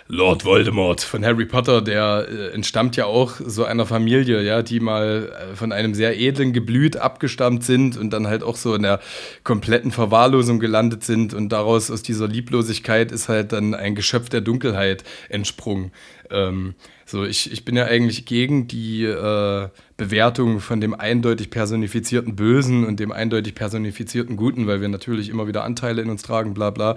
Lord 0.07 0.45
Voldemort 0.45 1.01
von 1.01 1.25
Harry 1.25 1.47
Potter, 1.47 1.81
der 1.81 2.27
äh, 2.29 2.49
entstammt 2.51 2.95
ja 2.97 3.07
auch 3.07 3.37
so 3.45 3.65
einer 3.65 3.87
Familie, 3.87 4.43
ja, 4.43 4.63
die 4.63 4.79
mal 4.79 5.33
äh, 5.33 5.57
von 5.57 5.73
einem 5.73 5.95
sehr 5.95 6.21
edlen 6.21 6.53
Geblüt 6.53 6.99
abgestammt 6.99 7.65
sind 7.65 7.97
und 7.97 8.11
dann 8.11 8.27
halt 8.27 8.43
auch 8.43 8.57
so 8.57 8.75
in 8.75 8.83
der 8.83 9.01
kompletten 9.45 9.93
Verwahrlosung 9.93 10.59
gelandet 10.59 11.05
sind 11.05 11.33
und 11.33 11.49
daraus 11.49 11.91
aus 11.91 12.03
dieser 12.03 12.29
Lieblosigkeit 12.29 13.13
ist 13.13 13.31
halt 13.31 13.53
dann 13.53 13.75
ein 13.75 13.95
Geschöpf 13.95 14.29
der 14.29 14.43
Dunkelheit 14.43 15.05
entsprungen. 15.31 15.91
Ähm, 16.31 16.75
so, 17.07 17.25
ich, 17.25 17.51
ich 17.51 17.65
bin 17.65 17.77
ja 17.77 17.85
eigentlich 17.85 18.27
gegen 18.27 18.67
die 18.67 19.05
äh, 19.05 19.69
Bewertung 19.97 20.61
von 20.61 20.83
dem 20.83 20.93
eindeutig 20.95 21.49
personifizierten 21.49 22.37
Bösen 22.37 22.85
und 22.85 23.01
dem 23.01 23.13
eindeutig 23.13 23.55
personifizierten 23.55 24.37
Guten, 24.37 24.67
weil 24.67 24.83
wir 24.83 24.89
natürlich 24.89 25.31
immer 25.31 25.47
wieder 25.47 25.65
Anteile 25.65 26.03
in 26.03 26.11
uns 26.11 26.23
tragen, 26.23 26.53
bla 26.53 26.71
bla. 26.71 26.97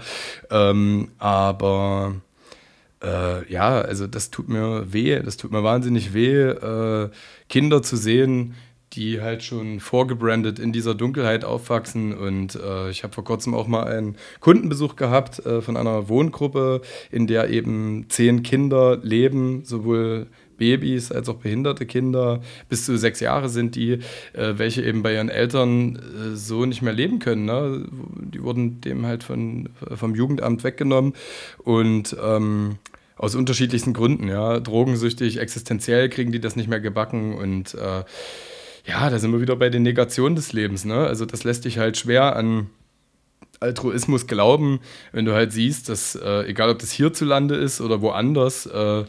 Ähm, 0.49 1.11
aber 1.19 2.15
äh, 3.07 3.51
ja, 3.51 3.81
also 3.81 4.07
das 4.07 4.29
tut 4.29 4.49
mir 4.49 4.91
weh, 4.91 5.19
das 5.19 5.37
tut 5.37 5.51
mir 5.51 5.63
wahnsinnig 5.63 6.13
weh, 6.13 6.41
äh, 6.41 7.09
Kinder 7.49 7.81
zu 7.81 7.95
sehen, 7.95 8.55
die 8.93 9.21
halt 9.21 9.43
schon 9.43 9.79
vorgebrandet 9.79 10.59
in 10.59 10.71
dieser 10.71 10.95
Dunkelheit 10.95 11.43
aufwachsen. 11.45 12.13
Und 12.13 12.55
äh, 12.55 12.89
ich 12.89 13.03
habe 13.03 13.13
vor 13.13 13.23
kurzem 13.23 13.53
auch 13.53 13.67
mal 13.67 13.83
einen 13.83 14.15
Kundenbesuch 14.39 14.95
gehabt 14.95 15.45
äh, 15.45 15.61
von 15.61 15.77
einer 15.77 16.09
Wohngruppe, 16.09 16.81
in 17.11 17.27
der 17.27 17.49
eben 17.49 18.05
zehn 18.09 18.43
Kinder 18.43 18.97
leben, 18.97 19.63
sowohl 19.65 20.27
Babys 20.57 21.11
als 21.11 21.29
auch 21.29 21.35
behinderte 21.35 21.85
Kinder, 21.85 22.41
bis 22.67 22.85
zu 22.85 22.97
sechs 22.97 23.19
Jahre 23.19 23.49
sind 23.49 23.75
die, 23.75 23.99
äh, 24.33 24.53
welche 24.55 24.83
eben 24.83 25.03
bei 25.03 25.13
ihren 25.13 25.29
Eltern 25.29 25.97
äh, 25.97 26.35
so 26.35 26.65
nicht 26.65 26.81
mehr 26.81 26.93
leben 26.93 27.19
können. 27.19 27.45
Ne? 27.45 27.85
Die 28.33 28.41
wurden 28.41 28.81
dem 28.81 29.05
halt 29.05 29.23
von, 29.23 29.69
vom 29.95 30.15
Jugendamt 30.15 30.63
weggenommen 30.63 31.13
und 31.63 32.15
ähm, 32.21 32.77
aus 33.17 33.35
unterschiedlichsten 33.35 33.93
Gründen, 33.93 34.27
ja, 34.27 34.59
drogensüchtig, 34.59 35.39
existenziell 35.39 36.09
kriegen 36.09 36.31
die 36.31 36.39
das 36.39 36.55
nicht 36.55 36.69
mehr 36.69 36.79
gebacken 36.79 37.35
und 37.35 37.73
äh, 37.73 38.03
ja, 38.85 39.09
da 39.09 39.19
sind 39.19 39.31
wir 39.33 39.41
wieder 39.41 39.57
bei 39.57 39.69
den 39.69 39.83
Negationen 39.83 40.35
des 40.35 40.53
Lebens. 40.53 40.85
Ne? 40.85 40.95
Also 40.95 41.25
das 41.25 41.43
lässt 41.43 41.65
dich 41.65 41.77
halt 41.77 41.97
schwer 41.97 42.35
an 42.35 42.69
Altruismus 43.59 44.27
glauben, 44.27 44.79
wenn 45.11 45.25
du 45.25 45.33
halt 45.33 45.51
siehst, 45.51 45.89
dass 45.89 46.15
äh, 46.15 46.43
egal 46.47 46.69
ob 46.69 46.79
das 46.79 46.91
hierzulande 46.91 47.55
ist 47.55 47.81
oder 47.81 48.01
woanders, 48.01 48.65
äh, 48.65 49.03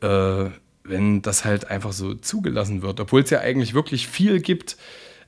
äh, 0.00 0.50
wenn 0.84 1.22
das 1.22 1.44
halt 1.44 1.70
einfach 1.70 1.92
so 1.92 2.14
zugelassen 2.14 2.82
wird, 2.82 2.98
obwohl 2.98 3.22
es 3.22 3.30
ja 3.30 3.40
eigentlich 3.40 3.74
wirklich 3.74 4.08
viel 4.08 4.40
gibt, 4.40 4.76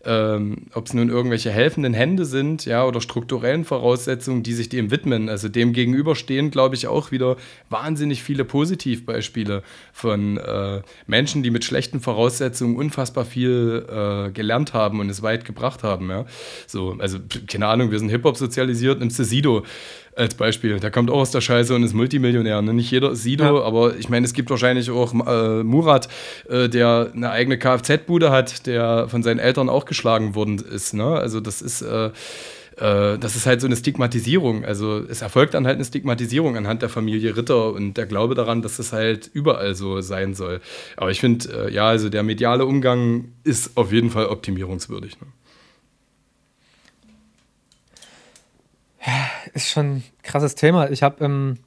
ähm, 0.06 0.66
ob 0.74 0.86
es 0.86 0.94
nun 0.94 1.08
irgendwelche 1.08 1.50
helfenden 1.50 1.94
Hände 1.94 2.24
sind, 2.24 2.64
ja, 2.64 2.84
oder 2.84 3.00
strukturellen 3.00 3.64
Voraussetzungen, 3.64 4.42
die 4.42 4.52
sich 4.52 4.68
dem 4.68 4.90
widmen. 4.90 5.28
Also 5.28 5.48
dem 5.48 5.72
gegenüber 5.72 6.16
stehen, 6.16 6.50
glaube 6.50 6.74
ich, 6.74 6.86
auch 6.86 7.10
wieder 7.10 7.36
wahnsinnig 7.70 8.22
viele 8.22 8.44
Positivbeispiele 8.44 9.62
von 9.92 10.36
äh, 10.36 10.82
Menschen, 11.06 11.42
die 11.42 11.50
mit 11.50 11.64
schlechten 11.64 12.00
Voraussetzungen 12.00 12.76
unfassbar 12.76 13.24
viel 13.24 13.86
äh, 13.88 14.30
gelernt 14.30 14.74
haben 14.74 15.00
und 15.00 15.10
es 15.10 15.22
weit 15.22 15.44
gebracht 15.44 15.82
haben, 15.82 16.10
ja. 16.10 16.26
So, 16.66 16.96
also, 16.98 17.18
keine 17.46 17.66
Ahnung, 17.66 17.90
wir 17.90 17.98
sind 17.98 18.08
Hip-Hop 18.08 18.36
sozialisiert, 18.36 19.00
nimmst 19.00 19.18
du 19.18 19.24
Sido 19.24 19.64
als 20.16 20.34
Beispiel. 20.34 20.78
Der 20.80 20.90
kommt 20.90 21.10
auch 21.10 21.20
aus 21.20 21.30
der 21.30 21.40
Scheiße 21.40 21.74
und 21.74 21.82
ist 21.82 21.94
Multimillionär. 21.94 22.62
Ne? 22.62 22.74
Nicht 22.74 22.90
jeder 22.90 23.12
ist 23.12 23.22
Sido, 23.22 23.44
ja. 23.44 23.62
aber 23.62 23.96
ich 23.96 24.08
meine, 24.08 24.24
es 24.24 24.32
gibt 24.32 24.50
wahrscheinlich 24.50 24.90
auch 24.90 25.12
äh, 25.12 25.62
Murat, 25.62 26.08
äh, 26.48 26.68
der 26.68 27.10
eine 27.14 27.30
eigene 27.30 27.58
Kfz-Bude 27.58 28.30
hat, 28.30 28.66
der 28.66 29.08
von 29.08 29.22
seinen 29.22 29.38
Eltern 29.38 29.68
auch 29.68 29.84
geschlagen 29.84 30.34
worden 30.34 30.58
ist. 30.58 30.94
Ne? 30.94 31.04
Also 31.04 31.40
das 31.40 31.62
ist 31.62 31.82
äh, 31.82 32.10
äh, 32.76 33.18
das 33.18 33.36
ist 33.36 33.46
halt 33.46 33.60
so 33.60 33.66
eine 33.66 33.76
Stigmatisierung. 33.76 34.64
Also 34.64 34.98
es 34.98 35.22
erfolgt 35.22 35.54
dann 35.54 35.66
halt 35.66 35.76
eine 35.76 35.84
Stigmatisierung 35.84 36.56
anhand 36.56 36.82
der 36.82 36.88
Familie 36.88 37.36
Ritter 37.36 37.72
und 37.72 37.94
der 37.94 38.06
Glaube 38.06 38.34
daran, 38.34 38.62
dass 38.62 38.78
es 38.78 38.92
halt 38.92 39.30
überall 39.32 39.74
so 39.74 40.00
sein 40.00 40.34
soll. 40.34 40.60
Aber 40.96 41.10
ich 41.10 41.20
finde, 41.20 41.66
äh, 41.66 41.72
ja, 41.72 41.88
also 41.88 42.08
der 42.08 42.22
mediale 42.22 42.66
Umgang 42.66 43.32
ist 43.44 43.76
auf 43.76 43.92
jeden 43.92 44.10
Fall 44.10 44.26
optimierungswürdig. 44.26 45.20
Ne? 45.20 45.26
Ist 49.52 49.70
schon 49.70 49.96
ein 49.96 50.04
krasses 50.22 50.54
Thema. 50.54 50.90
Ich 50.90 51.02
habe 51.02 51.24
ähm, 51.24 51.58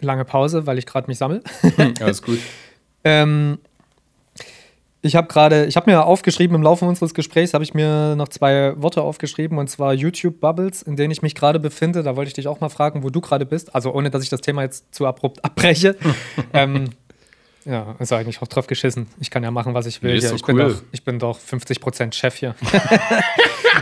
lange 0.00 0.24
Pause, 0.24 0.66
weil 0.66 0.78
ich 0.78 0.86
gerade 0.86 1.08
mich 1.08 1.18
sammle. 1.18 1.42
Hm, 1.60 1.94
alles 2.00 2.22
gut. 2.22 2.38
ähm, 3.04 3.58
ich 5.04 5.16
habe 5.16 5.26
gerade, 5.26 5.66
ich 5.66 5.74
habe 5.74 5.90
mir 5.90 6.04
aufgeschrieben, 6.04 6.54
im 6.54 6.62
Laufe 6.62 6.84
unseres 6.84 7.12
Gesprächs 7.12 7.54
habe 7.54 7.64
ich 7.64 7.74
mir 7.74 8.14
noch 8.14 8.28
zwei 8.28 8.80
Worte 8.80 9.02
aufgeschrieben 9.02 9.58
und 9.58 9.68
zwar 9.68 9.94
YouTube 9.94 10.38
Bubbles, 10.38 10.82
in 10.82 10.94
denen 10.94 11.10
ich 11.10 11.22
mich 11.22 11.34
gerade 11.34 11.58
befinde. 11.58 12.04
Da 12.04 12.14
wollte 12.14 12.28
ich 12.28 12.34
dich 12.34 12.46
auch 12.46 12.60
mal 12.60 12.68
fragen, 12.68 13.02
wo 13.02 13.10
du 13.10 13.20
gerade 13.20 13.44
bist. 13.44 13.74
Also 13.74 13.92
ohne, 13.92 14.10
dass 14.10 14.22
ich 14.22 14.28
das 14.28 14.42
Thema 14.42 14.62
jetzt 14.62 14.94
zu 14.94 15.04
abrupt 15.06 15.44
abbreche. 15.44 15.96
ähm, 16.52 16.90
ja, 17.64 17.94
ist 17.98 18.12
eigentlich 18.12 18.42
auch 18.42 18.48
drauf 18.48 18.66
geschissen. 18.66 19.06
Ich 19.20 19.30
kann 19.30 19.42
ja 19.42 19.50
machen, 19.50 19.74
was 19.74 19.86
ich 19.86 20.02
will. 20.02 20.14
Nee, 20.14 20.20
hier. 20.20 20.32
Ich, 20.34 20.46
cool. 20.48 20.54
bin 20.54 20.68
doch, 20.68 20.82
ich 20.92 21.04
bin 21.04 21.18
doch 21.18 21.38
50% 21.38 22.12
Chef 22.12 22.34
hier. 22.36 22.54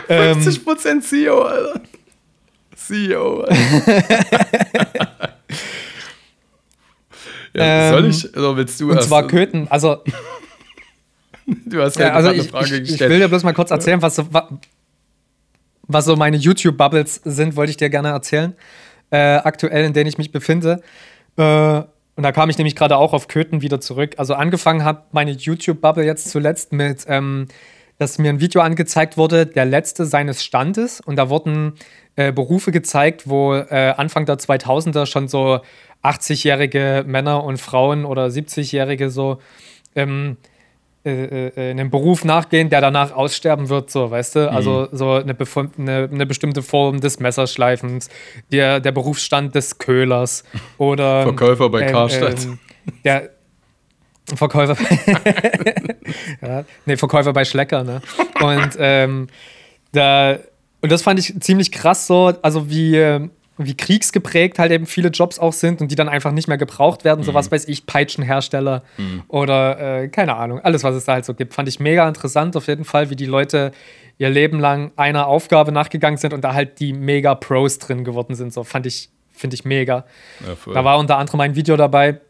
50% 0.08 0.88
ähm, 0.88 1.02
CEO, 1.02 1.42
Alter. 1.42 1.80
CEO, 2.74 3.40
Alter. 3.40 3.54
ja, 7.54 7.90
soll 7.90 8.06
ich? 8.06 8.36
Oder 8.36 8.56
willst 8.56 8.80
du 8.80 8.90
Und 8.90 9.02
zwar 9.02 9.26
Köthen. 9.26 9.68
Also. 9.68 10.02
du 11.66 11.82
hast 11.82 11.96
ja, 11.96 12.08
ja 12.08 12.12
also 12.14 12.28
eine 12.30 12.42
ich, 12.42 12.48
Frage 12.48 12.66
ich, 12.66 12.80
gestellt. 12.80 13.00
Ich 13.00 13.08
will 13.08 13.18
dir 13.18 13.28
bloß 13.28 13.42
mal 13.44 13.54
kurz 13.54 13.70
erzählen, 13.70 14.02
was 14.02 14.16
so, 14.16 14.28
was 15.82 16.04
so 16.04 16.16
meine 16.16 16.36
YouTube-Bubbles 16.36 17.22
sind, 17.24 17.56
wollte 17.56 17.70
ich 17.70 17.76
dir 17.76 17.90
gerne 17.90 18.08
erzählen. 18.08 18.54
Äh, 19.10 19.36
aktuell, 19.36 19.84
in 19.84 19.92
denen 19.92 20.08
ich 20.08 20.18
mich 20.18 20.32
befinde. 20.32 20.82
Äh, 21.36 21.82
und 22.20 22.24
da 22.24 22.32
kam 22.32 22.50
ich 22.50 22.58
nämlich 22.58 22.76
gerade 22.76 22.98
auch 22.98 23.14
auf 23.14 23.28
Köthen 23.28 23.62
wieder 23.62 23.80
zurück. 23.80 24.16
Also 24.18 24.34
angefangen 24.34 24.84
hat 24.84 25.14
meine 25.14 25.30
YouTube-Bubble 25.30 26.04
jetzt 26.04 26.28
zuletzt 26.28 26.70
mit, 26.70 27.06
ähm, 27.08 27.46
dass 27.96 28.18
mir 28.18 28.28
ein 28.28 28.40
Video 28.40 28.60
angezeigt 28.60 29.16
wurde, 29.16 29.46
der 29.46 29.64
letzte 29.64 30.04
seines 30.04 30.44
Standes. 30.44 31.00
Und 31.00 31.16
da 31.16 31.30
wurden 31.30 31.76
äh, 32.16 32.30
Berufe 32.30 32.72
gezeigt, 32.72 33.26
wo 33.26 33.54
äh, 33.54 33.94
Anfang 33.96 34.26
der 34.26 34.36
2000er 34.36 35.06
schon 35.06 35.28
so 35.28 35.60
80-jährige 36.04 37.04
Männer 37.06 37.42
und 37.42 37.58
Frauen 37.58 38.04
oder 38.04 38.26
70-jährige 38.26 39.08
so 39.08 39.38
ähm, 39.96 40.36
äh, 41.04 41.46
äh, 41.48 41.70
einem 41.70 41.90
Beruf 41.90 42.26
nachgehen, 42.26 42.68
der 42.68 42.82
danach 42.82 43.12
aussterben 43.12 43.70
wird, 43.70 43.90
so, 43.90 44.10
weißt 44.10 44.36
du? 44.36 44.50
Also 44.50 44.88
mhm. 44.92 44.96
so 44.96 45.12
eine, 45.12 45.34
eine, 45.78 46.08
eine, 46.12 46.26
bestimmte 46.26 46.62
Form 46.62 47.00
des 47.00 47.20
Messerschleifens, 47.20 48.10
der, 48.52 48.80
der 48.80 48.92
Berufsstand 48.92 49.54
des 49.54 49.78
Köhlers 49.78 50.44
oder 50.78 51.22
Verkäufer 51.22 51.70
bei 51.70 51.82
ähm, 51.82 51.92
Karstadt. 51.92 52.44
Ähm, 52.44 52.58
der 53.02 53.30
Verkäufer 54.34 54.76
ja, 56.42 56.64
nee, 56.84 56.96
Verkäufer 56.96 57.32
bei 57.32 57.46
Schlecker, 57.46 57.82
ne? 57.82 58.02
Und 58.40 58.76
ähm, 58.78 59.28
da 59.92 60.38
und 60.82 60.92
das 60.92 61.02
fand 61.02 61.18
ich 61.18 61.38
ziemlich 61.40 61.72
krass 61.72 62.06
so, 62.06 62.32
also 62.42 62.68
wie 62.68 62.96
ähm, 62.96 63.30
wie 63.66 63.76
kriegsgeprägt 63.76 64.58
halt 64.58 64.72
eben 64.72 64.86
viele 64.86 65.08
Jobs 65.08 65.38
auch 65.38 65.52
sind 65.52 65.80
und 65.80 65.90
die 65.90 65.94
dann 65.94 66.08
einfach 66.08 66.32
nicht 66.32 66.48
mehr 66.48 66.58
gebraucht 66.58 67.04
werden. 67.04 67.20
Mhm. 67.20 67.24
So 67.24 67.34
was 67.34 67.50
weiß 67.50 67.68
ich, 67.68 67.86
Peitschenhersteller 67.86 68.82
mhm. 68.96 69.22
oder 69.28 70.02
äh, 70.02 70.08
keine 70.08 70.36
Ahnung, 70.36 70.60
alles, 70.60 70.84
was 70.84 70.94
es 70.94 71.04
da 71.04 71.14
halt 71.14 71.24
so 71.24 71.34
gibt. 71.34 71.54
Fand 71.54 71.68
ich 71.68 71.80
mega 71.80 72.08
interessant 72.08 72.56
auf 72.56 72.66
jeden 72.66 72.84
Fall, 72.84 73.10
wie 73.10 73.16
die 73.16 73.26
Leute 73.26 73.72
ihr 74.18 74.30
Leben 74.30 74.60
lang 74.60 74.92
einer 74.96 75.26
Aufgabe 75.26 75.72
nachgegangen 75.72 76.18
sind 76.18 76.34
und 76.34 76.42
da 76.42 76.54
halt 76.54 76.78
die 76.78 76.92
mega 76.92 77.34
Pros 77.34 77.78
drin 77.78 78.04
geworden 78.04 78.34
sind. 78.34 78.52
So 78.52 78.64
fand 78.64 78.86
ich, 78.86 79.08
finde 79.30 79.54
ich 79.54 79.64
mega. 79.64 80.04
Ja, 80.46 80.72
da 80.74 80.84
war 80.84 80.98
unter 80.98 81.16
anderem 81.16 81.40
ein 81.40 81.56
Video 81.56 81.76
dabei, 81.76 82.20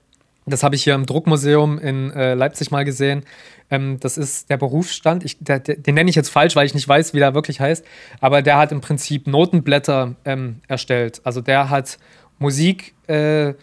das 0.47 0.63
habe 0.63 0.75
ich 0.75 0.85
hier 0.85 0.95
im 0.95 1.07
Druckmuseum 1.07 1.79
in 1.79 2.11
äh, 2.13 2.35
Leipzig 2.35 2.71
mal 2.71 2.85
gesehen. 2.85 3.25
Ähm, 3.71 3.99
das 4.01 4.19
ist 4.19 4.51
der 4.51 4.57
Berufsstand. 4.57 5.25
Ich, 5.25 5.39
der, 5.39 5.61
der, 5.61 5.77
den 5.77 5.95
nenne 5.95 6.11
ich 6.11 6.17
jetzt 6.17 6.31
falsch, 6.31 6.57
weil 6.57 6.67
ich 6.67 6.75
nicht 6.75 6.89
weiß, 6.89 7.15
wie 7.15 7.19
der 7.19 7.35
wirklich 7.35 7.61
heißt. 7.61 7.85
Aber 8.21 8.43
der 8.43 8.57
hat 8.59 8.73
im 8.73 8.81
Prinzip 8.81 9.27
Notenblätter 9.27 10.17
ähm, 10.25 10.61
erstellt. 10.67 11.21
Also 11.25 11.41
der 11.41 11.71
hat 11.71 11.99
Musik 12.39 12.95
äh, 13.07 13.55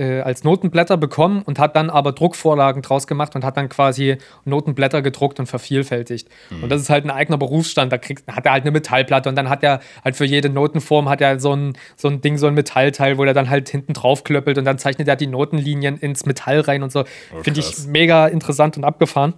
äh, 0.00 0.22
als 0.22 0.44
Notenblätter 0.44 0.96
bekommen 0.96 1.42
und 1.42 1.58
hat 1.58 1.76
dann 1.76 1.90
aber 1.90 2.12
Druckvorlagen 2.12 2.80
draus 2.80 3.06
gemacht 3.06 3.36
und 3.36 3.44
hat 3.44 3.58
dann 3.58 3.68
quasi 3.68 4.16
Notenblätter 4.46 5.02
gedruckt 5.02 5.38
und 5.38 5.46
vervielfältigt. 5.46 6.28
Mhm. 6.48 6.62
Und 6.64 6.68
das 6.70 6.80
ist 6.80 6.88
halt 6.88 7.04
ein 7.04 7.10
eigener 7.10 7.36
Berufsstand. 7.36 7.92
Da 7.92 7.98
kriegt, 7.98 8.26
hat 8.26 8.46
er 8.46 8.52
halt 8.52 8.64
eine 8.64 8.70
Metallplatte 8.70 9.28
und 9.28 9.36
dann 9.36 9.50
hat 9.50 9.62
er 9.62 9.80
halt 10.02 10.16
für 10.16 10.24
jede 10.24 10.48
Notenform 10.48 11.10
hat 11.10 11.20
er 11.20 11.38
so 11.38 11.54
ein, 11.54 11.74
so 11.96 12.08
ein 12.08 12.22
Ding, 12.22 12.38
so 12.38 12.46
ein 12.46 12.54
Metallteil, 12.54 13.18
wo 13.18 13.24
er 13.24 13.34
dann 13.34 13.50
halt 13.50 13.68
hinten 13.68 13.92
drauf 13.92 14.24
klöppelt 14.24 14.56
und 14.56 14.64
dann 14.64 14.78
zeichnet 14.78 15.06
er 15.06 15.16
die 15.16 15.26
Notenlinien 15.26 15.98
ins 15.98 16.24
Metall 16.24 16.60
rein 16.60 16.82
und 16.82 16.90
so. 16.90 17.00
Oh, 17.00 17.42
Finde 17.42 17.60
ich 17.60 17.86
mega 17.86 18.26
interessant 18.26 18.78
und 18.78 18.84
abgefahren. 18.84 19.34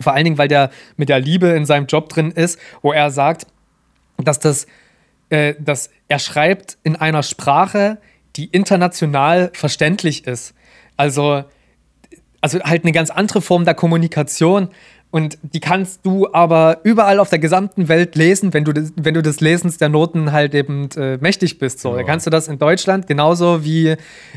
Vor 0.00 0.14
allen 0.14 0.24
Dingen, 0.24 0.38
weil 0.38 0.48
der 0.48 0.70
mit 0.96 1.10
der 1.10 1.20
Liebe 1.20 1.48
in 1.48 1.66
seinem 1.66 1.84
Job 1.84 2.08
drin 2.08 2.30
ist, 2.30 2.58
wo 2.80 2.92
er 2.92 3.10
sagt, 3.10 3.46
dass 4.16 4.38
das, 4.38 4.66
äh, 5.28 5.54
dass 5.58 5.90
er 6.08 6.18
schreibt 6.18 6.78
in 6.82 6.96
einer 6.96 7.22
Sprache, 7.22 7.98
die 8.36 8.46
international 8.46 9.50
verständlich 9.54 10.26
ist. 10.26 10.54
Also, 10.96 11.44
also 12.40 12.60
halt 12.60 12.84
eine 12.84 12.92
ganz 12.92 13.10
andere 13.10 13.42
Form 13.42 13.64
der 13.64 13.74
Kommunikation. 13.74 14.68
Und 15.10 15.36
die 15.42 15.60
kannst 15.60 16.06
du 16.06 16.32
aber 16.32 16.80
überall 16.84 17.18
auf 17.18 17.28
der 17.28 17.38
gesamten 17.38 17.88
Welt 17.88 18.16
lesen, 18.16 18.54
wenn 18.54 18.64
du, 18.64 18.72
das, 18.72 18.94
wenn 18.96 19.12
du 19.12 19.22
des 19.22 19.40
Lesens 19.40 19.76
der 19.76 19.90
Noten 19.90 20.32
halt 20.32 20.54
eben 20.54 20.88
äh, 20.96 21.18
mächtig 21.18 21.58
bist. 21.58 21.80
So. 21.80 21.90
Ja. 21.90 21.98
Da 21.98 22.02
kannst 22.04 22.26
du 22.26 22.30
das 22.30 22.48
in 22.48 22.58
Deutschland 22.58 23.06
genauso 23.06 23.62
wie 23.62 23.94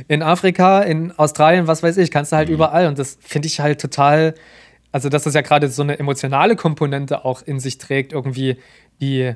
in 0.09 0.21
Afrika, 0.21 0.81
in 0.81 1.17
Australien, 1.17 1.67
was 1.67 1.81
weiß 1.81 1.95
ich, 1.95 2.11
kannst 2.11 2.33
du 2.33 2.35
halt 2.35 2.49
mhm. 2.49 2.55
überall. 2.55 2.87
Und 2.87 2.99
das 2.99 3.17
finde 3.21 3.47
ich 3.47 3.61
halt 3.61 3.79
total, 3.79 4.35
also 4.91 5.07
dass 5.07 5.23
das 5.23 5.33
ja 5.33 5.39
gerade 5.39 5.69
so 5.69 5.81
eine 5.81 5.97
emotionale 5.97 6.57
Komponente 6.57 7.23
auch 7.23 7.41
in 7.41 7.61
sich 7.61 7.77
trägt, 7.77 8.11
irgendwie, 8.11 8.57
die 8.99 9.33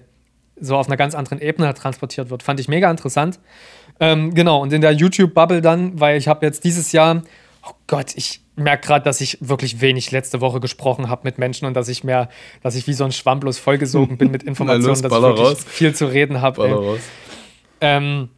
so 0.59 0.75
auf 0.75 0.87
einer 0.87 0.97
ganz 0.97 1.15
anderen 1.15 1.39
Ebene 1.39 1.73
transportiert 1.73 2.29
wird. 2.29 2.43
Fand 2.43 2.59
ich 2.59 2.67
mega 2.67 2.91
interessant. 2.91 3.39
Ähm, 3.99 4.33
genau, 4.33 4.61
und 4.61 4.71
in 4.71 4.81
der 4.81 4.91
YouTube-Bubble 4.91 5.61
dann, 5.61 5.99
weil 5.99 6.17
ich 6.17 6.27
habe 6.27 6.45
jetzt 6.45 6.63
dieses 6.63 6.91
Jahr, 6.91 7.21
oh 7.67 7.73
Gott, 7.87 8.13
ich 8.15 8.41
merke 8.55 8.87
gerade, 8.87 9.03
dass 9.03 9.21
ich 9.21 9.37
wirklich 9.41 9.81
wenig 9.81 10.11
letzte 10.11 10.41
Woche 10.41 10.59
gesprochen 10.59 11.09
habe 11.09 11.21
mit 11.23 11.37
Menschen 11.37 11.65
und 11.65 11.73
dass 11.73 11.87
ich 11.87 12.03
mehr, 12.03 12.29
dass 12.61 12.75
ich 12.75 12.87
wie 12.87 12.93
so 12.93 13.05
ein 13.05 13.11
Schwamm 13.11 13.39
bloß 13.39 13.57
vollgesogen 13.57 14.17
bin 14.17 14.31
mit 14.31 14.43
Informationen, 14.43 14.87
los, 14.87 15.01
dass 15.01 15.11
ich 15.11 15.21
wirklich 15.21 15.47
raus. 15.47 15.65
viel 15.67 15.95
zu 15.95 16.05
reden 16.05 16.41
habe. 16.41 16.99
Ähm, 17.81 18.29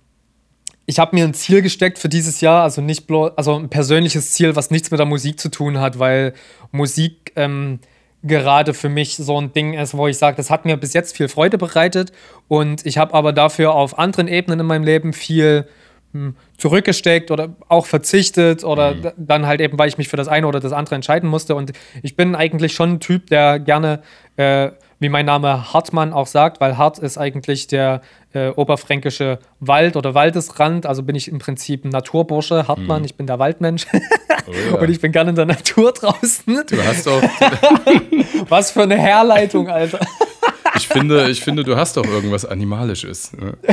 ich 0.85 0.99
habe 0.99 1.15
mir 1.15 1.25
ein 1.25 1.33
Ziel 1.33 1.61
gesteckt 1.61 1.99
für 1.99 2.09
dieses 2.09 2.41
Jahr, 2.41 2.63
also 2.63 2.81
nicht 2.81 3.07
bloß, 3.07 3.31
also 3.37 3.55
ein 3.55 3.69
persönliches 3.69 4.31
Ziel, 4.31 4.55
was 4.55 4.71
nichts 4.71 4.91
mit 4.91 4.99
der 4.99 5.05
Musik 5.05 5.39
zu 5.39 5.49
tun 5.49 5.79
hat, 5.79 5.99
weil 5.99 6.33
Musik 6.71 7.31
ähm, 7.35 7.79
gerade 8.23 8.73
für 8.73 8.89
mich 8.89 9.15
so 9.15 9.39
ein 9.39 9.53
Ding 9.53 9.73
ist, 9.73 9.95
wo 9.95 10.07
ich 10.07 10.17
sage, 10.17 10.37
das 10.37 10.49
hat 10.49 10.65
mir 10.65 10.77
bis 10.77 10.93
jetzt 10.93 11.17
viel 11.17 11.27
Freude 11.27 11.57
bereitet 11.57 12.11
und 12.47 12.85
ich 12.85 12.97
habe 12.97 13.13
aber 13.13 13.33
dafür 13.33 13.73
auf 13.73 13.97
anderen 13.97 14.27
Ebenen 14.27 14.59
in 14.59 14.65
meinem 14.65 14.83
Leben 14.83 15.13
viel 15.13 15.67
hm, 16.13 16.35
zurückgesteckt 16.57 17.31
oder 17.31 17.55
auch 17.69 17.85
verzichtet 17.85 18.63
oder 18.63 18.95
mhm. 18.95 19.11
dann 19.17 19.47
halt 19.47 19.61
eben, 19.61 19.79
weil 19.79 19.87
ich 19.87 19.97
mich 19.97 20.09
für 20.09 20.17
das 20.17 20.27
eine 20.27 20.45
oder 20.45 20.59
das 20.59 20.73
andere 20.73 20.95
entscheiden 20.95 21.29
musste. 21.29 21.55
Und 21.55 21.71
ich 22.03 22.15
bin 22.15 22.35
eigentlich 22.35 22.73
schon 22.73 22.93
ein 22.93 22.99
Typ, 22.99 23.27
der 23.27 23.59
gerne, 23.59 24.01
äh, 24.35 24.71
wie 25.01 25.09
mein 25.09 25.25
Name 25.25 25.73
Hartmann 25.73 26.13
auch 26.13 26.27
sagt, 26.27 26.61
weil 26.61 26.77
Hart 26.77 26.99
ist 26.99 27.17
eigentlich 27.17 27.65
der 27.65 28.01
äh, 28.33 28.49
oberfränkische 28.49 29.39
Wald 29.59 29.97
oder 29.97 30.13
Waldesrand. 30.13 30.85
Also 30.85 31.01
bin 31.01 31.15
ich 31.15 31.27
im 31.27 31.39
Prinzip 31.39 31.83
ein 31.83 31.89
Naturbursche, 31.89 32.67
Hartmann, 32.67 32.99
mhm. 32.99 33.05
ich 33.05 33.15
bin 33.15 33.25
der 33.25 33.39
Waldmensch. 33.39 33.87
Oh, 33.91 34.51
ja. 34.51 34.77
Und 34.79 34.89
ich 34.91 35.01
bin 35.01 35.11
gerne 35.11 35.31
in 35.31 35.35
der 35.35 35.47
Natur 35.47 35.91
draußen. 35.91 36.63
Du 36.67 36.85
hast 36.85 37.07
doch. 37.07 37.21
Was 38.47 38.69
für 38.69 38.83
eine 38.83 38.97
Herleitung, 38.97 39.69
Alter. 39.69 39.99
Ich 40.81 40.87
finde, 40.87 41.29
ich 41.29 41.41
finde, 41.41 41.63
du 41.63 41.77
hast 41.77 41.97
doch 41.97 42.05
irgendwas 42.05 42.45
Animalisches. 42.45 43.31
Ne? 43.33 43.53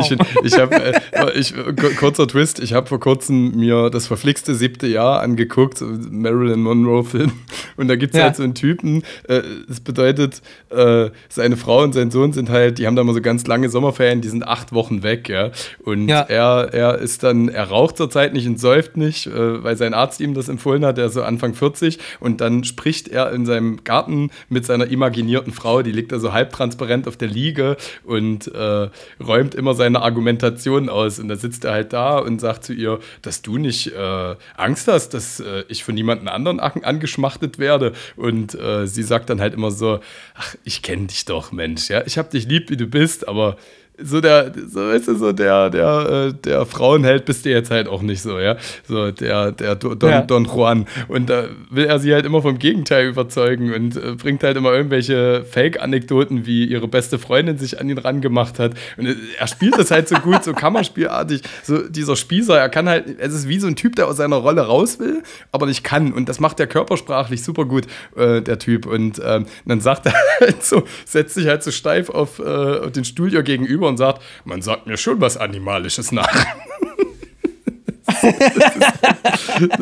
ich 0.00 0.16
ich 0.44 0.58
habe, 0.58 0.74
äh, 0.74 1.38
ich, 1.38 1.54
kurzer 1.98 2.26
Twist, 2.26 2.60
ich 2.60 2.72
habe 2.72 2.86
vor 2.86 3.00
kurzem 3.00 3.52
mir 3.56 3.90
das 3.90 4.06
verflixte 4.06 4.54
siebte 4.54 4.86
Jahr 4.86 5.20
angeguckt, 5.20 5.80
Marilyn 5.80 6.60
Monroe-Film. 6.62 7.32
Und 7.76 7.88
da 7.88 7.96
gibt 7.96 8.14
es 8.14 8.18
ja. 8.18 8.24
halt 8.24 8.36
so 8.36 8.42
einen 8.42 8.54
Typen, 8.54 9.02
äh, 9.28 9.42
das 9.68 9.80
bedeutet, 9.80 10.42
äh, 10.70 11.10
seine 11.28 11.56
Frau 11.56 11.82
und 11.82 11.94
sein 11.94 12.10
Sohn 12.10 12.32
sind 12.32 12.50
halt, 12.50 12.78
die 12.78 12.86
haben 12.86 12.96
da 12.96 13.04
mal 13.04 13.14
so 13.14 13.20
ganz 13.20 13.46
lange 13.46 13.68
Sommerferien, 13.68 14.20
die 14.20 14.28
sind 14.28 14.46
acht 14.46 14.72
Wochen 14.72 15.02
weg, 15.02 15.28
ja. 15.28 15.50
Und 15.84 16.08
ja. 16.08 16.20
Er, 16.20 16.68
er 16.72 16.98
ist 16.98 17.22
dann, 17.22 17.48
er 17.48 17.64
raucht 17.64 17.96
zurzeit 17.96 18.32
nicht 18.32 18.46
und 18.46 18.60
säuft 18.60 18.96
nicht, 18.96 19.28
weil 19.32 19.76
sein 19.76 19.94
Arzt 19.94 20.20
ihm 20.20 20.34
das 20.34 20.48
empfohlen 20.48 20.84
hat, 20.84 20.98
der 20.98 21.06
ist 21.06 21.14
so 21.14 21.22
Anfang 21.22 21.54
40. 21.54 21.98
Und 22.20 22.40
dann 22.40 22.64
spricht 22.64 23.08
er 23.08 23.32
in 23.32 23.46
seinem 23.46 23.84
Garten 23.84 24.30
mit 24.48 24.66
seiner 24.66 24.86
imaginierten 24.86 25.52
Frau, 25.52 25.82
die 25.82 25.92
liegt 26.02 26.12
da 26.12 26.18
so 26.18 26.32
halbtransparent 26.32 27.06
auf 27.06 27.16
der 27.16 27.28
Liege 27.28 27.76
und 28.02 28.48
äh, 28.48 28.88
räumt 29.22 29.54
immer 29.54 29.74
seine 29.74 30.02
Argumentation 30.02 30.88
aus. 30.88 31.20
Und 31.20 31.28
da 31.28 31.36
sitzt 31.36 31.64
er 31.64 31.72
halt 31.72 31.92
da 31.92 32.18
und 32.18 32.40
sagt 32.40 32.64
zu 32.64 32.72
ihr, 32.72 32.98
dass 33.22 33.42
du 33.42 33.56
nicht 33.56 33.92
äh, 33.92 34.34
Angst 34.56 34.88
hast, 34.88 35.10
dass 35.10 35.38
äh, 35.38 35.64
ich 35.68 35.84
von 35.84 35.96
jemandem 35.96 36.28
anderen 36.28 36.58
angeschmachtet 36.60 37.58
werde. 37.58 37.92
Und 38.16 38.54
äh, 38.54 38.86
sie 38.86 39.04
sagt 39.04 39.30
dann 39.30 39.40
halt 39.40 39.54
immer 39.54 39.70
so, 39.70 40.00
ach, 40.34 40.56
ich 40.64 40.82
kenne 40.82 41.06
dich 41.06 41.24
doch, 41.24 41.52
Mensch. 41.52 41.88
Ja? 41.88 42.02
Ich 42.04 42.18
habe 42.18 42.30
dich 42.30 42.46
lieb, 42.48 42.70
wie 42.70 42.76
du 42.76 42.86
bist, 42.86 43.28
aber 43.28 43.56
so 43.98 44.20
der, 44.20 44.52
so 44.68 44.80
weißt 44.80 45.08
du, 45.08 45.16
so 45.16 45.32
der, 45.32 45.68
der, 45.68 46.30
äh, 46.30 46.32
der 46.32 46.64
Frauenheld 46.64 47.26
bist 47.26 47.44
du 47.44 47.50
jetzt 47.50 47.70
halt 47.70 47.88
auch 47.88 48.00
nicht 48.00 48.22
so, 48.22 48.38
ja. 48.38 48.56
So 48.88 49.10
der, 49.10 49.52
der 49.52 49.74
Don, 49.76 49.98
ja. 50.00 50.22
Don 50.22 50.46
Juan. 50.46 50.86
Und 51.08 51.28
da 51.28 51.44
will 51.70 51.84
er 51.84 51.98
sie 51.98 52.14
halt 52.14 52.24
immer 52.24 52.40
vom 52.40 52.58
Gegenteil 52.58 53.08
überzeugen 53.08 53.72
und 53.74 53.96
äh, 53.96 54.14
bringt 54.14 54.42
halt 54.44 54.56
immer 54.56 54.72
irgendwelche 54.72 55.44
Fake-Anekdoten, 55.44 56.46
wie 56.46 56.64
ihre 56.64 56.88
beste 56.88 57.18
Freundin 57.18 57.58
sich 57.58 57.80
an 57.80 57.88
ihn 57.90 57.98
rangemacht 57.98 58.58
hat. 58.58 58.72
Und 58.96 59.06
äh, 59.06 59.14
er 59.38 59.46
spielt 59.46 59.78
das 59.78 59.90
halt 59.90 60.08
so 60.08 60.16
gut, 60.16 60.42
so 60.42 60.54
kammerspielartig. 60.54 61.42
So 61.62 61.86
dieser 61.86 62.16
Spießer, 62.16 62.58
er 62.58 62.70
kann 62.70 62.88
halt, 62.88 63.18
es 63.18 63.34
ist 63.34 63.48
wie 63.48 63.60
so 63.60 63.66
ein 63.66 63.76
Typ, 63.76 63.96
der 63.96 64.08
aus 64.08 64.16
seiner 64.16 64.36
Rolle 64.36 64.62
raus 64.62 65.00
will, 65.00 65.22
aber 65.52 65.66
nicht 65.66 65.84
kann. 65.84 66.12
Und 66.14 66.30
das 66.30 66.40
macht 66.40 66.58
er 66.60 66.66
körpersprachlich 66.66 67.42
super 67.42 67.66
gut, 67.66 67.86
äh, 68.16 68.40
der 68.40 68.58
Typ. 68.58 68.86
Und 68.86 69.20
ähm, 69.24 69.44
dann 69.66 69.80
sagt 69.80 70.06
er 70.06 70.14
halt 70.40 70.64
so, 70.64 70.84
setzt 71.04 71.34
sich 71.34 71.46
halt 71.46 71.62
so 71.62 71.70
steif 71.70 72.08
auf, 72.08 72.38
äh, 72.38 72.42
auf 72.42 72.92
den 72.92 73.04
Stuhl 73.04 73.32
ihr 73.32 73.42
gegenüber 73.42 73.81
und 73.88 73.96
sagt, 73.96 74.22
man 74.44 74.62
sagt 74.62 74.86
mir 74.86 74.96
schon 74.96 75.20
was 75.20 75.36
Animalisches 75.36 76.12
nach. 76.12 76.46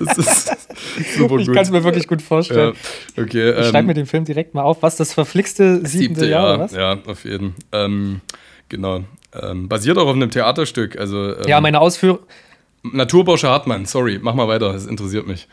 das 0.04 0.18
ist 0.18 0.56
super 1.16 1.36
gut. 1.36 1.40
Ich 1.42 1.52
kann 1.52 1.62
es 1.62 1.70
mir 1.70 1.84
wirklich 1.84 2.06
gut 2.06 2.22
vorstellen. 2.22 2.74
Ja, 3.16 3.22
okay, 3.22 3.50
ich 3.50 3.66
schreibe 3.66 3.78
ähm, 3.78 3.86
mir 3.86 3.94
den 3.94 4.06
Film 4.06 4.24
direkt 4.24 4.54
mal 4.54 4.62
auf. 4.62 4.82
Was 4.82 4.96
das 4.96 5.12
verflixte 5.12 5.86
siebte, 5.86 6.26
Jahr, 6.26 6.52
ja, 6.52 6.58
was? 6.58 6.72
Ja, 6.72 6.98
auf 7.06 7.24
jeden. 7.24 7.54
Ähm, 7.72 8.20
genau. 8.68 9.04
Ähm, 9.32 9.68
basiert 9.68 9.98
auch 9.98 10.06
auf 10.06 10.14
einem 10.14 10.30
Theaterstück. 10.30 10.98
Also, 10.98 11.36
ähm, 11.36 11.46
ja, 11.46 11.60
meine 11.60 11.80
Ausführung. 11.80 12.20
Naturbausche 12.82 13.48
Hartmann, 13.48 13.84
sorry, 13.84 14.18
mach 14.22 14.34
mal 14.34 14.48
weiter, 14.48 14.72
das 14.72 14.86
interessiert 14.86 15.26
mich. 15.26 15.46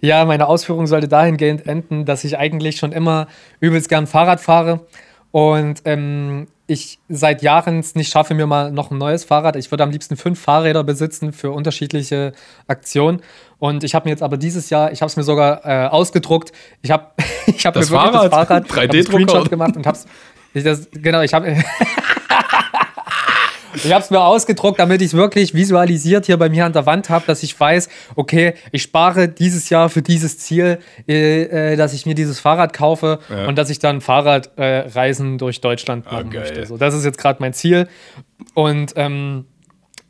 Ja, 0.00 0.26
meine 0.26 0.46
Ausführung 0.46 0.86
sollte 0.86 1.08
dahingehend 1.08 1.66
enden, 1.66 2.04
dass 2.04 2.24
ich 2.24 2.36
eigentlich 2.36 2.76
schon 2.76 2.92
immer 2.92 3.26
übelst 3.60 3.88
gern 3.88 4.06
Fahrrad 4.06 4.40
fahre 4.40 4.86
und 5.30 5.80
ähm, 5.86 6.46
ich 6.66 6.98
seit 7.08 7.42
Jahren 7.42 7.80
es 7.80 7.94
nicht 7.94 8.10
schaffe, 8.10 8.34
mir 8.34 8.46
mal 8.46 8.72
noch 8.72 8.90
ein 8.90 8.98
neues 8.98 9.24
Fahrrad. 9.24 9.56
Ich 9.56 9.70
würde 9.70 9.84
am 9.84 9.90
liebsten 9.90 10.16
fünf 10.16 10.40
Fahrräder 10.40 10.82
besitzen 10.82 11.32
für 11.32 11.50
unterschiedliche 11.50 12.32
Aktionen. 12.66 13.20
Und 13.58 13.84
ich 13.84 13.94
habe 13.94 14.06
mir 14.06 14.10
jetzt 14.10 14.22
aber 14.22 14.36
dieses 14.36 14.70
Jahr, 14.70 14.90
ich 14.92 15.02
habe 15.02 15.08
es 15.10 15.16
mir 15.16 15.24
sogar 15.24 15.64
äh, 15.64 15.88
ausgedruckt. 15.88 16.52
Ich 16.82 16.90
habe 16.90 17.08
ich 17.46 17.66
hab 17.66 17.74
mir 17.74 17.82
wirklich 17.82 18.00
Fahrrad? 18.00 18.32
das 18.32 18.32
Fahrrad 18.32 18.70
3D-Drucker 18.70 19.48
gemacht 19.48 19.76
und 19.76 19.86
habe 19.86 19.98
es. 20.54 20.90
Genau, 20.92 21.20
ich 21.20 21.34
habe. 21.34 21.56
Ich 23.74 23.92
habe 23.92 24.02
es 24.02 24.10
mir 24.10 24.20
ausgedruckt, 24.20 24.78
damit 24.78 25.00
ich 25.00 25.08
es 25.08 25.14
wirklich 25.14 25.54
visualisiert 25.54 26.26
hier 26.26 26.36
bei 26.36 26.48
mir 26.48 26.64
an 26.64 26.72
der 26.72 26.86
Wand 26.86 27.10
habe, 27.10 27.24
dass 27.26 27.42
ich 27.42 27.58
weiß, 27.58 27.88
okay, 28.16 28.54
ich 28.72 28.82
spare 28.82 29.28
dieses 29.28 29.70
Jahr 29.70 29.88
für 29.88 30.02
dieses 30.02 30.38
Ziel, 30.38 30.78
äh, 31.08 31.72
äh, 31.72 31.76
dass 31.76 31.92
ich 31.92 32.06
mir 32.06 32.14
dieses 32.14 32.40
Fahrrad 32.40 32.72
kaufe 32.72 33.18
ja. 33.28 33.46
und 33.46 33.56
dass 33.56 33.70
ich 33.70 33.78
dann 33.78 34.00
Fahrradreisen 34.00 35.34
äh, 35.34 35.38
durch 35.38 35.60
Deutschland 35.60 36.04
machen 36.06 36.30
ah, 36.32 36.38
möchte. 36.38 36.66
So, 36.66 36.76
das 36.76 36.94
ist 36.94 37.04
jetzt 37.04 37.18
gerade 37.18 37.38
mein 37.40 37.52
Ziel. 37.52 37.88
Und 38.54 38.92
ähm, 38.96 39.46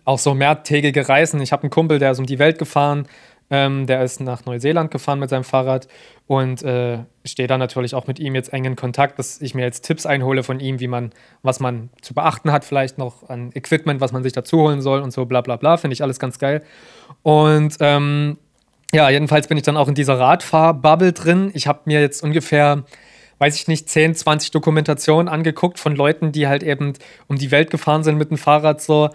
auch 0.04 0.18
so 0.18 0.34
mehrtägige 0.34 1.08
Reisen. 1.08 1.40
Ich 1.40 1.52
habe 1.52 1.62
einen 1.62 1.70
Kumpel, 1.70 1.98
der 1.98 2.10
ist 2.10 2.18
um 2.18 2.26
die 2.26 2.38
Welt 2.38 2.58
gefahren. 2.58 3.06
Ähm, 3.50 3.86
der 3.86 4.02
ist 4.02 4.20
nach 4.20 4.46
Neuseeland 4.46 4.90
gefahren 4.90 5.18
mit 5.18 5.28
seinem 5.28 5.44
Fahrrad 5.44 5.86
und 6.26 6.62
äh, 6.62 7.00
stehe 7.24 7.46
da 7.46 7.58
natürlich 7.58 7.94
auch 7.94 8.06
mit 8.06 8.18
ihm 8.18 8.34
jetzt 8.34 8.52
eng 8.52 8.64
in 8.64 8.74
Kontakt, 8.74 9.18
dass 9.18 9.40
ich 9.42 9.54
mir 9.54 9.62
jetzt 9.62 9.82
Tipps 9.82 10.06
einhole 10.06 10.42
von 10.42 10.60
ihm, 10.60 10.80
wie 10.80 10.88
man, 10.88 11.10
was 11.42 11.60
man 11.60 11.90
zu 12.00 12.14
beachten 12.14 12.50
hat, 12.50 12.64
vielleicht 12.64 12.96
noch 12.96 13.28
an 13.28 13.50
Equipment, 13.54 14.00
was 14.00 14.12
man 14.12 14.22
sich 14.22 14.32
dazu 14.32 14.62
holen 14.62 14.80
soll 14.80 15.00
und 15.00 15.12
so, 15.12 15.26
bla 15.26 15.42
bla 15.42 15.56
bla. 15.56 15.76
Finde 15.76 15.92
ich 15.92 16.02
alles 16.02 16.18
ganz 16.18 16.38
geil. 16.38 16.62
Und 17.22 17.76
ähm, 17.80 18.38
ja, 18.92 19.10
jedenfalls 19.10 19.48
bin 19.48 19.58
ich 19.58 19.64
dann 19.64 19.76
auch 19.76 19.88
in 19.88 19.94
dieser 19.94 20.18
Radfahrbubble 20.18 21.12
drin. 21.12 21.50
Ich 21.52 21.66
habe 21.66 21.80
mir 21.84 22.00
jetzt 22.00 22.22
ungefähr 22.22 22.84
weiß 23.38 23.56
ich 23.56 23.68
nicht, 23.68 23.88
10, 23.88 24.14
20 24.14 24.52
Dokumentationen 24.52 25.28
angeguckt 25.28 25.78
von 25.78 25.94
Leuten, 25.96 26.32
die 26.32 26.46
halt 26.46 26.62
eben 26.62 26.94
um 27.26 27.36
die 27.36 27.50
Welt 27.50 27.70
gefahren 27.70 28.04
sind 28.04 28.16
mit 28.16 28.30
dem 28.30 28.38
Fahrrad 28.38 28.80
so 28.80 29.10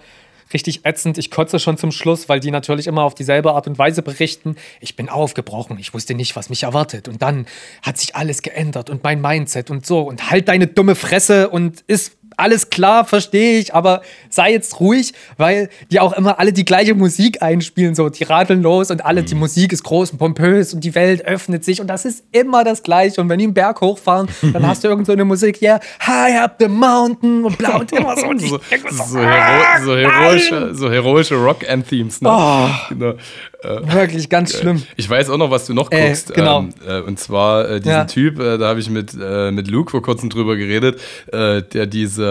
richtig 0.53 0.85
ätzend. 0.85 1.17
Ich 1.17 1.31
kotze 1.31 1.59
schon 1.59 1.77
zum 1.77 1.91
Schluss, 1.91 2.29
weil 2.29 2.39
die 2.39 2.51
natürlich 2.51 2.87
immer 2.87 3.03
auf 3.03 3.15
dieselbe 3.15 3.53
Art 3.53 3.67
und 3.67 3.77
Weise 3.77 4.01
berichten. 4.01 4.55
Ich 4.79 4.95
bin 4.95 5.09
aufgebrochen, 5.09 5.77
ich 5.79 5.93
wusste 5.93 6.13
nicht, 6.13 6.35
was 6.35 6.49
mich 6.49 6.63
erwartet. 6.63 7.07
Und 7.07 7.21
dann 7.21 7.45
hat 7.81 7.97
sich 7.97 8.15
alles 8.15 8.41
geändert 8.41 8.89
und 8.89 9.03
mein 9.03 9.21
Mindset 9.21 9.71
und 9.71 9.85
so. 9.85 10.01
Und 10.01 10.29
halt 10.29 10.47
deine 10.47 10.67
dumme 10.67 10.95
Fresse 10.95 11.49
und 11.49 11.81
ist 11.87 12.17
alles 12.39 12.69
klar, 12.69 13.05
verstehe 13.05 13.59
ich, 13.59 13.73
aber 13.73 14.01
sei 14.29 14.51
jetzt 14.51 14.79
ruhig, 14.79 15.13
weil 15.37 15.69
die 15.91 15.99
auch 15.99 16.13
immer 16.13 16.39
alle 16.39 16.53
die 16.53 16.65
gleiche 16.65 16.95
Musik 16.95 17.41
einspielen, 17.41 17.95
so 17.95 18.09
die 18.09 18.23
radeln 18.23 18.61
los 18.61 18.91
und 18.91 19.05
alle, 19.05 19.23
die 19.23 19.35
mhm. 19.35 19.41
Musik 19.41 19.73
ist 19.73 19.83
groß 19.83 20.11
und 20.11 20.17
pompös 20.17 20.73
und 20.73 20.83
die 20.83 20.95
Welt 20.95 21.25
öffnet 21.25 21.63
sich 21.63 21.81
und 21.81 21.87
das 21.87 22.05
ist 22.05 22.23
immer 22.31 22.63
das 22.63 22.83
Gleiche. 22.83 23.21
Und 23.21 23.29
wenn 23.29 23.39
die 23.39 23.45
einen 23.45 23.53
Berg 23.53 23.81
hochfahren, 23.81 24.27
dann 24.53 24.65
hast 24.65 24.83
du 24.83 24.87
irgend 24.87 25.05
so 25.05 25.13
eine 25.13 25.25
Musik, 25.25 25.61
ja, 25.61 25.73
yeah, 25.73 25.81
high 26.05 26.39
up 26.41 26.55
the 26.59 26.67
mountain 26.67 27.43
und 27.45 27.57
blau 27.57 27.79
und 27.79 27.91
immer 27.91 28.15
so. 28.17 28.27
Und 28.27 28.41
so, 28.41 28.59
so, 28.89 29.03
so, 29.05 29.19
hero 29.19 29.85
so, 29.85 29.95
heroische, 29.97 30.75
so 30.75 30.91
heroische 30.91 31.35
Rock-Anthemes, 31.35 32.21
ne? 32.21 32.29
Oh. 32.31 32.69
Genau. 32.89 33.13
Äh, 33.61 33.93
Wirklich 33.93 34.29
ganz 34.29 34.57
schlimm. 34.57 34.83
Ich 34.95 35.09
weiß 35.09 35.29
auch 35.29 35.37
noch, 35.37 35.51
was 35.51 35.65
du 35.65 35.73
noch 35.73 35.91
äh, 35.91 36.07
guckst. 36.07 36.31
Äh, 36.31 36.33
genau. 36.35 36.61
Ähm, 36.61 36.73
äh, 36.87 37.01
und 37.01 37.19
zwar 37.19 37.69
äh, 37.69 37.79
diesen 37.79 37.91
ja. 37.91 38.05
Typ, 38.05 38.39
äh, 38.39 38.57
da 38.57 38.69
habe 38.69 38.79
ich 38.79 38.89
mit, 38.89 39.13
mit 39.13 39.67
Luke 39.67 39.91
vor 39.91 40.01
kurzem 40.01 40.29
drüber 40.29 40.55
geredet, 40.55 40.99
der 41.31 41.85
diese 41.85 42.25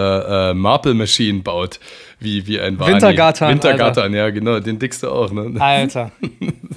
Marple 0.55 0.93
Machine 0.93 1.41
baut 1.43 1.79
wie, 2.19 2.47
wie 2.47 2.59
ein 2.59 2.79
Wani. 2.79 2.93
Wintergattern. 2.93 3.51
Wintergattern, 3.51 4.13
ja, 4.13 4.29
genau, 4.29 4.59
den 4.59 4.77
dickste 4.77 5.11
auch. 5.11 5.31
Ne? 5.31 5.59
Alter. 5.59 6.11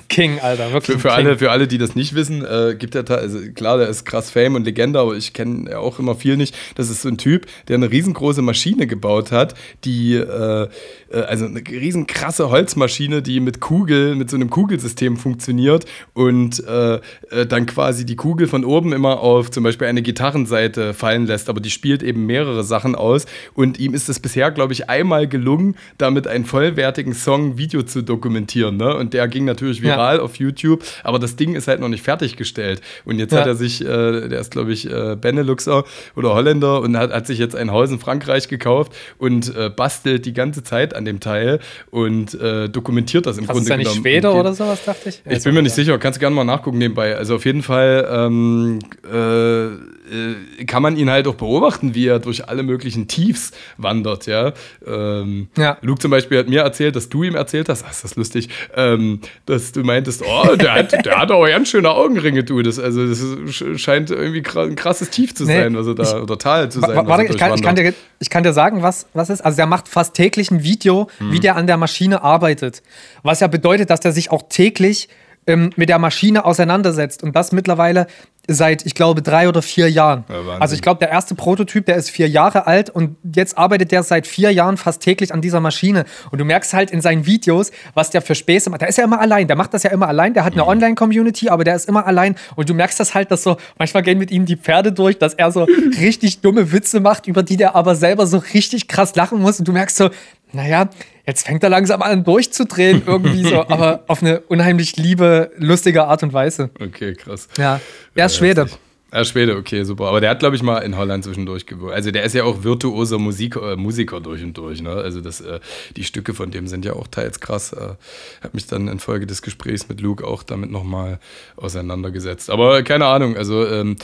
King, 0.09 0.38
Alter, 0.40 0.72
wirklich. 0.72 0.97
Für, 0.97 1.09
für 1.09 1.12
alle, 1.12 1.38
für 1.38 1.51
alle, 1.51 1.66
die 1.66 1.78
das 1.78 1.95
nicht 1.95 2.14
wissen, 2.14 2.45
äh, 2.45 2.76
gibt 2.78 2.95
er, 2.95 3.09
also 3.11 3.38
klar, 3.55 3.78
der 3.78 3.88
ist 3.88 4.05
krass 4.05 4.30
Fame 4.30 4.57
und 4.57 4.64
Legende, 4.64 5.01
aber 5.01 5.16
ich 5.16 5.32
kenne 5.32 5.70
ja 5.70 5.78
auch 5.78 5.99
immer 5.99 6.14
viel 6.14 6.36
nicht. 6.36 6.55
Das 6.76 6.90
ist 6.90 7.03
so 7.03 7.09
ein 7.09 7.18
Typ, 7.18 7.47
der 7.68 7.76
eine 7.76 7.90
riesengroße 7.90 8.43
Maschine 8.43 8.86
gebaut 8.86 9.32
hat, 9.32 9.55
die, 9.84 10.14
äh, 10.14 10.68
äh 11.11 11.22
also 11.22 11.47
eine 11.47 11.61
riesen 11.61 12.07
krasse 12.07 12.51
Holzmaschine, 12.51 13.22
die 13.22 13.40
mit 13.40 13.61
Kugel, 13.61 14.14
mit 14.14 14.30
so 14.30 14.36
einem 14.36 14.51
Kugelsystem 14.51 15.16
funktioniert 15.16 15.86
und 16.12 16.62
äh, 16.66 16.97
äh, 17.30 17.47
dann 17.49 17.66
quasi 17.66 18.05
die 18.05 18.16
Kugel 18.16 18.47
von 18.47 18.64
oben 18.64 18.93
immer 18.93 19.20
auf 19.20 19.51
zum 19.51 19.64
Beispiel 19.64 19.88
eine 19.88 20.03
Gitarrenseite 20.03 20.95
fallen 20.95 21.26
lässt, 21.26 21.49
aber 21.49 21.61
die 21.61 21.70
spielt 21.70 22.03
eben 22.03 22.26
mehrere 22.26 22.64
Sachen 22.64 22.95
aus 22.95 23.26
und 23.55 23.78
ihm 23.80 23.95
ist 23.95 24.09
es 24.09 24.20
bisher, 24.20 24.51
glaube 24.51 24.72
ich, 24.72 24.90
einmal 24.90 25.26
gelungen, 25.33 25.74
damit 25.99 26.28
einen 26.28 26.45
vollwertigen 26.45 27.14
Song 27.14 27.59
Video 27.59 27.83
zu 27.83 28.03
dokumentieren. 28.03 28.76
Ne? 28.76 28.95
Und 28.95 29.14
der 29.14 29.26
ging 29.26 29.45
natürlich 29.45 29.83
viral 29.83 30.18
ja. 30.18 30.22
auf 30.22 30.37
YouTube, 30.37 30.85
aber 31.03 31.18
das 31.18 31.35
Ding 31.35 31.57
ist 31.57 31.66
halt 31.66 31.80
noch 31.80 31.89
nicht 31.89 32.05
fertiggestellt. 32.05 32.80
Und 33.05 33.18
jetzt 33.18 33.33
ja. 33.33 33.41
hat 33.41 33.49
er 33.49 33.57
sich, 33.57 33.80
äh, 33.80 34.28
der 34.28 34.39
ist 34.39 34.53
glaube 34.53 34.72
ich 34.72 34.89
äh, 34.89 35.16
Beneluxer 35.20 35.83
oder 36.14 36.35
Holländer 36.35 36.80
und 36.80 36.97
hat, 36.97 37.12
hat 37.12 37.26
sich 37.26 37.41
jetzt 37.41 37.57
ein 37.57 37.72
Haus 37.72 37.91
in 37.91 37.99
Frankreich 37.99 38.47
gekauft 38.47 38.93
und 39.18 39.55
äh, 39.57 39.70
bastelt 39.70 40.24
die 40.26 40.35
ganze 40.35 40.62
Zeit 40.62 40.95
an 40.95 41.05
dem 41.05 41.18
Teil 41.18 41.59
und 41.91 42.35
äh, 42.35 42.68
dokumentiert 42.68 43.26
das 43.26 43.39
im 43.39 43.49
Was 43.49 43.55
Grunde 43.55 43.64
ist 43.64 43.70
ja 43.70 43.76
nicht 43.78 43.95
Schwede 43.95 44.30
oder 44.30 44.53
sowas, 44.53 44.85
dachte 44.85 45.09
ich? 45.09 45.22
Ich 45.28 45.43
bin 45.43 45.55
mir 45.55 45.62
nicht 45.62 45.74
sicher, 45.74 45.99
kannst 45.99 46.18
du 46.18 46.20
gerne 46.20 46.37
mal 46.37 46.45
nachgucken 46.45 46.78
nebenbei. 46.78 47.16
Also 47.16 47.37
auf 47.37 47.45
jeden 47.45 47.62
Fall 47.62 48.07
ähm, 48.11 48.78
äh, 49.05 50.02
äh, 50.13 50.65
kann 50.65 50.83
man 50.83 50.97
ihn 50.97 51.11
halt 51.11 51.27
auch 51.27 51.35
beobachten, 51.35 51.95
wie 51.95 52.07
er 52.07 52.19
durch 52.19 52.49
alle 52.49 52.63
möglichen 52.63 53.09
Tiefs 53.09 53.53
wandert, 53.79 54.27
ja. 54.27 54.53
Ähm, 54.87 55.49
ja. 55.57 55.79
Luke 55.81 56.01
zum 56.01 56.11
Beispiel 56.11 56.39
hat 56.39 56.49
mir 56.49 56.61
erzählt, 56.61 56.97
dass 56.97 57.09
du 57.09 57.23
ihm 57.23 57.35
erzählt 57.35 57.69
hast, 57.69 57.85
ach, 57.87 57.91
ist 57.91 58.05
das 58.05 58.17
lustig, 58.17 58.49
ähm, 58.77 59.21
dass 59.47 59.73
du 59.73 59.83
meintest, 59.83 60.23
oh, 60.23 60.57
der 60.57 60.75
hat, 60.75 60.93
der 61.07 61.19
hat 61.19 61.31
auch 61.31 61.47
ganz 61.47 61.69
schöne 61.69 61.91
Augenringe, 61.91 62.45
du. 62.45 62.63
Das, 62.63 62.79
also 62.79 63.07
das 63.07 63.81
scheint 63.81 64.11
irgendwie 64.11 64.43
ein 64.59 64.77
krasses 64.77 65.11
Tief 65.11 65.35
zu 65.35 65.45
sein, 65.45 65.73
nee, 65.73 65.79
was 65.79 65.87
er 65.87 65.95
da, 65.95 66.03
ich, 66.03 66.15
oder 66.15 66.39
Tal 66.39 66.71
zu 66.71 66.81
sein. 66.81 67.07
Warte, 67.07 67.25
ich 67.25 67.39
kann, 67.39 67.55
ich, 67.55 67.63
kann 67.63 67.77
dir, 67.77 67.95
ich 68.19 68.31
kann 68.31 68.43
dir 68.43 68.53
sagen, 68.53 68.83
was, 68.83 69.07
was 69.15 69.31
ist. 69.31 69.41
Also 69.41 69.57
der 69.57 69.67
macht 69.67 69.89
fast 69.89 70.15
täglich 70.15 70.51
ein 70.51 70.63
Video, 70.63 71.09
hm. 71.19 71.33
wie 71.33 71.41
der 71.41 71.57
an 71.57 71.67
der 71.67 71.77
Maschine 71.77 72.23
arbeitet. 72.23 72.83
Was 73.23 73.41
ja 73.41 73.47
bedeutet, 73.47 73.91
dass 73.91 74.01
der 74.01 74.13
sich 74.13 74.31
auch 74.31 74.43
täglich 74.49 75.09
ähm, 75.47 75.70
mit 75.76 75.88
der 75.88 75.99
Maschine 75.99 76.45
auseinandersetzt. 76.45 77.22
Und 77.22 77.34
das 77.34 77.53
mittlerweile 77.53 78.07
seit, 78.49 78.84
ich 78.84 78.95
glaube, 78.95 79.22
drei 79.22 79.49
oder 79.49 79.62
vier 79.62 79.88
Jahren. 79.88 80.24
Ja, 80.28 80.59
also 80.59 80.74
ich 80.74 80.82
glaube, 80.82 80.99
der 80.99 81.11
erste 81.11 81.34
Prototyp, 81.34 81.86
der 81.86 81.97
ist 81.97 82.11
vier 82.11 82.28
Jahre 82.28 82.66
alt 82.66 82.90
und 82.90 83.16
jetzt 83.34 83.57
arbeitet 83.57 83.93
der 83.93 84.03
seit 84.03 84.26
vier 84.26 84.51
Jahren 84.53 84.76
fast 84.76 85.01
täglich 85.01 85.32
an 85.32 85.40
dieser 85.40 85.61
Maschine. 85.61 86.05
Und 86.30 86.40
du 86.40 86.45
merkst 86.45 86.74
halt 86.74 86.90
in 86.90 87.01
seinen 87.01 87.24
Videos, 87.24 87.70
was 87.95 88.11
der 88.11 88.20
für 88.20 88.34
Späße 88.34 88.68
macht. 88.68 88.80
Der 88.80 88.88
ist 88.88 88.99
ja 88.99 89.05
immer 89.05 89.20
allein, 89.20 89.47
der 89.47 89.57
macht 89.57 89.74
das 89.74 89.84
ja 89.84 89.90
immer 89.90 90.09
allein, 90.09 90.34
der 90.34 90.45
hat 90.45 90.55
eine 90.55 90.62
mhm. 90.62 90.68
Online-Community, 90.68 91.51
aber 91.51 91.62
der 91.62 91.76
ist 91.76 91.88
immer 91.88 92.07
allein. 92.07 92.34
Und 92.57 92.68
du 92.68 92.74
merkst 92.74 92.99
das 92.99 93.14
halt, 93.14 93.30
dass 93.30 93.45
so, 93.45 93.57
manchmal 93.78 94.03
gehen 94.03 94.18
mit 94.18 94.30
ihm 94.32 94.45
die 94.45 94.57
Pferde 94.57 94.93
durch, 94.93 95.18
dass 95.18 95.34
er 95.34 95.53
so 95.53 95.66
richtig 96.01 96.40
dumme 96.40 96.72
Witze 96.72 96.99
macht, 96.99 97.28
über 97.28 97.45
die 97.45 97.57
der 97.57 97.76
aber 97.76 97.95
selber 97.95 98.26
so 98.26 98.38
richtig 98.38 98.88
krass 98.88 99.14
lachen 99.14 99.40
muss. 99.40 99.61
Und 99.61 99.68
du 99.68 99.72
merkst 99.72 99.97
so, 99.97 100.11
naja, 100.53 100.88
jetzt 101.27 101.47
fängt 101.47 101.62
er 101.62 101.70
langsam 101.70 102.03
an 102.03 102.25
durchzudrehen, 102.25 103.03
irgendwie 103.07 103.45
so, 103.45 103.68
aber 103.68 104.05
auf 104.07 104.23
eine 104.23 104.41
unheimlich 104.41 104.97
liebe, 104.97 105.51
lustige 105.57 106.05
Art 106.05 106.23
und 106.23 106.33
Weise. 106.33 106.70
Okay, 106.81 107.14
krass. 107.14 107.49
Ja, 107.59 107.81
er 108.14 108.27
ist 108.27 108.37
Schwede. 108.37 108.66
Ja, 109.12 109.27
Schwede, 109.27 109.57
okay, 109.57 109.85
super. 109.85 110.07
Aber 110.07 110.23
der 110.23 110.31
hat, 110.31 110.39
glaube 110.39 110.57
ich, 110.57 110.62
mal 110.62 110.79
in 110.79 110.97
Holland 110.97 111.23
zwischendurch 111.25 111.66
gewohnt. 111.66 111.93
Also 111.93 112.11
der 112.11 112.23
ist 112.23 112.35
ja 112.35 112.45
auch 112.45 112.64
virtuoser 112.64 113.18
Musiker, 113.18 113.73
äh, 113.73 113.77
Musiker 113.77 114.20
durch 114.20 114.43
und 114.43 114.57
durch. 114.57 114.81
Ne? 114.81 114.91
Also 114.91 115.20
das, 115.20 115.43
äh, 115.43 115.61
die 115.97 116.05
Stücke 116.05 116.33
von 116.33 116.51
dem 116.51 116.66
sind 116.66 116.87
ja 116.87 116.95
auch 116.95 117.07
teils 117.09 117.39
krass. 117.39 117.75
Äh, 117.75 117.77
habe 117.79 118.53
mich 118.53 118.66
dann 118.68 118.89
infolge 118.89 119.27
des 119.27 119.43
Gesprächs 119.43 119.91
mit 119.91 120.01
Luke 120.01 120.27
auch 120.27 120.43
damit 120.43 120.70
nochmal 120.70 121.18
auseinandergesetzt. 121.57 122.49
Aber 122.49 122.83
keine 122.85 123.05
Ahnung, 123.05 123.37
also 123.37 123.66
ähm, 123.66 123.97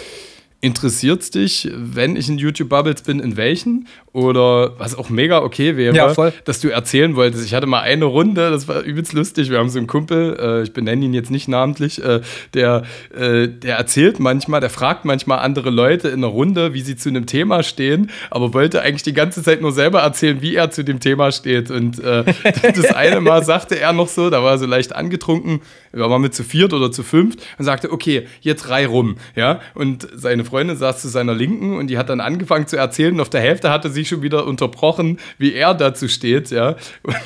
Interessiert 0.61 1.23
es 1.23 1.31
dich, 1.31 1.71
wenn 1.73 2.17
ich 2.17 2.29
in 2.29 2.37
YouTube 2.37 2.69
Bubbles 2.69 3.03
bin, 3.03 3.21
in 3.21 3.37
welchen? 3.37 3.87
Oder 4.13 4.73
was 4.77 4.97
auch 4.97 5.09
mega 5.09 5.41
okay 5.43 5.77
wäre, 5.77 5.95
ja, 5.95 6.33
dass 6.45 6.61
du 6.61 6.69
erzählen 6.69 7.15
wolltest. 7.15 7.45
Ich 7.45 7.55
hatte 7.55 7.67
mal 7.67 7.83
eine 7.83 8.07
Runde, 8.07 8.51
das 8.51 8.67
war 8.67 8.81
übelst 8.81 9.13
lustig. 9.13 9.51
Wir 9.51 9.59
haben 9.59 9.69
so 9.69 9.79
einen 9.79 9.87
Kumpel, 9.87 10.37
äh, 10.41 10.63
ich 10.65 10.73
benenne 10.73 11.05
ihn 11.05 11.15
jetzt 11.15 11.31
nicht 11.31 11.47
namentlich, 11.47 12.03
äh, 12.03 12.23
der, 12.55 12.83
äh, 13.17 13.47
der 13.47 13.77
erzählt 13.77 14.19
manchmal, 14.19 14.61
der 14.61 14.71
fragt 14.71 15.05
manchmal 15.05 15.39
andere 15.39 15.71
Leute 15.71 16.09
in 16.09 16.25
einer 16.25 16.27
Runde, 16.27 16.75
wie 16.75 16.81
sie 16.81 16.97
zu 16.97 17.09
einem 17.09 17.27
Thema 17.27 17.63
stehen, 17.63 18.11
aber 18.29 18.53
wollte 18.53 18.83
eigentlich 18.83 19.05
die 19.05 19.13
ganze 19.13 19.45
Zeit 19.45 19.61
nur 19.61 19.71
selber 19.71 20.01
erzählen, 20.01 20.43
wie 20.43 20.57
er 20.57 20.73
zu 20.73 20.83
dem 20.83 20.99
Thema 20.99 21.31
steht. 21.31 21.71
Und 21.71 22.01
äh, 22.01 22.25
das 22.63 22.87
eine 22.87 23.21
Mal 23.21 23.45
sagte 23.45 23.79
er 23.79 23.93
noch 23.93 24.09
so, 24.09 24.29
da 24.29 24.43
war 24.43 24.53
er 24.53 24.59
so 24.59 24.67
leicht 24.67 24.97
angetrunken, 24.97 25.61
wir 25.93 26.09
waren 26.09 26.23
mit 26.23 26.35
zu 26.35 26.45
viert 26.45 26.73
oder 26.73 26.91
zu 26.91 27.03
fünft 27.03 27.41
und 27.59 27.65
sagte, 27.65 27.93
okay, 27.93 28.27
jetzt 28.41 28.63
drei 28.69 28.87
rum. 28.87 29.17
Ja? 29.35 29.61
Und 29.75 30.09
seine 30.15 30.45
Freundin 30.45 30.77
saß 30.77 31.03
zu 31.03 31.09
seiner 31.09 31.35
Linken 31.35 31.77
und 31.77 31.89
die 31.89 31.99
hat 31.99 32.09
dann 32.09 32.21
angefangen 32.21 32.67
zu 32.67 32.77
erzählen 32.77 33.15
und 33.15 33.21
auf 33.21 33.31
der 33.31 33.41
Hälfte 33.41 33.71
hatte 33.71 33.91
sie 33.91 34.05
schon 34.05 34.23
wieder 34.23 34.47
unterbrochen, 34.47 35.19
wie 35.39 35.53
er 35.53 35.75
dazu 35.75 36.09
steht. 36.09 36.51
Ja? 36.51 36.77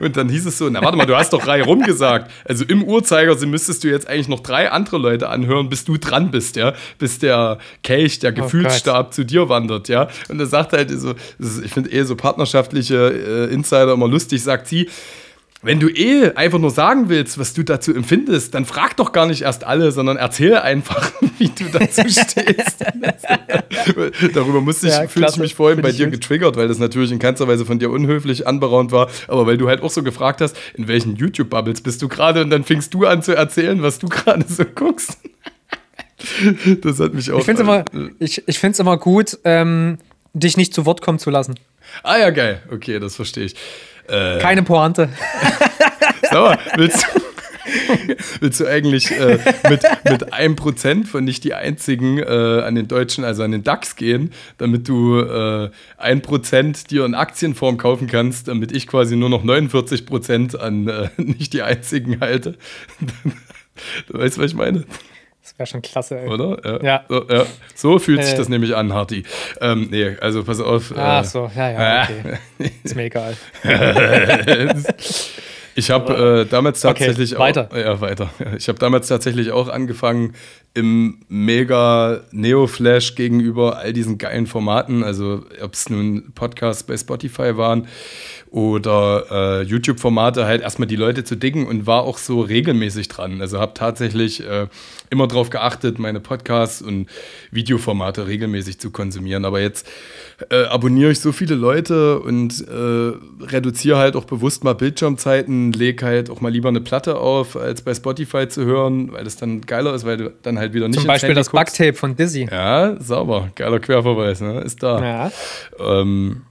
Und 0.00 0.16
dann 0.16 0.28
hieß 0.28 0.46
es 0.46 0.58
so, 0.58 0.68
na 0.70 0.82
warte 0.82 0.96
mal, 0.96 1.06
du 1.06 1.16
hast 1.16 1.32
doch 1.32 1.42
drei 1.42 1.62
rumgesagt. 1.62 2.30
Also 2.44 2.64
im 2.64 2.84
Uhrzeigersinn 2.84 3.50
müsstest 3.50 3.84
du 3.84 3.88
jetzt 3.88 4.08
eigentlich 4.08 4.28
noch 4.28 4.40
drei 4.40 4.70
andere 4.70 4.98
Leute 4.98 5.28
anhören, 5.28 5.68
bis 5.68 5.84
du 5.84 5.96
dran 5.96 6.30
bist, 6.30 6.56
ja. 6.56 6.74
Bis 6.98 7.18
der 7.18 7.58
Kelch, 7.82 8.18
der 8.18 8.32
oh 8.32 8.42
Gefühlsstab 8.42 9.08
oh 9.08 9.10
zu 9.10 9.24
dir 9.24 9.48
wandert, 9.48 9.88
ja. 9.88 10.08
Und 10.28 10.40
er 10.40 10.46
sagt 10.46 10.72
halt 10.72 10.90
so, 10.90 11.14
ich 11.62 11.72
finde 11.72 11.90
eh 11.90 12.04
so 12.04 12.16
partnerschaftliche 12.16 13.48
äh, 13.50 13.52
Insider 13.52 13.92
immer 13.92 14.08
lustig, 14.08 14.42
sagt 14.42 14.66
sie, 14.66 14.88
wenn 15.62 15.78
du 15.78 15.88
eh 15.88 16.32
einfach 16.32 16.58
nur 16.58 16.70
sagen 16.70 17.08
willst, 17.08 17.38
was 17.38 17.54
du 17.54 17.62
dazu 17.62 17.94
empfindest, 17.94 18.54
dann 18.54 18.64
frag 18.64 18.96
doch 18.96 19.12
gar 19.12 19.26
nicht 19.26 19.42
erst 19.42 19.64
alle, 19.64 19.92
sondern 19.92 20.16
erzähl 20.16 20.56
einfach, 20.56 21.12
wie 21.38 21.48
du 21.48 21.64
dazu 21.72 22.02
stehst. 22.08 22.84
Darüber 24.34 24.60
musste 24.60 24.88
ich, 24.88 24.92
ja, 24.92 25.06
fühle 25.06 25.28
ich 25.30 25.36
mich 25.36 25.54
vorhin 25.54 25.80
bei 25.80 25.92
dir 25.92 26.08
getriggert, 26.08 26.56
weil 26.56 26.66
das 26.66 26.78
natürlich 26.78 27.12
in 27.12 27.20
keinster 27.20 27.46
Weise 27.46 27.64
von 27.64 27.78
dir 27.78 27.90
unhöflich 27.90 28.46
anberaumt 28.46 28.90
war, 28.90 29.08
aber 29.28 29.46
weil 29.46 29.56
du 29.56 29.68
halt 29.68 29.82
auch 29.82 29.90
so 29.90 30.02
gefragt 30.02 30.40
hast, 30.40 30.56
in 30.74 30.88
welchen 30.88 31.14
YouTube-Bubbles 31.14 31.80
bist 31.80 32.02
du 32.02 32.08
gerade 32.08 32.42
und 32.42 32.50
dann 32.50 32.64
fingst 32.64 32.92
du 32.92 33.06
an 33.06 33.22
zu 33.22 33.34
erzählen, 33.34 33.82
was 33.82 34.00
du 34.00 34.08
gerade 34.08 34.44
so 34.48 34.64
guckst. 34.64 35.18
das 36.82 36.98
hat 36.98 37.14
mich 37.14 37.30
auch. 37.30 37.38
Ich 37.38 37.44
finde 37.44 37.62
es 37.62 37.68
immer, 37.68 37.84
ich, 38.18 38.42
ich 38.46 38.62
immer 38.62 38.96
gut, 38.96 39.38
ähm, 39.44 39.98
dich 40.34 40.56
nicht 40.56 40.74
zu 40.74 40.86
Wort 40.86 41.02
kommen 41.02 41.18
zu 41.18 41.30
lassen. 41.30 41.54
Ah 42.02 42.18
ja, 42.18 42.30
geil. 42.30 42.62
Okay, 42.70 42.98
das 42.98 43.16
verstehe 43.16 43.44
ich. 43.44 43.54
Äh, 44.08 44.38
Keine 44.38 44.62
Pointe. 44.62 45.08
Mal, 46.32 46.58
willst 46.76 47.02
du, 47.02 47.20
willst 48.40 48.60
du 48.60 48.66
eigentlich 48.66 49.10
äh, 49.10 49.38
mit, 49.68 49.82
mit 50.04 50.32
einem 50.32 50.56
Prozent 50.56 51.08
von 51.08 51.24
nicht 51.24 51.44
die 51.44 51.54
einzigen 51.54 52.18
äh, 52.18 52.62
an 52.64 52.74
den 52.74 52.88
Deutschen, 52.88 53.24
also 53.24 53.42
an 53.42 53.52
den 53.52 53.62
DAX 53.62 53.96
gehen, 53.96 54.32
damit 54.58 54.88
du 54.88 55.20
äh, 55.20 55.70
ein 55.98 56.22
Prozent 56.22 56.90
dir 56.90 57.04
in 57.04 57.14
Aktienform 57.14 57.76
kaufen 57.76 58.06
kannst, 58.06 58.48
damit 58.48 58.72
ich 58.72 58.86
quasi 58.86 59.16
nur 59.16 59.28
noch 59.28 59.44
49 59.44 60.06
Prozent 60.06 60.58
an 60.58 60.88
äh, 60.88 61.08
nicht 61.16 61.52
die 61.52 61.62
einzigen 61.62 62.20
halte? 62.20 62.56
du 64.08 64.18
weißt, 64.18 64.38
was 64.38 64.52
ich 64.52 64.56
meine? 64.56 64.84
Das 65.52 65.58
wäre 65.58 65.66
schon 65.66 65.82
klasse, 65.82 66.18
ey. 66.18 66.28
Oder? 66.28 66.58
Ja. 66.64 66.82
ja. 66.82 67.04
So, 67.08 67.28
ja. 67.28 67.46
so, 67.74 67.98
fühlt 67.98 68.20
äh. 68.20 68.24
sich 68.24 68.34
das 68.34 68.48
nämlich 68.48 68.74
an, 68.74 68.94
Harty. 68.94 69.24
Ähm, 69.60 69.88
nee, 69.90 70.16
also 70.20 70.44
pass 70.44 70.60
auf. 70.60 70.94
Ach 70.96 71.22
äh, 71.22 71.24
so, 71.26 71.50
ja, 71.54 71.70
ja, 71.70 72.02
okay. 72.04 72.70
Ist 72.82 72.96
mir 72.96 73.04
egal. 73.04 73.36
ich 75.74 75.90
habe 75.90 76.46
äh, 76.46 76.50
damals 76.50 76.80
tatsächlich 76.80 77.32
okay, 77.32 77.40
weiter. 77.40 77.68
auch. 77.70 77.76
Ja, 77.76 78.00
weiter. 78.00 78.30
Ich 78.56 78.68
habe 78.68 78.78
damals 78.78 79.08
tatsächlich 79.08 79.50
auch 79.50 79.68
angefangen, 79.68 80.34
im 80.74 81.20
mega 81.28 82.22
Neo-Flash 82.30 83.14
gegenüber 83.14 83.76
all 83.76 83.92
diesen 83.92 84.16
geilen 84.16 84.46
Formaten, 84.46 85.04
also 85.04 85.44
ob 85.62 85.74
es 85.74 85.90
nun 85.90 86.32
Podcasts 86.34 86.82
bei 86.82 86.96
Spotify 86.96 87.58
waren 87.58 87.88
oder 88.52 89.24
äh, 89.30 89.62
YouTube-Formate, 89.62 90.44
halt 90.44 90.60
erstmal 90.60 90.86
die 90.86 90.96
Leute 90.96 91.24
zu 91.24 91.36
dicken 91.36 91.66
und 91.66 91.86
war 91.86 92.02
auch 92.02 92.18
so 92.18 92.42
regelmäßig 92.42 93.08
dran. 93.08 93.40
Also 93.40 93.58
habe 93.58 93.72
tatsächlich 93.72 94.46
äh, 94.46 94.66
immer 95.08 95.26
darauf 95.26 95.48
geachtet, 95.48 95.98
meine 95.98 96.20
Podcasts 96.20 96.82
und 96.82 97.06
Videoformate 97.50 98.26
regelmäßig 98.26 98.78
zu 98.78 98.90
konsumieren. 98.90 99.46
Aber 99.46 99.62
jetzt 99.62 99.88
äh, 100.50 100.64
abonniere 100.64 101.12
ich 101.12 101.20
so 101.20 101.32
viele 101.32 101.54
Leute 101.54 102.20
und 102.20 102.60
äh, 102.68 103.44
reduziere 103.46 103.96
halt 103.96 104.16
auch 104.16 104.24
bewusst 104.24 104.64
mal 104.64 104.74
Bildschirmzeiten, 104.74 105.72
lege 105.72 106.04
halt 106.04 106.28
auch 106.28 106.42
mal 106.42 106.52
lieber 106.52 106.68
eine 106.68 106.82
Platte 106.82 107.16
auf, 107.16 107.56
als 107.56 107.80
bei 107.80 107.94
Spotify 107.94 108.48
zu 108.48 108.66
hören, 108.66 109.12
weil 109.12 109.24
das 109.24 109.36
dann 109.36 109.62
geiler 109.62 109.94
ist, 109.94 110.04
weil 110.04 110.18
du 110.18 110.32
dann 110.42 110.58
halt 110.58 110.74
wieder 110.74 110.88
nicht 110.88 111.00
Zum 111.00 111.06
Beispiel 111.06 111.34
das 111.34 111.48
Bugtape 111.48 111.94
von 111.94 112.16
Dizzy. 112.16 112.48
Ja, 112.50 113.00
sauber. 113.00 113.48
Geiler 113.54 113.80
Querverweis, 113.80 114.42
ne? 114.42 114.60
Ist 114.60 114.82
da. 114.82 115.00
Ja. 115.00 115.32
Ähm, 116.00 116.42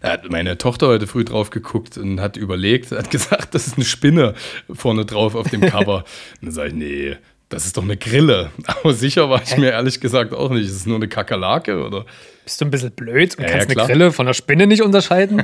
da 0.00 0.12
hat 0.12 0.30
meine 0.30 0.58
Tochter 0.58 0.88
heute 0.88 1.06
früh 1.06 1.24
drauf 1.24 1.50
geguckt 1.50 1.98
und 1.98 2.20
hat 2.20 2.36
überlegt, 2.36 2.92
hat 2.92 3.10
gesagt, 3.10 3.54
das 3.54 3.66
ist 3.66 3.76
eine 3.76 3.84
Spinne 3.84 4.34
vorne 4.72 5.04
drauf 5.04 5.34
auf 5.34 5.48
dem 5.50 5.60
Cover. 5.60 6.04
und 6.40 6.46
dann 6.46 6.52
sage 6.52 6.68
ich, 6.68 6.74
nee, 6.74 7.16
das 7.48 7.66
ist 7.66 7.76
doch 7.76 7.82
eine 7.82 7.96
Grille. 7.96 8.50
Aber 8.66 8.94
sicher 8.94 9.28
war 9.28 9.42
ich 9.42 9.56
mir 9.56 9.70
ehrlich 9.70 10.00
gesagt 10.00 10.32
auch 10.32 10.50
nicht. 10.50 10.66
Ist 10.66 10.76
es 10.76 10.86
nur 10.86 10.96
eine 10.96 11.08
Kakerlake 11.08 11.84
oder? 11.84 12.06
Bist 12.44 12.60
du 12.60 12.64
ein 12.64 12.70
bisschen 12.70 12.92
blöd 12.92 13.36
und 13.36 13.44
ja, 13.44 13.50
kannst 13.50 13.70
ja, 13.70 13.76
eine 13.76 13.86
Grille 13.86 14.12
von 14.12 14.26
einer 14.26 14.34
Spinne 14.34 14.66
nicht 14.66 14.82
unterscheiden? 14.82 15.42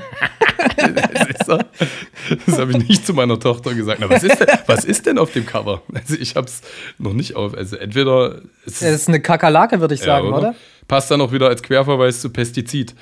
das, 0.76 1.46
das 1.46 2.58
habe 2.58 2.72
ich 2.72 2.88
nicht 2.88 3.06
zu 3.06 3.14
meiner 3.14 3.38
Tochter 3.38 3.74
gesagt. 3.74 4.00
Na, 4.00 4.10
was, 4.10 4.24
ist 4.24 4.40
denn, 4.40 4.48
was 4.66 4.84
ist 4.84 5.06
denn 5.06 5.18
auf 5.18 5.32
dem 5.32 5.46
Cover? 5.46 5.82
Also 5.92 6.16
ich 6.18 6.34
habe 6.34 6.46
es 6.46 6.62
noch 6.98 7.12
nicht 7.12 7.36
auf. 7.36 7.54
Also 7.54 7.76
entweder. 7.76 8.40
Es 8.66 8.82
ist, 8.82 8.82
ist 8.82 9.08
eine 9.08 9.20
Kakerlake, 9.20 9.80
würde 9.80 9.94
ich 9.94 10.00
sagen, 10.00 10.28
oder? 10.28 10.38
oder? 10.38 10.54
Passt 10.88 11.10
dann 11.10 11.20
auch 11.20 11.32
wieder 11.32 11.48
als 11.48 11.62
Querverweis 11.62 12.20
zu 12.20 12.30
Pestizid. 12.30 12.94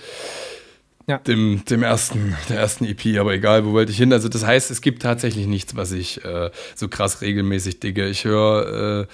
Ja. 1.09 1.19
Dem, 1.19 1.63
dem 1.71 1.85
ersten, 1.85 2.37
der 2.49 2.59
ersten 2.59 2.85
EP, 2.85 3.19
aber 3.21 3.33
egal, 3.33 3.65
wo 3.65 3.73
wollte 3.73 3.93
ich 3.93 3.99
hin? 3.99 4.13
Also, 4.13 4.29
das 4.29 4.45
heißt, 4.45 4.73
es 4.73 4.81
gibt 4.81 5.03
tatsächlich 5.03 5.47
nichts, 5.47 5.77
was 5.77 5.93
ich 5.93 6.25
äh, 6.25 6.51
so 6.75 6.89
krass 6.89 7.21
regelmäßig 7.21 7.79
digge. 7.79 8.09
Ich 8.09 8.25
höre, 8.25 9.07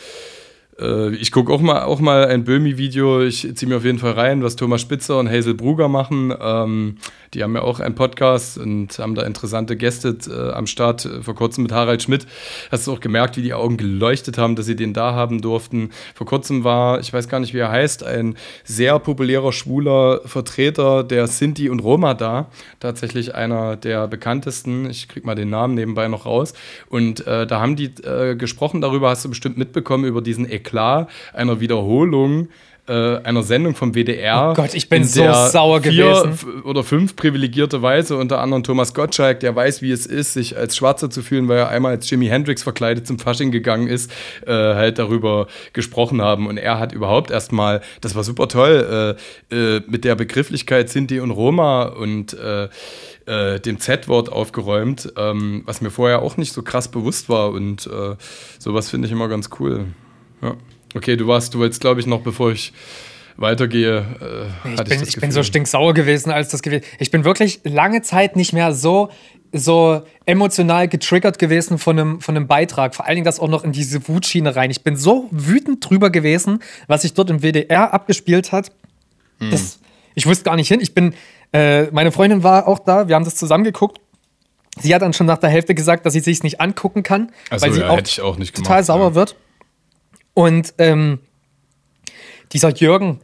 äh, 0.79 0.83
äh, 0.83 1.15
ich 1.17 1.33
gucke 1.33 1.53
auch 1.53 1.61
mal, 1.61 1.83
auch 1.83 2.01
mal 2.01 2.27
ein 2.27 2.45
Böhmi-Video, 2.45 3.23
ich 3.23 3.55
ziehe 3.55 3.69
mir 3.69 3.77
auf 3.77 3.85
jeden 3.85 3.99
Fall 3.99 4.13
rein, 4.13 4.43
was 4.43 4.57
Thomas 4.57 4.81
Spitzer 4.81 5.19
und 5.19 5.29
Hazel 5.29 5.55
Bruger 5.55 5.89
machen. 5.89 6.35
Ähm, 6.41 6.97
Die 7.35 7.43
haben 7.43 7.55
ja 7.55 7.63
auch 7.63 7.81
einen 7.81 7.95
Podcast 7.95 8.59
und 8.59 8.99
haben 8.99 9.15
da 9.15 9.23
interessante 9.23 9.75
Gäste 9.77 10.19
äh, 10.29 10.53
am 10.53 10.67
Start. 10.67 11.09
Vor 11.23 11.35
kurzem 11.35 11.63
mit 11.63 11.73
Harald 11.73 12.03
Schmidt. 12.03 12.27
Hast 12.71 12.87
du 12.87 12.93
auch 12.93 13.01
gemerkt, 13.01 13.39
wie 13.39 13.43
die 13.43 13.55
Augen 13.55 13.79
geleuchtet 13.79 14.37
haben, 14.37 14.55
dass 14.55 14.67
sie 14.67 14.77
den 14.77 14.93
da 14.93 15.15
haben 15.15 15.41
durften. 15.41 15.91
Vor 16.15 16.27
kurzem 16.27 16.63
war, 16.63 17.01
ich 17.01 17.11
weiß 17.11 17.31
gar 17.31 17.41
nicht, 17.41 17.55
wie 17.55 17.59
er 17.59 17.71
heißt, 17.71 18.05
ein 18.05 18.37
sehr 18.65 18.99
populärer 18.99 19.53
schwuler 19.53 20.21
Vertreter 20.27 21.05
der 21.05 21.27
Sinti 21.27 21.71
und 21.71 21.81
Roma 21.81 22.13
da. 22.13 22.51
Tatsächlich 22.81 23.35
einer 23.35 23.77
der 23.77 24.09
bekanntesten. 24.09 24.91
Ich 24.91 25.09
krieg 25.09 25.25
mal 25.25 25.35
den 25.35 25.49
Namen 25.49 25.75
nebenbei 25.75 26.09
noch 26.09 26.27
raus. 26.27 26.53
Und 26.91 27.27
äh, 27.27 27.47
da 27.47 27.61
haben 27.61 27.77
die 27.77 27.95
äh, 28.05 28.37
gesprochen 28.37 28.83
darüber, 28.83 29.09
hast 29.09 29.25
du 29.25 29.31
bestimmt 29.31 29.57
mitbekommen, 29.57 30.05
über 30.05 30.21
diesen 30.21 30.51
Eklat 30.51 31.09
einer 31.33 31.61
Wiederholung 31.61 32.49
äh, 32.93 33.25
einer 33.25 33.43
Sendung 33.43 33.75
vom 33.75 33.95
WDR. 33.95 34.51
Oh 34.51 34.55
Gott, 34.55 34.75
ich 34.75 34.89
bin 34.89 35.05
so 35.05 35.25
sauer 35.33 35.81
vier 35.81 36.05
gewesen. 36.05 36.63
oder 36.65 36.85
fünf 36.85 37.17
privilegierte 37.17 37.81
Weise, 37.81 38.19
unter 38.19 38.41
anderem 38.41 38.63
Thomas 38.63 38.93
Gottschalk, 38.93 39.41
der 39.41 39.57
weiß, 39.57 39.81
wie 39.81 39.91
es 39.91 40.05
ist, 40.05 40.35
sich 40.35 40.59
als 40.59 40.77
Schwarzer 40.77 41.09
zu 41.09 41.23
fühlen, 41.23 41.49
weil 41.49 41.59
er 41.59 41.69
einmal 41.71 41.93
als 41.93 42.11
Jimi 42.11 42.27
Hendrix 42.27 42.63
verkleidet 42.63 43.07
zum 43.07 43.19
Fasching 43.19 43.51
gegangen 43.51 43.89
ist, 43.89 44.11
äh, 44.47 44.53
halt 44.53 44.99
darüber 44.99 45.47
gesprochen 45.73 46.21
haben. 46.21 46.47
Und 46.47 46.59
er 46.59 46.79
hat 46.79 46.93
überhaupt 46.93 47.31
erstmal, 47.31 47.81
das 48.03 48.15
war 48.15 48.25
super 48.25 48.49
toll, 48.49 49.17
äh, 49.51 49.57
äh 49.77 49.81
mit 49.87 50.05
der 50.05 50.15
Begrifflichkeit 50.15 50.91
Sinti 50.91 51.21
und 51.21 51.31
Roma 51.31 51.85
und 51.85 52.35
äh, 52.35 52.69
äh, 53.25 53.59
dem 53.59 53.79
Z-Wort 53.79 54.31
aufgeräumt, 54.31 55.15
ähm, 55.17 55.63
was 55.65 55.81
mir 55.81 55.91
vorher 55.91 56.21
auch 56.21 56.37
nicht 56.37 56.53
so 56.53 56.63
krass 56.63 56.91
bewusst 56.91 57.31
war. 57.31 57.53
Und 57.53 57.89
sowas 58.59 58.91
finde 58.91 59.07
ich 59.07 59.13
immer 59.13 59.29
ganz 59.29 59.49
cool. 59.59 59.87
Ja. 60.43 60.57
Okay, 60.95 61.17
du 61.17 61.27
warst, 61.27 61.55
du 61.55 61.59
wolltest, 61.59 61.81
glaube 61.81 62.01
ich, 62.01 62.07
noch 62.07 62.21
bevor 62.21 62.53
ich 62.53 62.73
weitergehe. 63.37 64.51
Äh, 64.65 64.71
ich, 64.75 64.85
bin, 64.85 65.03
ich, 65.03 65.09
ich 65.09 65.17
bin 65.17 65.33
so 65.33 65.43
stinksauer 65.43 65.95
gewesen, 65.95 66.31
als 66.31 66.49
das 66.49 66.63
gewesen. 66.63 66.85
Ich 66.99 67.11
bin 67.11 67.25
wirklich 67.25 67.61
lange 67.65 68.03
Zeit 68.03 68.37
nicht 68.37 68.53
mehr 68.53 68.75
so 68.75 69.11
so 69.53 70.03
emotional 70.25 70.89
getriggert 70.89 71.39
gewesen 71.39 71.79
von 71.79 71.99
einem, 71.99 72.21
von 72.21 72.37
einem 72.37 72.47
Beitrag. 72.47 72.95
Vor 72.95 73.07
allen 73.07 73.17
Dingen 73.17 73.27
das 73.27 73.39
auch 73.39 73.49
noch 73.49 73.65
in 73.65 73.73
diese 73.73 74.09
Wutschiene 74.09 74.57
rein. 74.57 74.71
Ich 74.71 74.83
bin 74.83 74.97
so 74.97 75.29
wütend 75.31 75.89
drüber 75.89 76.11
gewesen, 76.11 76.61
was 76.87 77.03
sich 77.03 77.13
dort 77.13 77.29
im 77.29 77.43
WDR 77.43 77.93
abgespielt 77.93 78.51
hat. 78.51 78.73
Hm. 79.39 79.51
Das, 79.51 79.79
ich 80.15 80.27
wusste 80.27 80.45
gar 80.45 80.57
nicht 80.57 80.69
hin. 80.69 80.81
Ich 80.81 80.95
bin, 80.95 81.15
äh, 81.53 81.85
meine 81.91 82.13
Freundin 82.13 82.43
war 82.43 82.67
auch 82.67 82.79
da, 82.79 83.09
wir 83.09 83.15
haben 83.15 83.25
das 83.25 83.37
zusammen 83.37 83.65
geguckt. 83.65 84.01
Sie 84.81 84.95
hat 84.95 85.03
dann 85.03 85.13
schon 85.13 85.27
nach 85.27 85.37
der 85.37 85.51
Hälfte 85.51 85.75
gesagt, 85.75 86.07
dass 86.07 86.15
sie 86.15 86.21
sich 86.21 86.43
nicht 86.43 86.63
angucken 86.63 87.03
kann, 87.03 87.31
also, 87.51 87.67
weil 87.67 87.73
sie 87.75 87.81
ja, 87.81 87.91
auch, 87.91 87.99
auch 87.99 88.37
total 88.37 88.83
sauer 88.83 89.09
ja. 89.09 89.15
wird. 89.15 89.37
Und 90.35 90.75
ähm, 90.79 91.19
dieser 92.53 92.71
Jürgen, 92.71 93.21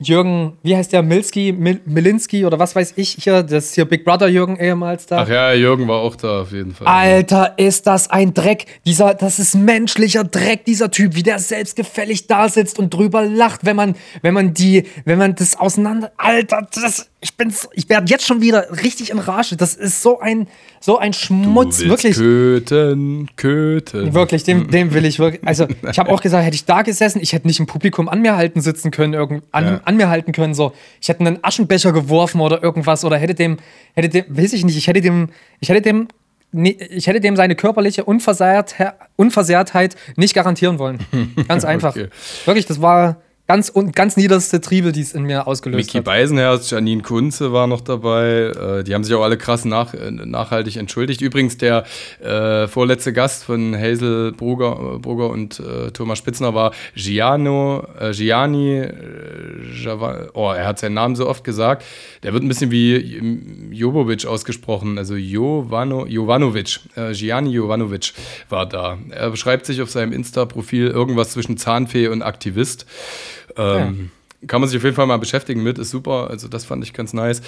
Jürgen, 0.00 0.58
wie 0.62 0.76
heißt 0.76 0.92
der, 0.92 1.02
Milski, 1.02 1.52
Mil 1.52 1.80
Milinski 1.84 2.44
oder 2.44 2.58
was 2.58 2.74
weiß 2.74 2.94
ich 2.96 3.16
hier, 3.20 3.44
das 3.44 3.66
ist 3.66 3.74
hier 3.76 3.84
Big 3.84 4.04
Brother 4.04 4.26
Jürgen 4.26 4.56
ehemals 4.56 5.06
da. 5.06 5.22
Ach 5.22 5.28
ja, 5.28 5.52
Jürgen 5.52 5.86
war 5.86 6.00
auch 6.00 6.16
da 6.16 6.42
auf 6.42 6.52
jeden 6.52 6.74
Fall. 6.74 6.86
Alter, 6.88 7.54
ist 7.58 7.86
das 7.86 8.10
ein 8.10 8.34
Dreck. 8.34 8.66
Dieser, 8.84 9.14
das 9.14 9.38
ist 9.38 9.54
menschlicher 9.54 10.24
Dreck, 10.24 10.64
dieser 10.64 10.90
Typ, 10.90 11.14
wie 11.14 11.22
der 11.22 11.38
selbstgefällig 11.38 12.26
da 12.26 12.48
sitzt 12.48 12.78
und 12.80 12.92
drüber 12.92 13.24
lacht, 13.24 13.64
wenn 13.64 13.76
man, 13.76 13.94
wenn 14.22 14.34
man 14.34 14.52
die, 14.52 14.84
wenn 15.04 15.18
man 15.18 15.36
das 15.36 15.58
auseinander, 15.58 16.10
Alter, 16.16 16.66
das, 16.74 17.08
ich 17.24 17.36
bin, 17.36 17.54
ich 17.72 17.88
werde 17.88 18.10
jetzt 18.10 18.26
schon 18.26 18.42
wieder 18.42 18.66
richtig 18.82 19.10
in 19.10 19.18
Rage. 19.18 19.56
Das 19.56 19.74
ist 19.74 20.02
so 20.02 20.20
ein, 20.20 20.46
so 20.78 20.98
ein 20.98 21.14
Schmutz, 21.14 21.78
du 21.78 21.88
wirklich. 21.88 22.16
Köten, 22.16 23.30
köten. 23.36 24.12
Wirklich, 24.12 24.44
dem, 24.44 24.70
dem 24.70 24.92
will 24.92 25.06
ich 25.06 25.18
wirklich. 25.18 25.42
Also, 25.46 25.66
ich 25.90 25.98
habe 25.98 26.10
auch 26.10 26.20
gesagt, 26.20 26.44
hätte 26.44 26.54
ich 26.54 26.66
da 26.66 26.82
gesessen, 26.82 27.20
ich 27.22 27.32
hätte 27.32 27.46
nicht 27.46 27.60
im 27.60 27.66
Publikum 27.66 28.10
an 28.10 28.20
mir 28.20 28.36
halten 28.36 28.60
sitzen 28.60 28.90
können, 28.90 29.14
irgend, 29.14 29.42
an, 29.52 29.64
ja. 29.64 29.80
An 29.86 29.96
mir 29.96 30.08
halten 30.08 30.32
können. 30.32 30.54
So, 30.54 30.72
ich 31.00 31.08
hätte 31.08 31.20
einen 31.20 31.38
Aschenbecher 31.42 31.92
geworfen 31.92 32.40
oder 32.40 32.62
irgendwas 32.62 33.04
oder 33.04 33.16
hätte 33.16 33.34
dem, 33.34 33.58
hätte 33.94 34.08
dem, 34.08 34.24
weiß 34.28 34.52
ich 34.52 34.64
nicht, 34.64 34.76
ich 34.76 34.86
hätte 34.86 35.00
dem, 35.00 35.28
ich 35.60 35.68
hätte 35.68 35.82
dem 35.82 36.08
ich 36.56 37.06
hätte 37.08 37.20
dem 37.20 37.34
seine 37.34 37.56
körperliche 37.56 38.04
Unversehrtheit 38.04 39.96
nicht 40.16 40.34
garantieren 40.34 40.78
wollen. 40.78 40.98
Ganz 41.48 41.64
einfach. 41.64 41.96
okay. 41.96 42.08
Wirklich, 42.44 42.66
das 42.66 42.80
war, 42.80 43.16
ganz, 43.46 43.72
ganz 43.92 44.16
niederste 44.16 44.60
Triebe, 44.60 44.92
die 44.92 45.02
es 45.02 45.12
in 45.12 45.24
mir 45.24 45.46
ausgelöst 45.46 45.76
Mickey 45.76 45.88
hat. 45.88 45.94
Mickey 45.96 46.04
Beisenherz, 46.04 46.70
Janine 46.70 47.02
Kunze 47.02 47.52
war 47.52 47.66
noch 47.66 47.82
dabei. 47.82 48.52
Äh, 48.78 48.84
die 48.84 48.94
haben 48.94 49.04
sich 49.04 49.14
auch 49.14 49.22
alle 49.22 49.36
krass 49.36 49.64
nach, 49.64 49.92
äh, 49.92 50.10
nachhaltig 50.10 50.76
entschuldigt. 50.76 51.20
Übrigens, 51.20 51.58
der 51.58 51.84
äh, 52.22 52.66
vorletzte 52.68 53.12
Gast 53.12 53.44
von 53.44 53.76
Hazel 53.76 54.32
Brugger, 54.32 54.98
Brugger 54.98 55.28
und 55.30 55.60
äh, 55.60 55.90
Thomas 55.90 56.18
Spitzner 56.18 56.54
war 56.54 56.72
Giano, 56.94 57.86
äh, 58.00 58.12
Gianni, 58.12 58.78
äh, 58.78 58.92
oh, 60.32 60.50
er 60.50 60.66
hat 60.66 60.78
seinen 60.78 60.94
Namen 60.94 61.14
so 61.14 61.28
oft 61.28 61.44
gesagt. 61.44 61.84
Der 62.22 62.32
wird 62.32 62.42
ein 62.42 62.48
bisschen 62.48 62.70
wie 62.70 63.70
Jobovic 63.72 64.24
ausgesprochen, 64.24 64.96
also 64.96 65.16
Jovano, 65.16 66.06
Jovanovic. 66.06 66.80
Äh, 66.96 67.12
Gianni 67.12 67.50
Jovanovic 67.50 68.14
war 68.48 68.66
da. 68.66 68.96
Er 69.10 69.30
beschreibt 69.30 69.66
sich 69.66 69.82
auf 69.82 69.90
seinem 69.90 70.12
Insta-Profil 70.12 70.86
irgendwas 70.86 71.32
zwischen 71.32 71.58
Zahnfee 71.58 72.08
und 72.08 72.22
Aktivist. 72.22 72.86
Ähm, 73.56 73.88
um, 73.88 74.10
ja 74.23 74.23
kann 74.46 74.60
man 74.60 74.68
sich 74.68 74.76
auf 74.78 74.84
jeden 74.84 74.96
Fall 74.96 75.06
mal 75.06 75.18
beschäftigen 75.18 75.62
mit, 75.62 75.78
ist 75.78 75.90
super. 75.90 76.28
Also 76.30 76.48
das 76.48 76.64
fand 76.64 76.84
ich 76.84 76.92
ganz 76.92 77.12
nice. 77.12 77.40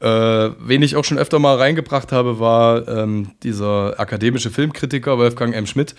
Äh, 0.00 0.06
wen 0.06 0.82
ich 0.82 0.96
auch 0.96 1.04
schon 1.04 1.18
öfter 1.18 1.38
mal 1.38 1.56
reingebracht 1.56 2.12
habe, 2.12 2.38
war 2.38 2.86
ähm, 2.88 3.30
dieser 3.42 3.98
akademische 3.98 4.50
Filmkritiker 4.50 5.18
Wolfgang 5.18 5.54
M. 5.54 5.66
Schmidt. 5.66 5.94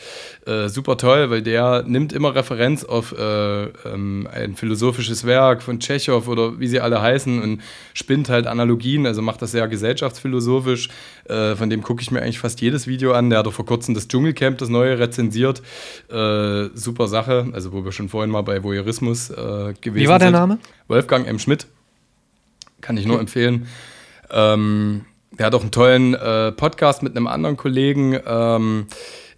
Äh, 0.45 0.69
super 0.69 0.97
toll, 0.97 1.29
weil 1.29 1.41
der 1.41 1.83
nimmt 1.87 2.13
immer 2.13 2.35
Referenz 2.35 2.83
auf 2.83 3.13
äh, 3.17 3.65
ähm, 3.65 4.27
ein 4.31 4.55
philosophisches 4.55 5.25
Werk 5.25 5.63
von 5.63 5.79
Tschechow 5.79 6.27
oder 6.27 6.59
wie 6.59 6.67
sie 6.67 6.79
alle 6.79 7.01
heißen 7.01 7.41
und 7.41 7.61
spinnt 7.93 8.29
halt 8.29 8.47
Analogien, 8.47 9.05
also 9.05 9.21
macht 9.21 9.41
das 9.41 9.51
sehr 9.51 9.67
gesellschaftsphilosophisch. 9.67 10.89
Äh, 11.25 11.55
von 11.55 11.69
dem 11.69 11.81
gucke 11.81 12.01
ich 12.01 12.11
mir 12.11 12.21
eigentlich 12.21 12.39
fast 12.39 12.61
jedes 12.61 12.87
Video 12.87 13.13
an. 13.13 13.29
Der 13.29 13.39
hat 13.39 13.47
auch 13.47 13.53
vor 13.53 13.65
kurzem 13.65 13.95
das 13.95 14.07
Dschungelcamp, 14.07 14.57
das 14.57 14.69
neue, 14.69 14.99
rezensiert. 14.99 15.61
Äh, 16.09 16.69
super 16.73 17.07
Sache, 17.07 17.47
also 17.53 17.73
wo 17.73 17.83
wir 17.83 17.91
schon 17.91 18.09
vorhin 18.09 18.29
mal 18.29 18.41
bei 18.41 18.63
Voyeurismus 18.63 19.29
äh, 19.29 19.33
gewesen 19.35 19.73
sind. 19.81 19.95
Wie 19.95 20.07
war 20.07 20.19
der 20.19 20.31
Name? 20.31 20.44
Name? 20.47 20.59
Wolfgang 20.87 21.27
M. 21.27 21.39
Schmidt. 21.39 21.67
Kann 22.81 22.97
ich 22.97 23.05
nur 23.05 23.15
okay. 23.15 23.21
empfehlen. 23.21 23.67
Ähm, 24.31 25.05
der 25.31 25.47
hat 25.47 25.55
auch 25.55 25.61
einen 25.61 25.71
tollen 25.71 26.13
äh, 26.13 26.51
Podcast 26.51 27.03
mit 27.03 27.15
einem 27.15 27.27
anderen 27.27 27.57
Kollegen. 27.57 28.19
Ähm, 28.25 28.87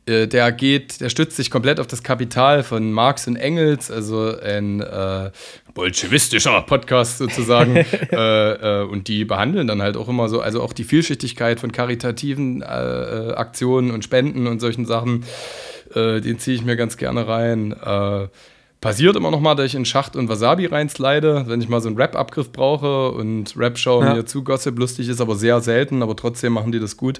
äh, 0.05 0.27
der 0.27 0.51
geht, 0.51 1.01
der 1.01 1.09
stützt 1.09 1.35
sich 1.35 1.49
komplett 1.49 1.79
auf 1.79 1.87
das 1.87 2.03
Kapital 2.03 2.63
von 2.63 2.91
Marx 2.91 3.27
und 3.27 3.35
Engels, 3.35 3.91
also 3.91 4.37
ein 4.39 4.81
äh, 4.81 5.31
bolschewistischer 5.73 6.61
Podcast 6.61 7.17
sozusagen. 7.17 7.85
Äh, 8.09 8.81
äh, 8.81 8.83
und 8.83 9.07
die 9.07 9.25
behandeln 9.25 9.67
dann 9.67 9.81
halt 9.81 9.97
auch 9.97 10.07
immer 10.07 10.29
so, 10.29 10.39
also 10.39 10.61
auch 10.61 10.73
die 10.73 10.83
Vielschichtigkeit 10.83 11.59
von 11.59 11.71
karitativen 11.71 12.61
äh, 12.61 12.65
Aktionen 12.65 13.91
und 13.91 14.03
Spenden 14.03 14.47
und 14.47 14.59
solchen 14.59 14.85
Sachen, 14.85 15.23
den 15.93 16.39
ziehe 16.39 16.55
ich 16.55 16.63
mir 16.63 16.75
ganz 16.75 16.97
gerne 16.97 17.27
rein. 17.27 17.75
Passiert 18.79 19.15
immer 19.15 19.31
noch 19.31 19.39
mal, 19.39 19.55
dass 19.55 19.65
ich 19.65 19.75
in 19.75 19.85
Schacht 19.85 20.15
und 20.15 20.29
Wasabi 20.29 20.67
reinslide, 20.67 21.45
wenn 21.47 21.61
ich 21.61 21.67
mal 21.67 21.81
so 21.81 21.87
einen 21.87 21.97
Rap-Abgriff 21.97 22.51
brauche 22.51 23.11
und 23.11 23.55
Rap 23.57 23.77
schauen 23.77 24.05
ja. 24.05 24.13
mir 24.13 24.25
zu 24.25 24.43
Gossip 24.43 24.77
lustig 24.77 25.09
ist, 25.09 25.19
aber 25.19 25.35
sehr 25.35 25.61
selten, 25.61 26.03
aber 26.03 26.15
trotzdem 26.15 26.53
machen 26.53 26.71
die 26.71 26.79
das 26.79 26.95
gut 26.95 27.19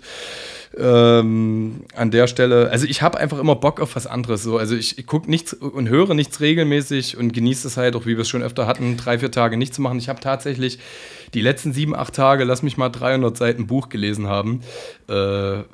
ähm, 0.75 1.81
an 1.95 2.11
der 2.11 2.27
Stelle, 2.27 2.69
also 2.69 2.85
ich 2.85 3.01
habe 3.01 3.17
einfach 3.17 3.39
immer 3.39 3.55
Bock 3.55 3.79
auf 3.79 3.95
was 3.95 4.07
anderes. 4.07 4.43
So. 4.43 4.57
Also 4.57 4.75
ich, 4.75 4.97
ich 4.97 5.05
gucke 5.05 5.29
nichts 5.29 5.53
und 5.53 5.89
höre 5.89 6.13
nichts 6.13 6.39
regelmäßig 6.39 7.17
und 7.17 7.33
genieße 7.33 7.67
es 7.67 7.77
halt, 7.77 7.95
auch 7.95 8.05
wie 8.05 8.15
wir 8.15 8.21
es 8.21 8.29
schon 8.29 8.43
öfter 8.43 8.67
hatten, 8.67 8.97
drei, 8.97 9.19
vier 9.19 9.31
Tage 9.31 9.57
nicht 9.57 9.73
zu 9.73 9.81
machen. 9.81 9.99
Ich 9.99 10.09
habe 10.09 10.19
tatsächlich 10.19 10.79
die 11.33 11.41
letzten 11.41 11.73
sieben, 11.73 11.95
acht 11.95 12.13
Tage, 12.13 12.43
lass 12.43 12.63
mich 12.63 12.77
mal 12.77 12.89
300 12.89 13.35
Seiten 13.35 13.67
Buch 13.67 13.89
gelesen 13.89 14.27
haben, 14.27 14.61
äh, 15.07 15.13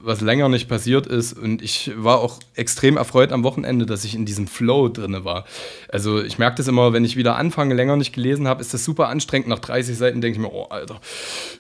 was 0.02 0.22
länger 0.22 0.50
nicht 0.50 0.68
passiert 0.68 1.08
ist. 1.08 1.34
Und 1.34 1.62
ich 1.62 1.92
war 1.96 2.20
auch 2.20 2.40
extrem 2.56 2.98
erfreut 2.98 3.32
am 3.32 3.44
Wochenende, 3.44 3.86
dass 3.86 4.04
ich 4.04 4.16
in 4.16 4.26
diesem 4.26 4.48
Flow 4.48 4.90
drin 4.90 5.24
war. 5.24 5.46
Also 5.90 6.22
ich 6.22 6.40
merke 6.40 6.58
das 6.58 6.68
immer, 6.68 6.94
wenn 6.94 7.06
ich 7.06 7.16
wieder 7.16 7.36
anfange, 7.36 7.74
länger 7.74 7.98
nicht 7.98 8.14
gelesen 8.14 8.48
habe, 8.48 8.62
ist 8.62 8.74
das 8.74 8.84
super 8.84 9.10
anstrengend. 9.10 9.48
Nach 9.48 9.60
30 9.60 9.98
Seiten 9.98 10.22
denke 10.22 10.38
ich 10.38 10.42
mir, 10.42 10.52
oh 10.52 10.68
Alter, 10.70 11.00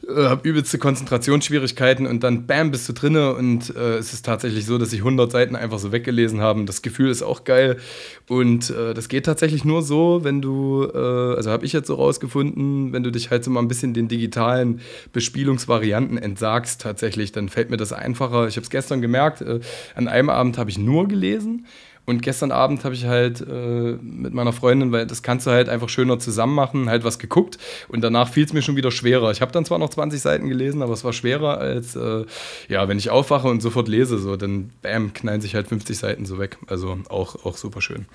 äh, 0.07 0.25
habe 0.25 0.47
übelste 0.47 0.77
Konzentrationsschwierigkeiten 0.77 2.07
und 2.07 2.23
dann 2.23 2.47
bam, 2.47 2.71
bist 2.71 2.87
du 2.89 2.93
drinne 2.93 3.33
und 3.35 3.75
äh, 3.75 3.97
es 3.97 4.13
ist 4.13 4.25
tatsächlich 4.25 4.65
so, 4.65 4.77
dass 4.77 4.93
ich 4.93 4.99
100 4.99 5.31
Seiten 5.31 5.55
einfach 5.55 5.79
so 5.79 5.91
weggelesen 5.91 6.41
habe. 6.41 6.63
Das 6.65 6.81
Gefühl 6.81 7.09
ist 7.09 7.21
auch 7.21 7.43
geil 7.43 7.77
und 8.27 8.69
äh, 8.69 8.93
das 8.93 9.07
geht 9.07 9.25
tatsächlich 9.25 9.65
nur 9.65 9.81
so, 9.81 10.21
wenn 10.23 10.41
du, 10.41 10.87
äh, 10.93 10.97
also 10.97 11.51
habe 11.51 11.65
ich 11.65 11.73
jetzt 11.73 11.87
so 11.87 11.95
rausgefunden, 11.95 12.93
wenn 12.93 13.03
du 13.03 13.11
dich 13.11 13.31
halt 13.31 13.43
so 13.43 13.51
mal 13.51 13.61
ein 13.61 13.67
bisschen 13.67 13.82
den 13.91 14.07
digitalen 14.07 14.79
Bespielungsvarianten 15.11 16.17
entsagst 16.17 16.79
tatsächlich, 16.79 17.33
dann 17.33 17.49
fällt 17.49 17.69
mir 17.69 17.77
das 17.77 17.91
einfacher. 17.91 18.47
Ich 18.47 18.55
habe 18.55 18.63
es 18.63 18.69
gestern 18.69 19.01
gemerkt, 19.01 19.41
äh, 19.41 19.59
an 19.95 20.07
einem 20.07 20.29
Abend 20.29 20.57
habe 20.57 20.69
ich 20.69 20.77
nur 20.77 21.07
gelesen 21.09 21.65
und 22.05 22.21
gestern 22.21 22.51
Abend 22.51 22.83
habe 22.83 22.95
ich 22.95 23.05
halt 23.05 23.41
äh, 23.41 23.93
mit 24.01 24.33
meiner 24.33 24.51
Freundin, 24.51 24.91
weil 24.91 25.07
das 25.07 25.23
kannst 25.23 25.47
du 25.47 25.51
halt 25.51 25.69
einfach 25.69 25.87
schöner 25.87 26.19
zusammen 26.19 26.53
machen, 26.53 26.89
halt 26.89 27.05
was 27.05 27.17
geguckt. 27.17 27.57
Und 27.87 28.01
danach 28.01 28.27
fiel 28.27 28.43
es 28.43 28.51
mir 28.51 28.61
schon 28.61 28.75
wieder 28.75 28.91
schwerer. 28.91 29.31
Ich 29.31 29.41
habe 29.41 29.53
dann 29.53 29.63
zwar 29.63 29.79
noch 29.79 29.89
20 29.89 30.21
Seiten 30.21 30.49
gelesen, 30.49 30.81
aber 30.81 30.93
es 30.93 31.05
war 31.05 31.13
schwerer 31.13 31.59
als, 31.59 31.95
äh, 31.95 32.25
ja, 32.67 32.87
wenn 32.89 32.97
ich 32.97 33.09
aufwache 33.09 33.47
und 33.47 33.61
sofort 33.61 33.87
lese, 33.87 34.17
so, 34.17 34.35
dann 34.35 34.71
bam, 34.81 35.13
knallen 35.13 35.39
sich 35.39 35.55
halt 35.55 35.67
50 35.67 35.97
Seiten 35.97 36.25
so 36.25 36.39
weg. 36.39 36.57
Also 36.67 36.97
auch, 37.07 37.45
auch 37.45 37.55
super 37.55 37.81
schön. 37.81 38.05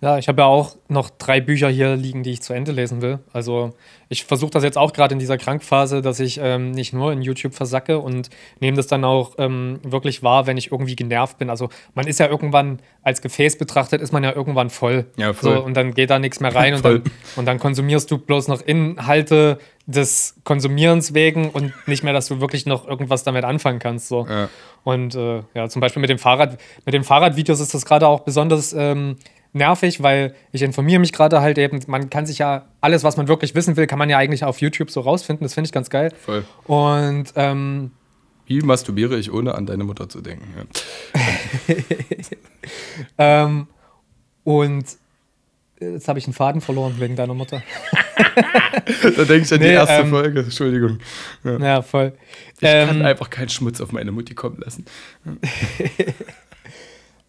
Ja, 0.00 0.18
ich 0.18 0.28
habe 0.28 0.42
ja 0.42 0.46
auch 0.46 0.76
noch 0.88 1.08
drei 1.08 1.40
Bücher 1.40 1.68
hier 1.68 1.96
liegen, 1.96 2.22
die 2.22 2.32
ich 2.32 2.42
zu 2.42 2.52
Ende 2.52 2.72
lesen 2.72 3.00
will. 3.00 3.20
Also 3.32 3.72
ich 4.10 4.24
versuche 4.24 4.50
das 4.50 4.62
jetzt 4.62 4.76
auch 4.76 4.92
gerade 4.92 5.14
in 5.14 5.18
dieser 5.18 5.38
Krankphase, 5.38 6.02
dass 6.02 6.20
ich 6.20 6.38
ähm, 6.42 6.72
nicht 6.72 6.92
nur 6.92 7.10
in 7.12 7.22
YouTube 7.22 7.54
versacke 7.54 7.98
und 7.98 8.28
nehme 8.60 8.76
das 8.76 8.86
dann 8.86 9.02
auch 9.04 9.34
ähm, 9.38 9.78
wirklich 9.82 10.22
wahr, 10.22 10.46
wenn 10.46 10.58
ich 10.58 10.70
irgendwie 10.70 10.94
genervt 10.94 11.38
bin. 11.38 11.48
Also 11.48 11.70
man 11.94 12.06
ist 12.06 12.20
ja 12.20 12.28
irgendwann 12.28 12.80
als 13.02 13.22
Gefäß 13.22 13.56
betrachtet, 13.56 14.02
ist 14.02 14.12
man 14.12 14.22
ja 14.22 14.32
irgendwann 14.34 14.68
voll. 14.68 15.06
Ja, 15.16 15.32
voll. 15.32 15.54
So, 15.54 15.64
und 15.64 15.74
dann 15.74 15.94
geht 15.94 16.10
da 16.10 16.18
nichts 16.18 16.38
mehr 16.38 16.54
rein 16.54 16.74
und 16.74 16.84
dann, 16.84 17.02
und 17.36 17.46
dann 17.46 17.58
konsumierst 17.58 18.10
du 18.10 18.18
bloß 18.18 18.48
noch 18.48 18.60
Inhalte 18.60 19.58
des 19.86 20.36
Konsumierens 20.44 21.12
wegen 21.12 21.50
und 21.50 21.72
nicht 21.86 22.02
mehr, 22.02 22.12
dass 22.12 22.26
du 22.28 22.40
wirklich 22.40 22.64
noch 22.64 22.86
irgendwas 22.86 23.22
damit 23.22 23.44
anfangen 23.44 23.78
kannst. 23.78 24.08
So. 24.08 24.26
Ja. 24.26 24.48
Und 24.82 25.14
äh, 25.14 25.42
ja, 25.54 25.68
zum 25.68 25.80
Beispiel 25.80 26.00
mit 26.00 26.10
dem 26.10 26.18
Fahrrad, 26.18 26.58
mit 26.84 26.94
den 26.94 27.04
Fahrradvideos 27.04 27.60
ist 27.60 27.74
das 27.74 27.84
gerade 27.84 28.06
auch 28.06 28.20
besonders 28.20 28.72
ähm, 28.72 29.16
nervig, 29.54 30.02
weil 30.02 30.34
ich 30.52 30.62
informiere 30.62 31.00
mich 31.00 31.12
gerade 31.12 31.40
halt 31.40 31.56
eben, 31.58 31.80
man 31.86 32.10
kann 32.10 32.26
sich 32.26 32.38
ja 32.38 32.66
alles, 32.80 33.04
was 33.04 33.16
man 33.16 33.28
wirklich 33.28 33.54
wissen 33.54 33.76
will, 33.76 33.86
kann 33.86 33.98
man 33.98 34.10
ja 34.10 34.18
eigentlich 34.18 34.44
auf 34.44 34.60
YouTube 34.60 34.90
so 34.90 35.00
rausfinden. 35.00 35.44
Das 35.44 35.54
finde 35.54 35.66
ich 35.68 35.72
ganz 35.72 35.88
geil. 35.90 36.12
Voll. 36.24 36.44
Und 36.66 37.32
ähm, 37.36 37.92
Wie 38.46 38.60
masturbiere 38.60 39.16
ich, 39.18 39.32
ohne 39.32 39.54
an 39.54 39.66
deine 39.66 39.84
Mutter 39.84 40.08
zu 40.08 40.20
denken? 40.20 40.46
Ja. 41.66 41.74
ähm, 43.44 43.68
und 44.42 44.84
jetzt 45.80 46.08
habe 46.08 46.18
ich 46.18 46.26
einen 46.26 46.34
Faden 46.34 46.60
verloren 46.60 46.96
wegen 46.98 47.16
deiner 47.16 47.34
Mutter. 47.34 47.62
da 49.16 49.24
denke 49.24 49.38
ich 49.44 49.52
an 49.52 49.60
die 49.60 49.66
Nee, 49.66 49.72
erste 49.74 49.94
ähm, 50.02 50.10
Folge. 50.10 50.40
Entschuldigung. 50.40 50.98
Ja. 51.44 51.58
Ja, 51.58 51.82
voll. 51.82 52.12
Ich 52.54 52.60
kann 52.60 52.96
Ähm, 53.00 53.02
einfach 53.04 53.30
keinen 53.30 53.48
Schmutz 53.48 53.80
auf 53.80 53.92
meine 53.92 54.12
Mutti 54.12 54.34
kommen 54.34 54.58
lassen. 54.58 54.84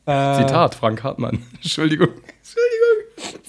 äh, 0.06 0.38
Zitat, 0.38 0.76
Frank 0.76 1.04
Hartmann. 1.04 1.44
Entschuldigung. 1.62 2.10
Entschuldigung. 2.10 3.46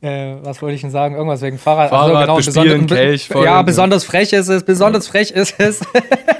Äh, 0.00 0.36
was 0.44 0.62
wollte 0.62 0.76
ich 0.76 0.80
denn 0.82 0.90
sagen? 0.92 1.16
Irgendwas 1.16 1.42
wegen 1.42 1.58
Fahrrad. 1.58 1.90
Fahrrad, 1.90 2.36
bespielen, 2.36 2.86
beson- 2.86 2.94
Kelch, 2.94 3.26
voll. 3.28 3.44
Ja, 3.44 3.62
besonders 3.62 4.04
frech 4.04 4.32
ist 4.32 4.48
es, 4.48 4.62
besonders 4.64 5.08
frech 5.08 5.32
ist 5.32 5.58
es. 5.58 5.80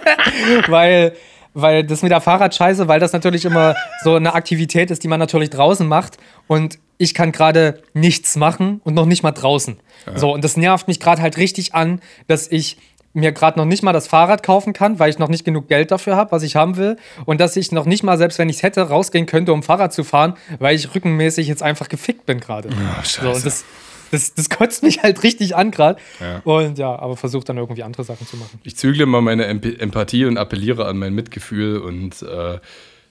weil, 0.69 1.15
weil 1.55 1.85
das 1.85 2.03
mit 2.03 2.13
der 2.13 2.21
Fahrradscheiße, 2.21 2.87
weil 2.87 3.01
das 3.01 3.13
natürlich 3.13 3.45
immer 3.45 3.75
so 4.05 4.15
eine 4.15 4.35
Aktivität 4.35 4.93
ist, 4.93 5.03
die 5.03 5.09
man 5.09 5.19
natürlich 5.19 5.51
draußen 5.51 5.89
macht. 5.89 6.19
Und 6.47 6.79
ich 6.99 7.15
kann 7.15 7.33
gerade 7.33 7.83
nichts 7.95 8.37
machen 8.37 8.81
und 8.85 8.95
noch 8.95 9.07
nicht 9.07 9.25
mal 9.25 9.33
draußen. 9.33 9.79
So, 10.15 10.33
und 10.33 10.43
das 10.45 10.57
nervt 10.57 10.87
mich 10.89 11.01
gerade 11.01 11.21
halt 11.21 11.37
richtig 11.37 11.75
an, 11.75 12.01
dass 12.29 12.47
ich 12.51 12.77
mir 13.19 13.33
gerade 13.33 13.59
noch 13.59 13.67
nicht 13.67 13.83
mal 13.83 13.93
das 13.93 14.09
Fahrrad 14.09 14.43
kaufen 14.43 14.73
kann, 14.73 14.99
weil 14.99 15.11
ich 15.11 15.19
noch 15.19 15.29
nicht 15.29 15.45
genug 15.45 15.69
Geld 15.69 15.91
dafür 15.91 16.17
habe, 16.17 16.33
was 16.33 16.43
ich 16.43 16.57
haben 16.57 16.77
will. 16.77 16.97
Und 17.25 17.41
dass 17.41 17.57
ich 17.57 17.73
noch 17.73 17.85
nicht 17.85 18.03
mal, 18.03 18.19
selbst 18.19 18.39
wenn 18.39 18.49
ich 18.49 18.57
es 18.57 18.63
hätte, 18.63 18.83
rausgehen 18.83 19.27
könnte, 19.27 19.53
um 19.53 19.63
Fahrrad 19.63 19.93
zu 19.93 20.05
fahren, 20.05 20.35
weil 20.59 20.75
ich 20.75 20.95
rückenmäßig 20.95 21.47
jetzt 21.49 21.63
einfach 21.63 21.89
gefickt 21.89 22.27
bin 22.27 22.41
gerade. 22.41 22.71
scheiße. 23.03 23.23
So, 23.23 23.31
und 23.31 23.47
das, 23.47 23.65
das, 24.11 24.35
das 24.35 24.49
kotzt 24.49 24.83
mich 24.83 25.03
halt 25.03 25.23
richtig 25.23 25.57
an 25.57 25.71
gerade. 25.71 26.01
Ja. 26.21 26.41
Und 26.45 26.79
ja, 26.79 26.99
aber 26.99 27.17
versucht 27.17 27.49
dann 27.49 27.59
irgendwie 27.59 27.83
andere 27.83 28.05
Sachen 28.05 28.27
zu 28.27 28.37
machen. 28.37 28.61
Ich 28.65 28.77
zügle 28.77 29.07
mal 29.07 29.21
meine 29.21 29.47
Emp 29.47 29.65
Empathie 29.81 30.25
und 30.25 30.39
appelliere 30.39 30.87
an 30.87 30.99
mein 30.99 31.15
Mitgefühl 31.15 31.79
und 31.79 32.23
äh, 32.23 32.59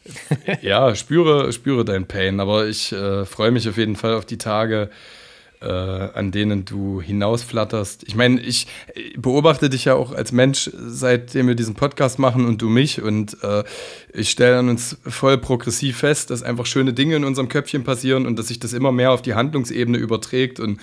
ja, 0.61 0.95
spüre, 0.95 1.51
spüre 1.53 1.85
dein 1.85 2.07
Pain. 2.07 2.39
Aber 2.39 2.67
ich 2.67 2.91
äh, 2.91 3.25
freue 3.25 3.51
mich 3.51 3.67
auf 3.69 3.77
jeden 3.77 3.95
Fall 3.95 4.13
auf 4.13 4.25
die 4.25 4.37
Tage, 4.37 4.89
äh, 5.61 5.67
an 5.67 6.31
denen 6.31 6.65
du 6.65 7.01
hinausflatterst. 7.01 8.03
Ich 8.07 8.15
meine, 8.15 8.39
ich 8.41 8.67
beobachte 9.17 9.69
dich 9.69 9.85
ja 9.85 9.95
auch 9.95 10.11
als 10.11 10.31
Mensch, 10.31 10.69
seitdem 10.73 11.47
wir 11.47 11.55
diesen 11.55 11.75
Podcast 11.75 12.19
machen 12.19 12.45
und 12.45 12.61
du 12.61 12.69
mich. 12.69 13.01
Und 13.01 13.37
äh, 13.43 13.63
ich 14.13 14.29
stelle 14.29 14.59
an 14.59 14.69
uns 14.69 14.97
voll 15.05 15.37
progressiv 15.37 15.97
fest, 15.97 16.29
dass 16.29 16.43
einfach 16.43 16.65
schöne 16.65 16.93
Dinge 16.93 17.15
in 17.15 17.23
unserem 17.23 17.49
Köpfchen 17.49 17.83
passieren 17.83 18.25
und 18.25 18.37
dass 18.37 18.49
sich 18.49 18.59
das 18.59 18.73
immer 18.73 18.91
mehr 18.91 19.11
auf 19.11 19.21
die 19.21 19.33
Handlungsebene 19.33 19.97
überträgt. 19.97 20.59
Und 20.59 20.79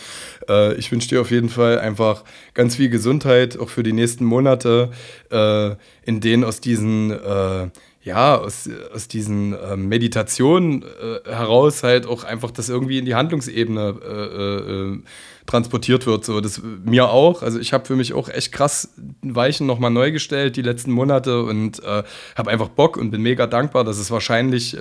äh, 0.49 0.75
ich 0.75 0.91
wünsche 0.91 1.09
dir 1.09 1.21
auf 1.21 1.31
jeden 1.31 1.49
Fall 1.49 1.79
einfach 1.79 2.25
ganz 2.55 2.77
viel 2.77 2.89
Gesundheit, 2.89 3.59
auch 3.59 3.69
für 3.69 3.83
die 3.83 3.93
nächsten 3.93 4.25
Monate, 4.25 4.91
äh, 5.31 5.77
in 6.05 6.21
denen 6.21 6.45
aus 6.45 6.61
diesen 6.61 7.11
äh, 7.11 7.69
ja, 8.05 8.37
aus, 8.37 8.69
aus 8.93 9.09
diesen 9.09 9.55
ähm, 9.55 9.89
Meditationen 9.89 10.83
äh, 10.83 11.27
heraus 11.27 11.83
halt 11.83 12.07
auch 12.07 12.23
einfach 12.23 12.51
das 12.51 12.69
irgendwie 12.69 12.99
in 12.99 13.07
die 13.07 13.15
Handlungsebene 13.15 13.95
äh, 14.05 14.71
äh, 14.71 15.03
transportiert 15.47 16.07
wird. 16.07 16.23
So, 16.27 16.43
das 16.43 16.61
mir 16.63 17.09
auch. 17.09 17.43
Also 17.43 17.59
ich 17.59 17.73
habe 17.73 17.87
für 17.87 17.97
mich 17.97 18.13
auch 18.13 18.29
echt 18.29 18.53
krass 18.53 18.93
Weichen 19.23 19.67
nochmal 19.67 19.91
neu 19.91 20.13
gestellt 20.13 20.57
die 20.57 20.63
letzten 20.63 20.91
Monate 20.93 21.43
und 21.45 21.83
äh, 21.83 22.03
habe 22.37 22.51
einfach 22.51 22.69
Bock 22.69 22.99
und 22.99 23.11
bin 23.11 23.23
mega 23.23 23.47
dankbar, 23.47 23.85
dass 23.85 23.99
es 23.99 24.11
wahrscheinlich 24.11 24.77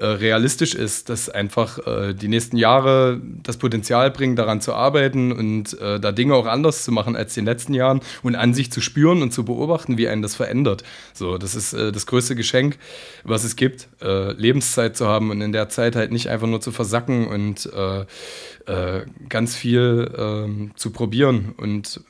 äh, 0.00 0.06
realistisch 0.06 0.74
ist, 0.74 1.10
dass 1.10 1.28
einfach 1.28 1.86
äh, 1.86 2.14
die 2.14 2.28
nächsten 2.28 2.56
Jahre 2.56 3.20
das 3.42 3.58
Potenzial 3.58 4.10
bringen, 4.10 4.34
daran 4.34 4.62
zu 4.62 4.72
arbeiten 4.72 5.30
und 5.30 5.78
äh, 5.78 6.00
da 6.00 6.10
Dinge 6.10 6.34
auch 6.34 6.46
anders 6.46 6.84
zu 6.84 6.90
machen 6.90 7.16
als 7.16 7.36
in 7.36 7.44
den 7.44 7.52
letzten 7.52 7.74
Jahren 7.74 8.00
und 8.22 8.34
an 8.34 8.54
sich 8.54 8.72
zu 8.72 8.80
spüren 8.80 9.20
und 9.20 9.32
zu 9.32 9.44
beobachten, 9.44 9.98
wie 9.98 10.08
einen 10.08 10.22
das 10.22 10.34
verändert. 10.34 10.84
So, 11.12 11.36
das 11.36 11.54
ist 11.54 11.74
äh, 11.74 11.92
das 11.92 12.06
größte 12.06 12.34
Geschenk, 12.34 12.78
was 13.24 13.44
es 13.44 13.56
gibt, 13.56 13.88
äh, 14.00 14.32
Lebenszeit 14.32 14.96
zu 14.96 15.06
haben 15.06 15.30
und 15.30 15.42
in 15.42 15.52
der 15.52 15.68
Zeit 15.68 15.96
halt 15.96 16.12
nicht 16.12 16.28
einfach 16.28 16.46
nur 16.46 16.62
zu 16.62 16.72
versacken 16.72 17.26
und 17.26 17.70
ganz 19.28 19.56
viel 19.56 20.12
ähm, 20.16 20.70
zu 20.76 20.90
probieren 20.90 21.54
und 21.56 22.00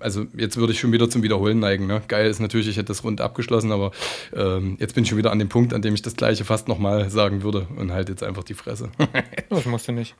also 0.00 0.26
jetzt 0.36 0.56
würde 0.56 0.72
ich 0.72 0.80
schon 0.80 0.92
wieder 0.92 1.08
zum 1.08 1.22
Wiederholen 1.22 1.58
neigen. 1.58 1.86
Ne? 1.86 2.02
Geil 2.08 2.26
ist 2.28 2.40
natürlich, 2.40 2.68
ich 2.68 2.76
hätte 2.76 2.86
das 2.86 3.04
rund 3.04 3.20
abgeschlossen, 3.20 3.72
aber 3.72 3.92
ähm, 4.34 4.76
jetzt 4.80 4.94
bin 4.94 5.04
ich 5.04 5.10
schon 5.10 5.18
wieder 5.18 5.30
an 5.30 5.38
dem 5.38 5.48
Punkt, 5.48 5.72
an 5.74 5.82
dem 5.82 5.94
ich 5.94 6.02
das 6.02 6.16
Gleiche 6.16 6.44
fast 6.44 6.68
nochmal 6.68 7.10
sagen 7.10 7.42
würde 7.42 7.66
und 7.76 7.92
halt 7.92 8.08
jetzt 8.08 8.22
einfach 8.22 8.44
die 8.44 8.54
Fresse. 8.54 8.90
Das 9.48 9.64
musst 9.66 9.88
du 9.88 9.92
nicht. 9.92 10.14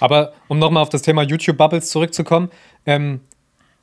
Aber 0.00 0.32
um 0.48 0.58
nochmal 0.58 0.82
auf 0.82 0.88
das 0.88 1.02
Thema 1.02 1.22
YouTube-Bubbles 1.22 1.88
zurückzukommen, 1.90 2.50
ähm, 2.84 3.20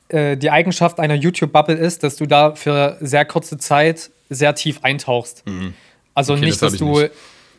äh, 0.08 0.36
die 0.36 0.50
Eigenschaft 0.50 1.00
einer 1.00 1.14
YouTube-Bubble 1.14 1.74
ist, 1.76 2.02
dass 2.02 2.16
du 2.16 2.26
da 2.26 2.54
für 2.54 2.96
sehr 3.00 3.24
kurze 3.24 3.56
Zeit 3.58 4.10
sehr 4.28 4.54
tief 4.54 4.80
eintauchst. 4.82 5.44
Also 6.14 6.34
Okay, 6.34 6.44
nicht, 6.44 6.62
das 6.62 6.72
dass 6.72 6.78
du, 6.78 7.00
nicht. 7.00 7.12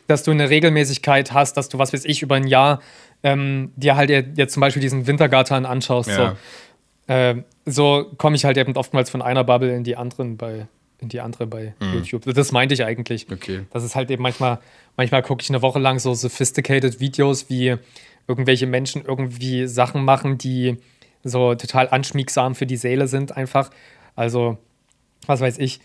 dass 0.06 0.22
du 0.22 0.30
eine 0.30 0.50
Regelmäßigkeit 0.50 1.32
hast, 1.32 1.56
dass 1.56 1.68
du, 1.68 1.78
was 1.78 1.92
weiß 1.92 2.04
ich, 2.04 2.22
über 2.22 2.36
ein 2.36 2.46
Jahr 2.46 2.80
ähm, 3.22 3.72
dir 3.76 3.96
halt 3.96 4.10
jetzt 4.10 4.54
zum 4.54 4.60
Beispiel 4.60 4.80
diesen 4.82 5.06
Wintergarten 5.06 5.66
anschaust. 5.66 6.08
Ja. 6.10 6.16
So, 6.16 6.36
ähm, 7.08 7.44
so 7.64 8.10
komme 8.16 8.36
ich 8.36 8.44
halt 8.44 8.56
eben 8.56 8.76
oftmals 8.76 9.10
von 9.10 9.22
einer 9.22 9.44
Bubble 9.44 9.74
in 9.74 9.84
die 9.84 9.96
anderen 9.96 10.36
bei 10.36 10.66
in 11.02 11.08
die 11.08 11.20
andere 11.20 11.46
bei 11.46 11.74
YouTube. 11.92 12.22
Das 12.32 12.52
meinte 12.52 12.74
ich 12.74 12.84
eigentlich. 12.84 13.28
Mhm. 13.28 13.34
Okay. 13.34 13.60
Das 13.72 13.82
ist 13.82 13.96
halt 13.96 14.10
eben 14.10 14.22
manchmal, 14.22 14.60
manchmal 14.96 15.22
gucke 15.22 15.42
ich 15.42 15.50
eine 15.50 15.60
Woche 15.60 15.80
lang 15.80 15.98
so 15.98 16.14
sophisticated 16.14 17.00
Videos, 17.00 17.50
wie 17.50 17.74
irgendwelche 18.28 18.66
Menschen 18.66 19.04
irgendwie 19.04 19.66
Sachen 19.66 20.04
machen, 20.04 20.38
die 20.38 20.76
so 21.24 21.54
total 21.54 21.88
anschmiegsam 21.88 22.54
für 22.54 22.66
die 22.66 22.76
Seele 22.76 23.08
sind, 23.08 23.36
einfach. 23.36 23.70
Also, 24.14 24.58
was 25.26 25.40
weiß 25.40 25.58
ich, 25.58 25.80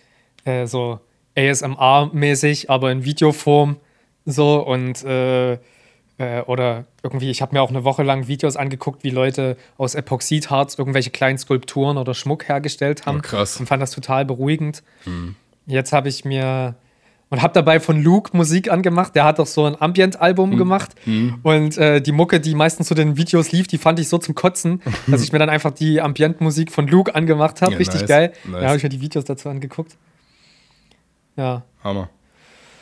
äh, 0.45 0.67
so 0.67 0.99
ASMR-mäßig, 1.35 2.69
aber 2.69 2.91
in 2.91 3.03
Videoform 3.03 3.77
so 4.25 4.65
und 4.65 5.03
äh, 5.03 5.57
äh, 6.18 6.41
oder 6.41 6.85
irgendwie, 7.03 7.30
ich 7.30 7.41
habe 7.41 7.56
mir 7.56 7.61
auch 7.61 7.69
eine 7.69 7.84
Woche 7.84 8.03
lang 8.03 8.27
Videos 8.27 8.56
angeguckt, 8.56 9.03
wie 9.03 9.10
Leute 9.10 9.57
aus 9.77 9.95
Epoxidharz 9.95 10.77
irgendwelche 10.77 11.10
kleinen 11.11 11.38
Skulpturen 11.38 11.98
oder 11.98 12.14
Schmuck 12.14 12.48
hergestellt 12.48 13.06
haben. 13.06 13.19
Oh, 13.19 13.22
krass. 13.22 13.60
Und 13.60 13.68
fand 13.68 13.81
das 13.81 13.91
total 13.91 14.26
beruhigend. 14.26 14.84
Jetzt 15.65 15.94
habe 15.94 16.10
ich 16.10 16.26
mir 16.26 16.76
und 17.30 17.41
habe 17.41 17.53
dabei 17.53 17.80
von 17.80 18.02
Luke 18.02 18.35
Musik 18.35 18.72
angemacht. 18.72 19.14
Der 19.15 19.26
hat 19.26 19.38
doch 19.39 19.45
so 19.48 19.65
ein 19.65 19.80
Ambient-Album 19.80 20.56
gemacht. 20.57 20.95
Und 21.44 21.77
äh, 21.77 22.02
die 22.02 22.14
Mucke, 22.14 22.39
die 22.39 22.56
meistens 22.56 22.88
zu 22.88 22.95
den 22.95 23.18
Videos 23.18 23.52
lief, 23.52 23.68
die 23.68 23.77
fand 23.77 23.99
ich 23.99 24.07
so 24.07 24.18
zum 24.18 24.34
Kotzen, 24.34 24.81
dass 25.07 25.22
ich 25.22 25.34
mir 25.34 25.39
dann 25.39 25.49
einfach 25.49 25.72
die 25.72 25.99
Ambient-Musik 25.99 26.72
von 26.72 26.88
Luke 26.88 27.14
angemacht 27.14 27.61
habe. 27.61 27.73
Ja, 27.73 27.77
Richtig 27.77 28.02
nice, 28.02 28.10
geil. 28.10 28.34
nice. 28.45 28.61
Da 28.61 28.68
habe 28.68 28.77
ich 28.77 28.84
mir 28.84 28.89
die 28.89 29.02
Videos 29.02 29.26
dazu 29.26 29.49
angeguckt. 29.49 29.98
Ja. 31.35 31.64
Hammer. 31.84 32.10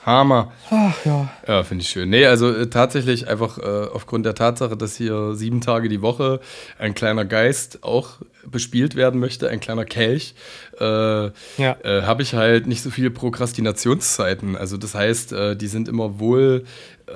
Hammer. 0.06 0.52
Ach 0.70 0.94
ja. 1.06 1.30
Ja, 1.48 1.64
finde 1.64 1.82
ich 1.84 1.90
schön. 1.90 2.10
Nee, 2.10 2.26
also 2.28 2.52
äh, 2.54 2.68
tatsächlich 2.68 3.28
einfach 3.28 3.58
äh, 3.58 3.88
aufgrund 3.92 4.26
der 4.26 4.36
Tatsache, 4.36 4.78
dass 4.78 4.96
hier 4.96 5.34
sieben 5.34 5.62
Tage 5.62 5.90
die 5.90 6.02
Woche 6.02 6.40
ein 6.78 6.94
kleiner 6.94 7.26
Geist 7.26 7.80
auch 7.84 8.10
bespielt 8.46 8.96
werden 8.96 9.20
möchte, 9.20 9.50
ein 9.50 9.60
kleiner 9.60 9.86
Kelch, 9.86 10.36
äh, 10.80 10.84
Ja. 10.84 11.32
äh, 11.58 12.04
habe 12.04 12.22
ich 12.22 12.36
halt 12.36 12.68
nicht 12.68 12.84
so 12.84 12.92
viele 12.92 13.10
Prokrastinationszeiten. 13.10 14.56
Also 14.56 14.78
das 14.78 14.94
heißt, 14.94 15.34
äh, 15.34 15.56
die 15.56 15.68
sind 15.68 15.88
immer 15.88 16.20
wohl 16.20 16.66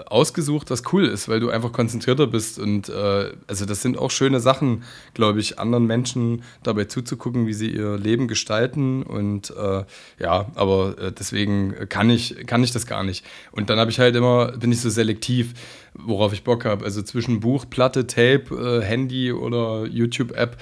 ausgesucht, 0.05 0.69
was 0.69 0.83
cool 0.93 1.05
ist, 1.05 1.29
weil 1.29 1.39
du 1.39 1.49
einfach 1.49 1.71
konzentrierter 1.71 2.27
bist. 2.27 2.59
Und 2.59 2.89
äh, 2.89 3.31
also 3.47 3.65
das 3.65 3.81
sind 3.81 3.97
auch 3.97 4.11
schöne 4.11 4.39
Sachen, 4.39 4.83
glaube 5.13 5.39
ich, 5.39 5.59
anderen 5.59 5.85
Menschen 5.85 6.43
dabei 6.63 6.85
zuzugucken, 6.85 7.47
wie 7.47 7.53
sie 7.53 7.69
ihr 7.69 7.97
Leben 7.97 8.27
gestalten. 8.27 9.03
Und 9.03 9.51
äh, 9.51 9.83
ja, 10.19 10.47
aber 10.55 10.95
äh, 10.99 11.11
deswegen 11.11 11.75
kann 11.89 12.09
ich, 12.09 12.45
kann 12.45 12.63
ich 12.63 12.71
das 12.71 12.85
gar 12.85 13.03
nicht. 13.03 13.25
Und 13.51 13.69
dann 13.69 13.79
habe 13.79 13.91
ich 13.91 13.99
halt 13.99 14.15
immer, 14.15 14.51
bin 14.53 14.71
ich 14.71 14.81
so 14.81 14.89
selektiv, 14.89 15.53
worauf 15.93 16.33
ich 16.33 16.43
Bock 16.43 16.65
habe. 16.65 16.85
Also 16.85 17.01
zwischen 17.01 17.39
Buch, 17.39 17.65
Platte, 17.69 18.05
Tape, 18.07 18.81
äh, 18.81 18.85
Handy 18.85 19.31
oder 19.31 19.85
YouTube-App. 19.85 20.57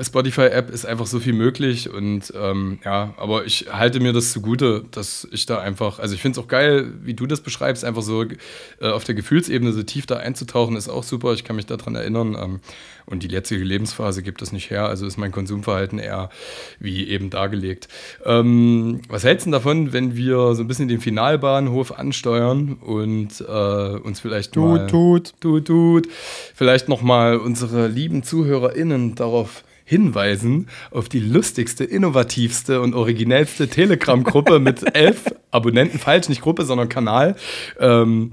Spotify-App 0.00 0.70
ist 0.70 0.84
einfach 0.84 1.06
so 1.06 1.18
viel 1.18 1.32
möglich 1.32 1.88
und 1.88 2.32
ähm, 2.36 2.78
ja, 2.84 3.14
aber 3.16 3.46
ich 3.46 3.66
halte 3.72 4.00
mir 4.00 4.12
das 4.12 4.32
zugute, 4.32 4.84
dass 4.90 5.26
ich 5.30 5.46
da 5.46 5.60
einfach, 5.60 5.98
also 5.98 6.14
ich 6.14 6.20
finde 6.20 6.38
es 6.38 6.44
auch 6.44 6.48
geil, 6.48 6.92
wie 7.02 7.14
du 7.14 7.26
das 7.26 7.40
beschreibst, 7.40 7.84
einfach 7.84 8.02
so 8.02 8.22
äh, 8.22 8.88
auf 8.88 9.04
der 9.04 9.14
Gefühlsebene 9.14 9.72
so 9.72 9.82
tief 9.82 10.06
da 10.06 10.16
einzutauchen, 10.16 10.76
ist 10.76 10.88
auch 10.88 11.02
super. 11.02 11.32
Ich 11.32 11.44
kann 11.44 11.56
mich 11.56 11.66
daran 11.66 11.94
erinnern. 11.94 12.36
Ähm, 12.38 12.60
und 13.08 13.22
die 13.22 13.28
jetzige 13.28 13.64
Lebensphase 13.64 14.22
gibt 14.22 14.42
das 14.42 14.52
nicht 14.52 14.70
her, 14.70 14.86
also 14.86 15.06
ist 15.06 15.16
mein 15.16 15.32
Konsumverhalten 15.32 15.98
eher 15.98 16.30
wie 16.78 17.08
eben 17.08 17.30
dargelegt. 17.30 17.88
Ähm, 18.24 19.00
was 19.08 19.24
hältst 19.24 19.46
du 19.46 19.50
davon, 19.50 19.92
wenn 19.92 20.16
wir 20.16 20.54
so 20.54 20.62
ein 20.62 20.68
bisschen 20.68 20.88
den 20.88 21.00
Finalbahnhof 21.00 21.98
ansteuern 21.98 22.74
und 22.74 23.40
äh, 23.40 23.98
uns 23.98 24.20
vielleicht 24.20 24.52
tut, 24.52 24.64
mal 24.64 24.86
tut, 24.86 25.34
tut, 25.40 25.66
tut, 25.66 26.08
vielleicht 26.54 26.88
nochmal 26.88 27.38
unsere 27.38 27.88
lieben 27.88 28.22
ZuhörerInnen 28.22 29.14
darauf 29.14 29.64
hinweisen 29.88 30.68
auf 30.90 31.08
die 31.08 31.20
lustigste, 31.20 31.82
innovativste 31.82 32.82
und 32.82 32.94
originellste 32.94 33.68
Telegram-Gruppe 33.68 34.58
mit 34.58 34.84
elf 34.94 35.34
Abonnenten, 35.50 35.98
falsch, 35.98 36.28
nicht 36.28 36.42
Gruppe, 36.42 36.64
sondern 36.64 36.90
Kanal. 36.90 37.36
Ähm, 37.80 38.30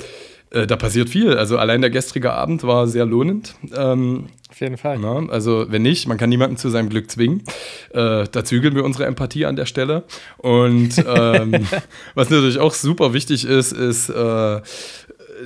äh, 0.55 0.65
da 0.65 0.77
passiert 0.77 1.09
viel. 1.09 1.37
Also 1.37 1.57
allein 1.57 1.81
der 1.81 1.89
gestrige 1.89 2.31
Abend 2.31 2.63
war 2.63 2.87
sehr 2.87 3.05
lohnend. 3.05 3.55
Ähm, 3.75 4.27
Auf 4.49 4.61
jeden 4.61 4.77
Fall. 4.77 4.97
Na, 4.99 5.27
also 5.29 5.65
wenn 5.69 5.81
nicht, 5.81 6.07
man 6.07 6.17
kann 6.17 6.29
niemanden 6.29 6.55
zu 6.55 6.69
seinem 6.69 6.87
Glück 6.87 7.11
zwingen. 7.11 7.43
Äh, 7.91 8.25
da 8.31 8.45
zügeln 8.45 8.73
wir 8.73 8.85
unsere 8.85 9.05
Empathie 9.05 9.45
an 9.45 9.57
der 9.57 9.65
Stelle. 9.65 10.03
Und 10.37 11.03
ähm, 11.05 11.67
was 12.15 12.29
natürlich 12.29 12.59
auch 12.59 12.73
super 12.73 13.13
wichtig 13.13 13.45
ist, 13.45 13.73
ist 13.73 14.09
äh, 14.09 14.61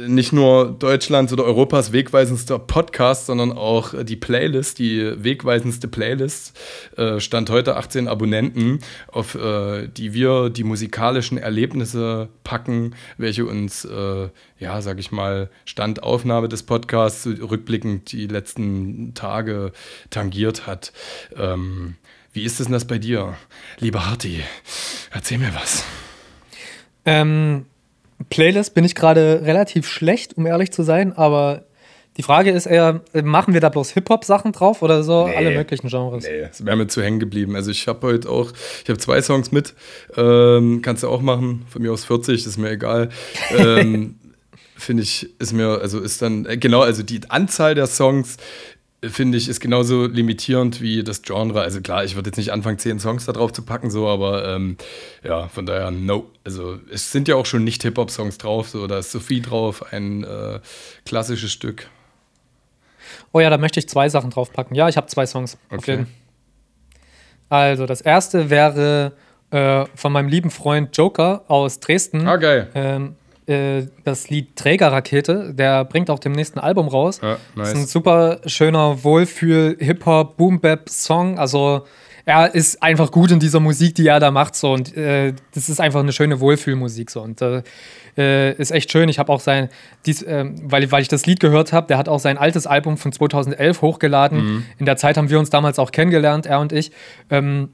nicht 0.07 0.33
nur 0.33 0.71
Deutschlands 0.71 1.33
oder 1.33 1.43
Europas 1.43 1.91
wegweisendster 1.91 2.59
Podcast, 2.59 3.25
sondern 3.25 3.51
auch 3.51 3.93
die 4.03 4.15
Playlist, 4.15 4.79
die 4.79 5.23
wegweisendste 5.23 5.87
Playlist, 5.87 6.57
äh, 6.97 7.19
stand 7.19 7.49
heute 7.49 7.77
18 7.77 8.07
Abonnenten, 8.07 8.79
auf 9.07 9.35
äh, 9.35 9.87
die 9.87 10.13
wir 10.13 10.49
die 10.49 10.63
musikalischen 10.63 11.37
Erlebnisse 11.37 12.29
packen, 12.43 12.95
welche 13.17 13.45
uns, 13.45 13.85
äh, 13.85 14.29
ja, 14.59 14.81
sag 14.81 14.99
ich 14.99 15.11
mal, 15.11 15.49
Standaufnahme 15.65 16.49
des 16.49 16.63
Podcasts 16.63 17.25
rückblickend 17.25 18.11
die 18.11 18.27
letzten 18.27 19.13
Tage 19.13 19.71
tangiert 20.09 20.67
hat. 20.67 20.93
Ähm, 21.35 21.95
wie 22.31 22.43
ist 22.43 22.59
es 22.59 22.67
denn 22.67 22.73
das 22.73 22.85
bei 22.85 22.99
dir, 22.99 23.35
lieber 23.79 24.05
Harti? 24.05 24.43
Erzähl 25.11 25.39
mir 25.39 25.53
was. 25.55 25.83
Ähm, 27.05 27.65
Playlist 28.29 28.73
bin 28.73 28.83
ich 28.83 28.95
gerade 28.95 29.41
relativ 29.43 29.87
schlecht, 29.87 30.37
um 30.37 30.45
ehrlich 30.45 30.71
zu 30.71 30.83
sein, 30.83 31.13
aber 31.13 31.63
die 32.17 32.23
Frage 32.23 32.51
ist 32.51 32.65
eher, 32.65 33.01
machen 33.23 33.53
wir 33.53 33.61
da 33.61 33.69
bloß 33.69 33.91
Hip-Hop-Sachen 33.91 34.51
drauf 34.51 34.81
oder 34.81 35.03
so? 35.03 35.27
Nee, 35.27 35.35
Alle 35.37 35.51
möglichen 35.51 35.87
Genres. 35.87 36.25
Nee, 36.25 36.47
es 36.51 36.65
wäre 36.65 36.75
mir 36.75 36.87
zu 36.87 37.01
hängen 37.01 37.19
geblieben. 37.19 37.55
Also 37.55 37.71
ich 37.71 37.87
habe 37.87 38.05
heute 38.05 38.29
auch, 38.29 38.51
ich 38.83 38.89
habe 38.89 38.99
zwei 38.99 39.21
Songs 39.21 39.53
mit, 39.53 39.73
ähm, 40.17 40.81
kannst 40.81 41.03
du 41.03 41.07
auch 41.07 41.21
machen, 41.21 41.65
von 41.69 41.81
mir 41.81 41.93
aus 41.93 42.03
40, 42.03 42.45
ist 42.45 42.57
mir 42.57 42.71
egal. 42.71 43.07
ähm, 43.57 44.19
Finde 44.75 45.03
ich, 45.03 45.29
ist 45.39 45.53
mir, 45.53 45.79
also 45.81 45.99
ist 45.99 46.21
dann, 46.21 46.45
äh, 46.45 46.57
genau, 46.57 46.81
also 46.81 47.03
die 47.03 47.21
Anzahl 47.29 47.73
der 47.75 47.87
Songs 47.87 48.35
finde 49.03 49.37
ich, 49.37 49.47
ist 49.47 49.59
genauso 49.59 50.05
limitierend 50.05 50.81
wie 50.81 51.03
das 51.03 51.21
Genre. 51.21 51.61
Also 51.61 51.81
klar, 51.81 52.03
ich 52.03 52.15
würde 52.15 52.29
jetzt 52.29 52.37
nicht 52.37 52.51
anfangen, 52.51 52.77
zehn 52.77 52.99
Songs 52.99 53.25
da 53.25 53.31
drauf 53.31 53.53
zu 53.53 53.61
packen, 53.61 53.89
so, 53.89 54.07
aber 54.07 54.47
ähm, 54.47 54.77
ja, 55.23 55.47
von 55.47 55.65
daher, 55.65 55.91
no. 55.91 56.25
Also 56.43 56.79
es 56.91 57.11
sind 57.11 57.27
ja 57.27 57.35
auch 57.35 57.45
schon 57.45 57.63
nicht 57.63 57.83
Hip-Hop-Songs 57.83 58.37
drauf, 58.37 58.69
so, 58.69 58.87
da 58.87 58.99
ist 58.99 59.11
Sophie 59.11 59.41
drauf, 59.41 59.93
ein 59.93 60.23
äh, 60.23 60.59
klassisches 61.05 61.51
Stück. 61.51 61.87
Oh 63.31 63.39
ja, 63.39 63.49
da 63.49 63.57
möchte 63.57 63.79
ich 63.79 63.87
zwei 63.87 64.09
Sachen 64.09 64.31
drauf 64.31 64.51
packen. 64.51 64.75
Ja, 64.75 64.89
ich 64.89 64.97
habe 64.97 65.07
zwei 65.07 65.25
Songs. 65.25 65.57
Okay. 65.69 66.05
Also, 67.49 67.85
das 67.85 68.01
erste 68.01 68.49
wäre 68.49 69.13
äh, 69.51 69.85
von 69.95 70.11
meinem 70.11 70.27
lieben 70.29 70.51
Freund 70.51 70.95
Joker 70.95 71.43
aus 71.47 71.79
Dresden. 71.79 72.27
Ah, 72.27 72.37
geil. 72.37 72.69
Ähm, 72.75 73.15
äh, 73.49 73.87
das 74.03 74.29
Lied 74.29 74.55
Trägerrakete. 74.55 75.53
Der 75.53 75.83
bringt 75.85 76.09
auch 76.09 76.19
dem 76.19 76.33
nächsten 76.33 76.59
Album 76.59 76.87
raus. 76.87 77.19
Ja, 77.21 77.37
nice. 77.55 77.69
Ist 77.69 77.75
ein 77.75 77.85
super 77.87 78.39
schöner 78.45 79.03
Wohlfühl-Hip-Hop, 79.03 80.37
Boom-Bap-Song. 80.37 81.39
Also 81.39 81.85
er 82.25 82.53
ist 82.53 82.83
einfach 82.83 83.09
gut 83.09 83.31
in 83.31 83.39
dieser 83.39 83.59
Musik, 83.59 83.95
die 83.95 84.07
er 84.07 84.19
da 84.19 84.29
macht. 84.29 84.55
So. 84.55 84.71
Und 84.71 84.95
äh, 84.95 85.33
das 85.53 85.67
ist 85.67 85.81
einfach 85.81 86.01
eine 86.01 86.11
schöne 86.11 86.39
Wohlfühlmusik. 86.39 87.09
So. 87.09 87.21
Und 87.21 87.41
äh, 87.41 88.53
ist 88.53 88.71
echt 88.71 88.91
schön. 88.91 89.09
Ich 89.09 89.17
habe 89.17 89.31
auch 89.31 89.39
sein, 89.39 89.69
dies, 90.05 90.21
äh, 90.21 90.45
weil, 90.61 90.91
weil 90.91 91.01
ich 91.01 91.07
das 91.07 91.25
Lied 91.25 91.39
gehört 91.39 91.73
habe, 91.73 91.87
der 91.87 91.97
hat 91.97 92.07
auch 92.07 92.19
sein 92.19 92.37
altes 92.37 92.67
Album 92.67 92.97
von 92.97 93.11
2011 93.11 93.81
hochgeladen. 93.81 94.37
Mhm. 94.37 94.65
In 94.77 94.85
der 94.85 94.97
Zeit 94.97 95.17
haben 95.17 95.29
wir 95.29 95.39
uns 95.39 95.49
damals 95.49 95.79
auch 95.79 95.91
kennengelernt, 95.91 96.45
er 96.45 96.59
und 96.59 96.71
ich. 96.71 96.91
Ähm, 97.31 97.69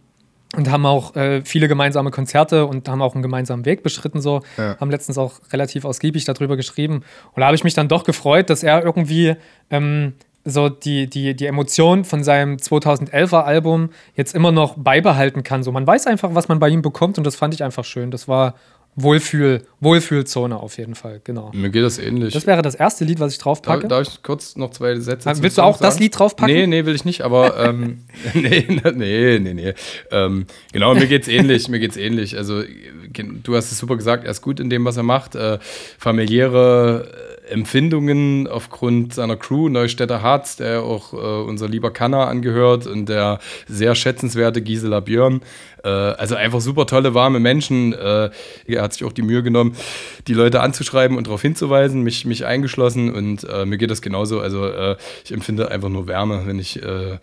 und 0.55 0.69
haben 0.69 0.85
auch 0.85 1.15
äh, 1.15 1.41
viele 1.43 1.67
gemeinsame 1.67 2.11
Konzerte 2.11 2.65
und 2.65 2.87
haben 2.87 3.01
auch 3.01 3.13
einen 3.13 3.23
gemeinsamen 3.23 3.65
Weg 3.65 3.83
beschritten 3.83 4.21
so. 4.21 4.41
Ja. 4.57 4.77
Haben 4.79 4.91
letztens 4.91 5.17
auch 5.17 5.33
relativ 5.51 5.85
ausgiebig 5.85 6.25
darüber 6.25 6.55
geschrieben. 6.55 7.03
Und 7.33 7.41
da 7.41 7.47
habe 7.47 7.55
ich 7.55 7.63
mich 7.63 7.73
dann 7.73 7.87
doch 7.87 8.03
gefreut, 8.03 8.49
dass 8.49 8.63
er 8.63 8.83
irgendwie 8.83 9.35
ähm, 9.69 10.13
so 10.45 10.69
die, 10.69 11.09
die, 11.09 11.35
die 11.35 11.47
Emotion 11.47 12.05
von 12.05 12.23
seinem 12.23 12.57
2011er 12.57 13.41
Album 13.41 13.89
jetzt 14.15 14.35
immer 14.35 14.51
noch 14.51 14.75
beibehalten 14.77 15.43
kann. 15.43 15.63
So, 15.63 15.71
man 15.71 15.87
weiß 15.87 16.05
einfach, 16.05 16.35
was 16.35 16.47
man 16.47 16.59
bei 16.59 16.69
ihm 16.69 16.83
bekommt 16.83 17.17
und 17.17 17.25
das 17.25 17.35
fand 17.35 17.53
ich 17.55 17.63
einfach 17.63 17.83
schön. 17.83 18.11
Das 18.11 18.27
war 18.27 18.53
Wohlfühl, 18.97 19.63
Wohlfühlzone 19.81 20.57
auf 20.57 20.77
jeden 20.77 20.95
Fall, 20.95 21.19
genau. 21.23 21.51
Mir 21.53 21.69
geht 21.69 21.83
das 21.83 21.97
ähnlich. 21.99 22.33
Das 22.33 22.47
wäre 22.47 22.61
das 22.61 22.75
erste 22.75 23.03
Lied, 23.03 23.19
was 23.19 23.33
ich 23.33 23.37
Darf, 23.39 23.43
draufpacke. 23.59 23.87
darf 23.89 24.07
ich 24.07 24.23
kurz 24.23 24.55
noch 24.55 24.71
zwei 24.71 24.95
Sätze 24.99 25.29
Ah, 25.29 25.33
Willst 25.41 25.57
du 25.57 25.61
Song 25.61 25.69
auch 25.73 25.77
das 25.79 25.95
sagen? 25.95 26.03
Lied 26.03 26.17
draufpacken? 26.17 26.55
Nee, 26.55 26.65
nee, 26.67 26.85
will 26.85 26.95
ich 26.95 27.03
nicht, 27.03 27.21
aber 27.21 27.57
ähm, 27.65 28.05
nee, 28.33 28.65
nee, 28.95 29.39
nee, 29.39 29.53
nee. 29.53 29.73
Ähm, 30.11 30.45
genau, 30.71 30.93
mir 30.95 31.07
geht's 31.07 31.27
ähnlich, 31.27 31.67
mir 31.67 31.79
geht's 31.79 31.97
ähnlich. 31.97 32.37
Also 32.37 32.63
gen- 33.11 33.41
du 33.43 33.55
hast 33.57 33.71
es 33.71 33.77
super 33.79 33.97
gesagt, 33.97 34.23
er 34.23 34.31
ist 34.31 34.41
gut 34.41 34.59
in 34.61 34.69
dem, 34.69 34.85
was 34.85 34.95
er 34.95 35.03
macht. 35.03 35.35
Äh, 35.35 35.59
familiäre 35.97 37.09
äh, 37.11 37.34
Empfindungen 37.49 38.47
aufgrund 38.47 39.13
seiner 39.13 39.35
Crew, 39.35 39.69
Neustädter 39.69 40.21
Harz, 40.21 40.55
der 40.55 40.83
auch 40.83 41.13
äh, 41.13 41.17
unser 41.17 41.67
lieber 41.67 41.91
Kanner 41.91 42.27
angehört 42.27 42.87
und 42.87 43.07
der 43.07 43.39
sehr 43.67 43.95
schätzenswerte 43.95 44.61
Gisela 44.61 44.99
Björn. 44.99 45.41
Äh, 45.83 45.89
also 45.89 46.35
einfach 46.35 46.61
super 46.61 46.85
tolle, 46.87 47.13
warme 47.13 47.39
Menschen. 47.39 47.93
Äh, 47.93 48.29
er 48.65 48.81
hat 48.81 48.93
sich 48.93 49.03
auch 49.03 49.13
die 49.13 49.21
Mühe 49.21 49.43
genommen, 49.43 49.75
die 50.27 50.33
Leute 50.33 50.61
anzuschreiben 50.61 51.17
und 51.17 51.27
darauf 51.27 51.41
hinzuweisen, 51.41 52.01
mich, 52.01 52.25
mich 52.25 52.45
eingeschlossen 52.45 53.13
und 53.13 53.43
äh, 53.43 53.65
mir 53.65 53.77
geht 53.77 53.91
das 53.91 54.01
genauso. 54.01 54.39
Also 54.39 54.67
äh, 54.67 54.97
ich 55.23 55.31
empfinde 55.31 55.71
einfach 55.71 55.89
nur 55.89 56.07
Wärme, 56.07 56.43
wenn 56.45 56.59
ich 56.59 56.81
äh, 56.81 57.19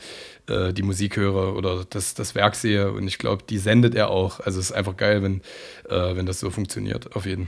die 0.49 0.83
Musik 0.83 1.17
höre 1.17 1.57
oder 1.57 1.85
das, 1.89 2.15
das 2.15 2.35
Werk 2.35 2.57
sehe 2.57 2.91
und 2.91 3.07
ich 3.07 3.19
glaube, 3.19 3.45
die 3.49 3.59
sendet 3.59 3.95
er 3.95 4.11
auch. 4.11 4.41
Also 4.41 4.59
es 4.59 4.71
ist 4.71 4.73
einfach 4.73 4.97
geil, 4.97 5.23
wenn, 5.23 5.41
wenn 5.89 6.27
das 6.27 6.41
so 6.41 6.51
funktioniert, 6.51 7.15
auf 7.15 7.27
jeden. 7.27 7.47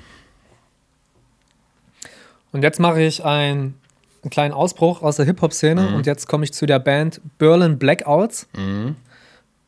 Und 2.55 2.63
jetzt 2.63 2.79
mache 2.79 3.03
ich 3.03 3.25
einen, 3.25 3.75
einen 4.23 4.31
kleinen 4.31 4.55
Ausbruch 4.55 5.03
aus 5.03 5.17
der 5.17 5.27
Hip-Hop-Szene 5.27 5.89
Mhm. 5.91 5.95
und 5.97 6.07
jetzt 6.07 6.29
komme 6.29 6.45
ich 6.45 6.53
zu 6.53 6.67
der 6.67 6.79
Band 6.79 7.21
Berlin 7.37 7.79
Blackouts 7.81 8.47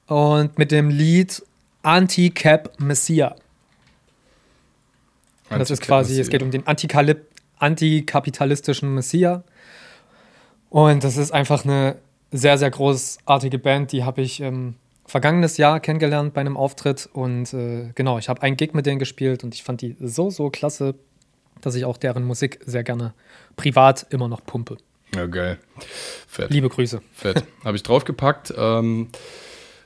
und 0.06 0.56
mit 0.56 0.70
dem 0.70 0.88
Lied 0.90 1.42
Anti-Cap 1.82 2.78
Messiah. 2.78 3.34
Und 5.50 5.58
das 5.58 5.70
ist 5.72 5.82
quasi, 5.82 6.20
es 6.20 6.28
geht 6.28 6.42
um 6.42 6.52
den 6.52 6.62
antikapitalistischen 7.58 8.94
Messiah. 8.94 9.42
Und 10.70 11.02
das 11.02 11.16
ist 11.16 11.32
einfach 11.32 11.64
eine 11.64 11.96
sehr, 12.30 12.56
sehr 12.58 12.70
großartige 12.70 13.58
Band. 13.58 13.90
Die 13.92 14.04
habe 14.04 14.22
ich 14.22 14.40
ähm, 14.40 14.74
vergangenes 15.06 15.56
Jahr 15.56 15.80
kennengelernt 15.80 16.34
bei 16.34 16.40
einem 16.40 16.56
Auftritt. 16.56 17.08
Und 17.12 17.52
äh, 17.52 17.90
genau, 17.94 18.18
ich 18.18 18.28
habe 18.28 18.42
einen 18.42 18.56
Gig 18.56 18.74
mit 18.74 18.86
denen 18.86 18.98
gespielt 19.00 19.42
und 19.44 19.54
ich 19.54 19.62
fand 19.64 19.80
die 19.82 19.96
so, 20.00 20.30
so 20.30 20.50
klasse, 20.50 20.94
dass 21.60 21.74
ich 21.74 21.84
auch 21.84 21.96
deren 21.96 22.24
Musik 22.24 22.60
sehr 22.64 22.84
gerne 22.84 23.14
privat 23.56 24.06
immer 24.10 24.28
noch 24.28 24.44
pumpe. 24.44 24.76
Ja, 25.14 25.26
geil. 25.26 25.58
Fett. 26.26 26.50
Liebe 26.50 26.68
Grüße. 26.68 27.00
Fett. 27.12 27.44
Habe 27.64 27.76
ich 27.76 27.82
draufgepackt. 27.82 28.52
Ähm, 28.56 29.08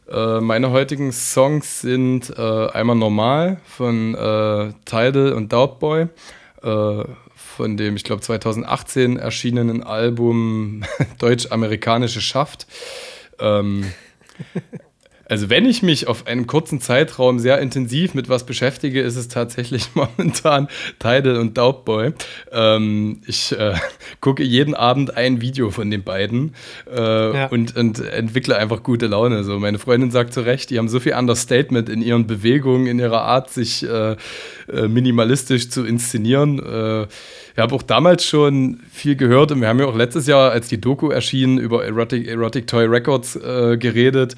äh, 0.08 0.40
meine 0.40 0.70
heutigen 0.70 1.12
Songs 1.12 1.80
sind 1.80 2.30
äh, 2.36 2.68
einmal 2.68 2.96
normal 2.96 3.60
von 3.64 4.14
äh, 4.14 4.72
Tidal 4.84 5.32
und 5.34 5.52
Doubtboy. 5.52 6.08
Äh, 6.62 7.04
von 7.60 7.76
dem, 7.76 7.96
ich 7.96 8.04
glaube, 8.04 8.22
2018 8.22 9.18
erschienenen 9.18 9.82
Album 9.82 10.82
Deutsch-Amerikanische 11.18 12.20
Schaft. 12.20 12.66
Ähm, 13.38 13.92
also 15.30 15.48
wenn 15.48 15.64
ich 15.64 15.82
mich 15.82 16.08
auf 16.08 16.26
einem 16.26 16.48
kurzen 16.48 16.80
Zeitraum 16.80 17.38
sehr 17.38 17.60
intensiv 17.60 18.14
mit 18.14 18.28
was 18.28 18.44
beschäftige, 18.44 19.00
ist 19.00 19.14
es 19.14 19.28
tatsächlich 19.28 19.90
momentan 19.94 20.68
Tidal 20.98 21.36
und 21.36 21.56
Doubtboy. 21.56 22.12
Ähm, 22.50 23.20
ich 23.26 23.52
äh, 23.52 23.74
gucke 24.20 24.42
jeden 24.42 24.74
Abend 24.74 25.16
ein 25.16 25.40
Video 25.40 25.70
von 25.70 25.88
den 25.90 26.02
beiden 26.02 26.54
äh, 26.92 26.96
Ja. 27.00 27.46
und, 27.46 27.76
und 27.76 28.00
entwickle 28.00 28.56
einfach 28.56 28.82
gute 28.82 29.06
Laune. 29.06 29.44
So, 29.44 29.58
meine 29.60 29.78
Freundin 29.78 30.10
sagt 30.10 30.34
zu 30.34 30.40
Recht, 30.40 30.70
die 30.70 30.78
haben 30.78 30.88
so 30.88 30.98
viel 30.98 31.14
Understatement 31.14 31.88
in 31.88 32.02
ihren 32.02 32.26
Bewegungen, 32.26 32.88
in 32.88 32.98
ihrer 32.98 33.22
Art, 33.22 33.50
sich 33.50 33.88
äh, 33.88 34.16
äh, 34.72 34.88
minimalistisch 34.88 35.70
zu 35.70 35.84
inszenieren. 35.84 36.58
Äh, 36.58 37.02
ich 37.52 37.58
habe 37.58 37.74
auch 37.74 37.82
damals 37.82 38.24
schon 38.24 38.80
viel 38.90 39.16
gehört 39.16 39.52
und 39.52 39.60
wir 39.60 39.68
haben 39.68 39.78
ja 39.78 39.86
auch 39.86 39.96
letztes 39.96 40.26
Jahr, 40.26 40.50
als 40.50 40.68
die 40.68 40.80
Doku 40.80 41.10
erschien, 41.10 41.58
über 41.58 41.84
Erotic, 41.84 42.26
Erotic 42.26 42.66
Toy 42.66 42.86
Records 42.86 43.36
äh, 43.36 43.76
geredet. 43.76 44.34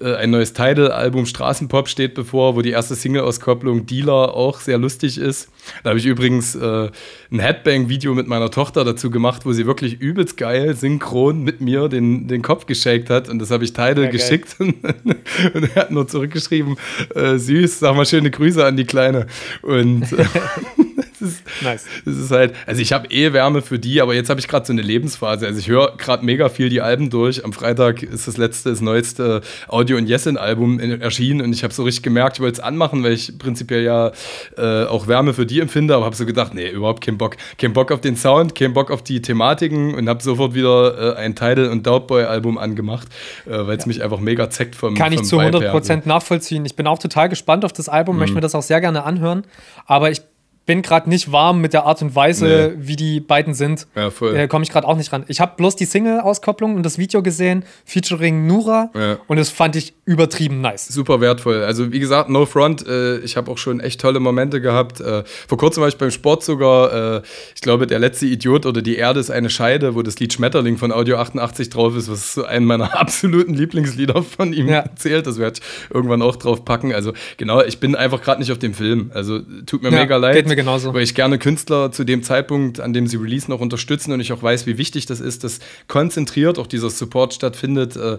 Äh, 0.00 0.14
ein 0.14 0.30
neues 0.30 0.52
Tidal-Album 0.52 1.26
Straßenpop 1.26 1.88
steht 1.88 2.14
bevor, 2.14 2.56
wo 2.56 2.62
die 2.62 2.70
erste 2.70 2.94
Single-Auskopplung 2.94 3.86
Dealer 3.86 4.34
auch 4.34 4.60
sehr 4.60 4.78
lustig 4.78 5.18
ist. 5.18 5.50
Da 5.82 5.90
habe 5.90 5.98
ich 5.98 6.06
übrigens 6.06 6.54
äh, 6.54 6.90
ein 7.30 7.38
Headbang-Video 7.38 8.14
mit 8.14 8.26
meiner 8.26 8.50
Tochter 8.50 8.84
dazu 8.84 9.10
gemacht, 9.10 9.44
wo 9.44 9.52
sie 9.52 9.66
wirklich 9.66 10.00
übelst 10.00 10.36
geil 10.36 10.74
synchron 10.74 11.42
mit 11.42 11.60
mir 11.60 11.88
den, 11.88 12.28
den 12.28 12.42
Kopf 12.42 12.66
geschakt 12.66 13.10
hat. 13.10 13.28
Und 13.28 13.40
das 13.40 13.50
habe 13.50 13.64
ich 13.64 13.72
Tidal 13.72 14.04
ja, 14.04 14.10
geschickt. 14.10 14.56
und 14.58 14.74
er 14.82 15.74
hat 15.74 15.90
nur 15.90 16.08
zurückgeschrieben, 16.08 16.76
äh, 17.14 17.36
süß, 17.36 17.80
sag 17.80 17.94
mal 17.94 18.06
schöne 18.06 18.30
Grüße 18.30 18.64
an 18.64 18.76
die 18.76 18.84
Kleine. 18.84 19.26
Und 19.62 20.06
ist, 21.20 21.42
nice. 21.62 21.86
das 22.04 22.16
ist 22.16 22.30
halt, 22.30 22.54
also 22.66 22.80
ich 22.80 22.92
habe 22.92 23.08
eh 23.08 23.32
Wärme 23.32 23.62
für 23.62 23.78
die, 23.78 24.00
aber 24.00 24.14
jetzt 24.14 24.30
habe 24.30 24.40
ich 24.40 24.48
gerade 24.48 24.66
so 24.66 24.72
eine 24.72 24.82
Lebensphase. 24.82 25.46
Also 25.46 25.58
ich 25.58 25.68
höre 25.68 25.96
gerade 25.96 26.24
mega 26.24 26.48
viel 26.48 26.68
die 26.68 26.80
Alben 26.80 27.10
durch. 27.10 27.44
Am 27.44 27.52
Freitag 27.52 28.02
ist 28.02 28.28
das 28.28 28.36
letzte, 28.36 28.70
das 28.70 28.80
neueste 28.80 29.40
Audio- 29.68 29.96
und 29.96 30.08
Yesin-Album 30.08 30.80
erschienen 30.80 31.40
und 31.42 31.52
ich 31.52 31.62
habe 31.64 31.72
so 31.72 31.82
richtig 31.82 32.02
gemerkt, 32.02 32.36
ich 32.36 32.40
wollte 32.40 32.60
es 32.60 32.60
anmachen, 32.60 33.02
weil 33.02 33.12
ich 33.12 33.38
prinzipiell 33.38 33.82
ja 33.82 34.12
äh, 34.56 34.84
auch 34.84 35.06
Wärme 35.06 35.34
für 35.34 35.46
die 35.46 35.60
empfinde, 35.60 35.94
aber 35.94 36.04
habe 36.04 36.16
so 36.16 36.26
gedacht, 36.26 36.54
nee, 36.54 36.70
überhaupt 36.70 37.04
keinen 37.04 37.18
Bock. 37.18 37.36
Kein 37.58 37.72
Bock 37.72 37.92
auf 37.92 38.00
den 38.00 38.16
Sound, 38.16 38.54
kein 38.54 38.72
Bock 38.72 38.90
auf 38.90 39.02
die 39.02 39.22
Thematiken 39.22 39.94
und 39.94 40.08
habe 40.08 40.22
sofort 40.22 40.54
wieder 40.54 41.16
äh, 41.16 41.18
ein 41.18 41.34
Tidal- 41.34 41.68
und 41.68 41.86
Doubtboy-Album 41.86 42.58
angemacht, 42.58 43.08
äh, 43.46 43.50
weil 43.50 43.76
es 43.76 43.84
ja. 43.84 43.88
mich 43.88 44.02
einfach 44.02 44.20
mega 44.20 44.50
zeckt 44.50 44.74
vom 44.74 44.94
Kann 44.94 45.12
vom 45.12 45.22
ich 45.22 45.28
zu 45.28 45.38
100% 45.38 46.02
nachvollziehen. 46.06 46.64
Ich 46.64 46.76
bin 46.76 46.86
auch 46.86 46.98
total 46.98 47.28
gespannt 47.28 47.64
auf 47.64 47.72
das 47.72 47.88
Album, 47.88 48.16
mhm. 48.16 48.20
möchte 48.20 48.34
mir 48.34 48.40
das 48.40 48.54
auch 48.54 48.62
sehr 48.62 48.80
gerne 48.80 49.04
anhören, 49.04 49.44
aber 49.86 50.10
ich 50.10 50.22
bin 50.70 50.82
gerade 50.82 51.10
nicht 51.10 51.32
warm 51.32 51.60
mit 51.60 51.72
der 51.72 51.84
Art 51.84 52.00
und 52.00 52.14
Weise, 52.14 52.74
nee. 52.76 52.86
wie 52.86 52.94
die 52.94 53.18
beiden 53.18 53.54
sind. 53.54 53.88
Ja, 53.96 54.10
voll. 54.10 54.36
Äh, 54.36 54.46
Komme 54.46 54.62
ich 54.62 54.70
gerade 54.70 54.86
auch 54.86 54.96
nicht 54.96 55.12
ran. 55.12 55.24
Ich 55.26 55.40
habe 55.40 55.54
bloß 55.56 55.74
die 55.74 55.84
Single-Auskopplung 55.84 56.76
und 56.76 56.84
das 56.84 56.96
Video 56.96 57.24
gesehen, 57.24 57.64
featuring 57.84 58.46
Nura. 58.46 58.90
Ja. 58.94 59.18
Und 59.26 59.38
das 59.38 59.50
fand 59.50 59.74
ich 59.74 59.94
übertrieben 60.04 60.60
nice. 60.60 60.86
Super 60.86 61.20
wertvoll. 61.20 61.64
Also, 61.64 61.90
wie 61.90 61.98
gesagt, 61.98 62.30
No 62.30 62.46
Front. 62.46 62.86
Äh, 62.86 63.18
ich 63.18 63.36
habe 63.36 63.50
auch 63.50 63.58
schon 63.58 63.80
echt 63.80 64.00
tolle 64.00 64.20
Momente 64.20 64.60
gehabt. 64.60 65.00
Äh, 65.00 65.24
vor 65.48 65.58
kurzem 65.58 65.80
war 65.80 65.88
ich 65.88 65.96
beim 65.96 66.12
Sport 66.12 66.44
sogar. 66.44 67.16
Äh, 67.16 67.22
ich 67.56 67.62
glaube, 67.62 67.88
Der 67.88 67.98
letzte 67.98 68.26
Idiot 68.26 68.64
oder 68.64 68.80
Die 68.80 68.94
Erde 68.94 69.18
ist 69.18 69.30
eine 69.30 69.50
Scheide, 69.50 69.96
wo 69.96 70.02
das 70.02 70.20
Lied 70.20 70.32
Schmetterling 70.32 70.76
von 70.76 70.92
Audio 70.92 71.16
88 71.16 71.68
drauf 71.70 71.96
ist, 71.96 72.08
was 72.08 72.34
so 72.34 72.44
ein 72.44 72.64
meiner 72.64 72.96
absoluten 73.00 73.54
Lieblingslieder 73.54 74.22
von 74.22 74.52
ihm 74.52 74.68
ja. 74.68 74.84
zählt. 74.94 75.26
Das 75.26 75.38
werde 75.38 75.58
ich 75.60 75.92
irgendwann 75.92 76.22
auch 76.22 76.36
drauf 76.36 76.64
packen. 76.64 76.94
Also, 76.94 77.12
genau, 77.38 77.60
ich 77.60 77.80
bin 77.80 77.96
einfach 77.96 78.22
gerade 78.22 78.38
nicht 78.40 78.52
auf 78.52 78.58
dem 78.58 78.74
Film. 78.74 79.10
Also, 79.12 79.40
tut 79.66 79.82
mir 79.82 79.90
mega 79.90 80.16
leid 80.16 80.46
mir 80.50 80.56
genauso. 80.60 80.94
Weil 80.94 81.02
ich 81.02 81.14
gerne 81.14 81.38
Künstler 81.38 81.92
zu 81.92 82.04
dem 82.04 82.22
Zeitpunkt, 82.22 82.80
an 82.80 82.92
dem 82.92 83.06
sie 83.06 83.16
releasen, 83.16 83.50
noch 83.50 83.60
unterstützen 83.60 84.12
und 84.12 84.20
ich 84.20 84.32
auch 84.32 84.42
weiß, 84.42 84.66
wie 84.66 84.78
wichtig 84.78 85.06
das 85.06 85.20
ist, 85.20 85.44
dass 85.44 85.58
konzentriert 85.88 86.58
auch 86.58 86.66
dieser 86.66 86.90
Support 86.90 87.34
stattfindet. 87.34 87.96
Äh, 87.96 88.18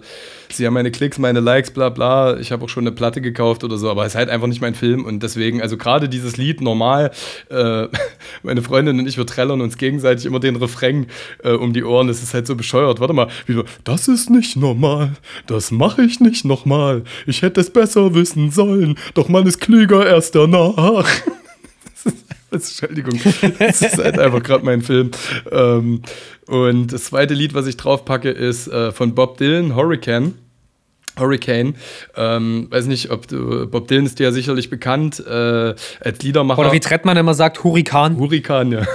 sie 0.50 0.66
haben 0.66 0.74
meine 0.74 0.90
Klicks, 0.90 1.18
meine 1.18 1.40
Likes, 1.40 1.70
bla 1.70 1.88
bla. 1.88 2.38
Ich 2.38 2.52
habe 2.52 2.64
auch 2.64 2.68
schon 2.68 2.84
eine 2.84 2.92
Platte 2.92 3.20
gekauft 3.20 3.64
oder 3.64 3.78
so, 3.78 3.90
aber 3.90 4.04
es 4.04 4.12
ist 4.12 4.16
halt 4.16 4.28
einfach 4.28 4.46
nicht 4.46 4.60
mein 4.60 4.74
Film 4.74 5.04
und 5.04 5.22
deswegen, 5.22 5.62
also 5.62 5.76
gerade 5.76 6.08
dieses 6.08 6.36
Lied 6.36 6.60
normal, 6.60 7.10
äh, 7.50 7.86
meine 8.42 8.62
Freundin 8.62 8.98
und 8.98 9.06
ich, 9.06 9.16
wir 9.16 9.26
trällern 9.26 9.60
uns 9.60 9.78
gegenseitig 9.78 10.26
immer 10.26 10.40
den 10.40 10.56
Refrain 10.56 11.06
äh, 11.42 11.52
um 11.52 11.72
die 11.72 11.84
Ohren. 11.84 12.08
Das 12.08 12.22
ist 12.22 12.34
halt 12.34 12.46
so 12.46 12.56
bescheuert. 12.56 13.00
Warte 13.00 13.14
mal, 13.14 13.28
wieder, 13.46 13.64
das 13.84 14.08
ist 14.08 14.30
nicht 14.30 14.56
normal. 14.56 15.12
Das 15.46 15.70
mache 15.70 16.02
ich 16.02 16.20
nicht 16.20 16.44
nochmal. 16.44 17.02
Ich 17.26 17.42
hätte 17.42 17.60
es 17.60 17.70
besser 17.70 18.14
wissen 18.14 18.50
sollen, 18.50 18.98
doch 19.14 19.28
man 19.28 19.46
ist 19.46 19.60
klüger 19.60 20.06
erst 20.06 20.34
danach. 20.34 21.06
Entschuldigung, 22.52 23.18
das 23.58 23.82
ist 23.82 23.98
halt 23.98 24.18
einfach 24.18 24.42
gerade 24.42 24.64
mein 24.64 24.82
Film. 24.82 25.10
Ähm, 25.50 26.02
und 26.46 26.92
das 26.92 27.04
zweite 27.04 27.34
Lied, 27.34 27.54
was 27.54 27.66
ich 27.66 27.76
drauf 27.76 28.04
packe, 28.04 28.30
ist 28.30 28.68
äh, 28.68 28.92
von 28.92 29.14
Bob 29.14 29.38
Dylan, 29.38 29.74
Hurricane. 29.74 30.34
Hurricane, 31.18 31.74
ähm, 32.16 32.68
weiß 32.70 32.86
nicht, 32.86 33.10
ob 33.10 33.28
du, 33.28 33.66
Bob 33.66 33.86
Dylan 33.88 34.06
ist 34.06 34.18
dir 34.18 34.24
ja 34.24 34.32
sicherlich 34.32 34.70
bekannt 34.70 35.22
äh, 35.26 35.74
als 36.00 36.22
Liedermacher. 36.22 36.60
Oder 36.60 36.72
wie 36.72 36.80
Trettmann 36.80 37.18
immer 37.18 37.34
sagt, 37.34 37.64
Hurrikan. 37.64 38.16
Hurrikan, 38.16 38.72
ja. 38.72 38.86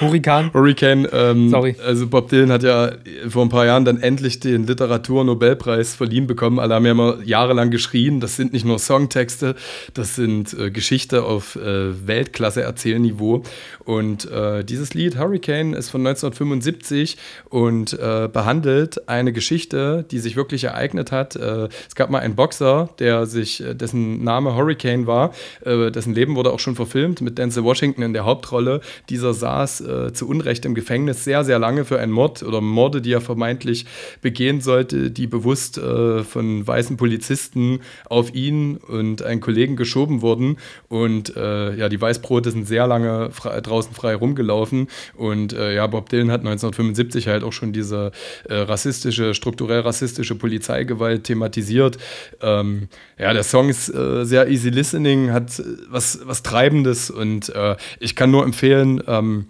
Hurrikan. 0.00 0.52
Hurricane. 0.52 1.08
Ähm, 1.12 1.50
Sorry. 1.50 1.76
Also 1.84 2.06
Bob 2.06 2.28
Dylan 2.28 2.52
hat 2.52 2.62
ja 2.62 2.92
vor 3.28 3.44
ein 3.44 3.48
paar 3.48 3.66
Jahren 3.66 3.84
dann 3.84 4.00
endlich 4.00 4.40
den 4.40 4.66
Literaturnobelpreis 4.66 5.94
verliehen 5.94 6.26
bekommen. 6.26 6.58
Alle 6.58 6.74
haben 6.74 6.84
ja 6.84 6.92
immer 6.92 7.18
jahrelang 7.24 7.70
geschrien, 7.70 8.20
das 8.20 8.36
sind 8.36 8.52
nicht 8.52 8.64
nur 8.64 8.78
Songtexte, 8.78 9.54
das 9.94 10.14
sind 10.14 10.54
äh, 10.54 10.70
Geschichte 10.70 11.24
auf 11.24 11.56
äh, 11.56 12.06
Weltklasse-Erzählniveau. 12.06 13.42
Und 13.84 14.30
äh, 14.30 14.64
dieses 14.64 14.94
Lied 14.94 15.18
Hurricane 15.18 15.74
ist 15.74 15.90
von 15.90 16.06
1975 16.06 17.16
und 17.48 17.94
äh, 17.94 18.28
behandelt 18.32 19.08
eine 19.08 19.32
Geschichte, 19.32 20.04
die 20.10 20.18
sich 20.18 20.36
wirklich 20.36 20.64
ereignet 20.64 21.12
hat. 21.12 21.36
Äh, 21.36 21.68
es 21.88 21.94
gab 21.94 22.10
mal 22.10 22.20
einen 22.20 22.34
Boxer, 22.34 22.90
der 22.98 23.26
sich, 23.26 23.64
äh, 23.64 23.74
dessen 23.74 24.22
Name 24.22 24.54
Hurricane 24.54 25.06
war, 25.06 25.32
dessen 25.64 26.14
Leben 26.14 26.36
wurde 26.36 26.52
auch 26.52 26.58
schon 26.58 26.74
verfilmt 26.74 27.20
mit 27.20 27.38
Denzel 27.38 27.64
Washington 27.64 28.02
in 28.02 28.12
der 28.12 28.24
Hauptrolle. 28.24 28.80
Dieser 29.08 29.34
saß 29.34 29.80
äh, 29.88 30.12
zu 30.12 30.28
Unrecht 30.28 30.64
im 30.64 30.74
Gefängnis 30.74 31.24
sehr, 31.24 31.44
sehr 31.44 31.58
lange 31.58 31.84
für 31.84 31.98
einen 31.98 32.12
Mord 32.12 32.42
oder 32.42 32.60
Morde, 32.60 33.00
die 33.00 33.12
er 33.12 33.20
vermeintlich 33.20 33.86
begehen 34.20 34.60
sollte, 34.60 35.10
die 35.10 35.26
bewusst 35.26 35.78
äh, 35.78 36.22
von 36.22 36.66
weißen 36.66 36.96
Polizisten 36.96 37.80
auf 38.08 38.34
ihn 38.34 38.76
und 38.76 39.22
einen 39.22 39.40
Kollegen 39.40 39.76
geschoben 39.76 40.22
wurden. 40.22 40.58
Und 40.88 41.36
äh, 41.36 41.74
ja, 41.74 41.88
die 41.88 42.00
Weißbrote 42.00 42.50
sind 42.50 42.66
sehr 42.66 42.86
lange 42.86 43.30
frei, 43.30 43.60
draußen 43.60 43.94
frei 43.94 44.14
rumgelaufen. 44.14 44.88
Und 45.16 45.52
äh, 45.52 45.74
ja, 45.74 45.86
Bob 45.86 46.08
Dylan 46.08 46.30
hat 46.30 46.40
1975 46.40 47.28
halt 47.28 47.42
auch 47.42 47.52
schon 47.52 47.72
diese 47.72 48.12
äh, 48.48 48.54
rassistische, 48.54 49.34
strukturell 49.34 49.80
rassistische 49.80 50.34
Polizeigewalt 50.34 51.24
thematisiert. 51.24 51.98
Ähm, 52.40 52.88
ja, 53.18 53.32
der 53.32 53.42
Song 53.42 53.68
ist 53.68 53.88
äh, 53.88 54.24
sehr 54.24 54.48
easy 54.48 54.70
listening, 54.70 55.32
hat 55.32 55.62
was, 55.88 56.20
was 56.24 56.42
Treibendes 56.42 57.10
und 57.10 57.52
ich 58.00 58.14
kann 58.14 58.30
nur 58.30 58.44
empfehlen, 58.44 59.02
ähm, 59.06 59.46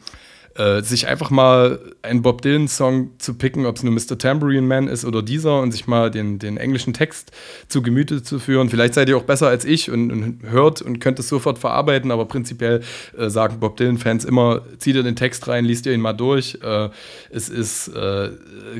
äh, 0.58 0.82
sich 0.82 1.06
einfach 1.06 1.30
mal 1.30 1.78
einen 2.02 2.20
Bob 2.20 2.42
Dylan-Song 2.42 3.12
zu 3.18 3.34
picken, 3.34 3.64
ob 3.64 3.76
es 3.76 3.84
nur 3.84 3.92
Mr. 3.92 4.18
Tambourine 4.18 4.66
Man 4.66 4.88
ist 4.88 5.04
oder 5.04 5.22
dieser, 5.22 5.60
und 5.60 5.70
sich 5.70 5.86
mal 5.86 6.10
den, 6.10 6.40
den 6.40 6.56
englischen 6.56 6.92
Text 6.92 7.30
zu 7.68 7.80
Gemüte 7.80 8.24
zu 8.24 8.40
führen. 8.40 8.68
Vielleicht 8.68 8.94
seid 8.94 9.08
ihr 9.08 9.16
auch 9.16 9.22
besser 9.22 9.46
als 9.46 9.64
ich 9.64 9.88
und, 9.88 10.10
und 10.10 10.42
hört 10.42 10.82
und 10.82 10.98
könnt 10.98 11.20
es 11.20 11.28
sofort 11.28 11.58
verarbeiten, 11.58 12.10
aber 12.10 12.24
prinzipiell 12.24 12.82
äh, 13.16 13.30
sagen 13.30 13.60
Bob 13.60 13.76
Dylan-Fans 13.76 14.24
immer, 14.24 14.62
zieht 14.78 14.96
ihr 14.96 15.04
den 15.04 15.14
Text 15.14 15.46
rein, 15.46 15.64
liest 15.64 15.86
ihr 15.86 15.92
ihn 15.94 16.00
mal 16.00 16.12
durch. 16.12 16.58
Äh, 16.60 16.88
es 17.30 17.48
ist 17.48 17.88
äh, 17.88 18.30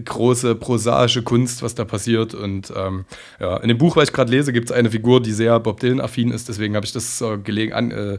große 0.05 0.57
prosaische 0.57 1.23
Kunst, 1.23 1.63
was 1.63 1.77
da 1.77 1.85
passiert. 1.85 2.35
Und 2.35 2.73
ähm, 2.75 3.05
ja, 3.39 3.57
in 3.59 3.69
dem 3.69 3.79
Buch, 3.79 3.95
was 3.95 4.09
ich 4.09 4.13
gerade 4.13 4.33
lese, 4.33 4.53
gibt 4.53 4.71
es 4.71 4.77
eine 4.77 4.91
Figur, 4.91 5.23
die 5.23 5.33
sehr 5.33 5.61
Bob 5.61 5.79
Dylan-affin 5.79 6.33
ist, 6.33 6.49
deswegen 6.49 6.75
habe 6.75 6.87
ich 6.87 6.93
das 6.93 7.21
äh, 7.21 7.39
gelegen 7.39 7.73
an, 7.73 7.91
äh, 7.93 8.19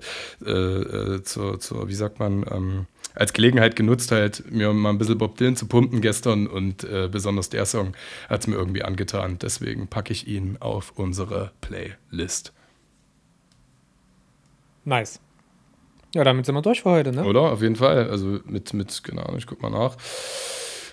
zur, 1.23 1.59
zur, 1.59 1.89
wie 1.89 1.93
sagt 1.93 2.19
man, 2.19 2.45
ähm, 2.49 2.85
als 3.15 3.33
Gelegenheit 3.33 3.75
genutzt, 3.75 4.11
halt 4.11 4.51
mir 4.51 4.71
mal 4.73 4.89
ein 4.89 4.97
bisschen 4.97 5.17
Bob 5.17 5.37
Dylan 5.37 5.55
zu 5.55 5.67
pumpen 5.67 6.01
gestern 6.01 6.47
und 6.47 6.83
äh, 6.83 7.09
besonders 7.11 7.49
der 7.49 7.65
Song 7.65 7.93
hat 8.29 8.41
es 8.41 8.47
mir 8.47 8.55
irgendwie 8.55 8.83
angetan. 8.83 9.37
Deswegen 9.39 9.87
packe 9.87 10.13
ich 10.13 10.27
ihn 10.27 10.57
auf 10.59 10.93
unsere 10.95 11.51
Playlist. 11.61 12.53
Nice. 14.85 15.19
Ja, 16.15 16.23
damit 16.23 16.45
sind 16.45 16.55
wir 16.55 16.61
durch 16.61 16.81
für 16.81 16.89
heute, 16.89 17.11
ne? 17.11 17.23
Oder? 17.23 17.41
Auf 17.41 17.61
jeden 17.61 17.75
Fall. 17.75 18.09
Also 18.09 18.39
mit, 18.45 18.73
mit 18.73 19.03
genau, 19.03 19.33
ich 19.37 19.45
guck 19.45 19.61
mal 19.61 19.69
nach. 19.69 19.95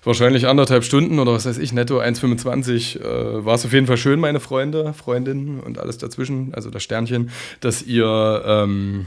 Wahrscheinlich 0.05 0.47
anderthalb 0.47 0.84
Stunden 0.84 1.18
oder 1.18 1.32
was 1.32 1.47
weiß 1.47 1.59
ich, 1.59 1.72
netto 1.72 1.98
1,25. 1.98 3.01
Äh, 3.01 3.44
War 3.44 3.55
es 3.55 3.64
auf 3.64 3.72
jeden 3.72 3.88
Fall 3.88 3.97
schön, 3.97 4.20
meine 4.20 4.38
Freunde, 4.38 4.93
Freundinnen 4.93 5.59
und 5.59 5.78
alles 5.78 5.98
dazwischen, 5.98 6.55
also 6.55 6.70
das 6.70 6.84
Sternchen, 6.84 7.30
dass 7.59 7.82
ihr 7.82 8.43
ähm, 8.47 9.06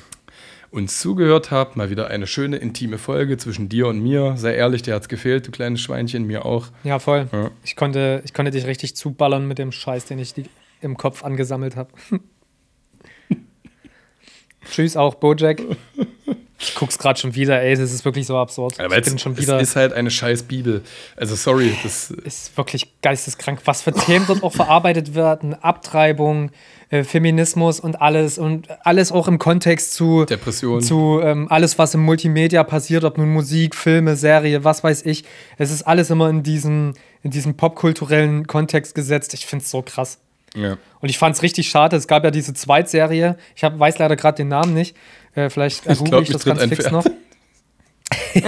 uns 0.72 1.00
zugehört 1.00 1.52
habt. 1.52 1.76
Mal 1.76 1.90
wieder 1.90 2.08
eine 2.08 2.28
schöne, 2.28 2.58
intime 2.58 2.98
Folge 2.98 3.38
zwischen 3.38 3.70
dir 3.70 3.88
und 3.88 4.02
mir. 4.02 4.36
Sei 4.38 4.56
ehrlich, 4.56 4.82
dir 4.82 4.96
hat 4.96 5.04
es 5.04 5.10
gefehlt, 5.10 5.48
du 5.48 5.52
kleines 5.52 5.82
Schweinchen, 5.82 6.26
mir 6.26 6.46
auch. 6.46 6.68
Ja, 6.84 7.00
voll. 7.00 7.28
Ja. 7.32 7.52
Ich, 7.64 7.76
konnte, 7.76 8.22
ich 8.26 8.34
konnte 8.34 8.52
dich 8.52 8.66
richtig 8.66 8.96
zuballern 8.96 9.48
mit 9.48 9.58
dem 9.58 9.72
Scheiß, 9.72 10.06
den 10.06 10.20
ich 10.20 10.34
im 10.82 10.98
Kopf 10.98 11.24
angesammelt 11.24 11.76
habe. 11.76 11.90
Tschüss 14.72 14.96
auch, 14.96 15.16
Bojack. 15.16 15.62
Ich 16.62 16.76
guck's 16.76 16.98
gerade 16.98 17.18
schon 17.18 17.36
wieder, 17.36 17.62
ey, 17.62 17.76
das 17.76 17.94
ist 17.94 18.04
wirklich 18.04 18.28
so 18.28 18.38
absurd. 18.38 18.80
Aber 18.80 18.98
ich 18.98 19.06
bin 19.06 19.18
schon 19.18 19.38
wieder. 19.38 19.60
Es 19.62 19.70
ist 19.70 19.76
halt 19.78 19.94
eine 19.94 20.12
scheiß 20.12 20.44
Bibel. 20.44 20.84
Also 21.16 21.36
sorry, 21.36 21.74
das 21.84 22.12
ist 22.12 22.58
wirklich 22.58 23.02
geisteskrank, 23.02 23.62
was 23.64 23.82
für 23.82 23.94
Themen 23.94 24.26
dort 24.28 24.44
auch 24.44 24.54
verarbeitet 24.54 25.16
werden, 25.16 25.54
Abtreibung, 25.54 26.52
äh, 26.90 27.04
Feminismus 27.06 27.80
und 27.80 28.02
alles 28.02 28.38
und 28.38 28.68
alles 28.86 29.14
auch 29.14 29.30
im 29.30 29.40
Kontext 29.40 29.94
zu 29.94 30.26
Depression, 30.26 30.82
zu 30.82 31.22
ähm, 31.24 31.48
alles, 31.50 31.78
was 31.78 31.94
im 31.94 32.02
Multimedia 32.02 32.64
passiert, 32.66 33.06
ob 33.06 33.18
nun 33.18 33.32
Musik, 33.32 33.74
Filme, 33.74 34.18
Serie, 34.18 34.66
was 34.66 34.84
weiß 34.84 35.06
ich. 35.06 35.24
Es 35.58 35.72
ist 35.72 35.84
alles 35.84 36.10
immer 36.10 36.30
in 36.30 36.44
diesem 36.44 36.94
in 37.24 37.32
diesem 37.32 37.56
popkulturellen 37.56 38.48
Kontext 38.48 38.96
gesetzt. 38.96 39.34
Ich 39.34 39.46
find's 39.46 39.72
so 39.72 39.82
krass. 39.82 40.20
Ja. 40.56 40.78
Und 41.00 41.10
ich 41.10 41.18
fand 41.18 41.36
es 41.36 41.44
richtig 41.44 41.70
schade. 41.70 41.96
Es 41.96 42.08
gab 42.08 42.24
ja 42.24 42.32
diese 42.32 42.54
Zweitserie. 42.54 43.38
Ich 43.56 43.64
hab, 43.64 43.78
weiß 43.78 44.00
leider 44.00 44.16
gerade 44.16 44.38
den 44.38 44.48
Namen 44.48 44.74
nicht. 44.74 44.96
Äh, 45.34 45.50
vielleicht 45.50 45.86
Ich 45.86 46.00
google 46.00 46.24
ich 46.24 46.30
das 46.30 46.46
ganz 46.46 46.64
fix 46.64 46.82
Pferd. 46.88 46.92
noch. 46.92 47.06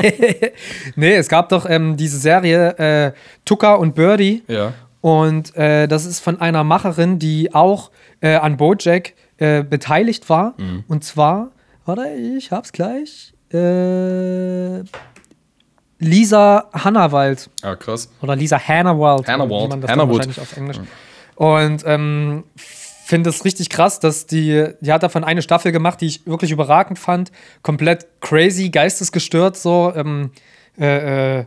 nee, 0.95 1.15
es 1.15 1.27
gab 1.27 1.49
doch 1.49 1.69
ähm, 1.69 1.97
diese 1.97 2.17
Serie 2.17 2.77
äh, 2.77 3.11
Tucker 3.45 3.79
und 3.79 3.95
Birdie. 3.95 4.43
Ja. 4.47 4.73
Und 5.01 5.55
äh, 5.55 5.87
das 5.87 6.05
ist 6.05 6.19
von 6.19 6.39
einer 6.39 6.63
Macherin, 6.63 7.17
die 7.19 7.53
auch 7.53 7.91
äh, 8.21 8.35
an 8.35 8.57
Bojack 8.57 9.13
äh, 9.37 9.63
beteiligt 9.63 10.29
war. 10.29 10.53
Mhm. 10.57 10.83
Und 10.87 11.03
zwar, 11.03 11.51
warte, 11.85 12.07
ich 12.09 12.51
hab's 12.51 12.71
gleich. 12.71 13.33
Äh, 13.51 14.83
Lisa 15.99 16.69
Hannawald. 16.73 17.49
Ah, 17.61 17.75
krass. 17.75 18.11
Oder 18.21 18.35
Lisa 18.35 18.59
Hannawald. 18.59 19.27
Hannawald. 19.27 19.63
wie 19.65 19.69
man 19.69 19.81
das 19.81 19.91
Hannawald. 19.91 20.17
wahrscheinlich 20.17 20.39
auf 20.39 20.57
Englisch. 20.57 20.77
Und 21.35 21.83
ähm, 21.85 22.43
finde 23.11 23.29
es 23.29 23.43
richtig 23.43 23.69
krass, 23.69 23.99
dass 23.99 24.25
die, 24.25 24.69
die 24.79 24.93
hat 24.93 25.03
davon 25.03 25.25
eine 25.25 25.41
Staffel 25.41 25.73
gemacht, 25.73 25.99
die 25.99 26.05
ich 26.05 26.25
wirklich 26.25 26.49
überragend 26.49 26.97
fand. 26.97 27.29
Komplett 27.61 28.07
crazy, 28.21 28.69
geistesgestört, 28.69 29.57
so 29.57 29.91
ähm, 29.93 30.31
äh, 30.79 31.39
äh, 31.39 31.45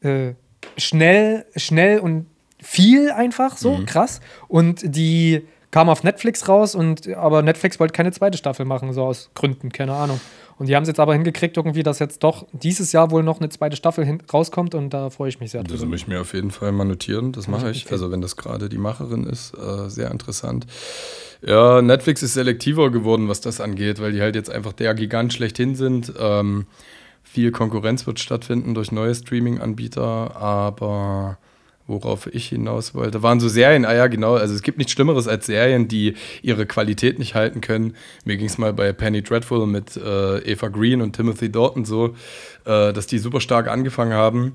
äh, 0.00 0.34
schnell, 0.76 1.46
schnell 1.54 2.00
und 2.00 2.26
viel 2.60 3.12
einfach, 3.12 3.56
so 3.56 3.82
krass. 3.86 4.20
Und 4.48 4.82
die 4.96 5.46
kam 5.70 5.88
auf 5.88 6.02
Netflix 6.02 6.48
raus 6.48 6.74
und 6.74 7.06
aber 7.14 7.42
Netflix 7.42 7.78
wollte 7.78 7.92
keine 7.92 8.10
zweite 8.10 8.36
Staffel 8.36 8.66
machen, 8.66 8.92
so 8.92 9.04
aus 9.04 9.30
Gründen, 9.34 9.70
keine 9.70 9.92
Ahnung. 9.92 10.20
Und 10.58 10.68
die 10.68 10.76
haben 10.76 10.82
es 10.82 10.88
jetzt 10.88 11.00
aber 11.00 11.12
hingekriegt, 11.12 11.56
irgendwie, 11.56 11.82
dass 11.82 11.98
jetzt 11.98 12.22
doch 12.24 12.46
dieses 12.52 12.92
Jahr 12.92 13.10
wohl 13.10 13.22
noch 13.22 13.40
eine 13.40 13.50
zweite 13.50 13.76
Staffel 13.76 14.18
rauskommt 14.32 14.74
und 14.74 14.90
da 14.90 15.10
freue 15.10 15.28
ich 15.28 15.38
mich 15.38 15.50
sehr 15.50 15.62
Das 15.62 15.84
muss 15.84 16.00
ich 16.00 16.08
mir 16.08 16.20
auf 16.20 16.32
jeden 16.32 16.50
Fall 16.50 16.72
mal 16.72 16.84
notieren. 16.84 17.32
Das 17.32 17.46
mache 17.46 17.70
ich. 17.70 17.90
Also, 17.92 18.10
wenn 18.10 18.22
das 18.22 18.36
gerade 18.36 18.68
die 18.68 18.78
Macherin 18.78 19.24
ist, 19.24 19.52
äh, 19.54 19.90
sehr 19.90 20.10
interessant. 20.10 20.66
Ja, 21.42 21.82
Netflix 21.82 22.22
ist 22.22 22.34
selektiver 22.34 22.90
geworden, 22.90 23.28
was 23.28 23.42
das 23.42 23.60
angeht, 23.60 24.00
weil 24.00 24.12
die 24.12 24.22
halt 24.22 24.34
jetzt 24.34 24.50
einfach 24.50 24.72
der 24.72 24.94
Gigant 24.94 25.34
schlechthin 25.34 25.74
sind. 25.74 26.12
Ähm, 26.18 26.66
viel 27.22 27.50
Konkurrenz 27.50 28.06
wird 28.06 28.18
stattfinden 28.18 28.72
durch 28.72 28.92
neue 28.92 29.14
Streaming-Anbieter, 29.14 30.36
aber 30.36 31.38
worauf 31.86 32.26
ich 32.26 32.48
hinaus 32.48 32.94
wollte, 32.94 33.22
waren 33.22 33.40
so 33.40 33.48
Serien, 33.48 33.84
ah 33.84 33.94
ja, 33.94 34.06
genau, 34.06 34.34
also 34.34 34.54
es 34.54 34.62
gibt 34.62 34.78
nichts 34.78 34.92
Schlimmeres 34.92 35.28
als 35.28 35.46
Serien, 35.46 35.88
die 35.88 36.14
ihre 36.42 36.66
Qualität 36.66 37.18
nicht 37.18 37.34
halten 37.34 37.60
können. 37.60 37.94
Mir 38.24 38.36
ging 38.36 38.46
es 38.46 38.58
mal 38.58 38.72
bei 38.72 38.92
Penny 38.92 39.22
Dreadful 39.22 39.66
mit 39.66 39.96
äh, 39.96 40.38
Eva 40.38 40.68
Green 40.68 41.00
und 41.00 41.14
Timothy 41.14 41.50
Dalton 41.50 41.84
so, 41.84 42.14
äh, 42.64 42.92
dass 42.92 43.06
die 43.06 43.18
super 43.18 43.40
stark 43.40 43.68
angefangen 43.68 44.14
haben. 44.14 44.54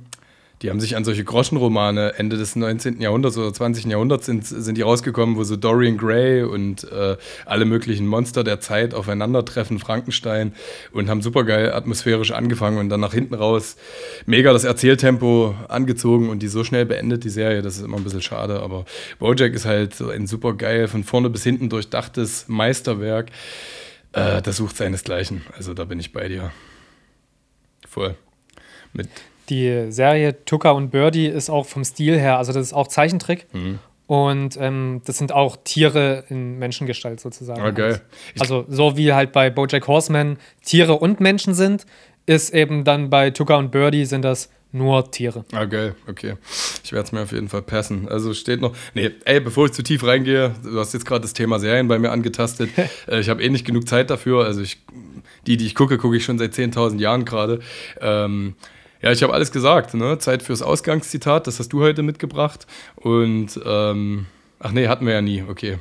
Die 0.61 0.69
haben 0.69 0.79
sich 0.79 0.95
an 0.95 1.03
solche 1.03 1.23
Groschenromane 1.23 2.13
Ende 2.17 2.37
des 2.37 2.55
19. 2.55 3.01
Jahrhunderts 3.01 3.35
oder 3.35 3.51
20. 3.51 3.85
Jahrhunderts 3.85 4.27
sind, 4.27 4.45
sind 4.45 4.77
die 4.77 4.83
rausgekommen, 4.83 5.35
wo 5.35 5.43
so 5.43 5.55
Dorian 5.55 5.97
Gray 5.97 6.43
und 6.43 6.83
äh, 6.91 7.17
alle 7.45 7.65
möglichen 7.65 8.05
Monster 8.05 8.43
der 8.43 8.59
Zeit 8.59 8.93
aufeinandertreffen, 8.93 9.79
Frankenstein, 9.79 10.53
und 10.91 11.09
haben 11.09 11.21
supergeil 11.23 11.73
atmosphärisch 11.73 12.31
angefangen 12.31 12.77
und 12.77 12.89
dann 12.89 12.99
nach 12.99 13.13
hinten 13.13 13.33
raus 13.33 13.75
mega 14.27 14.53
das 14.53 14.63
Erzähltempo 14.63 15.55
angezogen 15.67 16.29
und 16.29 16.43
die 16.43 16.47
so 16.47 16.63
schnell 16.63 16.85
beendet, 16.85 17.23
die 17.23 17.29
Serie, 17.29 17.63
das 17.63 17.77
ist 17.77 17.83
immer 17.83 17.97
ein 17.97 18.03
bisschen 18.03 18.21
schade, 18.21 18.61
aber 18.61 18.85
Bojack 19.17 19.53
ist 19.53 19.65
halt 19.65 19.95
so 19.95 20.09
ein 20.09 20.27
supergeil, 20.27 20.87
von 20.87 21.03
vorne 21.03 21.31
bis 21.31 21.43
hinten 21.43 21.69
durchdachtes 21.69 22.45
Meisterwerk. 22.47 23.31
Äh, 24.13 24.43
das 24.43 24.57
sucht 24.57 24.77
seinesgleichen, 24.77 25.41
also 25.57 25.73
da 25.73 25.85
bin 25.85 25.99
ich 25.99 26.13
bei 26.13 26.27
dir. 26.27 26.51
Voll. 27.87 28.15
Mit 28.93 29.09
Die 29.49 29.91
Serie 29.91 30.43
Tucker 30.45 30.75
und 30.75 30.91
Birdie 30.91 31.25
ist 31.27 31.49
auch 31.49 31.65
vom 31.65 31.83
Stil 31.83 32.17
her, 32.19 32.37
also 32.37 32.53
das 32.53 32.67
ist 32.67 32.73
auch 32.73 32.87
Zeichentrick. 32.87 33.47
Mhm. 33.53 33.79
Und 34.07 34.57
ähm, 34.59 35.01
das 35.05 35.17
sind 35.17 35.31
auch 35.31 35.57
Tiere 35.63 36.25
in 36.29 36.59
Menschengestalt 36.59 37.21
sozusagen. 37.21 37.61
Ah, 37.61 37.71
geil. 37.71 38.01
Ich- 38.35 38.41
Also 38.41 38.65
so 38.67 38.97
wie 38.97 39.13
halt 39.13 39.31
bei 39.31 39.49
Bojack 39.49 39.87
Horseman 39.87 40.37
Tiere 40.65 40.93
und 40.95 41.21
Menschen 41.21 41.53
sind, 41.53 41.85
ist 42.25 42.53
eben 42.53 42.83
dann 42.83 43.09
bei 43.09 43.29
Tucker 43.31 43.57
und 43.57 43.71
Birdie 43.71 44.05
sind 44.05 44.23
das 44.23 44.49
nur 44.73 45.11
Tiere. 45.11 45.43
Ah, 45.53 45.65
geil, 45.65 45.95
okay. 46.07 46.35
Ich 46.83 46.91
werde 46.93 47.05
es 47.05 47.11
mir 47.13 47.21
auf 47.21 47.31
jeden 47.31 47.47
Fall 47.49 47.61
passen. 47.61 48.07
Also 48.09 48.33
steht 48.33 48.61
noch. 48.61 48.73
Nee, 48.93 49.11
ey, 49.25 49.39
bevor 49.39 49.65
ich 49.65 49.71
zu 49.73 49.81
tief 49.83 50.03
reingehe, 50.05 50.55
du 50.63 50.77
hast 50.79 50.93
jetzt 50.93 51.05
gerade 51.05 51.21
das 51.21 51.33
Thema 51.33 51.59
Serien 51.59 51.87
bei 51.87 51.97
mir 51.99 52.11
angetastet. 52.11 52.69
äh, 53.07 53.19
ich 53.21 53.29
habe 53.29 53.41
eh 53.43 53.49
nicht 53.49 53.65
genug 53.65 53.87
Zeit 53.87 54.09
dafür. 54.09 54.45
Also 54.45 54.61
ich, 54.61 54.77
die, 55.47 55.55
die 55.57 55.65
ich 55.65 55.75
gucke, 55.75 55.97
gucke 55.97 56.15
ich 56.17 56.23
schon 56.25 56.37
seit 56.37 56.53
10.000 56.53 56.99
Jahren 56.99 57.23
gerade. 57.25 57.59
Ähm, 57.99 58.55
ja, 59.01 59.11
ich 59.11 59.23
habe 59.23 59.33
alles 59.33 59.51
gesagt. 59.51 59.93
Ne? 59.93 60.17
Zeit 60.19 60.43
fürs 60.43 60.61
Ausgangszitat, 60.61 61.47
das 61.47 61.59
hast 61.59 61.69
du 61.69 61.81
heute 61.81 62.03
mitgebracht. 62.03 62.67
Und, 62.95 63.59
ähm, 63.65 64.27
ach 64.59 64.71
nee, 64.71 64.87
hatten 64.87 65.05
wir 65.05 65.13
ja 65.13 65.21
nie. 65.21 65.43
Okay. 65.47 65.79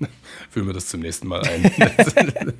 Führen 0.50 0.66
wir 0.66 0.74
das 0.74 0.86
zum 0.88 1.00
nächsten 1.00 1.28
Mal 1.28 1.42
ein. 1.42 1.70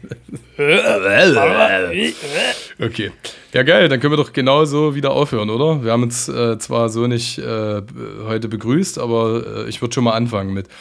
Okay. 2.80 3.12
Ja, 3.52 3.62
geil, 3.62 3.88
dann 3.88 4.00
können 4.00 4.12
wir 4.12 4.16
doch 4.16 4.32
genauso 4.32 4.96
wieder 4.96 5.12
aufhören, 5.12 5.50
oder? 5.50 5.84
Wir 5.84 5.92
haben 5.92 6.02
uns 6.02 6.28
äh, 6.28 6.58
zwar 6.58 6.88
so 6.88 7.06
nicht 7.06 7.38
äh, 7.38 7.82
heute 8.26 8.48
begrüßt, 8.48 8.98
aber 8.98 9.64
äh, 9.66 9.68
ich 9.68 9.80
würde 9.80 9.94
schon 9.94 10.02
mal 10.04 10.14
anfangen 10.14 10.52
mit. 10.52 10.66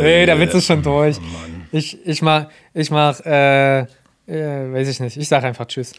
Nee, 0.00 0.26
der 0.26 0.40
Witz 0.40 0.54
ist 0.54 0.66
schon 0.66 0.82
durch. 0.82 1.18
Ich, 1.70 1.98
ich 2.06 2.22
mach, 2.22 2.46
ich 2.72 2.90
mach, 2.90 3.20
äh, 3.20 3.86
äh, 4.28 4.72
weiß 4.72 4.88
ich 4.88 5.00
nicht. 5.00 5.16
Ich 5.16 5.28
sag 5.28 5.44
einfach 5.44 5.66
Tschüss. 5.66 5.92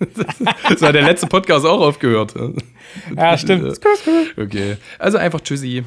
Das 0.68 0.80
war 0.80 0.94
der 0.94 1.02
letzte 1.02 1.26
Podcast 1.26 1.66
auch 1.66 1.80
aufgehört. 1.82 2.34
Ja, 3.14 3.36
stimmt. 3.36 3.78
Okay. 4.38 4.78
Also 4.98 5.18
einfach 5.18 5.42
Tschüssi. 5.42 5.84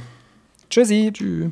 Tschüssi. 0.70 1.12
Tschüss. 1.12 1.52